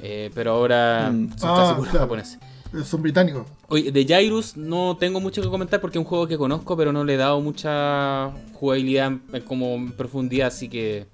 [0.00, 1.36] Eh, pero ahora Mm.
[1.36, 2.04] son Ah, casi puros claro.
[2.06, 2.38] japoneses.
[2.84, 3.46] Son británicos.
[3.68, 6.92] Oye, de Jairus no tengo mucho que comentar porque es un juego que conozco, pero
[6.92, 9.12] no le he dado mucha jugabilidad
[9.46, 11.06] como en profundidad, así que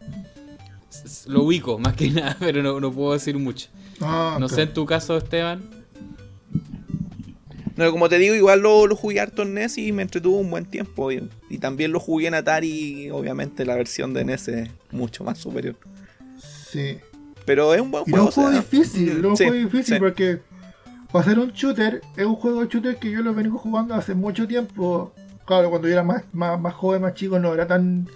[1.26, 3.68] lo ubico más que nada, pero no, no puedo decir mucho.
[4.00, 5.62] Ah, No sé en tu caso, Esteban.
[7.76, 10.50] No, como te digo, igual lo, lo jugué harto en NES y me entretuvo un
[10.50, 11.10] buen tiempo.
[11.12, 12.68] Y, y también lo jugué en Atari
[13.06, 15.76] y obviamente la versión de NES es mucho más superior.
[16.38, 16.98] Sí.
[17.46, 18.48] Pero es un buen Y no es juego.
[18.48, 20.00] un juego o sea, difícil, no es un sí, juego difícil sí.
[20.00, 20.40] porque
[21.12, 24.14] para ser un shooter, es un juego de shooter que yo lo vengo jugando hace
[24.14, 25.12] mucho tiempo.
[25.46, 28.08] Claro, cuando yo era más, más, más joven, más chico, no era tan.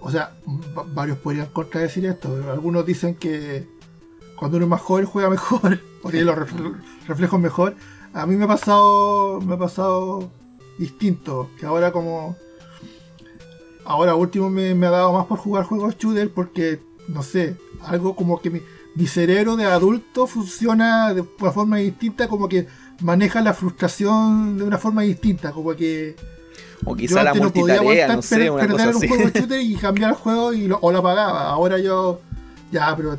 [0.00, 0.32] O sea,
[0.76, 2.28] va- varios podrían contradecir esto.
[2.32, 3.66] pero Algunos dicen que
[4.36, 6.36] cuando uno es más joven juega mejor, porque los
[7.08, 7.74] reflejos mejor.
[8.12, 10.30] A mí me ha pasado, me ha pasado
[10.78, 12.36] distinto, que ahora como
[13.84, 18.40] ahora último me, ha dado más por jugar juegos shooter porque no sé, algo como
[18.40, 18.60] que mi,
[18.96, 22.66] mi cerebro de adulto funciona de una forma distinta, como que
[23.02, 26.16] maneja la frustración de una forma distinta, como que
[26.84, 30.52] o quizá la multitarea, no, sé, una perder un juego shooter y cambiar el juego
[30.52, 31.50] y lo, o lo apagaba.
[31.50, 32.20] Ahora yo
[32.72, 33.18] ya, pero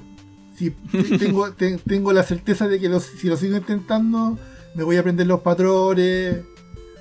[0.55, 0.71] si
[1.19, 4.37] tengo, tengo la certeza de que si lo sigo intentando
[4.73, 6.37] me voy a aprender los patrones.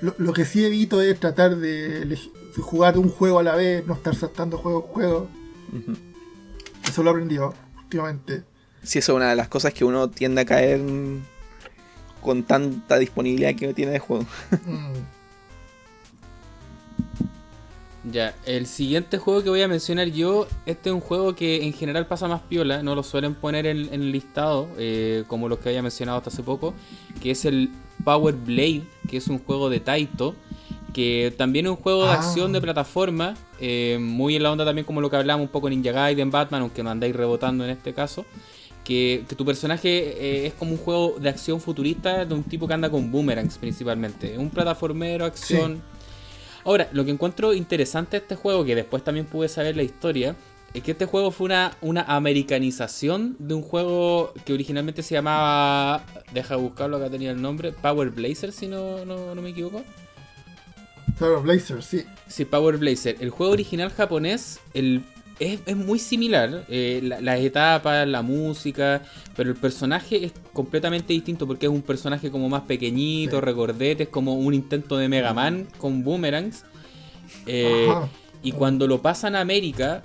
[0.00, 2.18] Lo, que sí evito es tratar de,
[2.58, 5.28] jugar un juego a la vez, no estar saltando juego a juego.
[6.86, 8.44] Eso lo he aprendido últimamente.
[8.86, 10.81] Sí, eso es una de las cosas que uno tiende a caer
[12.20, 14.24] con tanta disponibilidad que tiene de juego.
[18.12, 21.73] Ya, el siguiente juego que voy a mencionar yo, este es un juego que en
[21.73, 25.70] general pasa más piola, no lo suelen poner en, el listado, eh, como los que
[25.70, 26.73] había mencionado hasta hace poco,
[27.20, 27.68] que es el
[28.05, 30.36] Power Blade, que es un juego de Taito,
[30.94, 32.15] que también es un juego de ah.
[32.15, 35.68] acción de plataforma, eh, muy en la onda también como lo que hablamos un poco
[35.68, 38.24] Ninja Gaiden, Batman, aunque no andáis rebotando en este caso.
[38.86, 42.74] Que, tu personaje eh, es como un juego de acción futurista de un tipo que
[42.74, 44.39] anda con boomerangs principalmente.
[44.39, 45.82] Un plataformero, acción.
[46.65, 50.36] Ahora, lo que encuentro interesante de este juego, que después también pude saber la historia,
[50.73, 56.05] es que este juego fue una, una americanización de un juego que originalmente se llamaba.
[56.32, 57.73] Deja buscarlo, acá tenía el nombre.
[57.73, 59.82] Power Blazer, si no, no, me equivoco.
[61.18, 62.05] Power Blazer, sí.
[62.28, 63.16] Sí, Power Blazer.
[63.20, 65.02] El juego original japonés, el
[65.39, 69.02] es, muy similar, eh, las etapas, la música,
[69.36, 74.08] pero el personaje es completamente distinto porque es un personaje como más pequeñito, recordete, es
[74.08, 76.65] como un intento de Mega Man con boomerangs.
[77.47, 77.89] Eh,
[78.42, 80.02] y cuando lo pasan a América,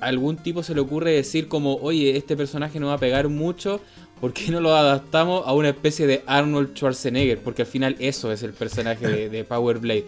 [0.00, 3.80] algún tipo se le ocurre decir como, oye, este personaje no va a pegar mucho,
[4.20, 7.38] ¿por qué no lo adaptamos a una especie de Arnold Schwarzenegger?
[7.38, 10.06] Porque al final eso es el personaje de, Power Blade.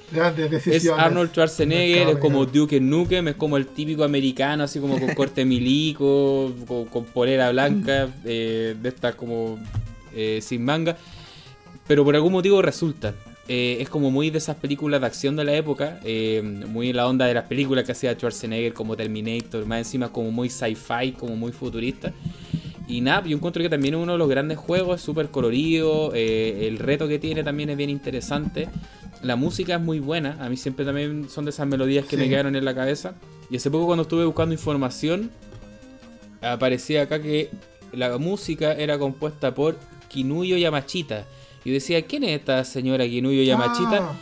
[0.66, 5.14] Es Arnold Schwarzenegger, es como Duke Nukem, es como el típico americano, así como con
[5.14, 6.52] corte milico,
[6.90, 9.58] con, polera blanca, eh, de estas como
[10.14, 10.96] eh, sin manga.
[11.86, 13.14] Pero por algún motivo resulta.
[13.48, 15.98] Eh, es como muy de esas películas de acción de la época,
[16.68, 20.30] muy en la onda de las películas que hacía Schwarzenegger como Terminator, más encima como
[20.30, 22.12] muy sci-fi, como muy futurista.
[22.92, 26.12] Y nada, yo encuentro que también es uno de los grandes juegos, es súper colorido,
[26.14, 28.68] eh, el reto que tiene también es bien interesante,
[29.22, 32.28] la música es muy buena, a mí siempre también son de esas melodías que me
[32.28, 33.14] quedaron en la cabeza.
[33.48, 35.30] Y hace poco cuando estuve buscando información,
[36.42, 37.48] aparecía acá que
[37.92, 41.24] la música era compuesta por Kinuyo Yamachita.
[41.64, 43.98] Y decía, ¿quién es esta señora Kinuyo Yamachita?
[44.02, 44.16] Ah.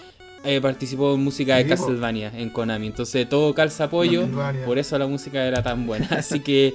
[0.44, 2.86] Eh, participó en música de Castlevania en Konami.
[2.86, 4.28] Entonces todo calza apoyo,
[4.64, 6.06] por eso la música era tan buena.
[6.10, 6.74] Así que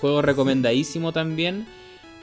[0.00, 1.66] Juego recomendadísimo también.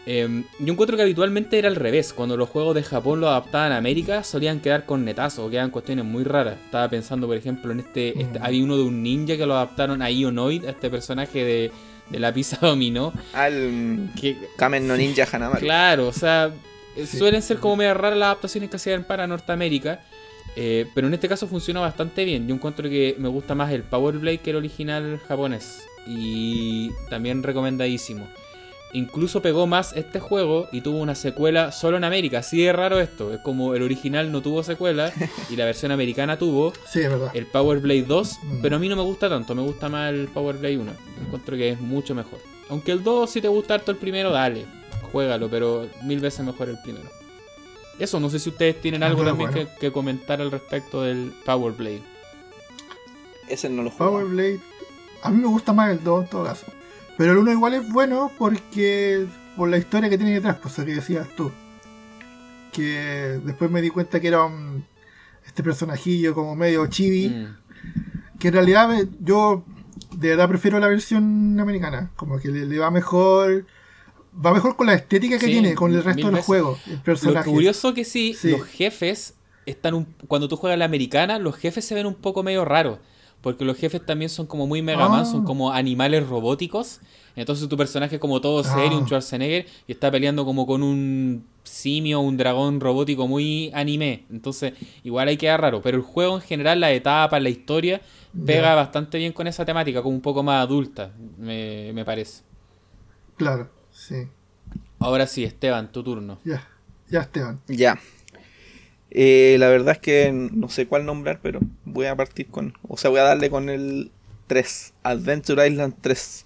[0.05, 2.13] Em, yo encuentro que habitualmente era al revés.
[2.13, 5.71] Cuando los juegos de Japón lo adaptaban a América, solían quedar con netazos o quedaban
[5.71, 6.57] cuestiones muy raras.
[6.63, 8.09] Estaba pensando, por ejemplo, en este.
[8.21, 8.43] este mm.
[8.43, 11.71] había uno de un ninja que lo adaptaron a Ionoid, a este personaje de,
[12.09, 13.13] de la pizza dominó.
[13.33, 14.11] Al.
[14.19, 15.61] Que, Kamen no Ninja Hanamaru.
[15.61, 16.51] Claro, o sea.
[17.05, 19.99] Suelen ser como medio raras las adaptaciones que hacían para Norteamérica.
[20.55, 22.47] Eh, pero en este caso funciona bastante bien.
[22.47, 27.43] Yo encuentro que me gusta más el Power Blade que el original japonés y también
[27.43, 28.27] recomendadísimo.
[28.95, 32.39] Incluso pegó más este juego y tuvo una secuela solo en América.
[32.39, 33.33] Así de raro esto.
[33.33, 35.11] Es como el original no tuvo secuela
[35.49, 36.71] y la versión americana tuvo
[37.33, 38.39] el Power Blade 2.
[38.41, 38.61] Mm.
[38.61, 39.53] Pero a mí no me gusta tanto.
[39.53, 40.91] Me gusta más el Power Blade 1.
[41.25, 42.39] Encuentro que es mucho mejor.
[42.69, 44.65] Aunque el 2, si te gusta harto el primero, dale.
[45.11, 47.09] Juégalo, pero mil veces mejor el primero.
[47.99, 51.73] Eso, no sé si ustedes tienen algo también que, que, comentar al respecto del Power
[51.73, 52.01] Blade.
[53.49, 54.13] Ese no lo juego.
[54.13, 54.59] Power Blade
[55.25, 56.65] a mí me gusta más el 2 en todo caso.
[57.17, 59.25] Pero el 1 igual es bueno porque.
[59.55, 61.51] por la historia que tiene detrás, pues lo que decías tú.
[62.71, 64.85] Que después me di cuenta que era un,
[65.45, 67.29] este personajillo como medio chibi.
[67.29, 67.57] Mm.
[68.39, 68.89] Que en realidad
[69.21, 69.63] yo
[70.11, 72.11] de verdad prefiero la versión americana.
[72.15, 73.65] Como que le, va mejor.
[74.45, 76.77] Va mejor con la estética que tiene, con el resto del juego.
[76.87, 77.47] El personaje.
[77.47, 81.85] Lo curioso que sí, los jefes están un, cuando tú juegas la americana, los jefes
[81.85, 82.99] se ven un poco medio raros.
[83.45, 85.45] Porque los jefes también son como muy Mega Man, son ah.
[85.45, 86.99] como animales robóticos.
[87.35, 89.05] Entonces tu personaje es como todo serio, un ah.
[89.05, 94.25] Schwarzenegger, y está peleando como con un simio, un dragón robótico muy anime.
[94.31, 95.83] Entonces, igual hay que queda raro.
[95.83, 98.01] Pero el juego en general, la etapa, la historia,
[98.47, 102.41] pega bastante bien con esa temática, como un poco más adulta, me, me parece.
[103.37, 104.27] Claro, sí.
[104.97, 106.39] Ahora sí, Esteban, tu turno.
[106.43, 106.67] Ya,
[107.11, 107.61] ya, Esteban.
[107.67, 107.99] Ya.
[109.17, 112.73] Eh, la verdad es que no sé cuál nombrar, pero voy a partir con.
[112.85, 114.11] O sea, voy a darle con el
[114.47, 114.93] 3.
[115.03, 116.45] Adventure Island 3.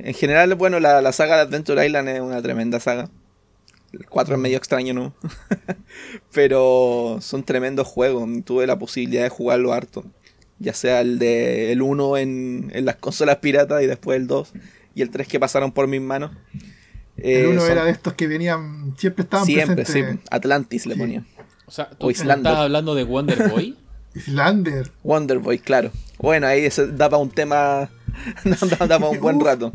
[0.00, 3.08] En general, bueno, la, la saga de Adventure Island es una tremenda saga.
[3.94, 5.14] El 4 es medio extraño, ¿no?
[6.34, 8.28] Pero son tremendos juegos.
[8.44, 10.04] Tuve la posibilidad de jugarlo harto.
[10.58, 14.52] Ya sea el de el 1 en, en las consolas piratas y después el 2
[14.94, 16.32] y el 3 que pasaron por mis manos.
[17.16, 20.02] el 1 eh, era de estos que venían, siempre estaban Siempre, sí.
[20.30, 21.26] Atlantis le ponían.
[21.68, 23.76] O sea, ¿tú estás hablando de Wonder Boy?
[24.14, 24.90] Islander.
[25.04, 25.90] Wonder Boy, claro.
[26.18, 27.90] Bueno, ahí daba un tema,
[28.88, 29.74] daba un buen rato.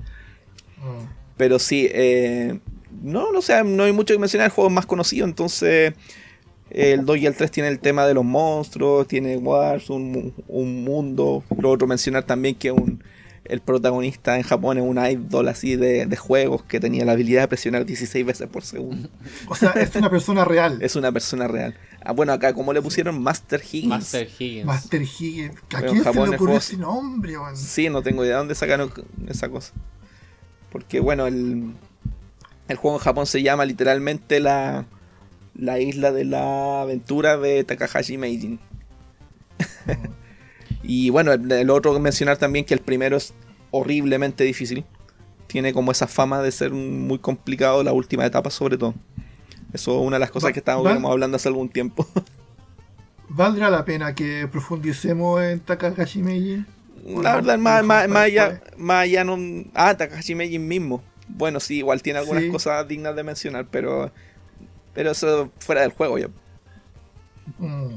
[0.83, 1.07] Oh.
[1.37, 2.59] Pero sí, eh,
[3.03, 5.93] no, no sé, no hay mucho que mencionar, el juego es más conocido, entonces
[6.71, 10.83] el 2 y el 3 tienen el tema de los monstruos, tiene Wars, un, un
[10.83, 13.03] mundo, lo otro mencionar también que un,
[13.45, 17.41] el protagonista en Japón es un idol así de, de, juegos que tenía la habilidad
[17.41, 19.09] de presionar 16 veces por segundo.
[19.47, 20.77] O sea, es una persona real.
[20.81, 21.75] es una persona real.
[22.03, 23.89] Ah, bueno, acá como le pusieron Master Higgins.
[23.89, 24.65] Master Higgins.
[24.65, 25.55] Master Higgins.
[25.73, 27.55] ¿A quién se le ocurrió ese nombre, man?
[27.57, 28.91] Sí, no tengo idea de dónde sacaron
[29.27, 29.73] esa cosa.
[30.71, 31.73] Porque bueno, el,
[32.67, 34.85] el juego en Japón se llama literalmente la,
[35.55, 38.59] la isla de la aventura de Takahashi Meijin.
[40.83, 43.33] Y bueno, el, otro que mencionar también que el primero es
[43.71, 44.85] horriblemente difícil.
[45.47, 48.93] Tiene como esa fama de ser muy complicado la última etapa sobre todo.
[49.71, 52.07] Eso es una de las cosas que estábamos hablando hace algún tiempo.
[53.29, 56.67] ¿Valdrá la pena que profundicemos en Takahashi Meijin?
[57.05, 59.37] La verdad, más, más, más, allá, más allá no...
[59.73, 61.03] Ah, Takahashi Meijin mismo.
[61.27, 64.11] Bueno, sí, igual tiene algunas cosas dignas de mencionar, pero
[64.93, 66.27] pero eso fuera del juego ya.
[67.57, 67.95] Mm.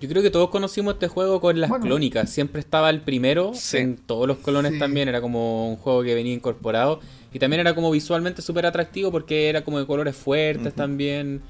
[0.00, 2.30] Yo creo que todos conocimos este juego con las clónicas.
[2.30, 5.08] Siempre estaba el primero en todos los colones también.
[5.08, 7.00] Era como un juego que venía incorporado.
[7.32, 11.42] Y también era como visualmente súper atractivo porque era como de colores fuertes también.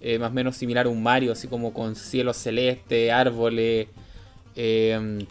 [0.00, 3.88] Eh, más o menos similar a un Mario, así como con cielo celeste, árboles.
[4.54, 5.26] Eh,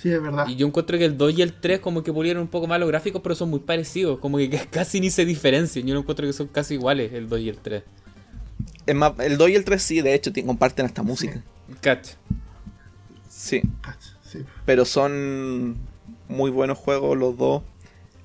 [0.00, 0.46] Sí, es verdad.
[0.46, 2.78] Y yo encuentro que el 2 y el 3 como que pulieron un poco más
[2.78, 4.20] los gráficos, pero son muy parecidos.
[4.20, 5.86] Como que casi ni se diferencian.
[5.86, 7.82] Yo no encuentro que son casi iguales el 2 y el 3.
[8.86, 11.42] Es más, el 2 y el 3 sí, de hecho, comparten esta música.
[11.80, 12.10] Catch.
[13.28, 13.62] Sí.
[14.22, 14.44] sí.
[14.64, 15.76] Pero son
[16.28, 17.62] muy buenos juegos los dos.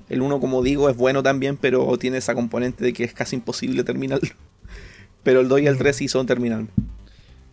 [0.09, 3.35] El 1, como digo, es bueno también, pero tiene esa componente de que es casi
[3.35, 4.29] imposible terminarlo.
[5.23, 6.69] Pero el 2 y el 3 sí son terminables.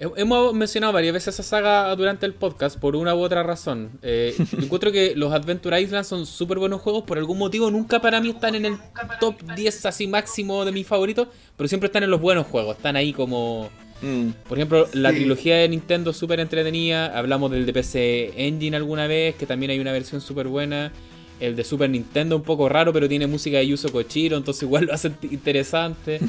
[0.01, 3.91] Hemos mencionado varias veces esa saga durante el podcast por una u otra razón.
[4.03, 7.05] Eh, encuentro que los Adventure Island son súper buenos juegos.
[7.05, 8.79] Por algún motivo nunca para mí están en el
[9.21, 11.29] top 10 así máximo de mis favoritos.
[11.57, 12.77] Pero siempre están en los buenos juegos.
[12.77, 13.69] Están ahí como...
[14.03, 14.31] Mm.
[14.49, 17.17] Por ejemplo, la trilogía de Nintendo súper entretenida.
[17.17, 20.93] Hablamos del de PC Engine alguna vez, que también hay una versión súper buena.
[21.39, 24.87] El de Super Nintendo un poco raro, pero tiene música de Yuzo Kochiro, entonces igual
[24.87, 26.21] lo hace interesante.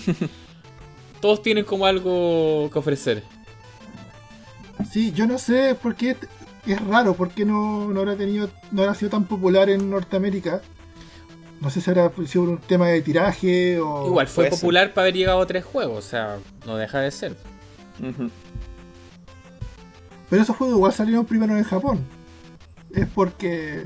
[1.22, 3.24] Todos tienen como algo que ofrecer.
[4.90, 6.16] Sí, yo no sé por qué
[6.66, 10.62] es raro, por qué no, no habrá tenido, no habrá sido tan popular en Norteamérica.
[11.60, 14.08] No sé si habrá sido un tema de tiraje o.
[14.08, 17.36] Igual fue popular para haber llegado a tres juegos, o sea, no deja de ser.
[20.30, 22.00] Pero esos juegos igual salieron primero en Japón.
[22.94, 23.86] Es porque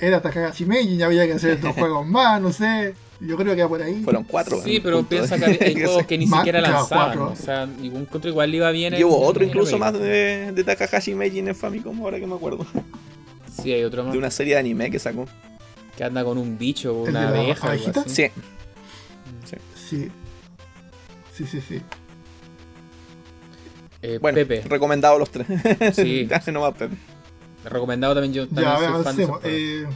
[0.00, 2.94] era Takahashi Meiji y había que hacer estos juegos más, no sé.
[3.20, 4.02] Yo creo que va por ahí.
[4.02, 4.62] Fueron cuatro.
[4.62, 7.18] Sí, pero piensa que hay juegos que ni siquiera lanzaban.
[7.18, 8.94] O sea, ningún contra igual iba bien.
[8.94, 12.66] Y hubo otro incluso más de, de, Takahashi Meiji en Famicom, ahora que me acuerdo.
[13.62, 14.12] Sí, hay otro más.
[14.12, 15.26] De una serie de anime que sacó.
[15.96, 17.76] Que anda con un bicho, una abeja.
[18.06, 18.30] Sí.
[19.74, 20.10] Sí.
[21.34, 21.82] Sí, sí, sí.
[24.02, 24.62] Eh, bueno, Pepe.
[24.62, 25.46] recomendado los tres.
[25.94, 26.28] Sí.
[26.52, 26.96] nomás Pepe.
[27.64, 28.48] Recomendado también yo.
[28.48, 29.86] También ya, soy fan de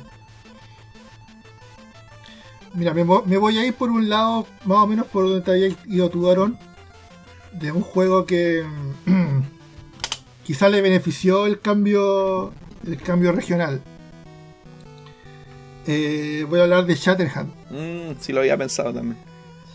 [2.74, 5.76] Mira, me, voy a ir por un lado, más o menos por donde te había
[5.86, 6.58] ido tu varón,
[7.52, 8.64] de un juego que
[10.44, 12.52] quizá le benefició el cambio,
[12.84, 13.80] el cambio regional.
[15.86, 17.52] Eh, voy a hablar de Shatterhand.
[17.70, 19.18] Mm, sí, lo había pensado también.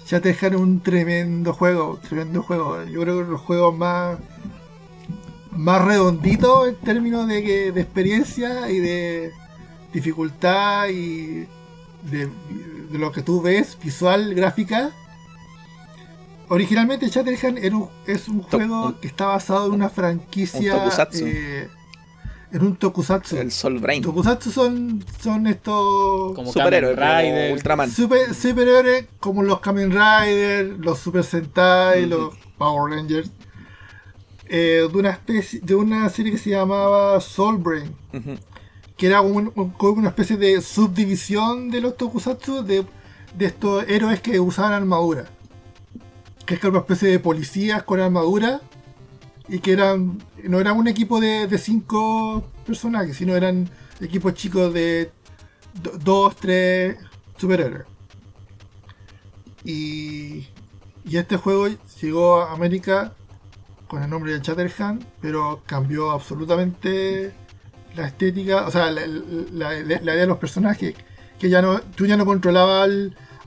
[0.10, 2.84] Shatterhand es un tremendo juego, tremendo juego.
[2.86, 4.18] Yo creo que los juegos más
[5.52, 9.32] más redonditos en términos de, de experiencia y de
[9.94, 11.48] dificultad y
[12.10, 12.28] de,
[12.92, 14.92] lo que tú ves, visual, gráfica.
[16.48, 17.60] Originalmente Shatterhand
[18.08, 20.90] es un juego que está basado en una franquicia.
[21.14, 21.70] Eh,
[22.52, 23.38] en un tokusatsu.
[23.38, 24.02] El Soul Brain.
[24.02, 26.34] Tokusatsu son, son estos.
[26.36, 27.54] Como superhéroes, Rider.
[27.54, 27.92] Ultraman.
[27.92, 33.32] Super, superhéroes como los Kamen Rider, los Super Sentai, los Power Rangers.
[34.52, 37.96] Eh, de una especie de una serie que se llamaba Soul Brain
[39.00, 42.86] que era una especie de subdivisión de los tokusatsu de,
[43.40, 45.24] estos héroes que usaban armadura.
[46.46, 48.60] Que es una especie de policías con armadura
[49.50, 53.70] y que eran no eran un equipo de, cinco personajes, sino eran
[54.00, 55.12] equipos chicos de,
[56.04, 56.98] dos, tres
[57.38, 57.86] superhéroes.
[59.66, 60.48] Y,
[61.04, 61.68] y este juego
[62.02, 63.14] llegó a América
[63.88, 67.34] con el nombre de Chatterhand, pero cambió absolutamente
[67.96, 70.96] la estética, o sea, la, idea de los personajes,
[71.40, 72.90] que ya no, tú ya no controlabas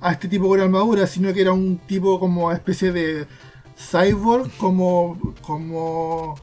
[0.01, 3.27] a este tipo con armadura, sino que era un tipo como especie de
[3.91, 6.37] cyborg, como, como,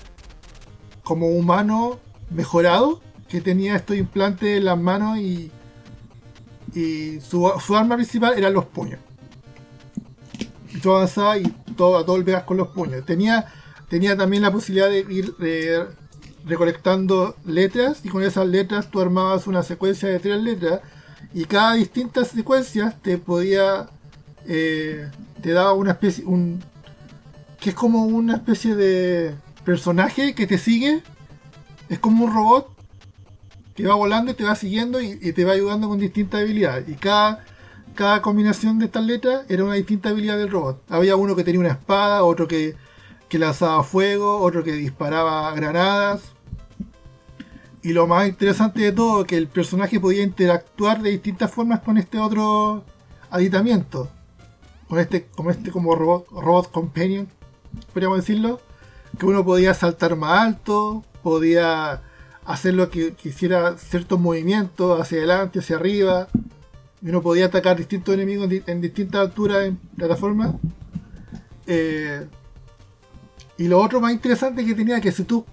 [1.03, 5.51] como humano mejorado, que tenía estos implantes en las manos y,
[6.73, 8.99] y su, su arma principal eran los puños.
[10.71, 13.05] Y tú avanzabas y todo, a todo el pegas con los puños.
[13.05, 13.45] Tenía,
[13.87, 15.35] tenía también la posibilidad de ir
[16.45, 20.81] recolectando letras y con esas letras tú armabas una secuencia de tres letras
[21.33, 23.89] y cada distinta secuencia te podía
[24.47, 25.09] eh,
[25.41, 26.63] te daba una especie un
[27.59, 31.03] que es como una especie de personaje que te sigue
[31.89, 32.69] es como un robot
[33.75, 36.95] que va volando y te va siguiendo y, te va ayudando con distintas habilidades y
[36.95, 37.43] cada
[37.95, 41.59] cada combinación de estas letras era una distinta habilidad del robot había uno que tenía
[41.59, 42.75] una espada otro que
[43.29, 46.21] que lanzaba fuego, otro que disparaba granadas.
[47.81, 51.97] Y lo más interesante de todo, que el personaje podía interactuar de distintas formas con
[51.97, 52.83] este otro
[53.29, 54.09] aditamiento.
[54.89, 57.29] Con este, como este como robot, robot companion,
[57.93, 58.59] podríamos decirlo.
[59.17, 62.01] Que uno podía saltar más alto, podía
[62.45, 66.27] hacer lo que quisiera ciertos movimientos hacia adelante, hacia arriba.
[67.01, 70.55] Y uno podía atacar distintos enemigos en distintas alturas en plataformas.
[71.67, 72.27] Eh,
[73.57, 75.45] y lo otro más interesante que tenía que si tú.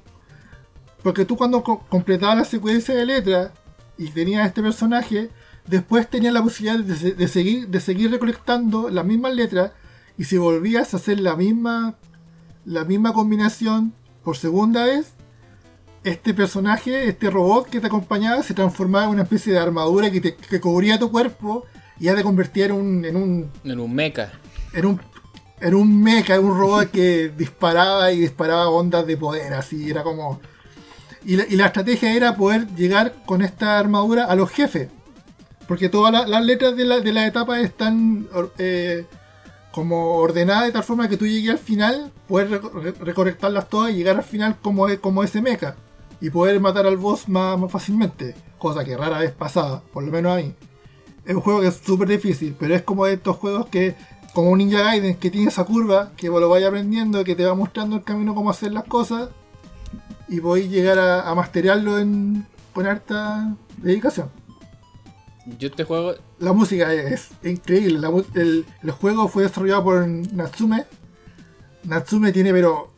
[1.03, 3.51] Porque tú cuando completabas la secuencia de letras
[3.99, 5.31] y tenías este personaje,
[5.67, 9.73] después tenías la posibilidad de, seguir, de seguir recolectando las mismas letras.
[10.19, 11.97] Y si volvías a hacer la misma,
[12.67, 15.13] la misma combinación por segunda vez,
[16.05, 20.21] este personaje, este robot que te acompañaba, se transformaba en una especie de armadura que,
[20.21, 21.65] te, cubría tu cuerpo
[21.99, 23.05] y ya te convertía en un.
[23.05, 24.33] En un, en un mecha.
[24.73, 25.01] En un
[25.61, 30.41] era un mecha, un robot que disparaba y disparaba ondas de poder, así, era como...
[31.25, 34.91] Y la, estrategia era poder llegar con esta armadura a los jefes.
[35.67, 38.29] Porque todas las letras de la, de están
[38.59, 39.07] eh,
[39.77, 42.51] como ordenadas de tal forma que tú llegues al final, puedes
[42.99, 45.77] reconectarlas todas y llegar al final como, como ese mecha.
[46.19, 48.35] Y poder matar al boss más, fácilmente.
[48.57, 50.55] Cosa que rara vez pasaba, por lo menos a mí.
[51.27, 53.95] Es un juego que es súper difícil, pero es como de estos juegos que
[54.33, 57.45] como un Ninja Gaiden que tiene esa curva, que vos lo vayas aprendiendo, que te
[57.45, 59.29] va mostrando el camino cómo hacer las cosas,
[60.27, 64.31] y podéis llegar a, a masterearlo en, con harta dedicación.
[65.59, 66.15] Yo este juego.
[66.39, 68.01] La música es, increíble.
[68.35, 70.85] el, juego fue desarrollado por Natsume.
[71.85, 72.93] Natsume tiene, pero.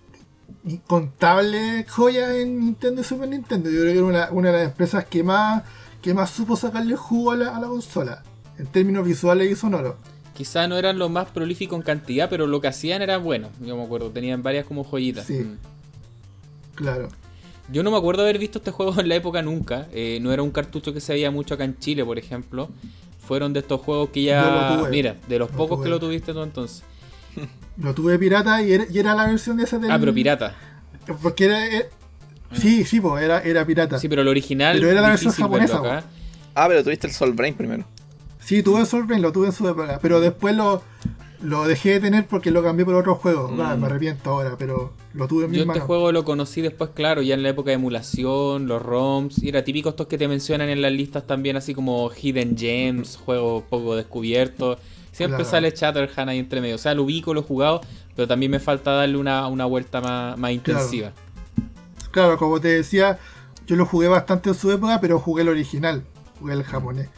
[0.64, 3.70] incontables joyas en Nintendo y Super Nintendo.
[3.70, 5.62] Yo creo que era una, de las empresas que más,
[6.00, 8.22] que más supo sacarle jugo a la, a la consola.
[8.58, 9.94] En términos visuales y sonoros.
[10.34, 13.50] Quizá no eran los más prolíficos en cantidad, pero lo que hacían era bueno.
[13.60, 15.26] Yo me acuerdo, tenían varias como joyitas.
[15.26, 15.34] Sí.
[15.34, 15.58] Mm.
[16.76, 17.08] Claro.
[17.70, 19.86] Yo no me acuerdo haber visto este juego en la época nunca.
[19.92, 22.68] Eh, no era un cartucho que se veía mucho acá en Chile, por ejemplo.
[23.26, 24.86] Fueron de estos juegos que ya.
[24.90, 26.82] Mira, de los pocos que lo tuviste tú entonces.
[27.78, 29.92] Lo tuve pirata y era, la versión de ese del...
[29.92, 30.56] Ah, pero pirata.
[31.22, 31.60] Porque era.
[32.52, 34.00] Sí, sí, pues era, era pirata.
[34.00, 34.76] Sí, pero el original.
[34.76, 36.02] Pero era la versión japonesa.
[36.56, 37.84] Ah, pero tuviste el Soul Brain primero.
[38.40, 40.82] Sí, tuve Brain, lo tuve en su época, pero después lo,
[41.40, 43.48] lo dejé de tener porque lo cambié por otro juego.
[43.48, 43.84] me mm.
[43.84, 47.34] arrepiento ahora, pero lo tuve en mi Yo este juego lo conocí después, claro, ya
[47.34, 50.82] en la época de emulación, los ROMs, y era típico estos que te mencionan en
[50.82, 54.78] las listas también, así como Hidden Gems, juegos poco descubiertos.
[55.12, 56.76] Siempre sale Chatterhand ahí entre medio.
[56.76, 57.80] O sea, lo ubico, lo he jugado,
[58.14, 60.00] pero también me falta darle una, vuelta
[60.36, 61.12] más, intensiva.
[62.12, 63.18] Claro, como te decía,
[63.66, 66.04] yo lo jugué bastante en su época, pero jugué el original,
[66.38, 67.08] jugué el japonés.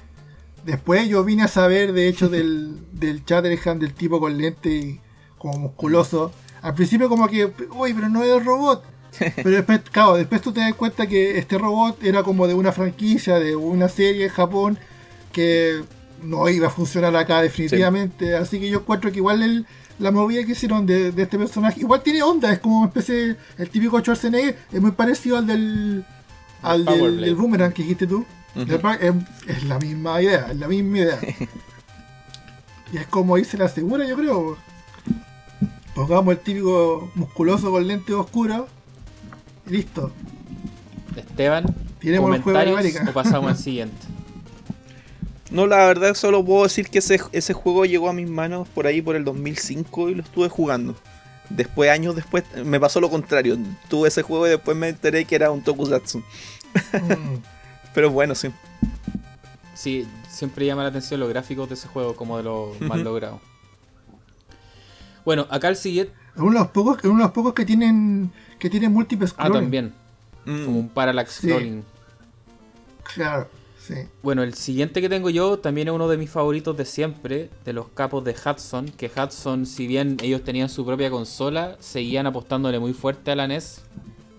[0.65, 5.01] Después yo vine a saber, de hecho, del, del Chatterhand, del tipo con lente y
[5.39, 6.33] como musculoso.
[6.63, 8.85] Al principio como que, uy, pero no es el robot.
[9.35, 12.71] Pero después, claro, después tú te das cuenta que este robot era como de una
[12.71, 14.79] franquicia, de una serie en Japón,
[15.33, 15.83] que
[16.23, 18.37] no iba a funcionar acá definitivamente.
[18.37, 19.67] Así que yo encuentro que igual el,
[19.99, 23.69] la movida que hicieron de, este personaje, igual tiene onda, es como una especie, el
[23.69, 26.05] típico Schwarzenegger, es muy parecido al del,
[26.63, 31.19] al del, del boomerang que dijiste tú es, la misma idea, es la misma idea.
[32.93, 34.57] y es como irse la segura, yo creo.
[35.95, 38.67] Pongamos el típico musculoso con lentes oscuros
[39.67, 40.13] y listo.
[41.17, 41.65] Esteban,
[42.01, 43.07] ¿tenemos el juego de América?
[43.09, 44.07] o pasamos al siguiente?
[45.51, 48.87] No, la verdad solo puedo decir que ese, ese juego llegó a mis manos por
[48.87, 50.95] ahí por el 2005 y lo estuve jugando.
[51.49, 53.59] Después, años después, me pasó lo contrario.
[53.89, 56.19] Tuve ese juego y después me enteré que era un Tokusatsu.
[56.19, 56.23] Mm.
[57.95, 58.49] Pero bueno, sí.
[59.75, 63.41] Sí, siempre llama la atención los gráficos de ese juego como de los más logrados.
[65.25, 66.13] Bueno, acá el siguiente.
[66.35, 69.35] Es uno de los pocos, es uno de los pocos que tienen que tienen múltiples
[69.39, 69.93] Ah, también.
[70.45, 70.65] Mm.
[70.65, 71.49] Como un parallax Sí.
[71.49, 71.85] scrolling.
[73.15, 73.49] Claro,
[73.81, 73.95] sí.
[74.23, 77.73] Bueno, el siguiente que tengo yo también es uno de mis favoritos de siempre, de
[77.73, 78.91] los capos de Hudson.
[78.91, 83.49] Que Hudson, si bien ellos tenían su propia consola, seguían apostándole muy fuerte a la
[83.49, 83.81] NES,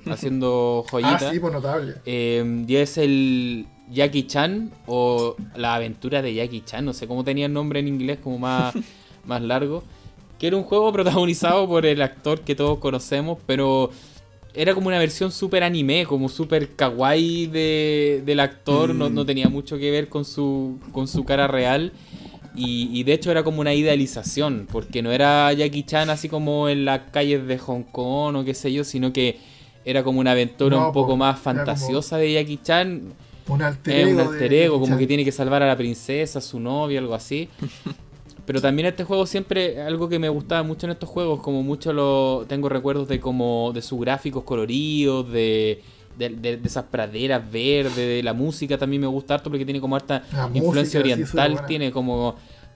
[0.11, 1.31] haciendo Ah, joyitas.
[1.31, 1.95] sí, pues notable.
[2.05, 7.23] Eh, y es el Jackie Chan o la aventura de Jackie Chan, no sé cómo
[7.23, 8.73] tenía el nombre en inglés, como más,
[9.25, 9.83] más largo.
[10.39, 13.91] Que era un juego protagonizado por el actor que todos conocemos, pero
[14.53, 19.13] era como una versión super anime, como super kawaii de, del actor, no, Mm.
[19.13, 21.91] no tenía mucho que ver con su, con su cara real.
[22.53, 26.67] Y, y de hecho era como una idealización, porque no era Jackie Chan así como
[26.67, 29.37] en las calles de Hong Kong o qué sé yo, sino que
[29.85, 33.13] era como una aventura No, un poco po, más como- fantasiosa de Jackie Chan.
[33.47, 34.19] Un alter Es un ego.
[34.21, 34.99] de alter ego, como Chan.
[34.99, 37.49] que tiene que salvar a la princesa, su novia, algo así.
[38.45, 41.93] Pero también este juego siempre, algo que me gustaba mucho en estos juegos, como mucho
[41.93, 45.81] lo tengo recuerdos de como de sus gráficos coloridos, de,
[46.17, 49.79] de, de- de esas praderas verdes, de la música también me gusta harto porque tiene
[49.79, 52.35] como harta La influencia oriental, tiene como...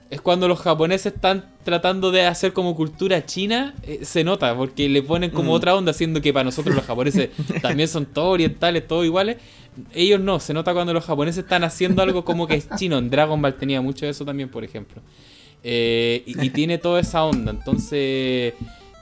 [0.09, 4.87] Es cuando los japoneses están tratando de hacer como cultura china, eh, se nota, porque
[4.87, 5.55] le ponen como Mm.
[5.55, 7.29] otra onda, haciendo que para nosotros los japoneses
[7.61, 9.37] también son todos orientales, todos iguales.
[9.93, 12.97] Ellos no, se nota cuando los japoneses están haciendo algo como que es chino.
[12.99, 15.01] En Dragon Ball tenía mucho de eso también, por ejemplo.
[15.63, 18.53] Eh, y, y tiene toda esa onda, entonces eh,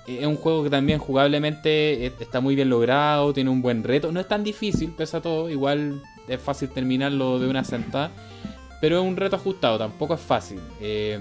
[0.07, 4.11] es un juego que también jugablemente está muy bien logrado, tiene un buen reto.
[4.13, 8.11] No es tan difícil, pese a todo, igual es fácil terminarlo de una sentada.
[8.83, 10.59] Pero es un reto ajustado, tampoco es fácil.
[10.81, 11.17] Eh,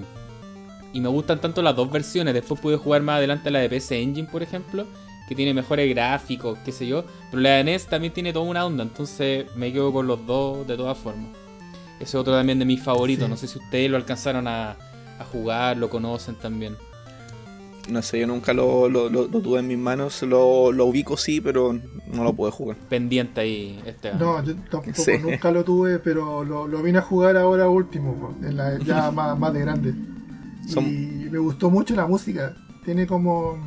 [0.92, 2.34] y me gustan tanto las dos versiones.
[2.34, 4.84] Después pude jugar más adelante la de PC Engine, por ejemplo,
[5.28, 7.04] que tiene mejores gráficos, qué sé yo.
[7.30, 10.66] Pero la de NES también tiene toda una onda, entonces me quedo con los dos
[10.66, 11.28] de todas formas.
[12.00, 13.26] Ese es otro también de mis favoritos.
[13.26, 13.30] Sí.
[13.30, 14.70] No sé si ustedes lo alcanzaron a,
[15.20, 16.76] a jugar, lo conocen también.
[17.90, 20.22] No sé, yo nunca lo, lo- lo- lo tuve en mis manos.
[20.22, 21.78] Lo, lo ubico sí, pero
[22.12, 22.76] no lo pude jugar.
[22.88, 24.14] Pendiente ahí, este.
[24.14, 25.12] No, yo tampoco Sí.
[25.20, 29.36] nunca lo tuve, pero lo, lo vine a jugar ahora último, en la, ya más,
[29.38, 29.94] más de grande.
[30.80, 32.54] Y me gustó mucho la música.
[32.84, 33.58] Tiene como.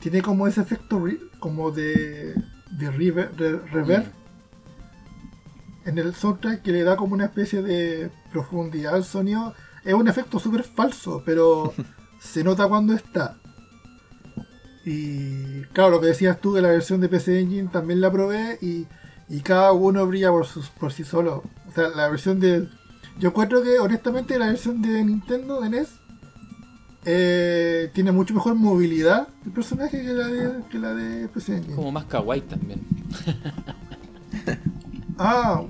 [0.00, 2.34] Tiene como ese efecto re- como de.
[2.78, 4.04] de rever- de reverb
[5.86, 9.54] en el soundtrack que le da como una especie de profundidad al sonido.
[9.84, 11.72] Es un efecto súper falso, pero
[12.20, 13.36] se nota cuando está.
[14.84, 18.58] Y claro, lo que decías tú de la versión de PC Engine también la probé
[18.60, 18.86] y,
[19.28, 21.42] y cada uno brilla por, sus, por sí solo.
[21.68, 22.68] O sea, la versión de...
[23.18, 25.88] Yo encuentro que honestamente la versión de Nintendo, de NES,
[27.04, 31.74] eh, tiene mucho mejor movilidad el personaje que la de, que la de PC Engine.
[31.74, 32.80] Como más kawaii también.
[35.22, 35.62] Ah,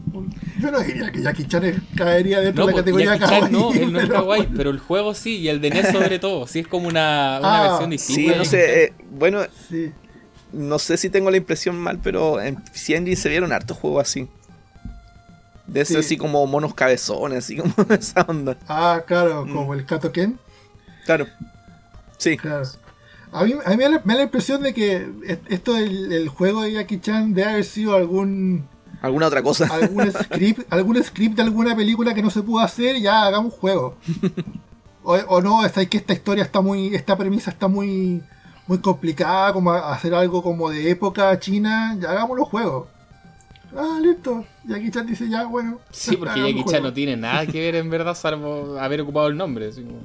[0.60, 3.26] yo no diría que Jackie Chan es- caería dentro No, de la pues, categoría Jackie
[3.26, 3.52] Chan kawaii.
[3.52, 6.18] no, él no es pero- kawaii, pero el juego sí, y el de NES sobre
[6.20, 6.46] todo.
[6.46, 8.32] Sí es como una, una Ah, versión distinta.
[8.32, 8.84] Sí, no sé.
[8.84, 9.90] eh, bueno, Sí.
[10.52, 14.28] no sé si tengo la impresión mal, pero en CNG se vieron hartos juegos así.
[15.66, 15.98] De ese Sí.
[16.00, 18.56] así como monos cabezones, así como esa onda.
[18.68, 19.52] Ah, claro, Mm.
[19.54, 20.38] como el Kato Ken.
[21.06, 21.26] Claro.
[22.18, 22.36] Sí.
[22.36, 22.64] Claro.
[23.32, 25.74] A mí, a mí me, da la, me da la impresión de que est- esto
[25.74, 28.66] del el juego de Jackie Chan debe haber sido algún
[29.02, 29.66] Alguna otra cosa.
[29.72, 33.96] algún script algún script de alguna película que no se pudo hacer ya hagamos juego.
[35.02, 38.22] O, o no, es que esta historia está muy, esta premisa está muy
[38.66, 42.86] muy complicada, como hacer algo como de época china, ya hagámoslo juego.
[43.74, 44.44] Ah, listo.
[44.64, 45.78] Jackie Chan dice ya, bueno.
[45.90, 49.28] Sí, porque hagamos Jackie Chan no tiene nada que ver en verdad, salvo haber ocupado
[49.28, 49.68] el nombre.
[49.68, 50.00] así como-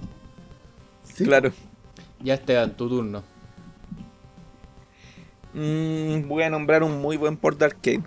[1.03, 1.24] Sí.
[1.25, 1.51] Claro.
[2.22, 3.24] Ya Esteban, tu turno.
[5.53, 8.03] Mm, voy a nombrar un muy buen port de arcade.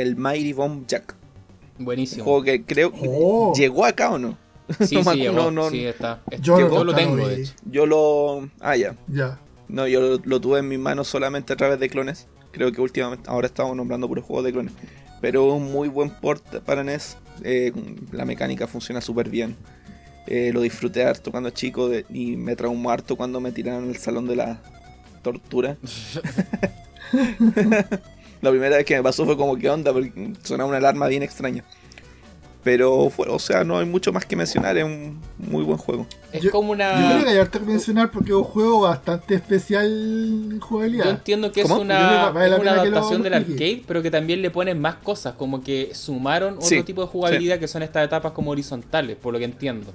[0.00, 1.14] El Mighty Bomb Jack.
[1.78, 2.24] Un Buenísimo.
[2.24, 3.52] juego que creo Oh.
[3.54, 4.36] llegó acá o no.
[4.86, 5.34] Sí, no sí, llegó.
[5.34, 5.70] no, no.
[5.70, 6.22] Sí, está.
[6.30, 7.52] Es- Yo lo tengo, de hecho.
[7.64, 8.48] Yo lo.
[8.60, 8.94] Ah, ya.
[9.08, 9.38] Ya.
[9.68, 12.26] No, yo lo, lo tuve en mis manos solamente a través de clones.
[12.52, 14.72] Creo que últimamente, ahora estamos nombrando puros juegos de clones.
[15.20, 17.16] Pero un muy buen port para NES.
[17.44, 17.72] Eh,
[18.12, 19.56] la mecánica funciona súper bien.
[20.26, 23.90] Eh, lo disfruté harto cuando chico de- y me traumó harto cuando me tiraron en
[23.90, 24.60] el salón de la
[25.22, 25.76] tortura.
[28.40, 31.22] la primera vez que me pasó fue como que onda, porque sonaba una alarma bien
[31.22, 31.64] extraña.
[32.64, 36.06] Pero, fue, o sea, no hay mucho más que mencionar, es un muy buen juego.
[36.32, 37.24] Es Yo- como Yo creo una.
[37.24, 41.08] que hay harto que mencionar porque es un juego bastante especial en Yo jugabilidad.
[41.10, 41.74] entiendo que ¿Cómo?
[41.76, 44.96] es Yo una, que es una adaptación del arcade, pero que también le ponen más
[44.96, 49.16] cosas, como que sumaron otro Sí, tipo de jugabilidad que son estas etapas como horizontales,
[49.16, 49.94] por lo que entiendo.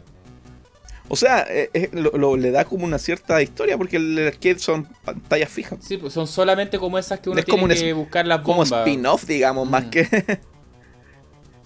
[1.09, 4.59] O sea, eh, eh, lo, lo- le da como una cierta historia porque el arcade
[4.59, 5.79] son pantallas fijas.
[5.81, 8.25] Sí, pues son solamente como esas que uno Es tiene como un que es- buscar
[8.25, 8.87] las Como bombas.
[8.87, 9.89] spin-off, digamos, más Mm.
[9.89, 10.07] que.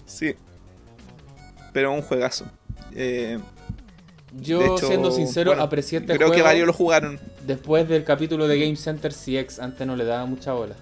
[0.06, 0.36] sí.
[1.74, 2.46] pero un juegazo.
[2.96, 3.38] Eh,
[4.40, 7.20] Yo, siendo sincero, aprecié este creo que varios lo jugaron.
[7.46, 10.76] Después del capítulo de Game Center CX, antes no le daba mucha bola.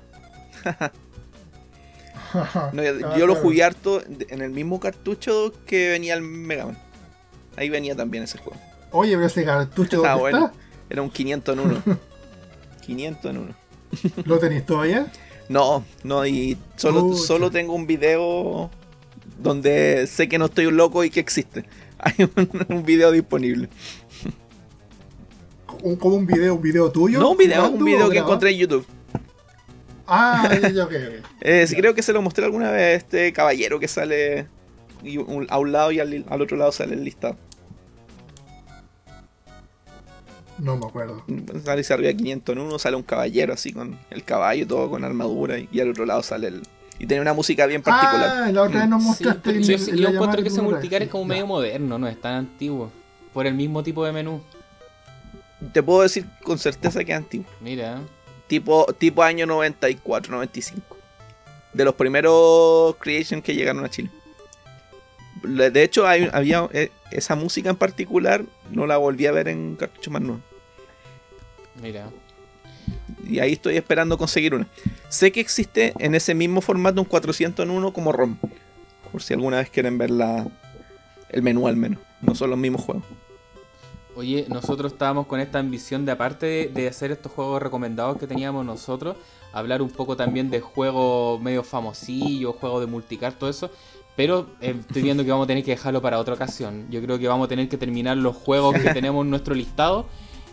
[3.18, 6.78] yo, lo jugué harto en el mismo cartucho que venía el Mega Man.
[7.58, 8.60] Ahí venía también ese juego.
[8.92, 10.52] Oye, pero ese cartucho está bueno.
[10.90, 11.84] Era un 500 en 1.
[12.86, 13.56] 500 en 1.
[14.26, 15.12] ¿Lo tenéis todavía?
[15.48, 18.70] No, no, y solo, solo tengo un video
[19.38, 21.66] donde sé que no estoy un loco y que existe.
[22.00, 22.30] Hay
[22.70, 23.70] un, video disponible.
[25.66, 26.56] ¿Cómo un video?
[26.56, 27.20] ¿Un video tuyo?
[27.20, 28.86] No, un video, un video que encontré en YouTube.
[30.08, 30.92] Ah, ya, ok,
[31.42, 34.48] eh, sí, creo que se lo mostré alguna vez a este caballero que sale
[35.50, 37.36] a un lado y al, otro lado sale el listado.
[40.58, 41.24] No me acuerdo.
[41.64, 45.80] Sale si arriba 501, sale un caballero así con el caballo, todo con armadura, y,
[45.80, 46.62] al otro lado sale el.
[46.98, 48.44] Y tiene una música bien particular.
[48.46, 49.62] Ah, la otra vez nos mostraste.
[49.62, 52.90] yo, encuentro que ese multicar es como medio moderno, no es tan antiguo.
[53.34, 54.42] Por el mismo tipo de menú.
[55.74, 57.48] Te puedo decir con certeza que es antiguo.
[57.60, 58.00] Mira.
[58.48, 60.96] Tipo, tipo año 94, 95.
[61.74, 64.10] De los primeros Creation que llegaron a Chile.
[65.46, 70.12] De hecho, había eh, esa música en particular, no la volví a ver en cartucho
[70.12, 70.22] más.
[71.82, 72.10] Mira.
[73.28, 74.68] Y ahí estoy esperando conseguir una.
[75.10, 78.38] Sé que existe en ese mismo formato un 401 como ROM.
[79.12, 80.48] Por si alguna vez quieren ver la,
[81.30, 82.00] el menú al menos.
[82.22, 83.04] No son los mismos juegos.
[84.16, 88.66] Oye, nosotros estábamos con esta ambición de aparte de, hacer estos juegos recomendados que teníamos
[88.66, 89.18] nosotros,
[89.52, 93.70] hablar un poco también de juegos medio famosillos, juegos de multicar, todo eso.
[94.16, 96.86] Pero eh, estoy viendo que vamos a tener que dejarlo para otra ocasión.
[96.90, 100.06] Yo creo que vamos a tener que terminar los juegos que tenemos en nuestro listado.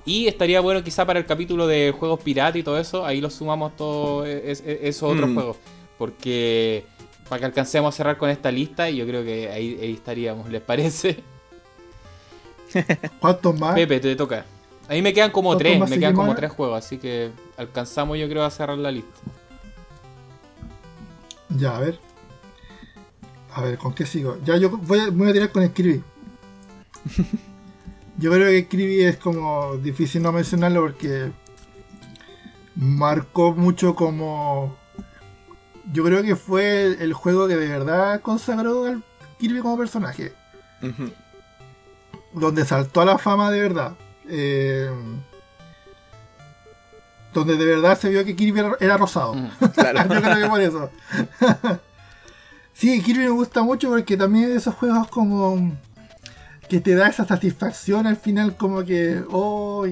[0.05, 3.31] Y estaría bueno quizá para el capítulo de juegos pirata y todo eso, ahí lo
[3.31, 5.34] sumamos todos esos otros mm.
[5.34, 5.57] juegos.
[5.97, 6.84] Porque
[7.28, 10.60] para que alcancemos a cerrar con esta lista, y yo creo que ahí, estaríamos, ¿les
[10.60, 11.23] parece?
[13.20, 13.74] ¿Cuántos más?
[13.76, 14.44] Pepe, te toca.
[14.89, 18.28] A mí me quedan como tres, me quedan como tres juegos, así que alcanzamos yo
[18.28, 19.20] creo a cerrar la lista.
[21.50, 21.99] Ya, a ver.
[23.55, 24.39] A ver, ¿con qué sigo?
[24.44, 26.02] Ya yo voy a, voy a tirar con Scribby.
[28.18, 31.32] yo creo que Scribby es como difícil no mencionarlo porque
[32.74, 34.76] marcó mucho como.
[35.92, 39.05] Yo creo que fue el, juego que de verdad consagró al
[39.39, 40.32] Kirby como personaje.
[42.32, 43.94] Donde saltó a la fama de verdad.
[44.28, 44.90] Eh,
[47.34, 49.34] donde de verdad se vio que Kirby era, rosado.
[49.34, 50.90] Mm, yo creo que por eso.
[52.83, 55.70] Sí, Kirby me gusta mucho porque también esos juegos como
[56.69, 59.86] que te da esa satisfacción al final como que oh,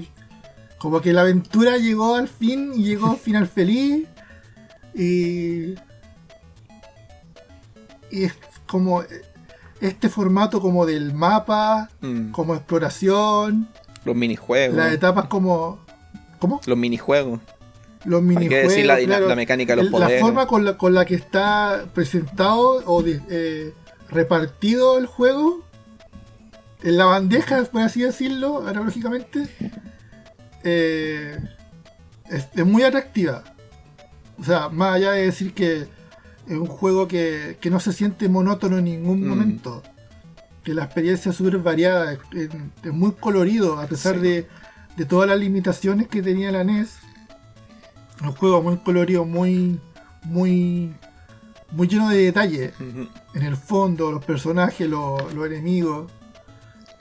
[0.76, 4.08] como que la aventura llegó al fin y llegó al final feliz
[4.92, 5.76] y
[8.10, 8.34] y es
[8.66, 9.04] como
[9.80, 12.32] este formato como del mapa mm.
[12.32, 13.68] como exploración
[14.04, 15.78] los minijuegos las etapas como
[16.40, 16.60] ¿cómo?
[16.66, 17.38] los minijuegos
[18.04, 18.70] los minijuegos.
[18.70, 20.20] decir la, mecánica de los poderes.
[20.20, 23.74] La forma con la, con la que está presentado o eh,
[24.08, 25.64] repartido el juego,
[26.82, 29.48] en la bandeja, por así decirlo, analógicamente,
[30.64, 31.38] eh,
[32.28, 33.44] es, muy atractiva.
[34.38, 38.78] O sea, más allá de decir que es un juego que, no se siente monótono
[38.78, 39.28] en ningún mm.
[39.28, 39.82] momento.
[40.64, 44.46] Que la experiencia es súper variada, es, muy colorido, a pesar de,
[44.96, 46.98] de todas las limitaciones que tenía la NES
[48.22, 49.78] un juego muy colorido, muy,
[50.24, 50.92] muy,
[51.72, 52.72] muy lleno de detalles.
[52.80, 56.10] En el fondo, los personajes, los, enemigos.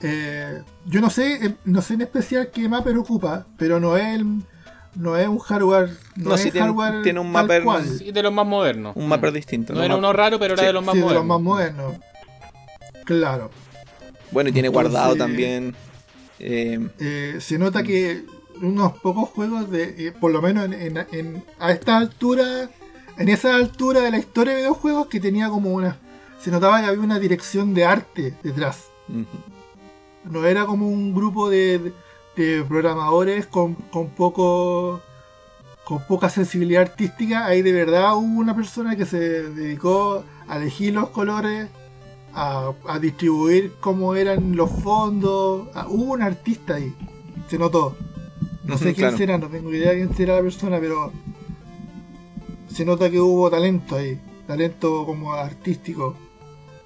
[0.02, 4.22] Eh, yo no sé, eh, no sé en especial qué mapper ocupa, pero no es
[4.96, 5.90] no es un hardware.
[6.16, 8.96] No, es tiene, hardware tiene un mapper de los más modernos.
[8.96, 9.74] Un mapper distinto.
[9.74, 11.10] No, era uno raro, pero era de los más modernos.
[11.10, 11.96] De los más modernos.
[13.06, 13.52] Claro.
[14.32, 15.76] Bueno, y tiene guardado también.
[16.40, 18.24] Eh, se nota que
[18.62, 22.70] unos pocos juegos de, eh, por lo menos en, a esta altura,
[23.18, 25.98] en esa altura de la historia de videojuegos que tenía como una,
[26.40, 28.86] se notaba que había una dirección de arte detrás.
[30.26, 31.94] No era como un grupo de,
[32.36, 35.02] de programadores con, con poco
[35.84, 39.18] con poca sensibilidad artística, ahí de verdad hubo una persona que se
[39.50, 41.68] dedicó a elegir los colores,
[42.32, 46.94] a, a distribuir cómo eran los fondos, hubo un artista ahí,
[47.48, 47.98] se notó.
[48.70, 51.12] No sé quién será, no tengo idea de quién será la persona, pero
[52.72, 56.16] se nota que hubo talento ahí, talento como artístico.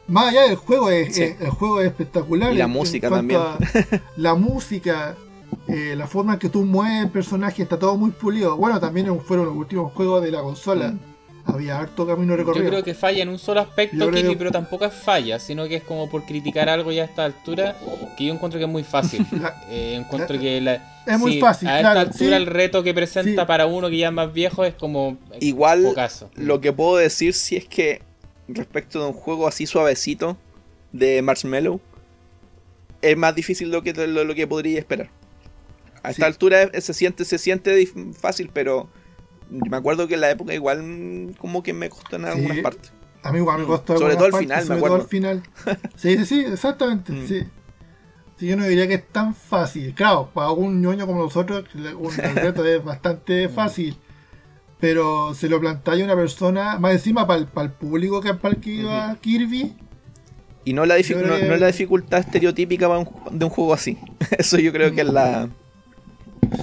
[0.08, 2.53] Más allá del juego, es, el juego es espectacular.
[2.53, 3.42] Y la música también.
[4.18, 5.16] La música,
[5.68, 8.58] eh, la forma en que tú mueves el personaje, está todo muy pulido.
[8.58, 10.90] Bueno, también fueron los últimos juegos de la consola.
[10.90, 11.12] Mm.
[11.46, 12.64] Había harto camino recorrido.
[12.64, 15.76] Yo creo que falla en un solo aspecto, Kirby, pero tampoco es falla, sino que
[15.78, 17.76] es como por criticar algo ya a esta altura,
[18.18, 19.26] que yo encuentro que es muy fácil.
[19.70, 20.58] Eh, encuentro que
[21.06, 21.68] es muy fácil.
[21.68, 24.74] A esta altura el reto que presenta para uno que ya es más viejo es
[24.74, 25.96] como igual.
[26.36, 28.02] Lo que puedo decir si es que
[28.48, 30.38] respecto de un juego así suavecito
[30.92, 31.80] de Marshmallow
[33.02, 35.10] es más difícil lo que lo, que podría esperar.
[36.04, 37.88] A esta altura se siente se siente
[38.20, 38.90] fácil, pero
[39.50, 42.92] me acuerdo que en la época igual mm, como que me costó en algunas partes.
[43.24, 43.98] A mí igual me costó.
[43.98, 44.96] Sobre todo el final, me acuerdo.
[44.98, 45.44] Todo el final.
[45.96, 47.14] Sí, sí, sí, exactamente.
[47.14, 47.28] Mm.
[47.28, 47.44] Sí.
[48.46, 49.94] yo no diría que es tan fácil.
[49.94, 53.52] Claro, para un ñoño como nosotros, un reto es bastante mm.
[53.52, 53.98] fácil.
[54.80, 58.72] Pero se lo plantea una persona, más encima para el, público que, para el que
[58.72, 59.78] iba Kirby.
[60.66, 63.98] Y no la, no, la dificultad estereotípica de un juego así.
[64.38, 65.48] Eso yo creo que es la.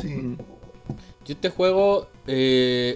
[0.02, 0.36] Sí.
[1.25, 2.94] Yo este juego eh,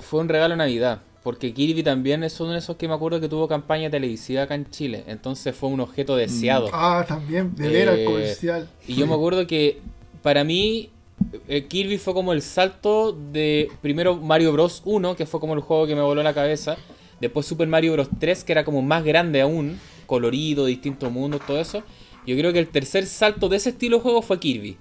[0.00, 1.00] fue un regalo de Navidad.
[1.22, 4.54] Porque Kirby también es uno de esos que me acuerdo que tuvo campaña televisiva acá
[4.54, 5.02] en Chile.
[5.08, 6.18] Entonces fue un objeto mm.
[6.18, 6.70] deseado.
[6.72, 8.68] Ah, también, de veras, eh, comercial.
[8.86, 9.80] Y yo me acuerdo que
[10.22, 10.90] para mí
[11.48, 15.60] eh, Kirby fue como el salto de primero Mario Bros 1, que fue como el
[15.60, 16.76] juego que me voló la cabeza.
[17.20, 21.58] Después Super Mario Bros 3, que era como más grande aún, colorido, distintos mundos, todo
[21.58, 21.82] eso.
[22.24, 24.76] Yo creo que el tercer salto de ese estilo de juego fue Kirby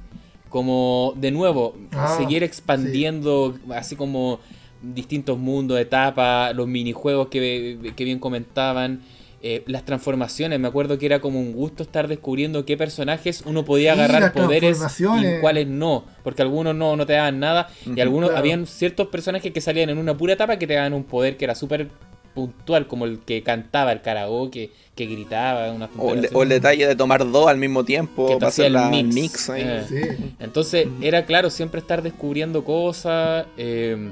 [0.56, 4.40] como de nuevo ah, seguir expandiendo así como
[4.82, 9.01] distintos mundos, etapas, los minijuegos que, que bien comentaban,
[9.42, 10.58] eh, las transformaciones.
[10.58, 14.80] Me acuerdo que era como un gusto estar descubriendo qué personajes uno podía agarrar poderes
[14.98, 19.51] y cuáles no, porque algunos no, no te daban nada y algunos habían ciertos personajes
[19.51, 21.90] que salían en una pura etapa que te daban un poder que era súper
[22.35, 25.72] puntual, como el que cantaba el karaoke que gritaba.
[25.72, 29.49] Una o, el, detalle de tomar dos al mismo tiempo que para hacer el mix.
[29.55, 30.17] Eh.
[30.39, 33.47] Entonces era claro siempre estar descubriendo cosas.
[33.57, 34.11] Eh,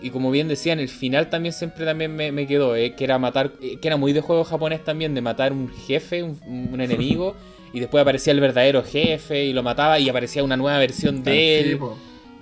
[0.00, 3.18] y como bien decía, en el final también siempre también me, quedó, eh, que era
[3.18, 7.34] matar, que era muy de juego japonés también, de matar un jefe, un, enemigo,
[7.72, 11.60] y después aparecía el verdadero jefe y lo mataba y aparecía una nueva versión de
[11.60, 11.80] él.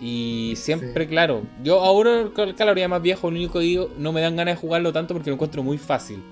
[0.01, 4.23] Y siempre, claro, yo ahora, claro, ya más viejo, lo único que digo, no me
[4.23, 6.23] dan ganas de jugarlo tanto porque lo encuentro muy fácil.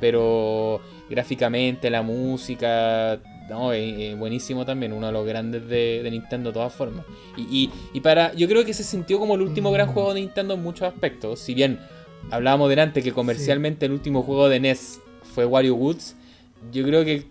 [0.00, 0.80] Pero
[1.10, 6.72] gráficamente, la música, no, es, buenísimo también, uno de los grandes de, Nintendo de todas
[6.72, 7.04] formas.
[7.36, 7.68] Y,
[8.00, 10.86] para, yo creo que se sintió como el último gran juego de Nintendo en muchos
[10.86, 11.40] aspectos.
[11.40, 11.80] Si bien
[12.30, 15.00] hablábamos delante que comercialmente el último juego de NES
[15.34, 16.14] fue Wario Woods,
[16.70, 17.26] yo creo que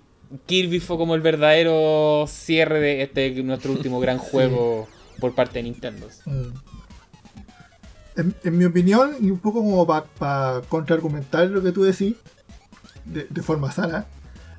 [0.46, 4.88] Kirby fue como el verdadero cierre de este nuestro último gran juego
[5.19, 6.08] por parte de Nintendo.
[6.26, 6.50] Mm.
[8.44, 12.16] En, mi opinión, y un poco como para contraargumentar lo que tú decís,
[13.06, 14.06] de, forma sana.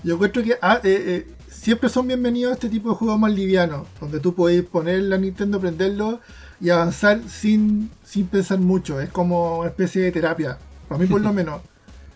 [0.04, 3.88] Yo encuentro que ah, eh, eh, siempre son bienvenidos este tipo de juegos más livianos,
[4.00, 6.20] donde tú podés poner la Nintendo, prenderlo
[6.60, 9.00] y avanzar sin, sin pensar mucho.
[9.00, 11.60] Es como una especie de terapia, para mí por lo menos.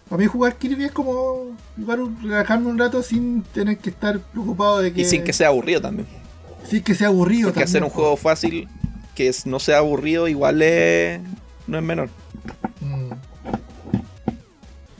[0.08, 4.80] Para mí jugar Kirby es como jugar relajarme un rato sin tener que estar preocupado
[4.80, 5.02] de que...
[5.02, 6.06] Y sin que sea aburrido también.
[6.64, 8.68] Sin que sea aburrido Porque hacer un juego fácil
[9.14, 11.20] que no sea aburrido igual es...
[11.66, 12.08] no es menor.
[12.80, 13.12] Mm.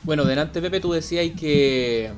[0.03, 2.11] Bueno, delante Pepe tú decías que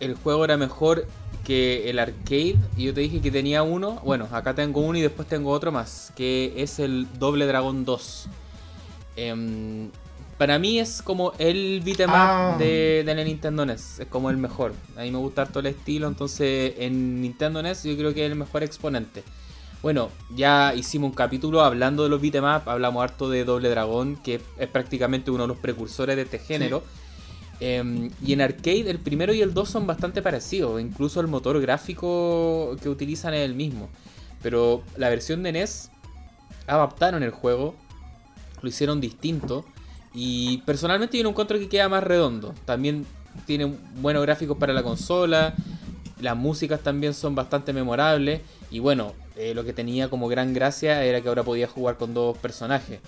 [0.00, 1.06] el juego era mejor
[1.44, 4.00] que el arcade y yo te dije que tenía uno.
[4.04, 8.28] Bueno, acá tengo uno y después tengo otro más, que es el Doble Dragón 2.
[9.16, 9.90] Em,
[10.40, 12.56] para mí es como el beat'em ah.
[12.58, 14.72] de, de, la Nintendo NES, es como el mejor.
[14.96, 18.32] A mí me gusta todo el estilo, entonces en Nintendo NES yo creo que es
[18.32, 19.22] el mejor exponente.
[19.82, 24.16] Bueno, ya hicimos un capítulo hablando de los beat'em up, hablamos harto de Doble Dragón,
[24.16, 26.84] que es prácticamente uno de los precursores de este género.
[27.60, 31.60] Em, y en arcade el primero y el 2 son bastante parecidos, incluso el motor
[31.60, 33.90] gráfico que utilizan es el mismo.
[34.42, 35.90] Pero la versión de NES
[36.66, 37.74] adaptaron el juego,
[38.62, 39.66] lo hicieron distinto.
[40.14, 42.54] Y personalmente yo no encuentro que queda más redondo.
[42.64, 43.06] También
[43.46, 45.54] tiene buenos gráficos para la consola.
[46.20, 48.40] Las músicas también son bastante memorables.
[48.70, 52.12] Y bueno, eh, lo que tenía como gran gracia era que ahora podía jugar con
[52.12, 53.00] dos personajes.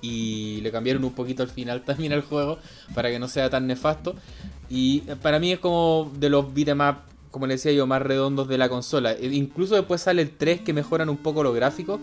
[0.00, 2.58] Y le cambiaron un poquito al final también al juego
[2.94, 4.14] para que no sea tan nefasto.
[4.70, 6.96] Y para mí es como de los beat'em up,
[7.30, 9.12] como le decía yo, más redondos de la consola.
[9.12, 12.00] E incluso después sale el 3 que mejoran un poco los gráficos.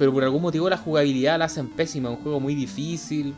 [0.00, 2.08] Pero por algún motivo la jugabilidad la hacen pésima.
[2.08, 3.34] Es un juego muy difícil.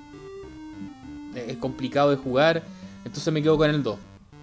[1.35, 2.63] Es complicado de jugar.
[3.05, 3.99] Entonces me quedo con el 2.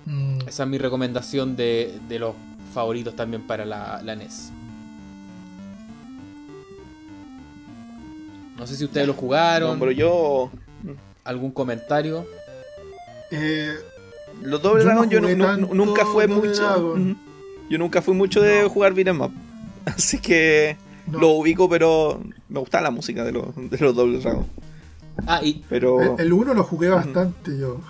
[0.06, 0.40] Mm.
[0.46, 2.36] Esa es mi recomendación de, de los
[2.74, 4.52] favoritos también para la, NES.
[8.58, 9.80] No sé si ustedes lo jugaron.
[9.80, 10.52] pero yo.
[11.24, 12.26] ¿Algún comentario?
[13.32, 13.76] Eh,
[14.42, 16.98] los doble dragón yo nunca fue mucho.
[17.70, 19.32] Yo nunca fui mucho de jugar beat'em up.
[19.86, 20.76] Así que
[21.12, 24.48] lo ubico, pero me gusta la música de los, de los doble dragón.
[25.28, 26.18] Ah, y, Pero.
[26.18, 27.82] El 1 lo jugué bastante yo.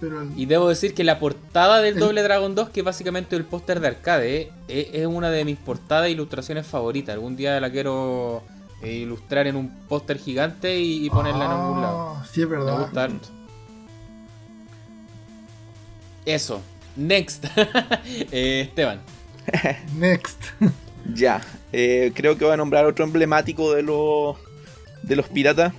[0.00, 2.84] Pero el- y debo decir que la portada del El- Doble Dragon 2, que es
[2.86, 7.14] básicamente el póster de arcade, eh, es, una de mis portadas e ilustraciones favoritas.
[7.14, 8.42] Algún día la quiero
[8.82, 12.14] eh, ilustrar en un póster gigante y, y ponerla en algún lado.
[12.16, 12.78] Ah, Sí, es Me verdad.
[12.80, 13.28] gusta harto.
[16.24, 16.60] Eso.
[16.96, 17.44] Next.
[18.30, 19.00] Eh, Esteban.
[19.96, 20.42] Next.
[21.14, 21.40] Ya.
[21.72, 24.36] eh, creo que voy a nombrar otro emblemático de los.
[25.02, 25.72] De los piratas.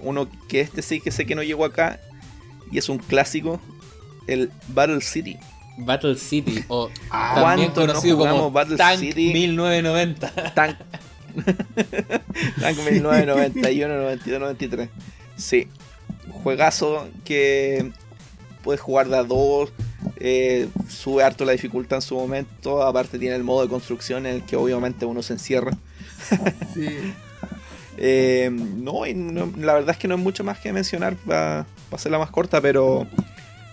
[0.00, 2.00] Uno que este sí que sé que no llegó acá.
[2.70, 3.60] Y es un clásico.
[4.26, 5.36] El Battle City.
[5.78, 6.64] Battle City.
[6.68, 9.32] O Ah, también ¿cuánto no conocido como Battle Tank City?
[9.32, 10.54] 1990.
[10.54, 10.76] Tank.
[12.60, 14.88] Tank 1991, 92, 93.
[15.36, 15.68] Sí.
[16.30, 17.90] Juegazo que
[18.62, 19.72] puedes jugar de a dos.
[20.16, 22.82] Eh, sube harto la dificultad en su momento.
[22.82, 25.72] Aparte tiene el modo de construcción en el que obviamente uno se encierra.
[26.74, 26.88] Sí.
[27.96, 31.64] Eh, no, y no- la verdad es que no hay mucho más que mencionar para
[31.92, 33.06] hacerla más corta, pero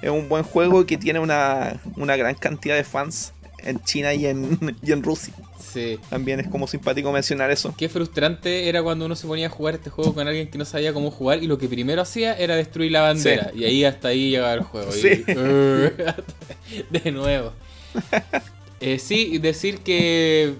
[0.03, 4.25] es un buen juego que tiene una, una gran cantidad de fans en China y
[4.27, 5.33] en, y en Rusia.
[5.71, 5.99] Sí.
[6.09, 7.73] También es como simpático mencionar eso.
[7.77, 10.65] Qué frustrante era cuando uno se ponía a jugar este juego con alguien que no
[10.65, 13.51] sabía cómo jugar y lo que primero hacía era destruir la bandera.
[13.55, 14.89] Y ahí hasta ahí llegaba el juego.
[14.95, 15.23] y- Sí.
[16.89, 17.53] de nuevo.
[18.83, 20.55] Eh, sí, y decir que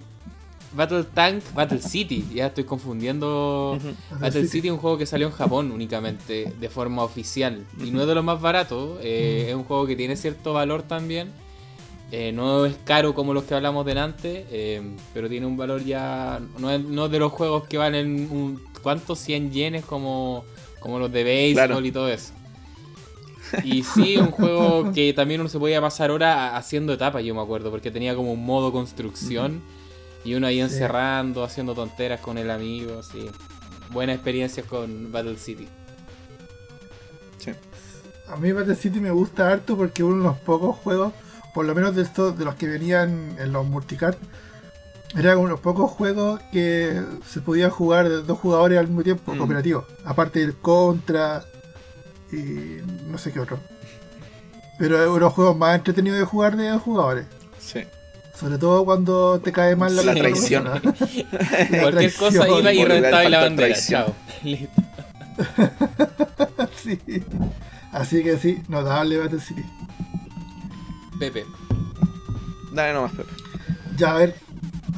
[0.75, 3.80] Battle Tank, Battle City, ya estoy confundiendo.
[4.19, 7.65] Battle City es un juego que salió en Japón únicamente, de forma oficial.
[7.83, 10.83] Y no es de los más baratos, eh, es un juego que tiene cierto valor
[10.83, 11.31] también.
[12.14, 14.81] Eh, no es caro como los que hablamos delante, eh,
[15.14, 16.41] pero tiene un valor ya.
[16.59, 19.19] No es, no es de los juegos que valen un, ¿cuántos?
[19.19, 20.43] 100 yenes como,
[20.81, 21.85] como los de béisbol Claro.
[21.85, 22.33] y todo eso.
[23.64, 27.41] Y sí, un juego que también uno se podía pasar horas haciendo etapas, yo me
[27.41, 29.61] acuerdo, porque tenía como un modo construcción
[30.25, 30.61] y uno ahí Sí.
[30.61, 33.30] encerrando, haciendo tonteras con el amigo, así.
[33.91, 35.67] Buenas experiencias con Battle City.
[37.38, 37.51] Sí.
[38.27, 41.14] A mí Battle City me gusta harto porque uno de los pocos juegos,
[41.53, 44.15] por lo menos de estos, de los que venían en los multicard,
[45.17, 49.03] era uno de los pocos juegos que se podía jugar de dos jugadores al mismo
[49.03, 49.38] tiempo, Mm.
[49.38, 49.85] cooperativo.
[50.05, 51.43] Aparte del Contra
[52.31, 52.77] y
[53.09, 53.59] no sé qué otro.
[54.80, 57.25] Pero es uno de los juegos más entretenidos de jugar de dos jugadores.
[57.59, 57.81] Sí.
[58.39, 60.63] Sobre todo cuando te cae mal la La otra traición.
[60.63, 63.67] Cualquier traición, cosa iba y por reventaba la la bandera.
[63.67, 64.05] traición.
[64.05, 64.15] Chao.
[64.43, 64.81] Listo.
[66.83, 66.99] sí.
[67.91, 69.63] Así que sí, notable Battle City.
[71.22, 71.45] Pepe.
[72.74, 73.30] Dale nomás, Pepe.
[73.95, 74.35] Ya, a ver.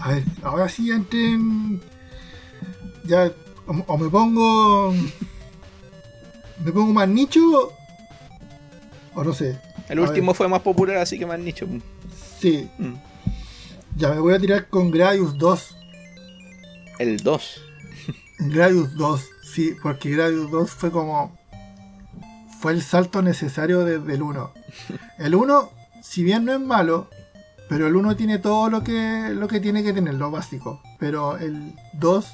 [0.01, 1.81] A ver, ahora sí entren.
[3.03, 3.29] Ya,
[3.67, 4.93] o, o me pongo.
[6.63, 7.73] Me pongo más nicho.
[9.15, 9.59] O no sé.
[9.89, 11.67] El último fue más popular, así que más nicho.
[12.39, 12.93] Sí, Mm.
[13.97, 15.75] ya me voy a tirar con Gradius 2.
[16.99, 17.61] El 2.
[18.39, 19.21] Gradius 2,
[19.53, 21.37] sí, porque Gradius 2 fue como.
[22.61, 24.51] Fue el salto necesario desde el 1.
[25.19, 25.69] El 1,
[26.13, 27.09] si bien no es malo,
[27.67, 30.79] pero el 1 tiene todo lo que, lo que tiene que tener, lo básico.
[30.99, 32.33] Pero el 2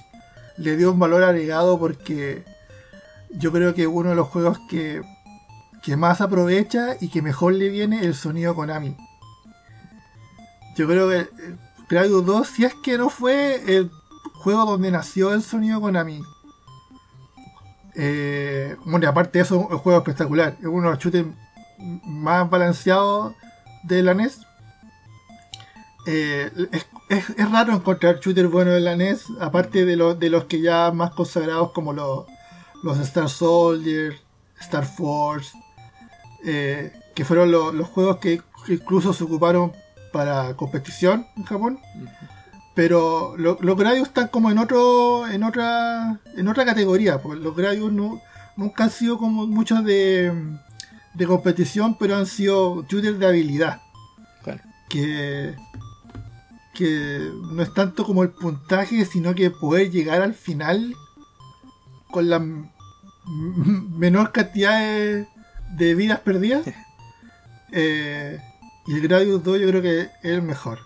[0.58, 2.43] le dio un valor agregado porque
[3.30, 5.01] yo creo que uno de los juegos que,
[5.82, 8.98] que más aprovecha y que mejor le viene el sonido Konami.
[10.75, 11.30] Yo creo que eh,
[11.90, 13.90] Gradius 2, si es que no fue el
[14.33, 16.22] juego donde nació el sonido Konami.
[17.95, 20.58] Eh, bueno, aparte de eso, es un juego espectacular.
[20.59, 21.30] Es uno de los shooters
[22.03, 23.35] más balanceados
[23.83, 24.41] de la NES.
[26.08, 30.30] Eh, es, es- es raro encontrar shooters buenos en la NES, aparte de, los de
[30.30, 32.25] los que ya más consagrados como los,
[32.83, 34.16] los Star Soldier,
[34.59, 35.51] Star Force,
[36.45, 39.74] eh, que fueron lo- los juegos que incluso se ocuparon
[40.14, 41.80] para competición en Japón.
[42.75, 47.56] Pero lo- los Gradius están como en otro, en otra, en otra categoría, porque los
[47.56, 48.22] Gradius no-
[48.56, 50.32] nunca han sido como muchos de,
[51.13, 53.81] de competición, pero han sido shooters de habilidad.
[54.43, 54.61] Claro.
[54.89, 55.55] Que,
[56.73, 60.95] que no es tanto como el puntaje, sino que poder llegar al final
[62.11, 62.39] con la
[63.25, 65.27] menor cantidad de,
[65.75, 66.65] de vidas perdidas.
[67.71, 68.39] Eh,
[68.88, 70.79] y el Gradius 2 yo creo que es el mejor.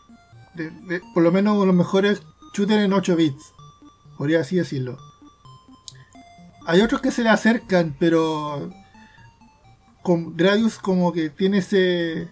[0.54, 2.22] De- de- por lo menos uno de los mejores
[2.54, 3.54] shooters en 8 bits.
[4.18, 4.98] Podría así decirlo.
[6.68, 8.70] Hay otros que se le acercan, pero
[10.04, 12.28] con Gradius como que tiene ese...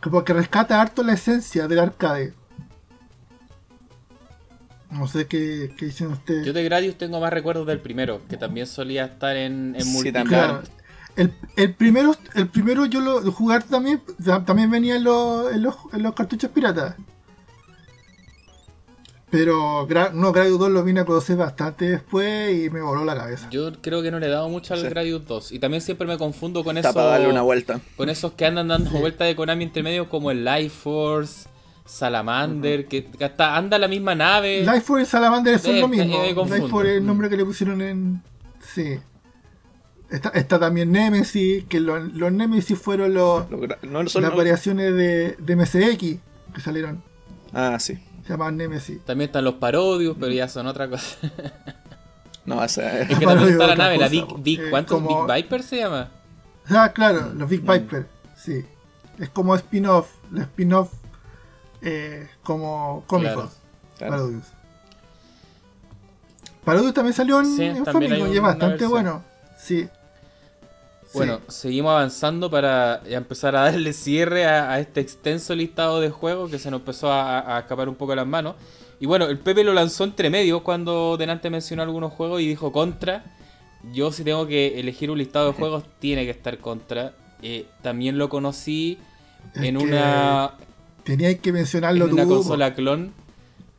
[0.00, 2.34] Como que rescata harto la esencia del arcade.
[4.90, 6.46] No sé qué, qué dicen ustedes.
[6.46, 9.90] Yo de Gradius tengo más recuerdos del primero, que también solía estar en, en Sí,
[9.90, 10.26] multicard.
[10.28, 10.62] Claro.
[11.16, 14.02] El, el primero, el primero yo lo jugar también,
[14.44, 16.96] también venía en los, en los, en los cartuchos piratas.
[19.34, 23.48] Pero no, Gradius 2 lo vine a conocer bastante después y me voló la cabeza.
[23.50, 25.50] Yo creo que no le he dado mucho al Gradius 2.
[25.50, 26.94] Y también siempre me confundo con esos.
[26.94, 27.80] para darle una vuelta.
[27.96, 31.48] Con esos que andan dando vueltas de Konami entre medio, como el Life Force,
[31.84, 34.60] Salamander, que, hasta anda la misma nave.
[34.60, 36.22] Life Force y Salamander son lo mismo.
[36.22, 38.22] Life Force es el nombre que le pusieron en.
[38.72, 39.00] Sí.
[40.10, 43.46] Está, también Nemesis, que los, Nemesis fueron los,
[43.82, 46.20] las variaciones de, de MSX
[46.54, 47.02] que salieron.
[47.52, 47.98] Ah, sí.
[48.26, 49.04] Se llaman Nemesis.
[49.04, 51.16] También están los Parodius, pero ya son otra cosa.
[52.46, 53.10] no, esa es.
[53.10, 56.10] Es que también está la nave, la Big, Big eh, ¿cuántos Big Viper se llama?
[56.68, 57.72] Ah, claro, los Big mm.
[57.72, 58.64] Viper, sí.
[59.18, 60.92] Es como spin-off, los spin-off
[61.82, 63.50] eh, como cómicos.
[63.98, 64.46] Parodius.
[66.64, 69.22] Parodius también salió en, sí, en Famicom y es bastante bueno.
[69.58, 69.88] Sí.
[71.14, 76.58] Bueno, seguimos avanzando para empezar a darle cierre a, este extenso listado de juegos que
[76.58, 78.56] se nos empezó a, escapar un poco de las manos.
[79.00, 82.72] Y bueno, el Pepe lo lanzó entre medio cuando delante mencionó algunos juegos y dijo
[82.72, 83.24] contra.
[83.92, 87.12] Yo si tengo que elegir un listado de juegos, tiene que estar contra.
[87.42, 88.98] Eh, también lo conocí
[89.54, 90.52] en una...
[91.04, 93.12] Teníais que mencionarlo en una consola clon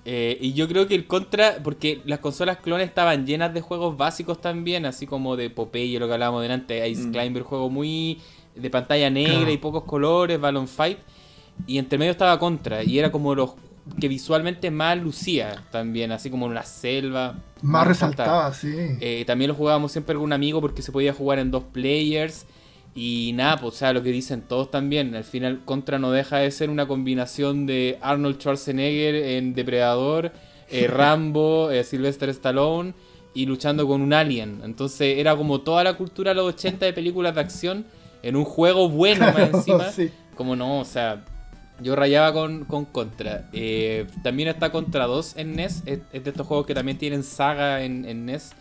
[0.08, 3.98] eh, y yo creo que el contra, porque las consolas clones estaban llenas de juegos
[3.98, 7.12] básicos también, así como de Popeye, lo que hablábamos delante, Ice mm.
[7.12, 8.22] Climber, juego muy
[8.56, 11.00] de pantalla negra y pocos colores, Balloon Fight.
[11.66, 13.56] Y entre medio estaba contra, y era como los
[14.00, 17.36] que visualmente más lucía también, así como en una selva.
[17.62, 18.76] Más, resaltaba, sí.
[19.00, 22.46] Eh, también lo jugábamos siempre con un amigo porque se podía jugar en dos players.
[22.98, 26.38] Y nada, pues, o sea, lo que dicen todos también, al final Contra no deja
[26.38, 30.32] de ser una combinación de Arnold Schwarzenegger en Depredador,
[30.70, 32.94] eh, Rambo, eh, Sylvester Stallone
[33.34, 34.62] y luchando con un alien.
[34.64, 37.86] Entonces era como toda la cultura de los 80 de películas de acción
[38.24, 39.92] en un juego bueno más encima.
[40.36, 41.24] Como no, o sea,
[41.80, 43.48] yo rayaba con, Contra.
[43.54, 47.84] Eh, también está Contra 2 en NES, es, de estos juegos que también tienen saga
[47.84, 48.52] en, en NES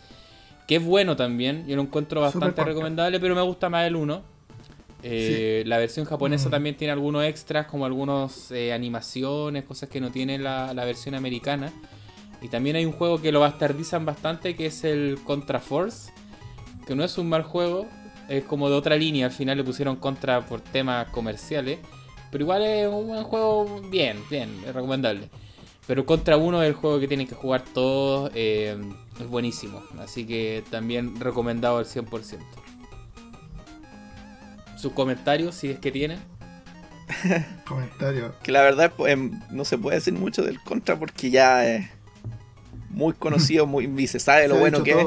[0.67, 4.35] que es bueno también, yo lo encuentro bastante recomendable, pero me gusta más el 1.
[5.07, 6.51] Eh, la versión japonesa mm.
[6.51, 11.71] también tiene algunos extras, como algunas eh, animaciones, cosas que no tiene la, versión americana.
[12.41, 16.11] Y también hay un juego que lo bastardizan bastante, que es el Contra Force,
[16.87, 17.87] que no es un mal juego,
[18.29, 21.79] es como de otra línea, al final le pusieron contra por temas comerciales,
[22.31, 25.29] pero igual es un buen juego bien, bien, es recomendable.
[25.87, 28.31] Pero contra uno es el juego que tienen que jugar todos.
[28.35, 28.79] Eh,
[29.21, 29.83] es buenísimo.
[29.99, 32.39] Así que también recomendado al 100%.
[34.79, 36.21] Sus comentarios, si es que tienen.
[37.69, 38.35] comentarios.
[38.43, 41.87] Que la verdad pues, em, no se puede decir mucho del contra porque ya es
[42.91, 45.07] muy conocido muy, y se sabe lo bueno que es.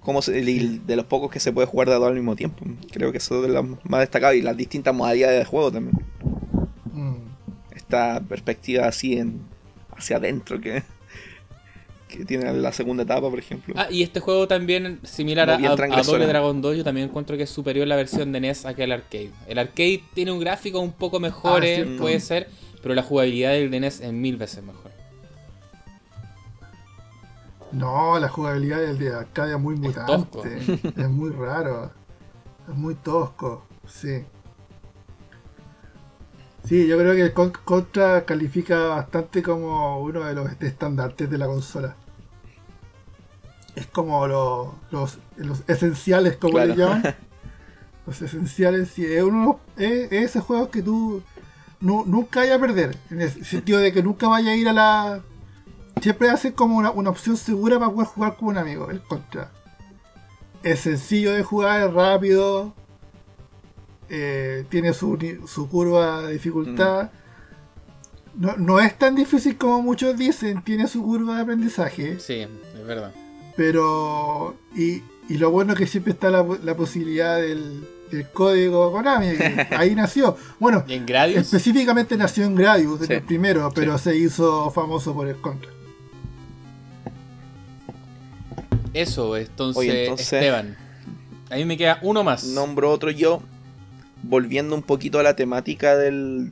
[0.00, 2.64] Como de los pocos que se puede jugar de todo al mismo tiempo.
[2.92, 5.98] Creo que eso es de los más destacados y las distintas modalidades de juego también.
[6.92, 7.16] Mm.
[7.74, 9.40] Esta perspectiva así en
[9.96, 10.82] hacia adentro que,
[12.08, 13.74] que tiene la segunda etapa, por ejemplo.
[13.76, 17.44] Ah, y este juego también, similar a, a, Doble Dragon 2, yo también encuentro que
[17.44, 19.32] es superior la versión de NES a que el arcade.
[19.46, 22.48] El arcade tiene un gráfico un poco mejor, ah, eh, puede ser,
[22.82, 24.86] pero la jugabilidad del de NES es mil veces mejor.
[27.72, 30.58] No, la jugabilidad del de arcade es muy mutante.
[30.96, 31.90] es muy raro.
[32.68, 34.24] Es muy tosco, sí.
[36.66, 41.46] Sí, yo creo que el Contra califica bastante como uno de los estandartes de la
[41.46, 41.94] consola.
[43.76, 47.14] Es como los, los, esenciales, como le llaman.
[48.06, 51.24] Los esenciales, sí, es, uno, es, ese juego que tú
[51.80, 52.96] nunca vayas a perder.
[53.10, 55.22] En el sentido de que nunca vaya a ir a la.
[56.00, 59.50] Siempre hace como una, una opción segura para poder jugar con un amigo, el Contra.
[60.62, 62.74] Es sencillo de jugar, es rápido
[64.08, 67.10] eh, tiene su, su, curva de dificultad.
[68.34, 68.64] Mm.
[68.64, 72.20] No, es tan difícil como muchos dicen, tiene su curva de aprendizaje.
[72.20, 73.12] Sí, es verdad.
[73.56, 77.86] Pero, y, lo bueno es que siempre está la, posibilidad del,
[78.34, 79.28] código Konami,
[79.70, 80.36] ahí nació.
[80.60, 85.70] Bueno, específicamente nació en Gradius, el primero, pero se hizo famoso por el Contra.
[88.92, 90.76] Eso, entonces, Esteban.
[91.50, 92.44] A mí me queda uno más.
[92.44, 93.42] Nombro otro yo,
[94.22, 96.50] volviendo un poquito a la temática del,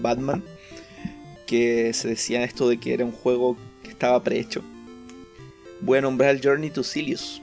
[0.00, 0.42] Batman,
[1.46, 4.62] que se decía esto de que era un juego que estaba prehecho.
[5.80, 7.42] Voy a nombrar el Journey to Silius.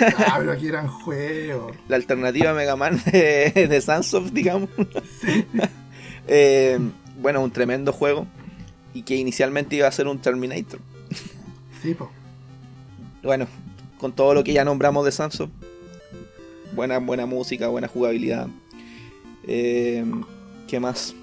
[0.00, 1.76] Ah, pero aquí eran juegos.
[1.88, 4.70] La alternativa Mega Man de, de Sunsoft, digamos.
[6.28, 6.76] Eh,
[7.20, 8.26] bueno, un tremendo juego.
[8.92, 10.80] Y que inicialmente iba a ser un Terminator.
[11.80, 12.10] Sí, po.
[13.22, 13.46] Bueno,
[13.98, 15.52] con todo lo que ya nombramos de Sunsoft,
[16.72, 18.48] buena, buena música, buena jugabilidad.
[19.46, 20.04] Eh,
[20.66, 21.14] ¿Qué más?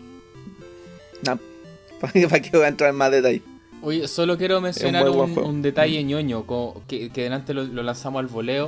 [1.26, 1.40] No,
[2.00, 3.42] ¿para qué voy a entrar en más detalle?
[3.82, 6.46] Oye, solo quiero mencionar un, detalle ñoño
[6.88, 8.68] que, que delante lo, lanzamos al voleo.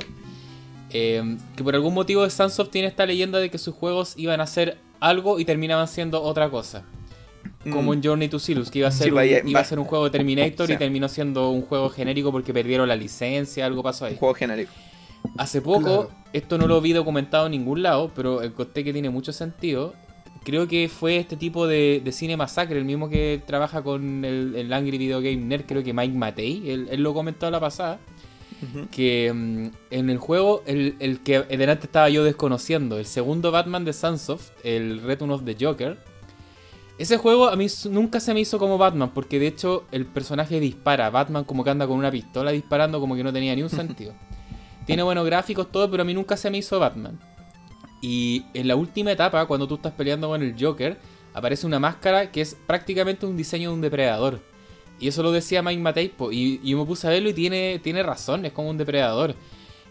[0.91, 4.47] Eh, que por algún motivo Sunsoft tiene esta leyenda de que sus juegos iban a
[4.47, 6.83] ser algo y terminaban siendo otra cosa.
[7.63, 8.03] Como en mm.
[8.03, 10.69] Journey to Silus, que iba a ser, un, iba a ser un juego de Terminator
[10.69, 14.13] y terminó siendo un juego genérico porque perdieron la licencia, algo pasó ahí.
[14.13, 14.71] Un juego genérico.
[15.37, 19.33] Hace poco, esto no lo vi documentado en ningún lado, pero encontré que tiene mucho
[19.33, 19.93] sentido.
[20.43, 24.97] Creo que fue este tipo de, cine masacre, el mismo que trabaja con el, Angry
[24.97, 27.99] Video Game Nerd, creo que Mike Matei, él, lo comentó la pasada.
[28.89, 33.85] Que mm, en el juego, el, el que delante estaba yo desconociendo, el segundo Batman
[33.85, 35.97] de Sunsoft, el Return of the Joker,
[36.97, 40.59] ese juego a mí nunca se me hizo como Batman, porque de hecho el personaje
[40.61, 41.09] dispara.
[41.09, 44.13] Batman como que anda con una pistola disparando como que no tenía ni un sentido.
[44.85, 47.19] Tiene buenos gráficos, todo, pero a mí nunca se me hizo Batman.
[48.01, 50.97] Y en la última etapa, cuando tú estás peleando con el Joker,
[51.33, 54.41] aparece una máscara que es prácticamente un diseño de un depredador.
[54.99, 58.03] Y eso lo decía Mike Matei, y, y me puse a verlo y tiene, tiene
[58.03, 59.35] razón, es como un depredador.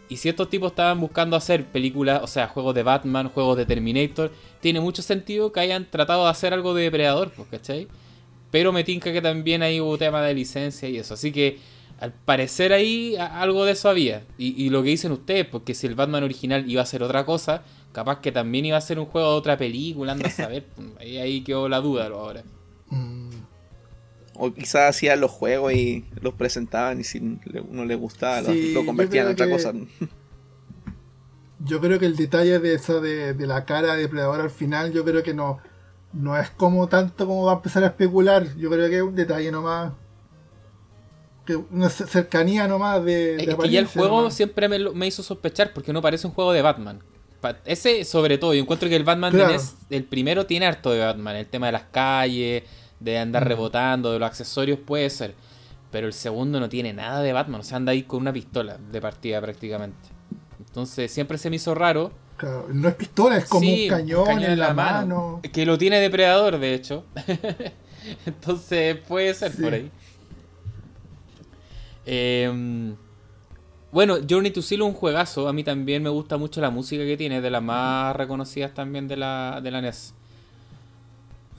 [0.09, 3.67] Y si estos tipos estaban buscando hacer películas, o sea, juegos de Batman, juegos de
[3.67, 7.89] Terminator, tiene mucho sentido que hayan tratado de hacer algo de Depredador, ¿cachai?
[8.51, 11.15] Pero me tinca que también hay hubo tema de licencia y eso.
[11.15, 11.59] Así que
[12.05, 14.25] al parecer ahí algo de eso había.
[14.37, 17.63] Y, lo que dicen ustedes, porque si el Batman original iba a ser otra cosa,
[17.93, 20.67] capaz que también iba a ser un juego de otra película, anda a saber.
[21.01, 22.45] ahí, ahí quedó la duda ahora.
[22.91, 23.31] Mm.
[24.35, 29.27] O quizás hacían los juegos y los presentaban y si uno le gustaba lo, convertían
[29.27, 29.73] en otra cosa.
[31.61, 35.05] Yo creo que el detalle de esa de, la cara de depredador al final, yo
[35.05, 35.61] creo que no,
[36.13, 38.55] no es como tanto como va a empezar a especular.
[38.57, 39.93] Yo creo que es un detalle nomás.
[41.45, 43.37] Que una cercanía nomás de.
[43.37, 46.63] Es que ya el juego siempre me, hizo sospechar porque no parece un juego de
[46.63, 47.01] Batman.
[47.67, 49.35] Ese sobre todo, yo encuentro que el Batman
[49.91, 52.63] el primero tiene harto de Batman, el tema de las calles,
[53.01, 55.35] de andar rebotando, de los accesorios puede ser.
[55.91, 58.79] Pero el segundo no tiene nada de Batman, o sea, anda ahí con una pistola
[58.79, 60.09] de partida prácticamente.
[60.59, 62.11] Entonces siempre se me hizo raro.
[62.37, 65.41] Claro, no es pistola, es como un cañón, en, la, mano.
[65.53, 67.05] Que lo tiene depredador, de hecho.
[68.27, 69.91] Entonces puede ser por ahí.
[72.07, 72.97] Em,
[73.93, 75.49] bueno, Journey to Zero un juegazo.
[75.49, 79.07] A mí también me gusta mucho la música que tiene, de las más reconocidas también
[79.09, 80.15] de la, de la NES.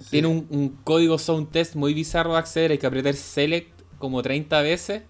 [0.10, 2.72] Tiene un, código sound test muy bizarro de acceder.
[2.72, 5.04] Hay que apretar select como 30 veces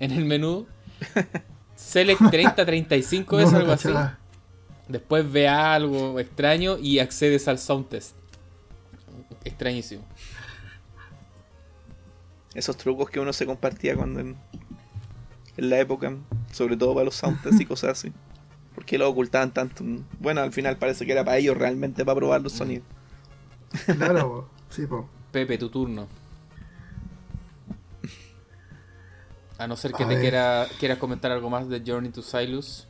[0.00, 0.66] en el menú.
[1.76, 3.88] select 30, 35 veces, algo así.
[4.88, 8.16] Después ve algo extraño y accedes al sound test.
[9.44, 10.02] Extrañísimo.
[12.54, 14.36] Esos trucos que uno se compartía cuando en,
[15.56, 16.14] la época,
[16.50, 18.12] sobre todo para los sound tests y cosas así.
[18.74, 19.84] ¿Por qué lo ocultaban tanto?
[20.18, 22.84] Bueno, al final parece que era para ellos realmente para probar los sonidos.
[23.96, 25.08] Claro, sí, po.
[25.30, 26.08] Pepe, tu turno.
[29.58, 32.88] A no ser que te quiera, quieras comentar algo más de Journey to Silus.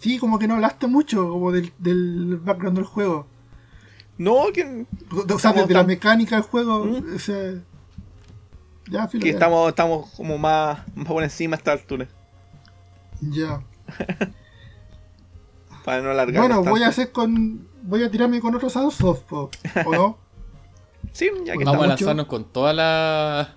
[0.00, 3.26] Sí, como que no hablaste mucho como del, del background del juego.
[4.18, 4.86] No, que.
[5.10, 6.84] O sea, de, la mecánica del juego.
[6.84, 7.16] ¿Mm?
[7.16, 7.54] O sea,
[8.88, 12.06] ya, que estamos, estamos como más, más por encima a esta altura.
[13.20, 13.62] Ya.
[15.84, 16.40] Para no alargar.
[16.40, 17.68] Bueno, voy a hacer con.
[17.82, 19.50] Voy a tirarme con otros Sunsoft, ¿o
[19.90, 20.16] no?
[21.12, 23.56] sí, ya que Vamos a lanzarnos con toda la.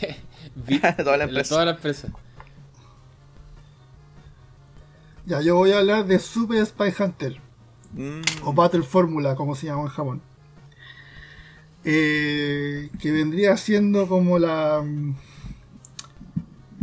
[0.96, 1.48] toda la empresa.
[1.48, 2.08] Toda la empresa.
[5.24, 7.47] Ya, yo voy a hablar de Super Spy Hunter.
[7.94, 8.20] Mm.
[8.44, 10.22] O Battle Formula, como se llama en Japón.
[11.84, 14.84] Eh, que vendría siendo como la.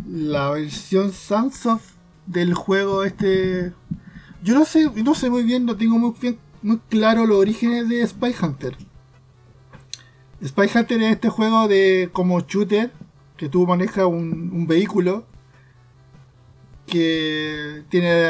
[0.08, 1.96] La versión Sunsoft
[2.28, 3.74] del juego este
[4.46, 6.14] yo no sé, no sé muy bien, no tengo muy,
[6.62, 8.78] muy claro los orígenes de Spy Hunter.
[10.46, 12.92] Spy Hunter es este juego de como shooter
[13.38, 15.26] que tú manejas un, vehículo
[16.86, 18.30] que tiene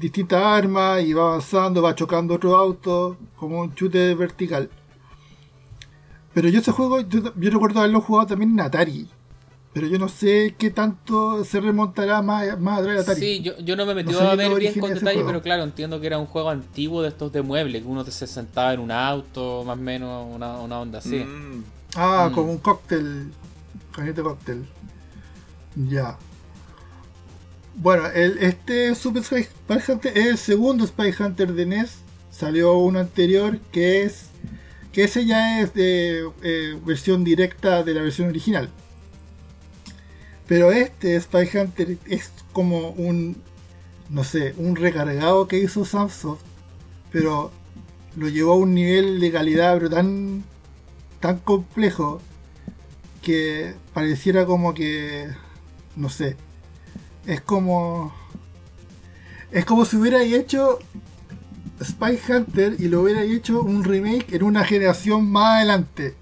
[0.00, 4.68] distintas armas y va avanzando, va chocando otro auto, como un shooter vertical.
[6.34, 9.08] Pero yo ese juego, yo, yo recuerdo haberlo jugado también en Atari.
[9.74, 13.20] Pero yo no sé qué tanto se remontará más, más atrás de Atari.
[13.20, 16.00] Sí, yo, yo no me he metido a ver bien con detalle, pero claro, entiendo
[16.00, 18.90] que era un juego antiguo de estos de muebles, que uno se sentaba en un
[18.90, 21.16] auto, más o menos, una, una onda así.
[21.16, 21.64] Mm.
[21.94, 22.34] Ah, mm.
[22.34, 23.30] como un cóctel,
[24.04, 24.66] este cóctel.
[25.74, 26.18] Ya.
[27.74, 29.46] Bueno, este Super Spy
[29.88, 31.98] Hunter es el segundo Spy Hunter de NES.
[32.30, 34.26] Salió uno anterior que es.
[34.92, 38.68] que ese ya es de eh, versión directa de la versión original.
[40.46, 43.36] Pero este Spy Hunter es como un,
[44.10, 46.36] no sé, un recargado que hizo Samsung,
[47.10, 47.50] pero
[48.16, 50.44] lo llevó a un nivel de calidad pero tan,
[51.20, 52.20] tan complejo
[53.22, 55.28] que pareciera como que,
[55.96, 56.36] no sé,
[57.26, 58.12] es como...
[59.50, 60.78] Es como si hubiera hecho
[61.82, 66.14] Spy Hunter y lo hubiera hecho un remake en una generación más adelante.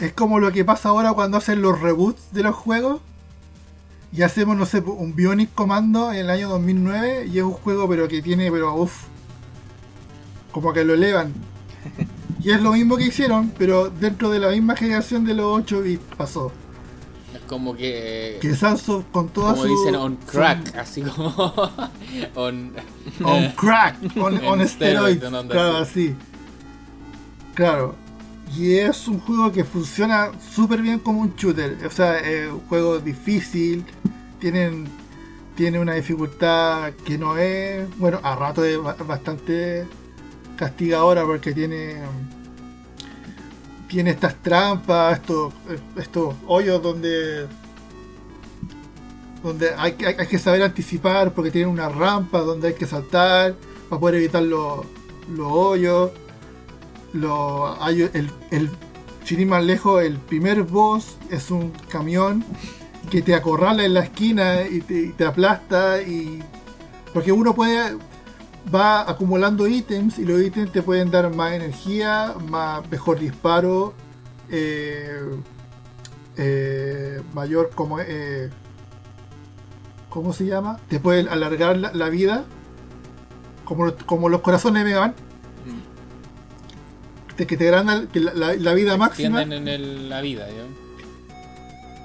[0.00, 3.00] Es como lo que pasa ahora cuando hacen los reboots de los juegos.
[4.12, 7.88] Y hacemos, no sé, un Bionic Commando en el año 2009 y es un juego
[7.88, 9.04] pero que tiene, pero uff,
[10.52, 11.32] como que lo elevan.
[12.42, 15.80] Y es lo mismo que hicieron, pero dentro de la misma generación de los 8
[15.80, 16.52] bits pasó.
[17.46, 18.38] Como que.
[18.40, 21.32] Que Sanso con toda como dicen on crack, así como.
[22.34, 22.72] on.
[23.22, 25.20] on crack, on, on steroids.
[25.20, 26.14] Claro, así.
[27.54, 27.94] Claro.
[28.56, 31.78] Y es un juego que funciona súper bien como un shooter.
[31.86, 33.84] O sea, es un juego difícil.
[34.38, 34.86] Tienen,
[35.56, 37.88] tiene una dificultad que no es.
[37.98, 39.86] Bueno, a rato es bastante
[40.56, 41.96] castigadora porque tiene
[43.88, 45.52] tiene estas trampas, estos,
[45.96, 47.46] estos hoyos donde
[49.42, 53.54] donde hay, hay, que saber anticipar porque tiene una rampa donde hay que saltar
[53.88, 54.84] para poder evitar los,
[55.30, 56.10] los hoyos.
[57.12, 58.70] Lo, hay el, el,
[59.24, 62.44] sin más lejos, el primer boss es un camión
[63.10, 66.42] que te acorrala en la esquina y te, y te aplasta y
[67.14, 67.96] porque uno puede
[68.74, 73.94] va acumulando ítems y los ítems te pueden dar más energía, más mejor disparo,
[74.50, 75.20] eh,
[76.36, 78.50] eh, mayor como eh,
[80.10, 80.78] ¿cómo se llama?
[80.88, 82.44] Te pueden alargar la, vida,
[83.64, 85.14] como, como los corazones de Mega
[87.44, 89.42] que te dan la, vida máxima.
[89.42, 90.48] en la vida,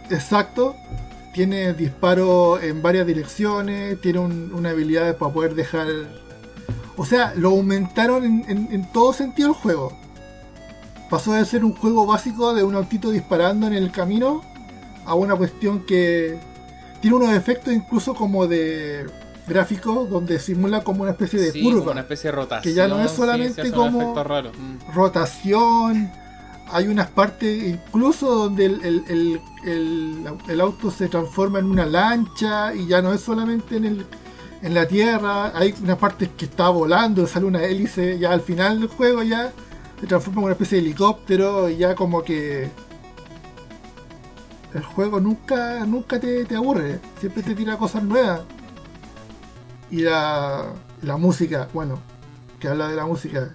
[0.10, 0.76] Exacto.
[1.34, 5.88] Tiene disparo en varias direcciones, tiene una habilidad para poder dejar
[7.02, 9.92] o sea, lo aumentaron en, todo sentido el juego.
[11.10, 14.44] Pasó de ser un juego básico de un autito disparando en el camino
[15.08, 16.38] a una cuestión que
[17.02, 19.08] tiene unos efectos incluso como de
[19.48, 21.94] gráfico donde simula como una especie de curva.
[21.94, 22.62] una especie de rotación.
[22.62, 24.94] Que ya no es solamente como mm.
[24.94, 26.12] rotación.
[26.72, 33.12] Hay unas partes incluso donde el, auto se transforma en una lancha y ya no
[33.12, 34.06] es solamente en el,
[34.62, 38.80] en la tierra, hay una parte que está volando, sale una hélice, ya al final
[38.80, 39.52] del juego ya
[40.00, 42.70] se transforma en una especie de helicóptero y ya como que
[44.74, 48.42] el juego nunca, nunca te, aburre, siempre te tira cosas nuevas.
[49.90, 52.00] Y la, la música, bueno,
[52.60, 53.54] que habla de la música,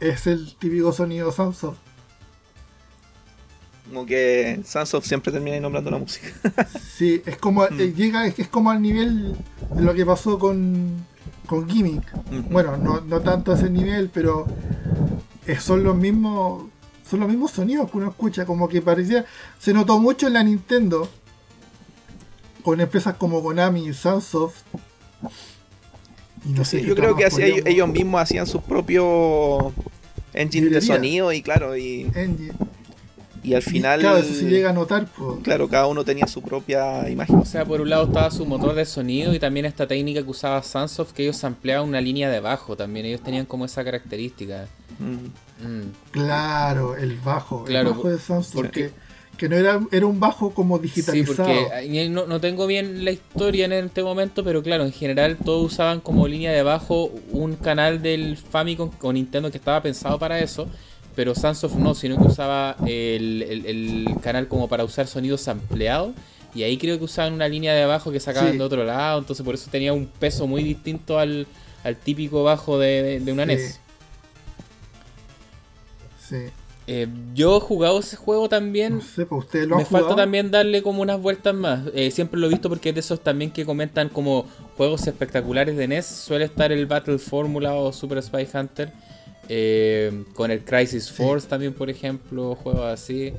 [0.00, 1.74] es el típico sonido Samsung
[3.88, 6.28] como que Sunsoft siempre termina nombrando la música.
[6.96, 7.80] sí, es como mm.
[7.80, 9.36] eh, llega, es, es como al nivel
[9.74, 11.04] de lo que pasó con,
[11.46, 12.04] con Gimmick.
[12.50, 14.46] Bueno, no, no, tanto a ese nivel, pero
[15.60, 16.64] son los mismos.
[17.08, 19.24] Son los mismos sonidos que uno escucha, como que parecía.
[19.60, 21.08] Se notó mucho en la Nintendo.
[22.64, 24.62] Con empresas como Konami y Sunsoft.
[26.44, 27.28] Y no sé yo creo que
[27.64, 29.72] ellos, mismos hacían sus propios
[30.32, 32.10] engine de sonido y claro, y.
[33.46, 34.00] Y al final.
[34.00, 35.06] claro, eso se llega a notar.
[35.42, 37.36] Claro, cada uno tenía su propia imagen.
[37.36, 40.30] O sea, por un lado estaba su motor de sonido y también esta técnica que
[40.30, 43.06] usaba Sunsoft, que ellos ampliaban una línea de bajo también.
[43.06, 44.66] Ellos tenían como esa característica.
[44.98, 45.64] Mm.
[45.64, 45.92] Mm.
[46.10, 47.62] Claro, el bajo.
[47.62, 48.54] Claro, el bajo de Sunsoft.
[48.54, 48.90] Porque,
[49.36, 51.48] que no era, era un bajo como digitalizado.
[51.48, 55.36] Sí, porque no, no, tengo bien la historia en este momento, pero claro, en general
[55.36, 60.18] todos usaban como línea de bajo un canal del Famicom o Nintendo que estaba pensado
[60.18, 60.66] para eso
[61.16, 66.14] pero Sunsoft no, sino que usaba el, canal como para usar sonidos ampliados.
[66.54, 69.44] Y ahí creo que usaban una línea de bajo que sacaban de otro lado, entonces
[69.44, 71.46] por eso tenía un peso muy distinto al,
[72.04, 73.80] típico bajo de, una NES.
[76.28, 76.36] Sí.
[76.88, 78.96] Eh, yo he jugado ese juego también.
[78.96, 81.80] No sé, pues usted lo Me falta también darle como unas vueltas más.
[81.94, 84.46] Eh, siempre lo he visto porque es de esos también que comentan como
[84.76, 86.06] juegos espectaculares de NES.
[86.06, 88.92] Suele estar el Battle Formula o Super Spy Hunter.
[89.48, 93.32] Eh, con el Crisis Force también, por ejemplo, juegos así.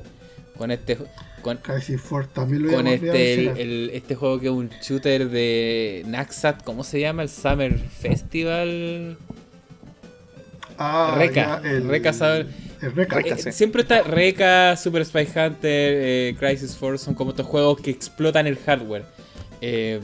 [0.56, 0.98] Con este.
[1.42, 6.64] Con, Crisis Force también lo Con este, este juego que es un shooter de Naxat,
[6.64, 7.22] ¿cómo se llama?
[7.22, 9.16] El Summer Festival.
[10.78, 11.60] Ah, Reca.
[11.64, 17.46] el, Reca, eh, Siempre está Reca, Super Spy Hunter, eh, Crisis Force, son como estos
[17.46, 19.04] juegos que explotan el hardware.
[19.60, 20.00] Eh,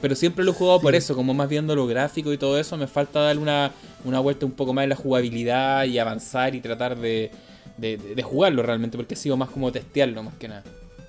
[0.00, 2.76] pero siempre lo he jugado por eso, como más viendo lo gráfico y todo eso,
[2.76, 6.96] me falta darle una, vuelta un poco más en la jugabilidad y avanzar y tratar
[6.96, 7.30] de,
[7.76, 10.62] de, jugarlo realmente, porque ha sido más como testearlo más que nada.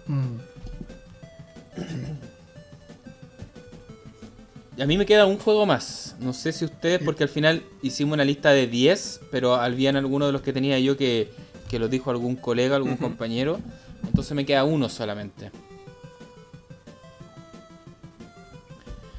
[0.07, 0.37] Mm.
[4.81, 6.15] a mí me queda un juego más.
[6.19, 10.27] No sé si ustedes, porque al final hicimos una lista de 10, pero habían algunos
[10.29, 11.29] de los que tenía yo que,
[11.69, 13.59] que los dijo algún colega, algún compañero.
[14.03, 15.51] Entonces me queda uno solamente.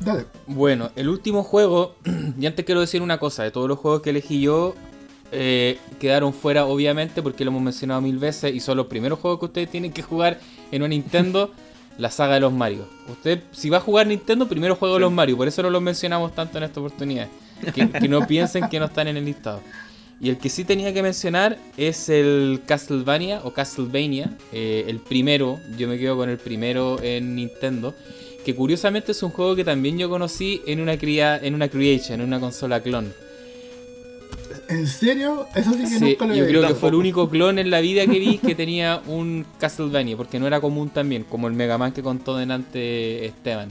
[0.05, 0.27] Dale.
[0.47, 1.95] Bueno, el último juego,
[2.41, 4.75] y antes quiero decir una cosa, de todos los juegos que elegí yo,
[5.31, 9.41] eh, quedaron fuera obviamente porque lo hemos mencionado mil veces y son los primeros juegos
[9.41, 10.41] que ustedes tienen que jugar
[10.71, 11.51] en un Nintendo,
[11.99, 12.87] la saga de los Mario.
[13.09, 16.35] Usted, si va a jugar Nintendo, primero juega los Mario, por eso no los mencionamos
[16.35, 17.29] tanto en esta oportunidad.
[17.75, 19.61] Que, que no piensen que no están en el listado.
[20.23, 25.59] Y el que sí tenía que mencionar es el Castlevania o Castlevania, eh, el primero,
[25.77, 27.93] yo me quedo con el primero en Nintendo,
[28.45, 32.21] que curiosamente es un juego que también yo conocí en una cría, en una creation,
[32.21, 33.13] en una consola clon.
[34.69, 35.47] ¿En serio?
[35.55, 37.81] Eso sí que Sí, nunca lo yo creo que fue el único clon en la
[37.81, 41.79] vida que vi que tenía un Castlevania, porque no era común también, como el Mega
[41.79, 43.71] Man que contó delante Esteban.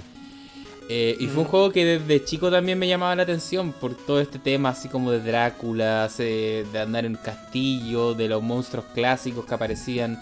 [0.90, 4.20] Eh, y fue un juego que desde chico también me llamaba la atención por todo
[4.20, 9.54] este tema así como de Drácula, de andar en castillo, de los monstruos clásicos que
[9.54, 10.22] aparecían.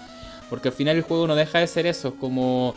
[0.50, 2.76] Porque al final el juego no deja de ser eso, es como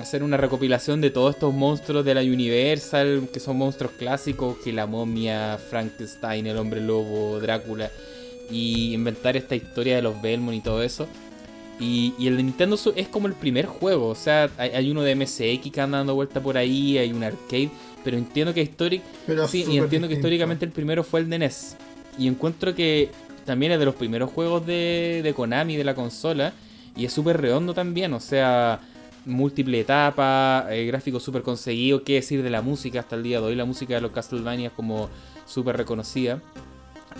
[0.00, 4.72] hacer una recopilación de todos estos monstruos de la Universal, que son monstruos clásicos, que
[4.72, 7.90] la momia, Frankenstein, el hombre lobo, Drácula,
[8.50, 11.06] y inventar esta historia de los Belmont y todo eso.
[11.80, 15.02] Y, y el de Nintendo es como el primer juego, o sea, hay, hay uno
[15.02, 17.70] de MSX que anda dando vuelta por ahí, hay un arcade,
[18.04, 19.02] pero entiendo que históric,
[19.48, 21.76] sí, y entiendo que históricamente el primero fue el de NES.
[22.16, 23.10] Y encuentro que
[23.44, 26.52] también es de los primeros juegos de, de Konami, de la consola,
[26.96, 28.80] y es súper redondo también, o sea,
[29.26, 33.46] múltiple etapa, eh, gráfico súper conseguido, qué decir de la música hasta el día de
[33.46, 35.08] hoy, la música de los Castlevania como
[35.46, 36.40] súper reconocida.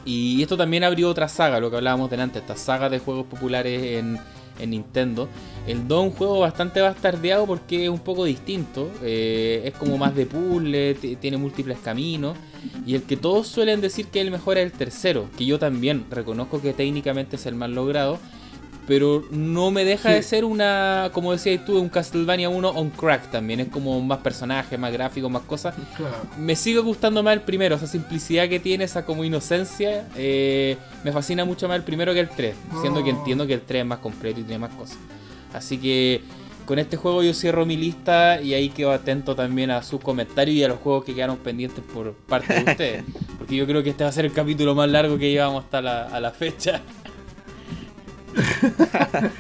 [0.04, 3.98] Y esto también abrió otra saga, lo que hablábamos delante, esta saga de juegos populares
[3.98, 4.18] en,
[4.58, 5.28] en Nintendo.
[5.66, 9.96] El 2 es un juego bastante bastardeado porque es un poco distinto, eh, es como
[9.96, 12.36] más de puzzle, tiene múltiples caminos.
[12.86, 16.06] Y el que todos suelen decir que el mejor es el tercero, que yo también
[16.10, 18.18] reconozco que técnicamente es el más logrado.
[18.86, 20.14] Pero no me deja Sí.
[20.16, 23.60] de ser una, como decías tú, un Castlevania 1 on crack también.
[23.60, 25.74] Es como más personajes, más gráficos, más cosas.
[25.96, 26.14] Claro.
[26.38, 30.06] Me sigue gustando más el primero, esa simplicidad que tiene, esa como inocencia.
[30.16, 33.16] eh, me fascina mucho más el primero que el 3, siendo que Oh.
[33.16, 34.98] entiendo que el 3 es más completo y tiene más cosas.
[35.54, 36.20] Así que
[36.66, 40.56] con este juego yo cierro mi lista y ahí quedo atento también a sus comentarios
[40.56, 43.04] y a los juegos que quedaron pendientes por parte de ustedes.
[43.38, 45.80] Porque yo creo que este va a ser el capítulo más largo que llevamos hasta
[45.80, 46.82] la, a la fecha.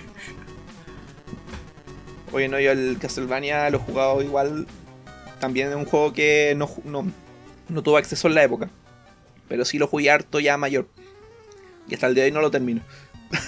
[2.32, 4.66] Oye, no, yo el Castlevania lo he jugado igual.
[5.38, 7.06] También es un juego que no, no,
[7.68, 8.70] no tuve acceso en la época.
[9.48, 10.88] Pero sí lo jugué harto ya mayor.
[11.88, 12.80] Y hasta el día de hoy no lo termino.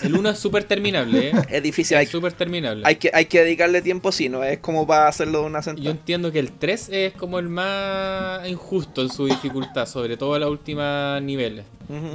[0.03, 1.33] El 1 es súper terminable, ¿eh?
[1.49, 2.83] Es difícil, hay, Es súper terminable.
[2.87, 5.65] hay que, hay que dedicarle tiempo, sí, no es como para hacerlo de una Yo
[5.65, 5.91] sentada.
[5.91, 10.43] entiendo que el 3 es como el más injusto en su dificultad, sobre todo en
[10.43, 11.65] los últimos niveles.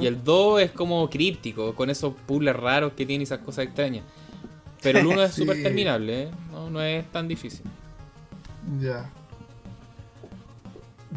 [0.00, 3.64] Y el 2 es como críptico, con esos puzzles raros que tiene y esas cosas
[3.64, 4.04] extrañas.
[4.82, 5.42] Pero el 1 es Sí.
[5.42, 6.28] súper terminable, ¿eh?
[6.52, 7.62] no, no es tan difícil.
[8.80, 9.08] Ya.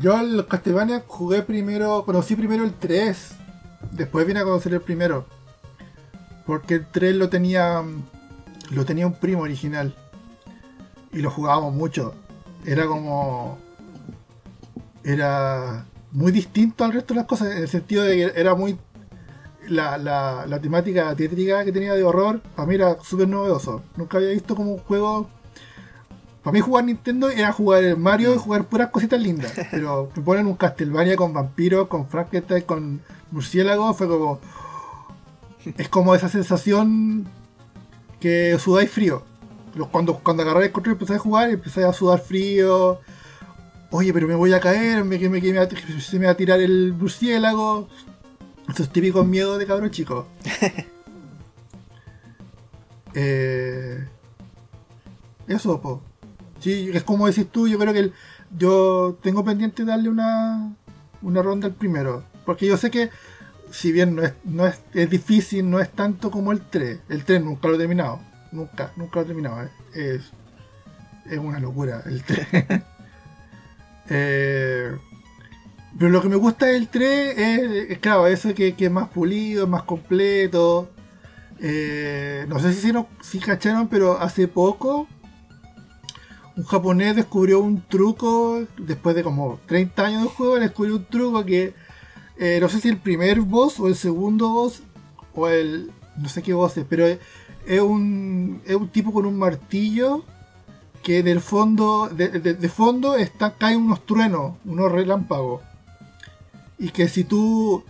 [0.02, 3.32] Yo el Castlevania jugué primero, conocí primero el 3.
[3.92, 5.26] Después vine a conocer el primero.
[6.46, 7.84] Porque el 3 lo tenía.
[8.72, 9.96] Lo tenía un primo original.
[11.12, 12.14] Y lo jugábamos mucho.
[12.66, 13.58] Era como.
[15.04, 17.52] Era muy distinto al resto de las cosas.
[17.52, 18.78] En el sentido de que era muy.
[19.68, 23.82] La, la, temática tétrica que tenía de horror, para mí era súper novedoso.
[23.96, 25.28] Nunca había visto como un juego
[26.46, 29.52] para mí jugar Nintendo era jugar el Mario y jugar puras cositas lindas.
[29.72, 33.02] Pero me ponen un Castlevania con vampiros, con Frankenstein, con
[33.32, 34.40] murciélagos, fue como...
[35.78, 37.28] Es como esa sensación
[38.20, 39.24] que sudáis frío.
[39.92, 43.00] Cuando, cuando agarráis el control y empezáis a jugar, empezáis a sudar frío.
[43.92, 46.94] Oye, pero me voy a caer, me, me, me se me va a tirar el
[46.94, 47.88] murciélago.
[48.70, 50.28] Esos típicos miedos de cabrón chico.
[53.14, 54.08] eh,
[55.48, 56.02] eso, po.
[56.60, 58.14] Sí, es como decís tú, yo creo que el-
[58.58, 60.74] yo tengo pendiente darle una,
[61.22, 62.24] una ronda al primero.
[62.46, 63.10] Porque yo sé que,
[63.76, 67.00] si bien no es, no es, es difícil, no es tanto como el 3.
[67.10, 68.22] El 3 nunca lo he terminado.
[68.54, 69.70] Nunca, nunca lo he terminado.
[69.94, 70.32] Es,
[71.30, 72.48] es una locura el 3.
[74.08, 74.96] Eh,
[75.98, 79.10] pero lo que me gusta del 3 es, es, claro, eso que, que es más
[79.10, 80.92] pulido, más completo.
[81.60, 85.08] Eh, no sé si, no, si cacharon, pero hace poco
[86.56, 91.44] un japonés descubrió un truco, después de como 30 años de juego, descubrió un truco
[91.44, 91.74] que
[92.38, 94.82] eh, no sé si el primer boss o el segundo boss
[95.34, 99.38] o el no sé qué boss es, pero es, un, es un tipo con un
[99.38, 100.24] martillo
[101.04, 105.62] que del fondo, de, de, fondo está, caen unos truenos, unos relámpagos.
[106.80, 107.84] Y que si tú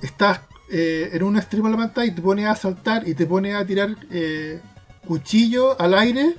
[0.00, 3.26] estás eh, en un extremo de la pantalla y te pones a saltar y te
[3.26, 4.60] pones a tirar eh,
[5.06, 6.36] cuchillo al aire,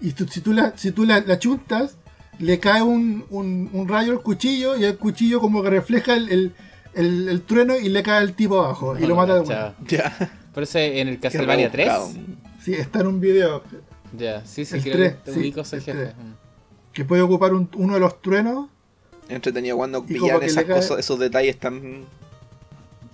[0.00, 1.96] y si tú la, si tú la, chuntas,
[2.38, 6.54] le cae un, un, rayo al cuchillo y el cuchillo como que refleja el,
[7.46, 9.74] trueno y le cae al tipo abajo y lo mata de vuelta.
[9.86, 10.30] Ya.
[10.52, 11.92] Por eso en el Castlevania 3.
[12.62, 13.62] Sí, está en un video.
[14.16, 15.54] Ya, sí, sí, el 3, sí,
[16.92, 18.68] Que puede ocupar uno de los truenos.
[19.28, 22.04] Entretenido cuando pillan esas cosas, esos detalles tan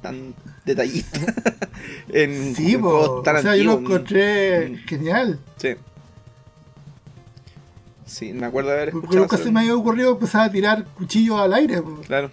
[0.02, 1.22] tan detallistas
[2.08, 4.88] en, sí, o sea, yo lo encontré mm.
[4.88, 5.38] genial.
[5.56, 5.74] Sí.
[8.04, 9.06] Sí, me acuerdo de haber escuchado.
[9.06, 11.82] Porque nunca se me había ocurrido empezar a tirar cuchillos al aire.
[12.06, 12.30] Claro.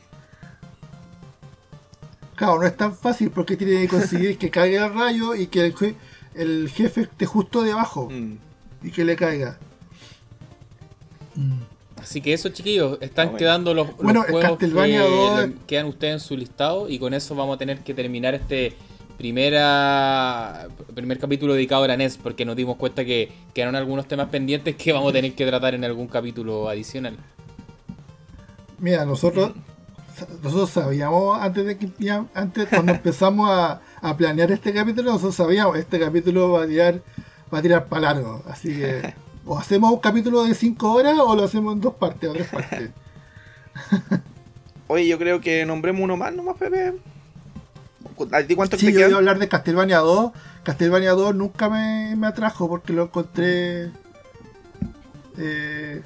[2.40, 5.74] Claro, no es tan fácil porque tiene que conseguir que caiga el rayo y que
[6.36, 8.38] el, jefe esté justo debajo mm.
[8.82, 9.60] y que le caiga.
[11.36, 11.64] Mm.
[12.02, 14.70] Así que eso, chiquillos, están quedando los, bueno, juegos que
[15.68, 18.74] quedan ustedes en su listado y con eso vamos a tener que terminar este
[19.18, 24.30] primera primer capítulo dedicado a la NES porque nos dimos cuenta que quedaron algunos temas
[24.30, 27.18] pendientes que vamos a tener que tratar en algún capítulo adicional.
[28.78, 29.52] Mira, nosotros
[30.44, 31.90] nosotros sabíamos antes de que
[32.34, 33.82] antes cuando empezamos a,
[34.18, 37.02] planear este capítulo, nosotros sabíamos este capítulo va a tirar,
[37.54, 38.44] va a tirar para largo.
[38.48, 39.14] Así que
[39.46, 42.48] o hacemos un capítulo de 5 horas o lo hacemos en dos partes o tres
[42.48, 42.92] partes.
[44.88, 46.94] Oye, yo creo que nombremos uno más nomás, Pepe.
[48.32, 50.32] ¿A ti cuánto sí, yo iba a hablar de Castlevania 2.
[50.64, 53.92] Castlevania 2 nunca me, me atrajo porque lo encontré.
[55.38, 56.02] Eh,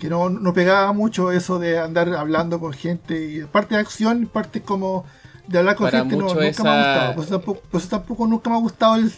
[0.00, 4.26] que no, no, pegaba mucho eso de andar hablando con gente y parte de acción,
[4.26, 5.04] parte como
[5.46, 7.14] de hablar con gente, no, nunca me ha gustado.
[7.14, 9.12] Pues tampoco, pues tampoco nunca me ha gustado el,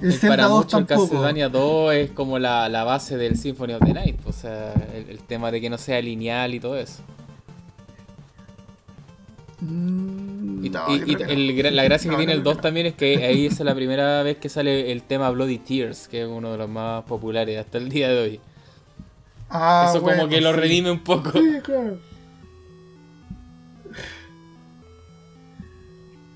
[0.00, 1.02] el, Zelda 2 tampoco.
[1.02, 4.74] El Castlevania 2 es como la, la, base del Symphony of the Night, o sea,
[4.94, 7.02] el, tema de que no sea lineal y todo eso.
[9.60, 14.22] Mm, y, la gracia que tiene el 2 también es que ahí es la primera
[14.22, 17.78] vez que sale el tema Bloody Tears, que es uno de los más populares hasta
[17.78, 18.40] el día de hoy.
[19.48, 21.32] Ah, Eso como que lo redime un poco.
[21.32, 21.98] Sí, claro.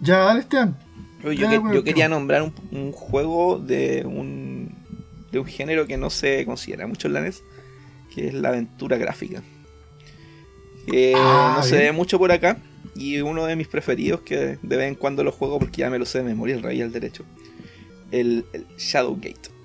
[0.00, 0.76] Ya, dale, Esteban.
[1.22, 4.74] Yo, quería nombrar un, juego de un,
[5.30, 7.42] de un género que no se considera mucho en la NES,
[8.14, 9.42] que es la aventura gráfica.
[11.14, 12.56] Ah, no se ve mucho por acá,
[12.94, 15.98] y uno de mis preferidos que de vez en cuando lo juego porque ya me
[15.98, 17.24] lo sé de memoria, el rey al derecho,
[18.10, 19.59] el, el Shadowgate.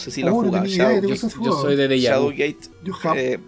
[0.00, 0.64] No sé si lo oh, jugado.
[0.64, 2.56] yo, soy de Deja Shadowgate.
[3.16, 3.38] Eh,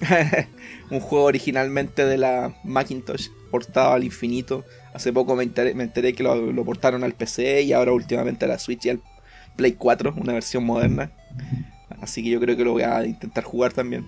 [0.90, 4.64] un juego originalmente de la Macintosh, portado al infinito.
[4.94, 8.86] Hace poco me enteré, que lo, portaron al PC y ahora últimamente a la Switch
[8.86, 9.02] y al
[9.56, 11.12] Play 4, una versión moderna.
[12.00, 14.06] Así que yo creo que lo voy a intentar jugar también.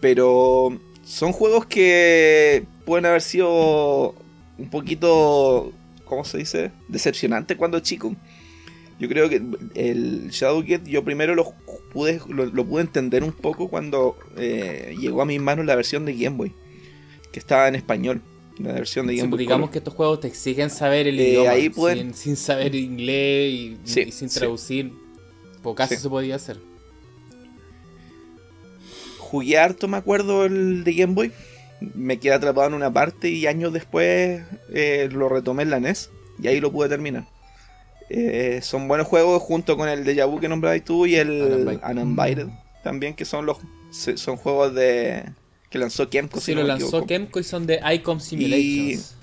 [0.00, 4.16] Pero son juegos que pueden haber sido
[4.58, 5.72] un poquito,
[6.04, 6.72] ¿cómo se dice?
[6.88, 8.12] Decepcionante cuando chico.
[9.00, 9.42] Yo creo que
[9.74, 11.54] el Shadowgate yo primero lo
[11.90, 16.14] pude, lo, pude entender un poco cuando eh, llegó a mis manos la versión de
[16.14, 16.52] Game Boy,
[17.32, 18.20] que estaba en español.
[18.58, 19.38] La versión de Game Boy.
[19.38, 21.72] Digamos que estos juegos te exigen saber el eh, idioma ahí
[22.12, 24.92] sin, saber inglés y, sin traducir.
[25.62, 26.58] Pocas se podía hacer.
[29.18, 31.32] Jugué harto, me acuerdo, el de Game Boy.
[31.94, 34.42] Me quedé atrapado en una parte y años después
[34.74, 36.10] eh, lo retomé en la NES
[36.42, 37.24] y ahí lo pude terminar.
[38.12, 42.48] Eh, son buenos juegos junto con el de Vu que nombrabas tú y el Uninvited
[42.82, 43.58] también, que son los
[43.92, 45.24] son juegos de
[45.70, 46.40] que lanzó Kemco.
[46.40, 49.14] Sí, lo lanzó Kemco y son de Icom Simulations.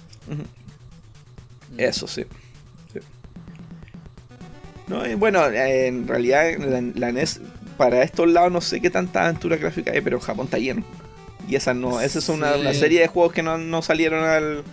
[1.77, 2.24] Eso sí.
[4.88, 6.45] No, bueno, en realidad
[6.95, 7.41] la, NES,
[7.75, 10.83] para estos lados no sé qué tanta aventura gráfica hay, pero en Japón está lleno.
[11.45, 14.64] Y esa no, esa es una, serie de juegos que no salieron al,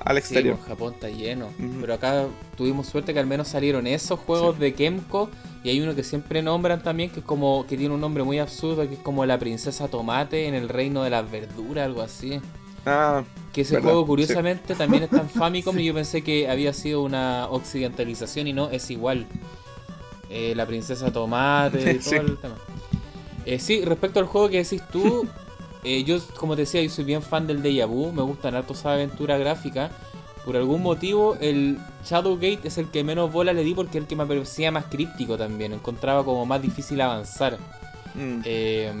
[0.00, 0.56] al exterior.
[0.56, 1.48] Pues, Japón está lleno.
[1.80, 5.28] Pero acá tuvimos suerte que al menos salieron esos juegos de Kemco.
[5.62, 8.38] Y hay uno que siempre nombran también, que es como que tiene un nombre muy
[8.38, 12.40] absurdo, que es como la princesa tomate en el reino de las verduras, algo así.
[12.86, 17.02] Ah, que ese juego curiosamente también está en Famicom y yo pensé que había sido
[17.02, 19.26] una occidentalización y no, es igual.
[20.30, 22.54] Eh, la princesa tomate y todo el tema.
[23.44, 25.26] Eh, sí, respecto al juego que decís tú,
[25.84, 28.74] Eh, yo, como te decía, yo soy bien fan del Deja Vu, me gustan harto
[28.74, 29.90] esa aventura gráfica.
[30.44, 34.08] Por algún motivo, el Shadowgate es el que menos bola le di porque es el
[34.08, 35.72] que me parecía más críptico también.
[35.72, 37.58] Encontraba como más difícil avanzar.
[38.14, 38.40] Mm.
[38.44, 38.92] Eh,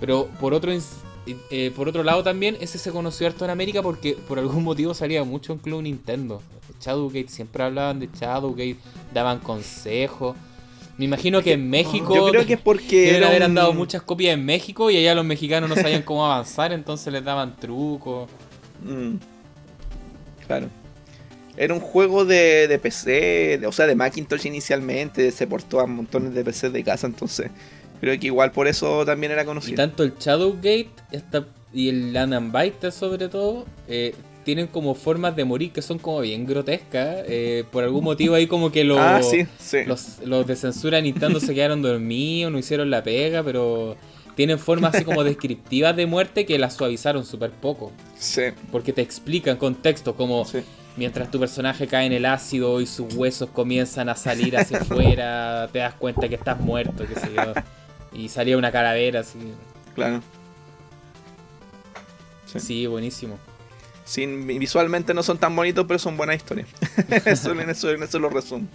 [0.00, 4.16] pero por otro, eh, por otro lado también, ese se conoció harto en América porque
[4.26, 6.42] por algún motivo salía mucho en Club Nintendo.
[6.80, 8.76] Shadowgate, siempre hablaban de Shadowgate,
[9.12, 10.36] daban consejos.
[10.98, 12.14] Me imagino que en México.
[12.14, 13.12] Yo creo que es porque.
[13.12, 16.26] Deben haber un- dado muchas copias en México y allá los mexicanos no sabían cómo
[16.26, 18.28] avanzar, entonces les daban trucos.
[18.84, 19.14] Mm.
[20.46, 20.66] Claro.
[21.56, 25.86] Era un juego de, de PC, de- o sea, de Macintosh inicialmente, se portó a
[25.86, 27.50] montones de PCs de casa, entonces
[28.00, 29.76] creo que igual por eso también era Y conocido.
[29.76, 30.88] tanto el Shadowgate
[31.74, 34.14] y el Land Biter sobre todo eh,
[34.48, 37.18] tienen como formas de morir que son como bien grotescas.
[37.26, 39.84] eh, por algún motivo ahí como que los, ah, sí, sí.
[39.84, 43.98] los, los de censura Nintendo se quedaron dormidos, no hicieron la pega, pero
[44.34, 47.92] tienen formas así como descriptivas de muerte que las suavizaron súper poco.
[48.14, 50.60] sí, Porque te explican contexto como sí.
[50.96, 55.68] mientras tu personaje cae en el ácido y sus huesos comienzan a salir hacia afuera,
[55.70, 57.52] te das cuenta que estás muerto, qué sé yo.
[58.14, 59.38] Y salía una calavera así.
[59.94, 60.22] claro.
[62.46, 62.60] Sí.
[62.60, 63.38] Sí, buenísimo.
[64.08, 66.66] Sin, visualmente no son tan bonitos, pero son buenas historias.
[67.26, 68.66] eso, en eso, en eso lo resumo.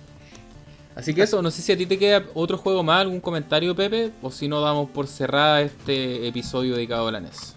[0.95, 3.75] Así que eso, no sé si a ti te queda otro juego más, algún comentario,
[3.75, 7.55] Pepe, o si no damos por cerrada este episodio dedicado a la NES.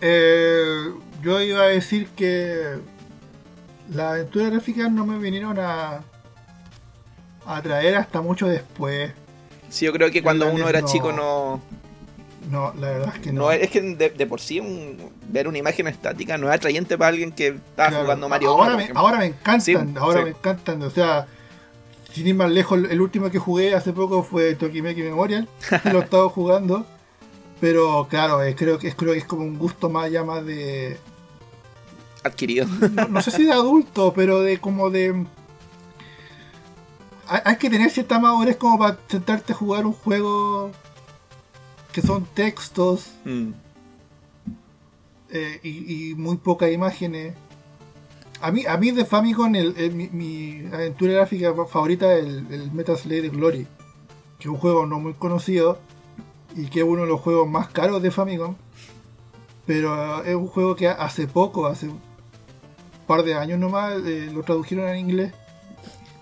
[0.00, 0.84] Eh,
[1.22, 2.78] yo iba a decir que
[3.92, 5.96] las aventuras gráficas no me vinieron a,
[7.44, 9.12] a atraer hasta mucho después.
[9.68, 11.60] Sí, yo creo que cuando la uno era no- chico no,
[12.50, 13.42] No, la verdad es que no.
[13.42, 14.96] no es que de, de por sí un-
[15.28, 18.76] ver una imagen estática no es atrayente para alguien que está Claro, jugando Mario ahora,
[18.76, 20.24] me, ahora me encantan, Sí, ahora sí.
[20.24, 20.82] me encantan.
[20.82, 21.26] O sea,
[22.12, 25.46] sin ir más lejos, el último que jugué hace poco fue Tokimeki Memorial.
[25.84, 26.86] lo he estado jugando.
[27.60, 30.44] Pero claro, eh, creo, que, es- creo que es como un gusto más ya más
[30.46, 30.96] de.
[32.24, 32.66] adquirido.
[32.92, 35.26] No, no sé si de adulto, pero de como de.
[37.26, 40.70] Hay, hay que tener cierta madurez como para sentarte a jugar un juego
[42.00, 43.50] que son textos Mm.
[45.30, 47.34] eh, y, y muy pocas imágenes.
[48.40, 52.46] A mí, a mí de Famicom el, el- mi, mi aventura gráfica favorita es el,
[52.52, 53.66] el Metal Slade Glory,
[54.38, 55.80] que es un juego no muy conocido
[56.54, 58.54] y que es uno de los juegos más caros de Famicom.
[59.66, 62.00] Pero es un juego que hace poco, hace un
[63.08, 65.32] par de años nomás, eh, lo tradujeron en inglés.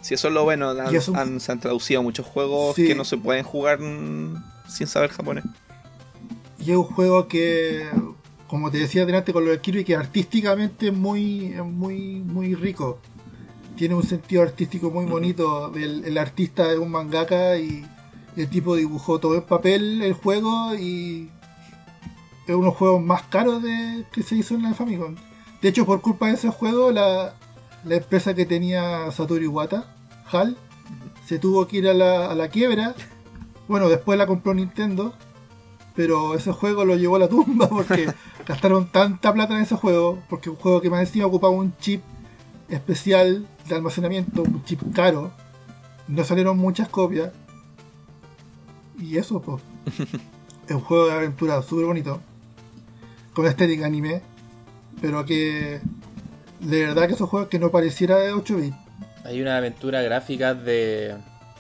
[0.01, 0.71] Sí, eso es lo bueno.
[0.71, 0.95] Han,
[1.35, 2.87] un- se han traducido muchos juegos Sí.
[2.87, 3.79] que no se pueden jugar
[4.69, 5.45] sin saber japonés.
[6.59, 7.89] Y es un juego que,
[8.49, 12.99] como te decía delante con lo de Kirby, que artísticamente es muy, muy, muy rico.
[13.77, 15.75] Tiene un sentido artístico muy bonito.
[15.75, 17.87] El, el artista es un mangaka y
[18.37, 21.31] el tipo dibujó todo en papel el juego y
[22.47, 25.17] es uno de los juegos más caros de, que se hizo en la Famicom.
[25.61, 27.35] De hecho, por culpa de ese juego, la,
[27.85, 29.93] la empresa que tenía Satoru Iwata,
[30.31, 30.57] HAL,
[31.27, 32.95] se tuvo que ir a la, a la quiebra.
[33.67, 35.13] Bueno, después la compró Nintendo,
[35.97, 38.13] pero ese juego lo llevó a la tumba porque
[38.47, 42.03] gastaron tanta plata en ese juego, porque un juego que más encima ocupaba un chip
[42.69, 45.33] especial de almacenamiento, un chip caro,
[46.07, 47.33] no salieron muchas copias.
[48.99, 49.63] Y eso, pues.
[50.69, 52.21] es un juego de aventura súper bonito,
[53.35, 54.23] con estética anime,
[55.01, 55.81] pero que
[56.61, 58.77] de verdad que esos juegos que no pareciera de 8 bits.
[59.25, 61.15] Hay una aventura gráfica de.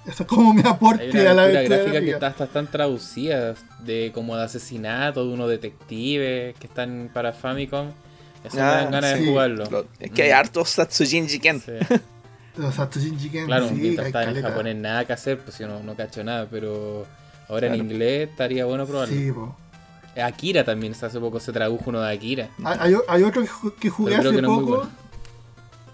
[0.10, 3.58] Eso es como mi Hay aporte una a la gráfica que está, hasta están traducidas
[3.80, 7.88] de como de asesinato de unos detectives que están para Famicom.
[8.44, 9.24] Eso Ah, me dan ganas sí.
[9.24, 9.64] de jugarlo.
[9.70, 10.34] Lo- es que hay Mm.
[10.36, 11.60] hartos Satsujin Jiken.
[11.60, 11.72] Sí.
[12.56, 15.82] Los Satsujin Jiken, Claro, sí, mientras estaba en japonés nada que hacer, pues yo no,
[15.82, 17.04] no cacho nada, pero
[17.48, 17.74] ahora Claro.
[17.74, 19.14] en inglés estaría bueno probarlo.
[19.14, 19.56] Sí, po.
[20.22, 22.48] Akira también, hace poco se tradujo uno de Akira.
[22.64, 24.76] Hay, hay- otro que, ju- que jugué hace que no poco.
[24.76, 24.90] bueno.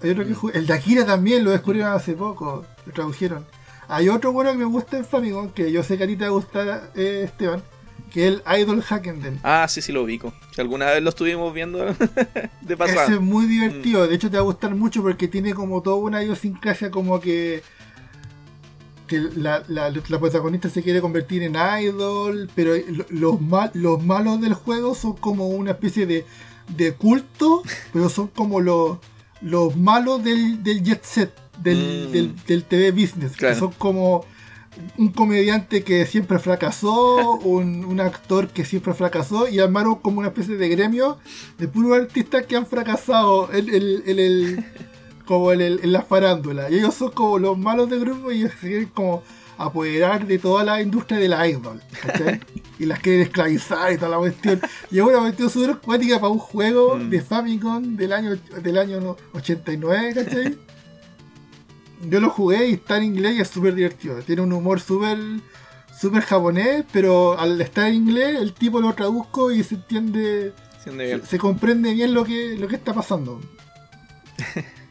[0.02, 2.64] Hay otro que jugué- El de Akira también lo descubrieron hace poco.
[2.86, 3.44] Lo tradujeron.
[3.88, 6.24] Hay otro bueno que me gusta en Famicom, que yo sé que a ti te
[6.24, 7.62] va a gustar, eh, Esteban,
[8.10, 9.40] que es el Idol Hackenden.
[9.42, 10.32] Ah, sí, sí lo ubico.
[10.54, 11.78] Que alguna vez lo estuvimos viendo
[12.62, 13.04] de pasada.
[13.04, 13.48] Ese es muy Mm.
[13.48, 14.06] divertido.
[14.06, 17.62] De hecho, te va a gustar mucho porque tiene como toda una idiosincrasia como que.
[19.06, 24.02] que la, la- la protagonista se quiere convertir en idol, pero lo- los, mal, los
[24.02, 26.24] malos del juego son como una especie de,
[26.76, 27.62] de culto,
[27.92, 28.98] pero son como los,
[29.42, 31.30] los malos del, del jet set,
[31.62, 32.12] del, Mm.
[32.12, 33.54] del, del TV business, Claro.
[33.54, 34.24] que son como
[34.96, 40.28] un comediante que siempre fracasó, un, un actor que siempre fracasó, y armaron como una
[40.28, 41.18] especie de gremio
[41.58, 44.64] de puros artistas que han fracasado en, en- en el,
[45.26, 46.70] como en, en la farándula.
[46.70, 49.22] Y ellos son como los malos del grupo y ellos se quieren como
[49.58, 52.40] apoderar de toda la industria de la idol, ¿cachai?
[52.80, 54.60] y las quieren esclavizar y toda la cuestión.
[54.90, 57.10] Y es una cuestión súper cuática para un juego Mm.
[57.10, 60.58] de Famicom del año, del año 89, ¿cachai?
[62.02, 64.16] Yo lo jugué y está en inglés y es súper divertido.
[64.22, 65.18] Tiene un humor súper
[65.98, 70.52] súper japonés, pero al estar en inglés el tipo lo traduzco y se entiende,
[70.86, 71.20] bien.
[71.20, 73.40] se, se comprende bien lo que, lo que está pasando.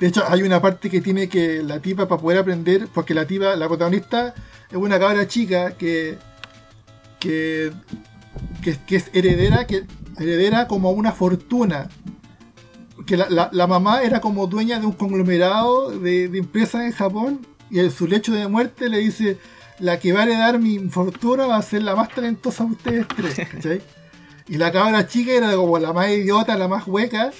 [0.00, 3.26] De hecho, hay una parte que tiene que la tipa para poder aprender, porque la
[3.26, 4.34] tipa, la protagonista,
[4.70, 6.18] es una cabra chica que,
[7.18, 7.72] que,
[8.86, 9.84] que, es heredera, que
[10.18, 11.88] heredera como una fortuna.
[13.06, 17.46] Que la, la, mamá era como dueña de un conglomerado de, de empresas en Japón
[17.70, 19.38] y en su lecho de muerte le dice,
[19.78, 23.06] la que va a heredar mi fortuna va a ser la más talentosa de ustedes
[23.08, 23.82] tres, ¿cachai?
[24.48, 27.32] Y la cabra chica era como la más idiota, la más hueca,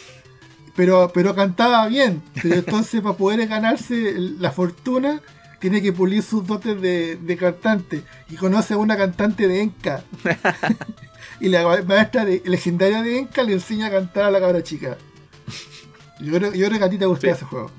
[0.74, 2.22] pero, pero cantaba bien.
[2.42, 5.20] Pero entonces para poder ganarse la fortuna,
[5.60, 8.02] tiene que pulir sus dotes de, cantante.
[8.28, 10.04] Y conoce a una cantante de Enca.
[11.40, 14.98] y la maestra de, legendaria de Enca le enseña a cantar a la cabra chica.
[16.20, 17.70] Yo creo, yo creo que a ti te gustó ese juego.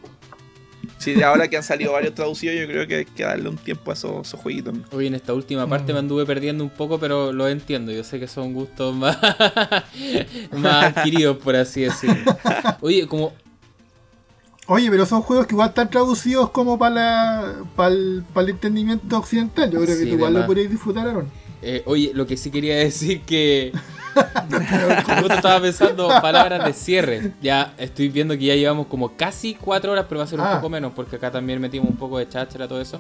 [0.98, 3.92] Sí, ahora que han salido varios traducidos, yo creo que hay que darle un tiempo
[3.92, 4.76] a esos, jueguitos.
[4.92, 7.92] Hoy en esta última parte me anduve perdiendo un poco, pero lo entiendo.
[7.92, 9.18] Yo sé que son gustos más,
[10.52, 12.36] más adquiridos, por así decirlo.
[12.82, 13.34] Oye, como.
[14.66, 19.18] Oye, pero son juegos que igual están traducidos como para, para, el, para el entendimiento
[19.18, 19.72] occidental.
[19.72, 21.32] Yo creo que igual lo podréis disfrutar, Aaron.
[21.62, 23.72] Eh, oye, lo que sí quería decir que
[25.20, 27.34] Justo estaba pensando palabras de cierre.
[27.42, 30.46] Ya estoy viendo que ya llevamos como casi cuatro horas, pero va a ser un
[30.46, 30.56] ah.
[30.56, 33.00] poco menos, porque acá también metimos un poco de cháchara, todo eso.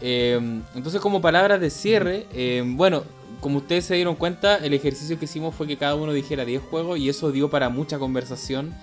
[0.00, 3.04] Em, entonces, como palabras de cierre, em, bueno,
[3.40, 6.62] como ustedes se dieron cuenta, el ejercicio que hicimos fue que cada uno dijera 10
[6.62, 8.74] juegos y eso dio para mucha conversación.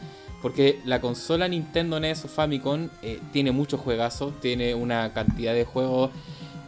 [0.42, 5.66] Porque la consola Nintendo NES o Famicom eh, tiene muchos juegazos, tiene una cantidad de
[5.66, 6.12] juegos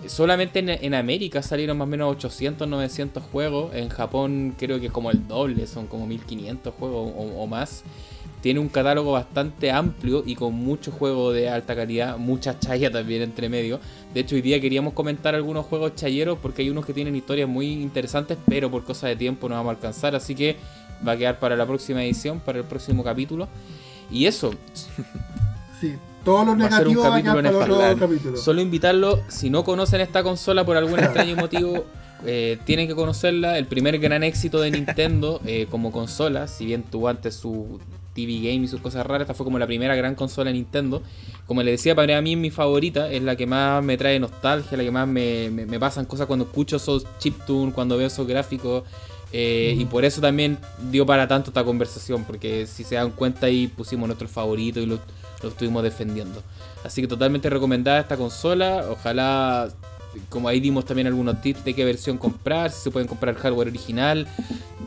[0.07, 3.75] solamente en, América salieron más o menos 800, 900 juegos.
[3.75, 7.83] En Japón creo que es como el doble, son como 1500 juegos o, más.
[8.41, 13.21] Tiene un catálogo bastante amplio y con muchos juegos de alta calidad, mucha chaya también
[13.21, 13.81] entre medio.
[14.13, 17.49] De hecho, hoy día queríamos comentar algunos juegos chayeros porque hay unos que tienen historias
[17.49, 20.15] muy interesantes, pero por cosa de tiempo no vamos a alcanzar.
[20.15, 20.55] Así que
[21.05, 23.47] va a quedar para la próxima edición, para el próximo capítulo.
[24.09, 24.53] Y eso.
[25.79, 30.77] Sí, todos los negativos va a capítulo Solo invitarlo, si no conocen esta consola por
[30.77, 31.85] algún extraño motivo,
[32.25, 33.57] eh, tienen que conocerla.
[33.57, 37.79] El primer gran éxito de Nintendo eh, como consola, si bien tuvo antes su
[38.13, 41.01] TV Game y sus cosas raras, esta fue como la primera gran consola de Nintendo.
[41.45, 44.77] Como le decía, para mí es mi favorita, es la que más me trae nostalgia,
[44.77, 48.83] la que más me, pasan cosas cuando escucho esos chiptunes, cuando veo esos gráficos.
[49.31, 50.57] Eh, y por eso también
[50.91, 54.87] dio para tanto esta conversación, porque si se dan cuenta ahí pusimos nuestros favoritos y
[54.87, 54.99] los
[55.41, 56.43] lo estuvimos defendiendo.
[56.83, 58.85] Así que totalmente recomendada esta consola.
[58.89, 59.69] Ojalá,
[60.29, 63.67] como ahí dimos también algunos tips de qué versión comprar, si se pueden comprar hardware
[63.67, 64.27] original.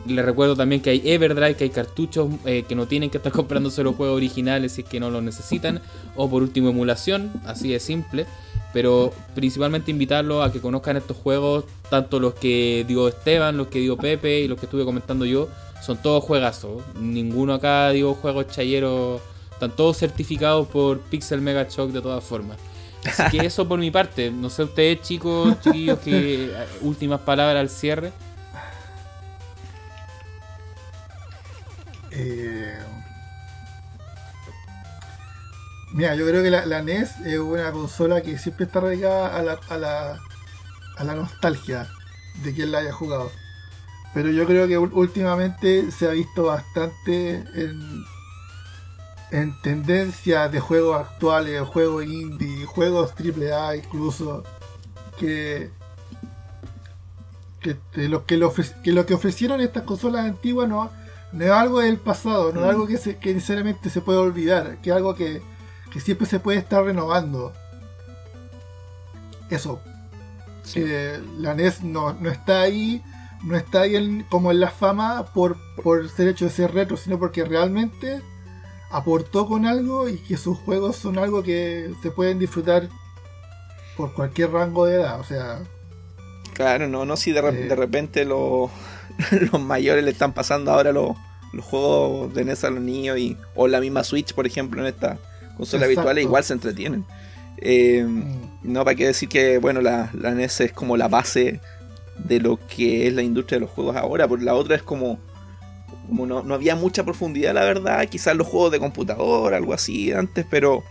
[0.05, 3.31] Les recuerdo también que hay Everdrive, que hay cartuchos eh, que no tienen que estar
[3.33, 5.81] comprando solo juegos originales si es que no lo necesitan.
[6.15, 8.25] O por último emulación, así de simple.
[8.73, 13.79] Pero principalmente invitarlos a que conozcan estos juegos, tanto los que dio Esteban, los que
[13.79, 15.47] dio Pepe y los que estuve comentando yo.
[15.83, 16.81] Son todos juegazos.
[16.99, 19.21] Ninguno acá dio juegos chayeros
[19.63, 22.57] están todos certificados por Pixel Mega Shock de todas formas.
[23.05, 24.31] Así que eso por mi parte.
[24.31, 28.11] No sé ustedes, chicos, chiquillos, que eh, últimas palabras al cierre.
[32.11, 32.77] Eh,
[35.93, 39.59] mira, yo creo que la, NES es una consola que siempre está arraigada a la,
[39.69, 40.19] a la,
[40.97, 41.87] a la nostalgia
[42.43, 43.31] de quien la haya jugado.
[44.13, 48.05] Pero yo creo que últimamente se ha visto bastante en,
[49.33, 54.43] en tendencia de juegos actuales, juegos indie, juegos AAA incluso,
[55.17, 55.71] que,
[57.59, 57.75] que,
[58.07, 60.91] lo, que, lo, que lo que ofrecieron estas consolas antiguas no,
[61.37, 62.69] es algo del pasado, no es mm.
[62.69, 65.41] algo que, se, que necesariamente se puede olvidar, que es algo que,
[65.99, 67.53] siempre se puede estar renovando.
[69.49, 69.81] Eso.
[71.39, 73.03] la NES no, está ahí,
[73.43, 77.17] no está ahí como en la fama por, por ser hecho de ser retro, sino
[77.17, 78.21] porque realmente
[78.93, 82.87] aportó con algo y que sus juegos son algo que se pueden disfrutar
[83.97, 85.61] por cualquier rango de edad, o sea...
[86.53, 88.69] Claro, no, no si de, eh, repente los
[89.59, 91.17] mayores le están pasando ahora los,
[91.61, 95.17] juegos de NES a los niños y, o la misma Switch, por ejemplo, en esta
[95.57, 97.03] consola virtual, igual se entretienen.
[97.57, 98.71] Eh, mm.
[98.71, 101.59] No, para qué decir que, bueno, la, la NES es como la base
[102.17, 105.19] de lo que es la industria de los juegos ahora, porque la otra es como
[106.13, 110.45] como no, había mucha profundidad, la verdad, quizás los juegos de computador, algo así antes,
[110.47, 110.83] pero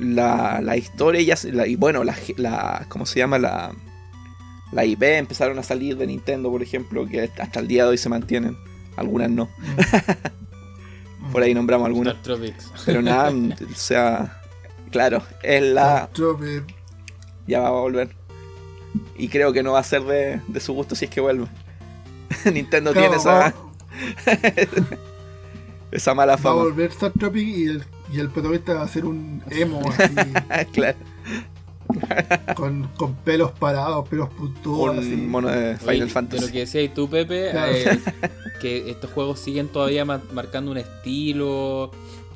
[0.00, 3.38] la, la historia ya, y bueno, la, la, ¿cómo se llama?
[3.38, 3.72] La,
[4.72, 7.98] la IP empezaron a salir de Nintendo, por ejemplo, que hasta el día de hoy
[7.98, 8.56] se mantienen,
[8.96, 9.44] algunas no.
[11.18, 11.30] Mm.
[11.32, 12.16] por ahí nombramos algunas.
[12.84, 13.30] Pero nada,
[13.72, 14.42] o sea,
[14.90, 16.10] claro, es la...
[17.46, 18.08] Ya va a volver.
[19.16, 21.46] Y creo que no va a ser de, de su gusto si es que vuelve.
[22.52, 23.54] Nintendo tiene esa...
[25.90, 26.56] Esa mala fama.
[26.56, 29.80] Va a volver Star Tropic y el, y el protagonista va a ser un emo
[29.98, 30.14] así.
[30.72, 30.98] claro.
[32.56, 34.98] con, con, pelos parados, pelos puntudos.
[34.98, 36.40] Un mono de Final Fantasy.
[36.40, 37.98] De lo que decías tú, Pepe, eh,
[38.60, 41.92] que estos juegos siguen todavía marcando un estilo,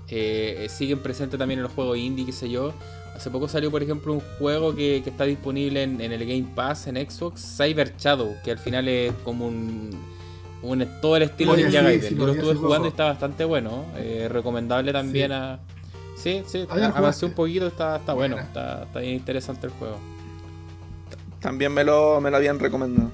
[0.08, 2.72] eh, siguen presentes también en los juegos indie, qué sé yo.
[3.14, 6.96] Hace poco salió, por ejemplo, un juego que, está disponible en, el Game Pass en
[6.96, 9.90] Xbox, Cyber Shadow, que al final es como un,
[10.62, 12.16] un todo el estilo de Ninja Gaiden.
[12.16, 13.84] Yo lo estuve jugando y está bastante bueno.
[13.96, 15.60] Eh, recomendable también a.
[16.16, 19.98] Sí, sí, avancé un poquito, está, está bueno, está, está bien interesante el juego.
[21.40, 23.10] También me lo, me lo habían recomendado.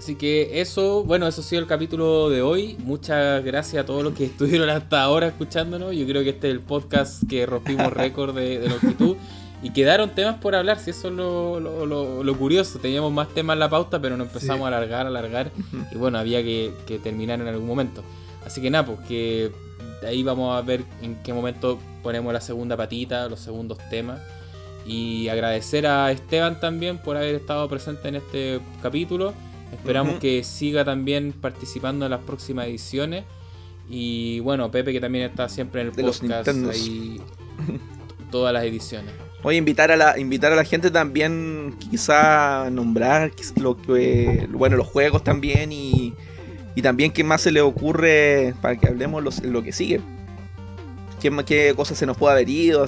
[0.00, 2.74] Así que eso, bueno, eso ha sido el capítulo de hoy.
[2.78, 5.94] Muchas gracias a todos los que estuvieron hasta ahora escuchándonos.
[5.94, 9.16] Yo creo que este es el podcast que rompimos récord de, longitud.
[9.62, 12.78] Y quedaron temas por hablar, si eso es lo, curioso.
[12.78, 15.50] Teníamos más temas en la pauta, pero nos empezamos a alargar, alargar.
[15.92, 16.72] Y bueno, había que,
[17.02, 18.02] terminar en algún momento.
[18.44, 19.52] Así que nada, pues que
[20.06, 24.20] ahí vamos a ver en qué momento ponemos la segunda patita, los segundos temas.
[24.86, 29.34] Y agradecer a Esteban también por haber estado presente en este capítulo.
[29.72, 33.24] Esperamos que siga también participando en las próximas ediciones.
[33.90, 37.20] Y bueno, Pepe que también está siempre en el podcast ahí
[38.30, 39.29] todas las ediciones.
[39.42, 44.76] Voy a invitar a la, invitar a la gente también, quizá nombrar lo que, bueno,
[44.76, 46.14] los juegos también y,
[46.74, 50.00] y también qué más se le ocurre para que hablemos los, lo que sigue.
[51.20, 52.84] ¿Qué, qué cosas se nos puede haber ido?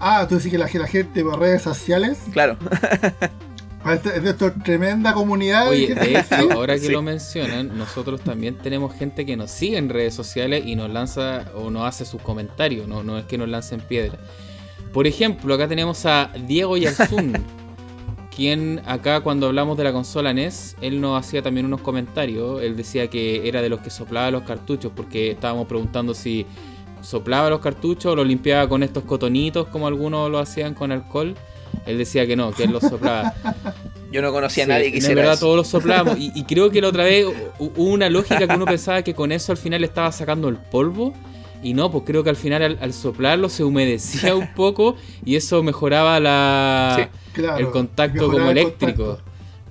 [0.00, 2.18] Ah, tú decís que la, la gente por redes sociales.
[2.32, 2.58] Claro.
[3.86, 5.68] Es de esta tremenda comunidad.
[5.68, 5.94] Oye,
[6.52, 10.74] ahora que lo mencionan, nosotros también tenemos gente que nos sigue en redes sociales y
[10.74, 14.18] nos lanza o nos hace sus comentarios, no, no es que nos lancen piedra.
[14.92, 17.34] Por ejemplo, acá tenemos a Diego Yarzun,
[18.34, 22.62] quien acá cuando hablamos de la consola NES, él nos hacía también unos comentarios.
[22.62, 26.46] Él decía que era de los que soplaba los cartuchos, porque estábamos preguntando si
[27.02, 31.34] soplaba los cartuchos o los limpiaba con estos cotonitos, como algunos lo hacían con alcohol.
[31.86, 33.34] Él decía que no, que él los soplaba.
[34.14, 36.16] Yo no conocía a nadie que hiciera En verdad, todos los soplábamos.
[36.18, 37.26] Y, creo que la otra vez
[37.58, 40.56] hubo una lógica que uno pensaba que con eso al final le estaba sacando el
[40.56, 41.12] polvo.
[41.64, 44.94] Y no, pues creo que al final al, soplarlo se humedecía un poco
[45.24, 47.10] y eso mejoraba la,
[47.58, 49.18] el contacto como eléctrico.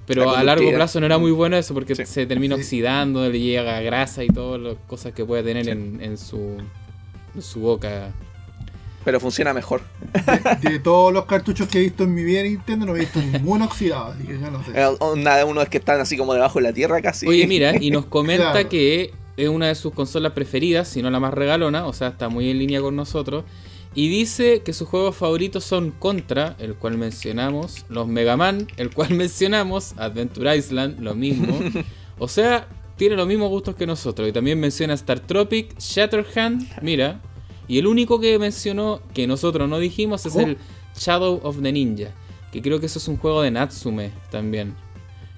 [0.06, 3.80] Pero a largo plazo no era muy bueno eso porque se termina oxidando, le llega
[3.80, 6.58] grasa y todas las cosas que puede tener en, en, su,
[7.34, 8.12] en su boca
[9.04, 9.82] pero funciona mejor.
[10.62, 13.22] De, todos los cartuchos que he visto en mi vida en Nintendo, no he visto
[13.22, 14.72] ninguno oxidado, así que ya no sé.
[14.76, 17.28] Eh, uno es que están así como debajo de la tierra casi.
[17.28, 21.20] Oye, mira, y nos comenta que es una de sus consolas preferidas, si no la
[21.20, 23.46] más regalona, o sea, está muy en línea con nosotros.
[23.96, 28.92] Y dice que sus juegos favoritos son Contra, el cual mencionamos, los Mega Man, el
[28.92, 31.60] cual mencionamos, Adventure Island, lo mismo.
[32.20, 34.30] O sea, tiene los mismos gustos que nosotros.
[34.30, 37.20] Y también menciona Star Tropic, Shatterhand, mira,
[37.68, 40.58] y el único que mencionó que nosotros no dijimos es el
[40.98, 42.10] Shadow of the Ninja.
[42.52, 44.76] Que creo que eso es un juego de Natsume también.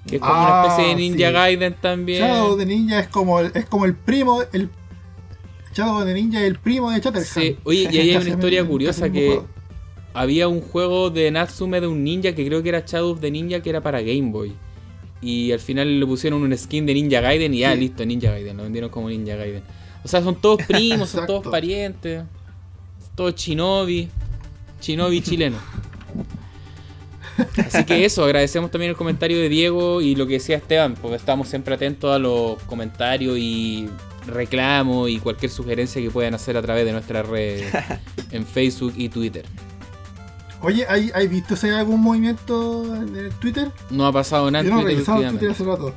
[0.06, 2.20] Que es como una especie de ah, Ninja Gaiden también.
[2.20, 4.42] Shadow of the Ninja es como el, es como el primo.
[4.52, 4.70] El
[5.74, 7.26] Shadow of the Ninja es el primo de Chatterhand.
[7.26, 9.40] Sí, oye, y ahí hay una historia curiosa que
[10.14, 13.30] había un juego de Natsume de un ninja que creo que era Shadow of the
[13.30, 14.54] Ninja que era para Game Boy.
[15.20, 18.56] Y al final le pusieron un skin de Ninja Gaiden y ya listo, Ninja Gaiden.
[18.56, 19.62] Lo vendieron como Ninja Gaiden.
[20.06, 22.22] O sea, son todos primos, son todos parientes.
[23.16, 24.08] Todos chinobi.
[24.78, 25.56] Chinobi chileno.
[27.58, 31.16] Así que eso, agradecemos también el comentario de Diego y lo que decía Esteban, porque
[31.16, 33.90] estamos siempre atentos a los comentarios y
[34.28, 37.64] reclamos y cualquier sugerencia que puedan hacer a través de nuestra red
[38.30, 39.44] en Facebook y Twitter.
[40.62, 43.72] Oye, ¿hay, visto si hay algún movimiento en Twitter?
[43.90, 44.64] No ha pasado nada.
[44.64, 45.92] Yo no he revisado Twitter hace rato.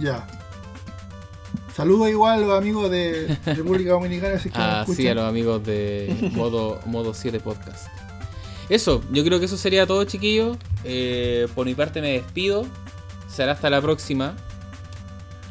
[0.00, 0.26] Ya.
[1.78, 4.36] Saludos igual a los amigos de República Dominicana.
[4.40, 7.86] Si ah, sí, a los amigos de Modo, Modo 7 Podcast.
[8.68, 10.56] Eso, yo creo que eso sería todo, chiquillos.
[10.82, 12.66] Eh, por mi parte me despido.
[13.28, 14.34] Será hasta la próxima.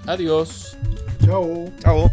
[0.06, 0.76] Adiós.
[1.26, 1.72] Chao.
[1.80, 2.12] Chao.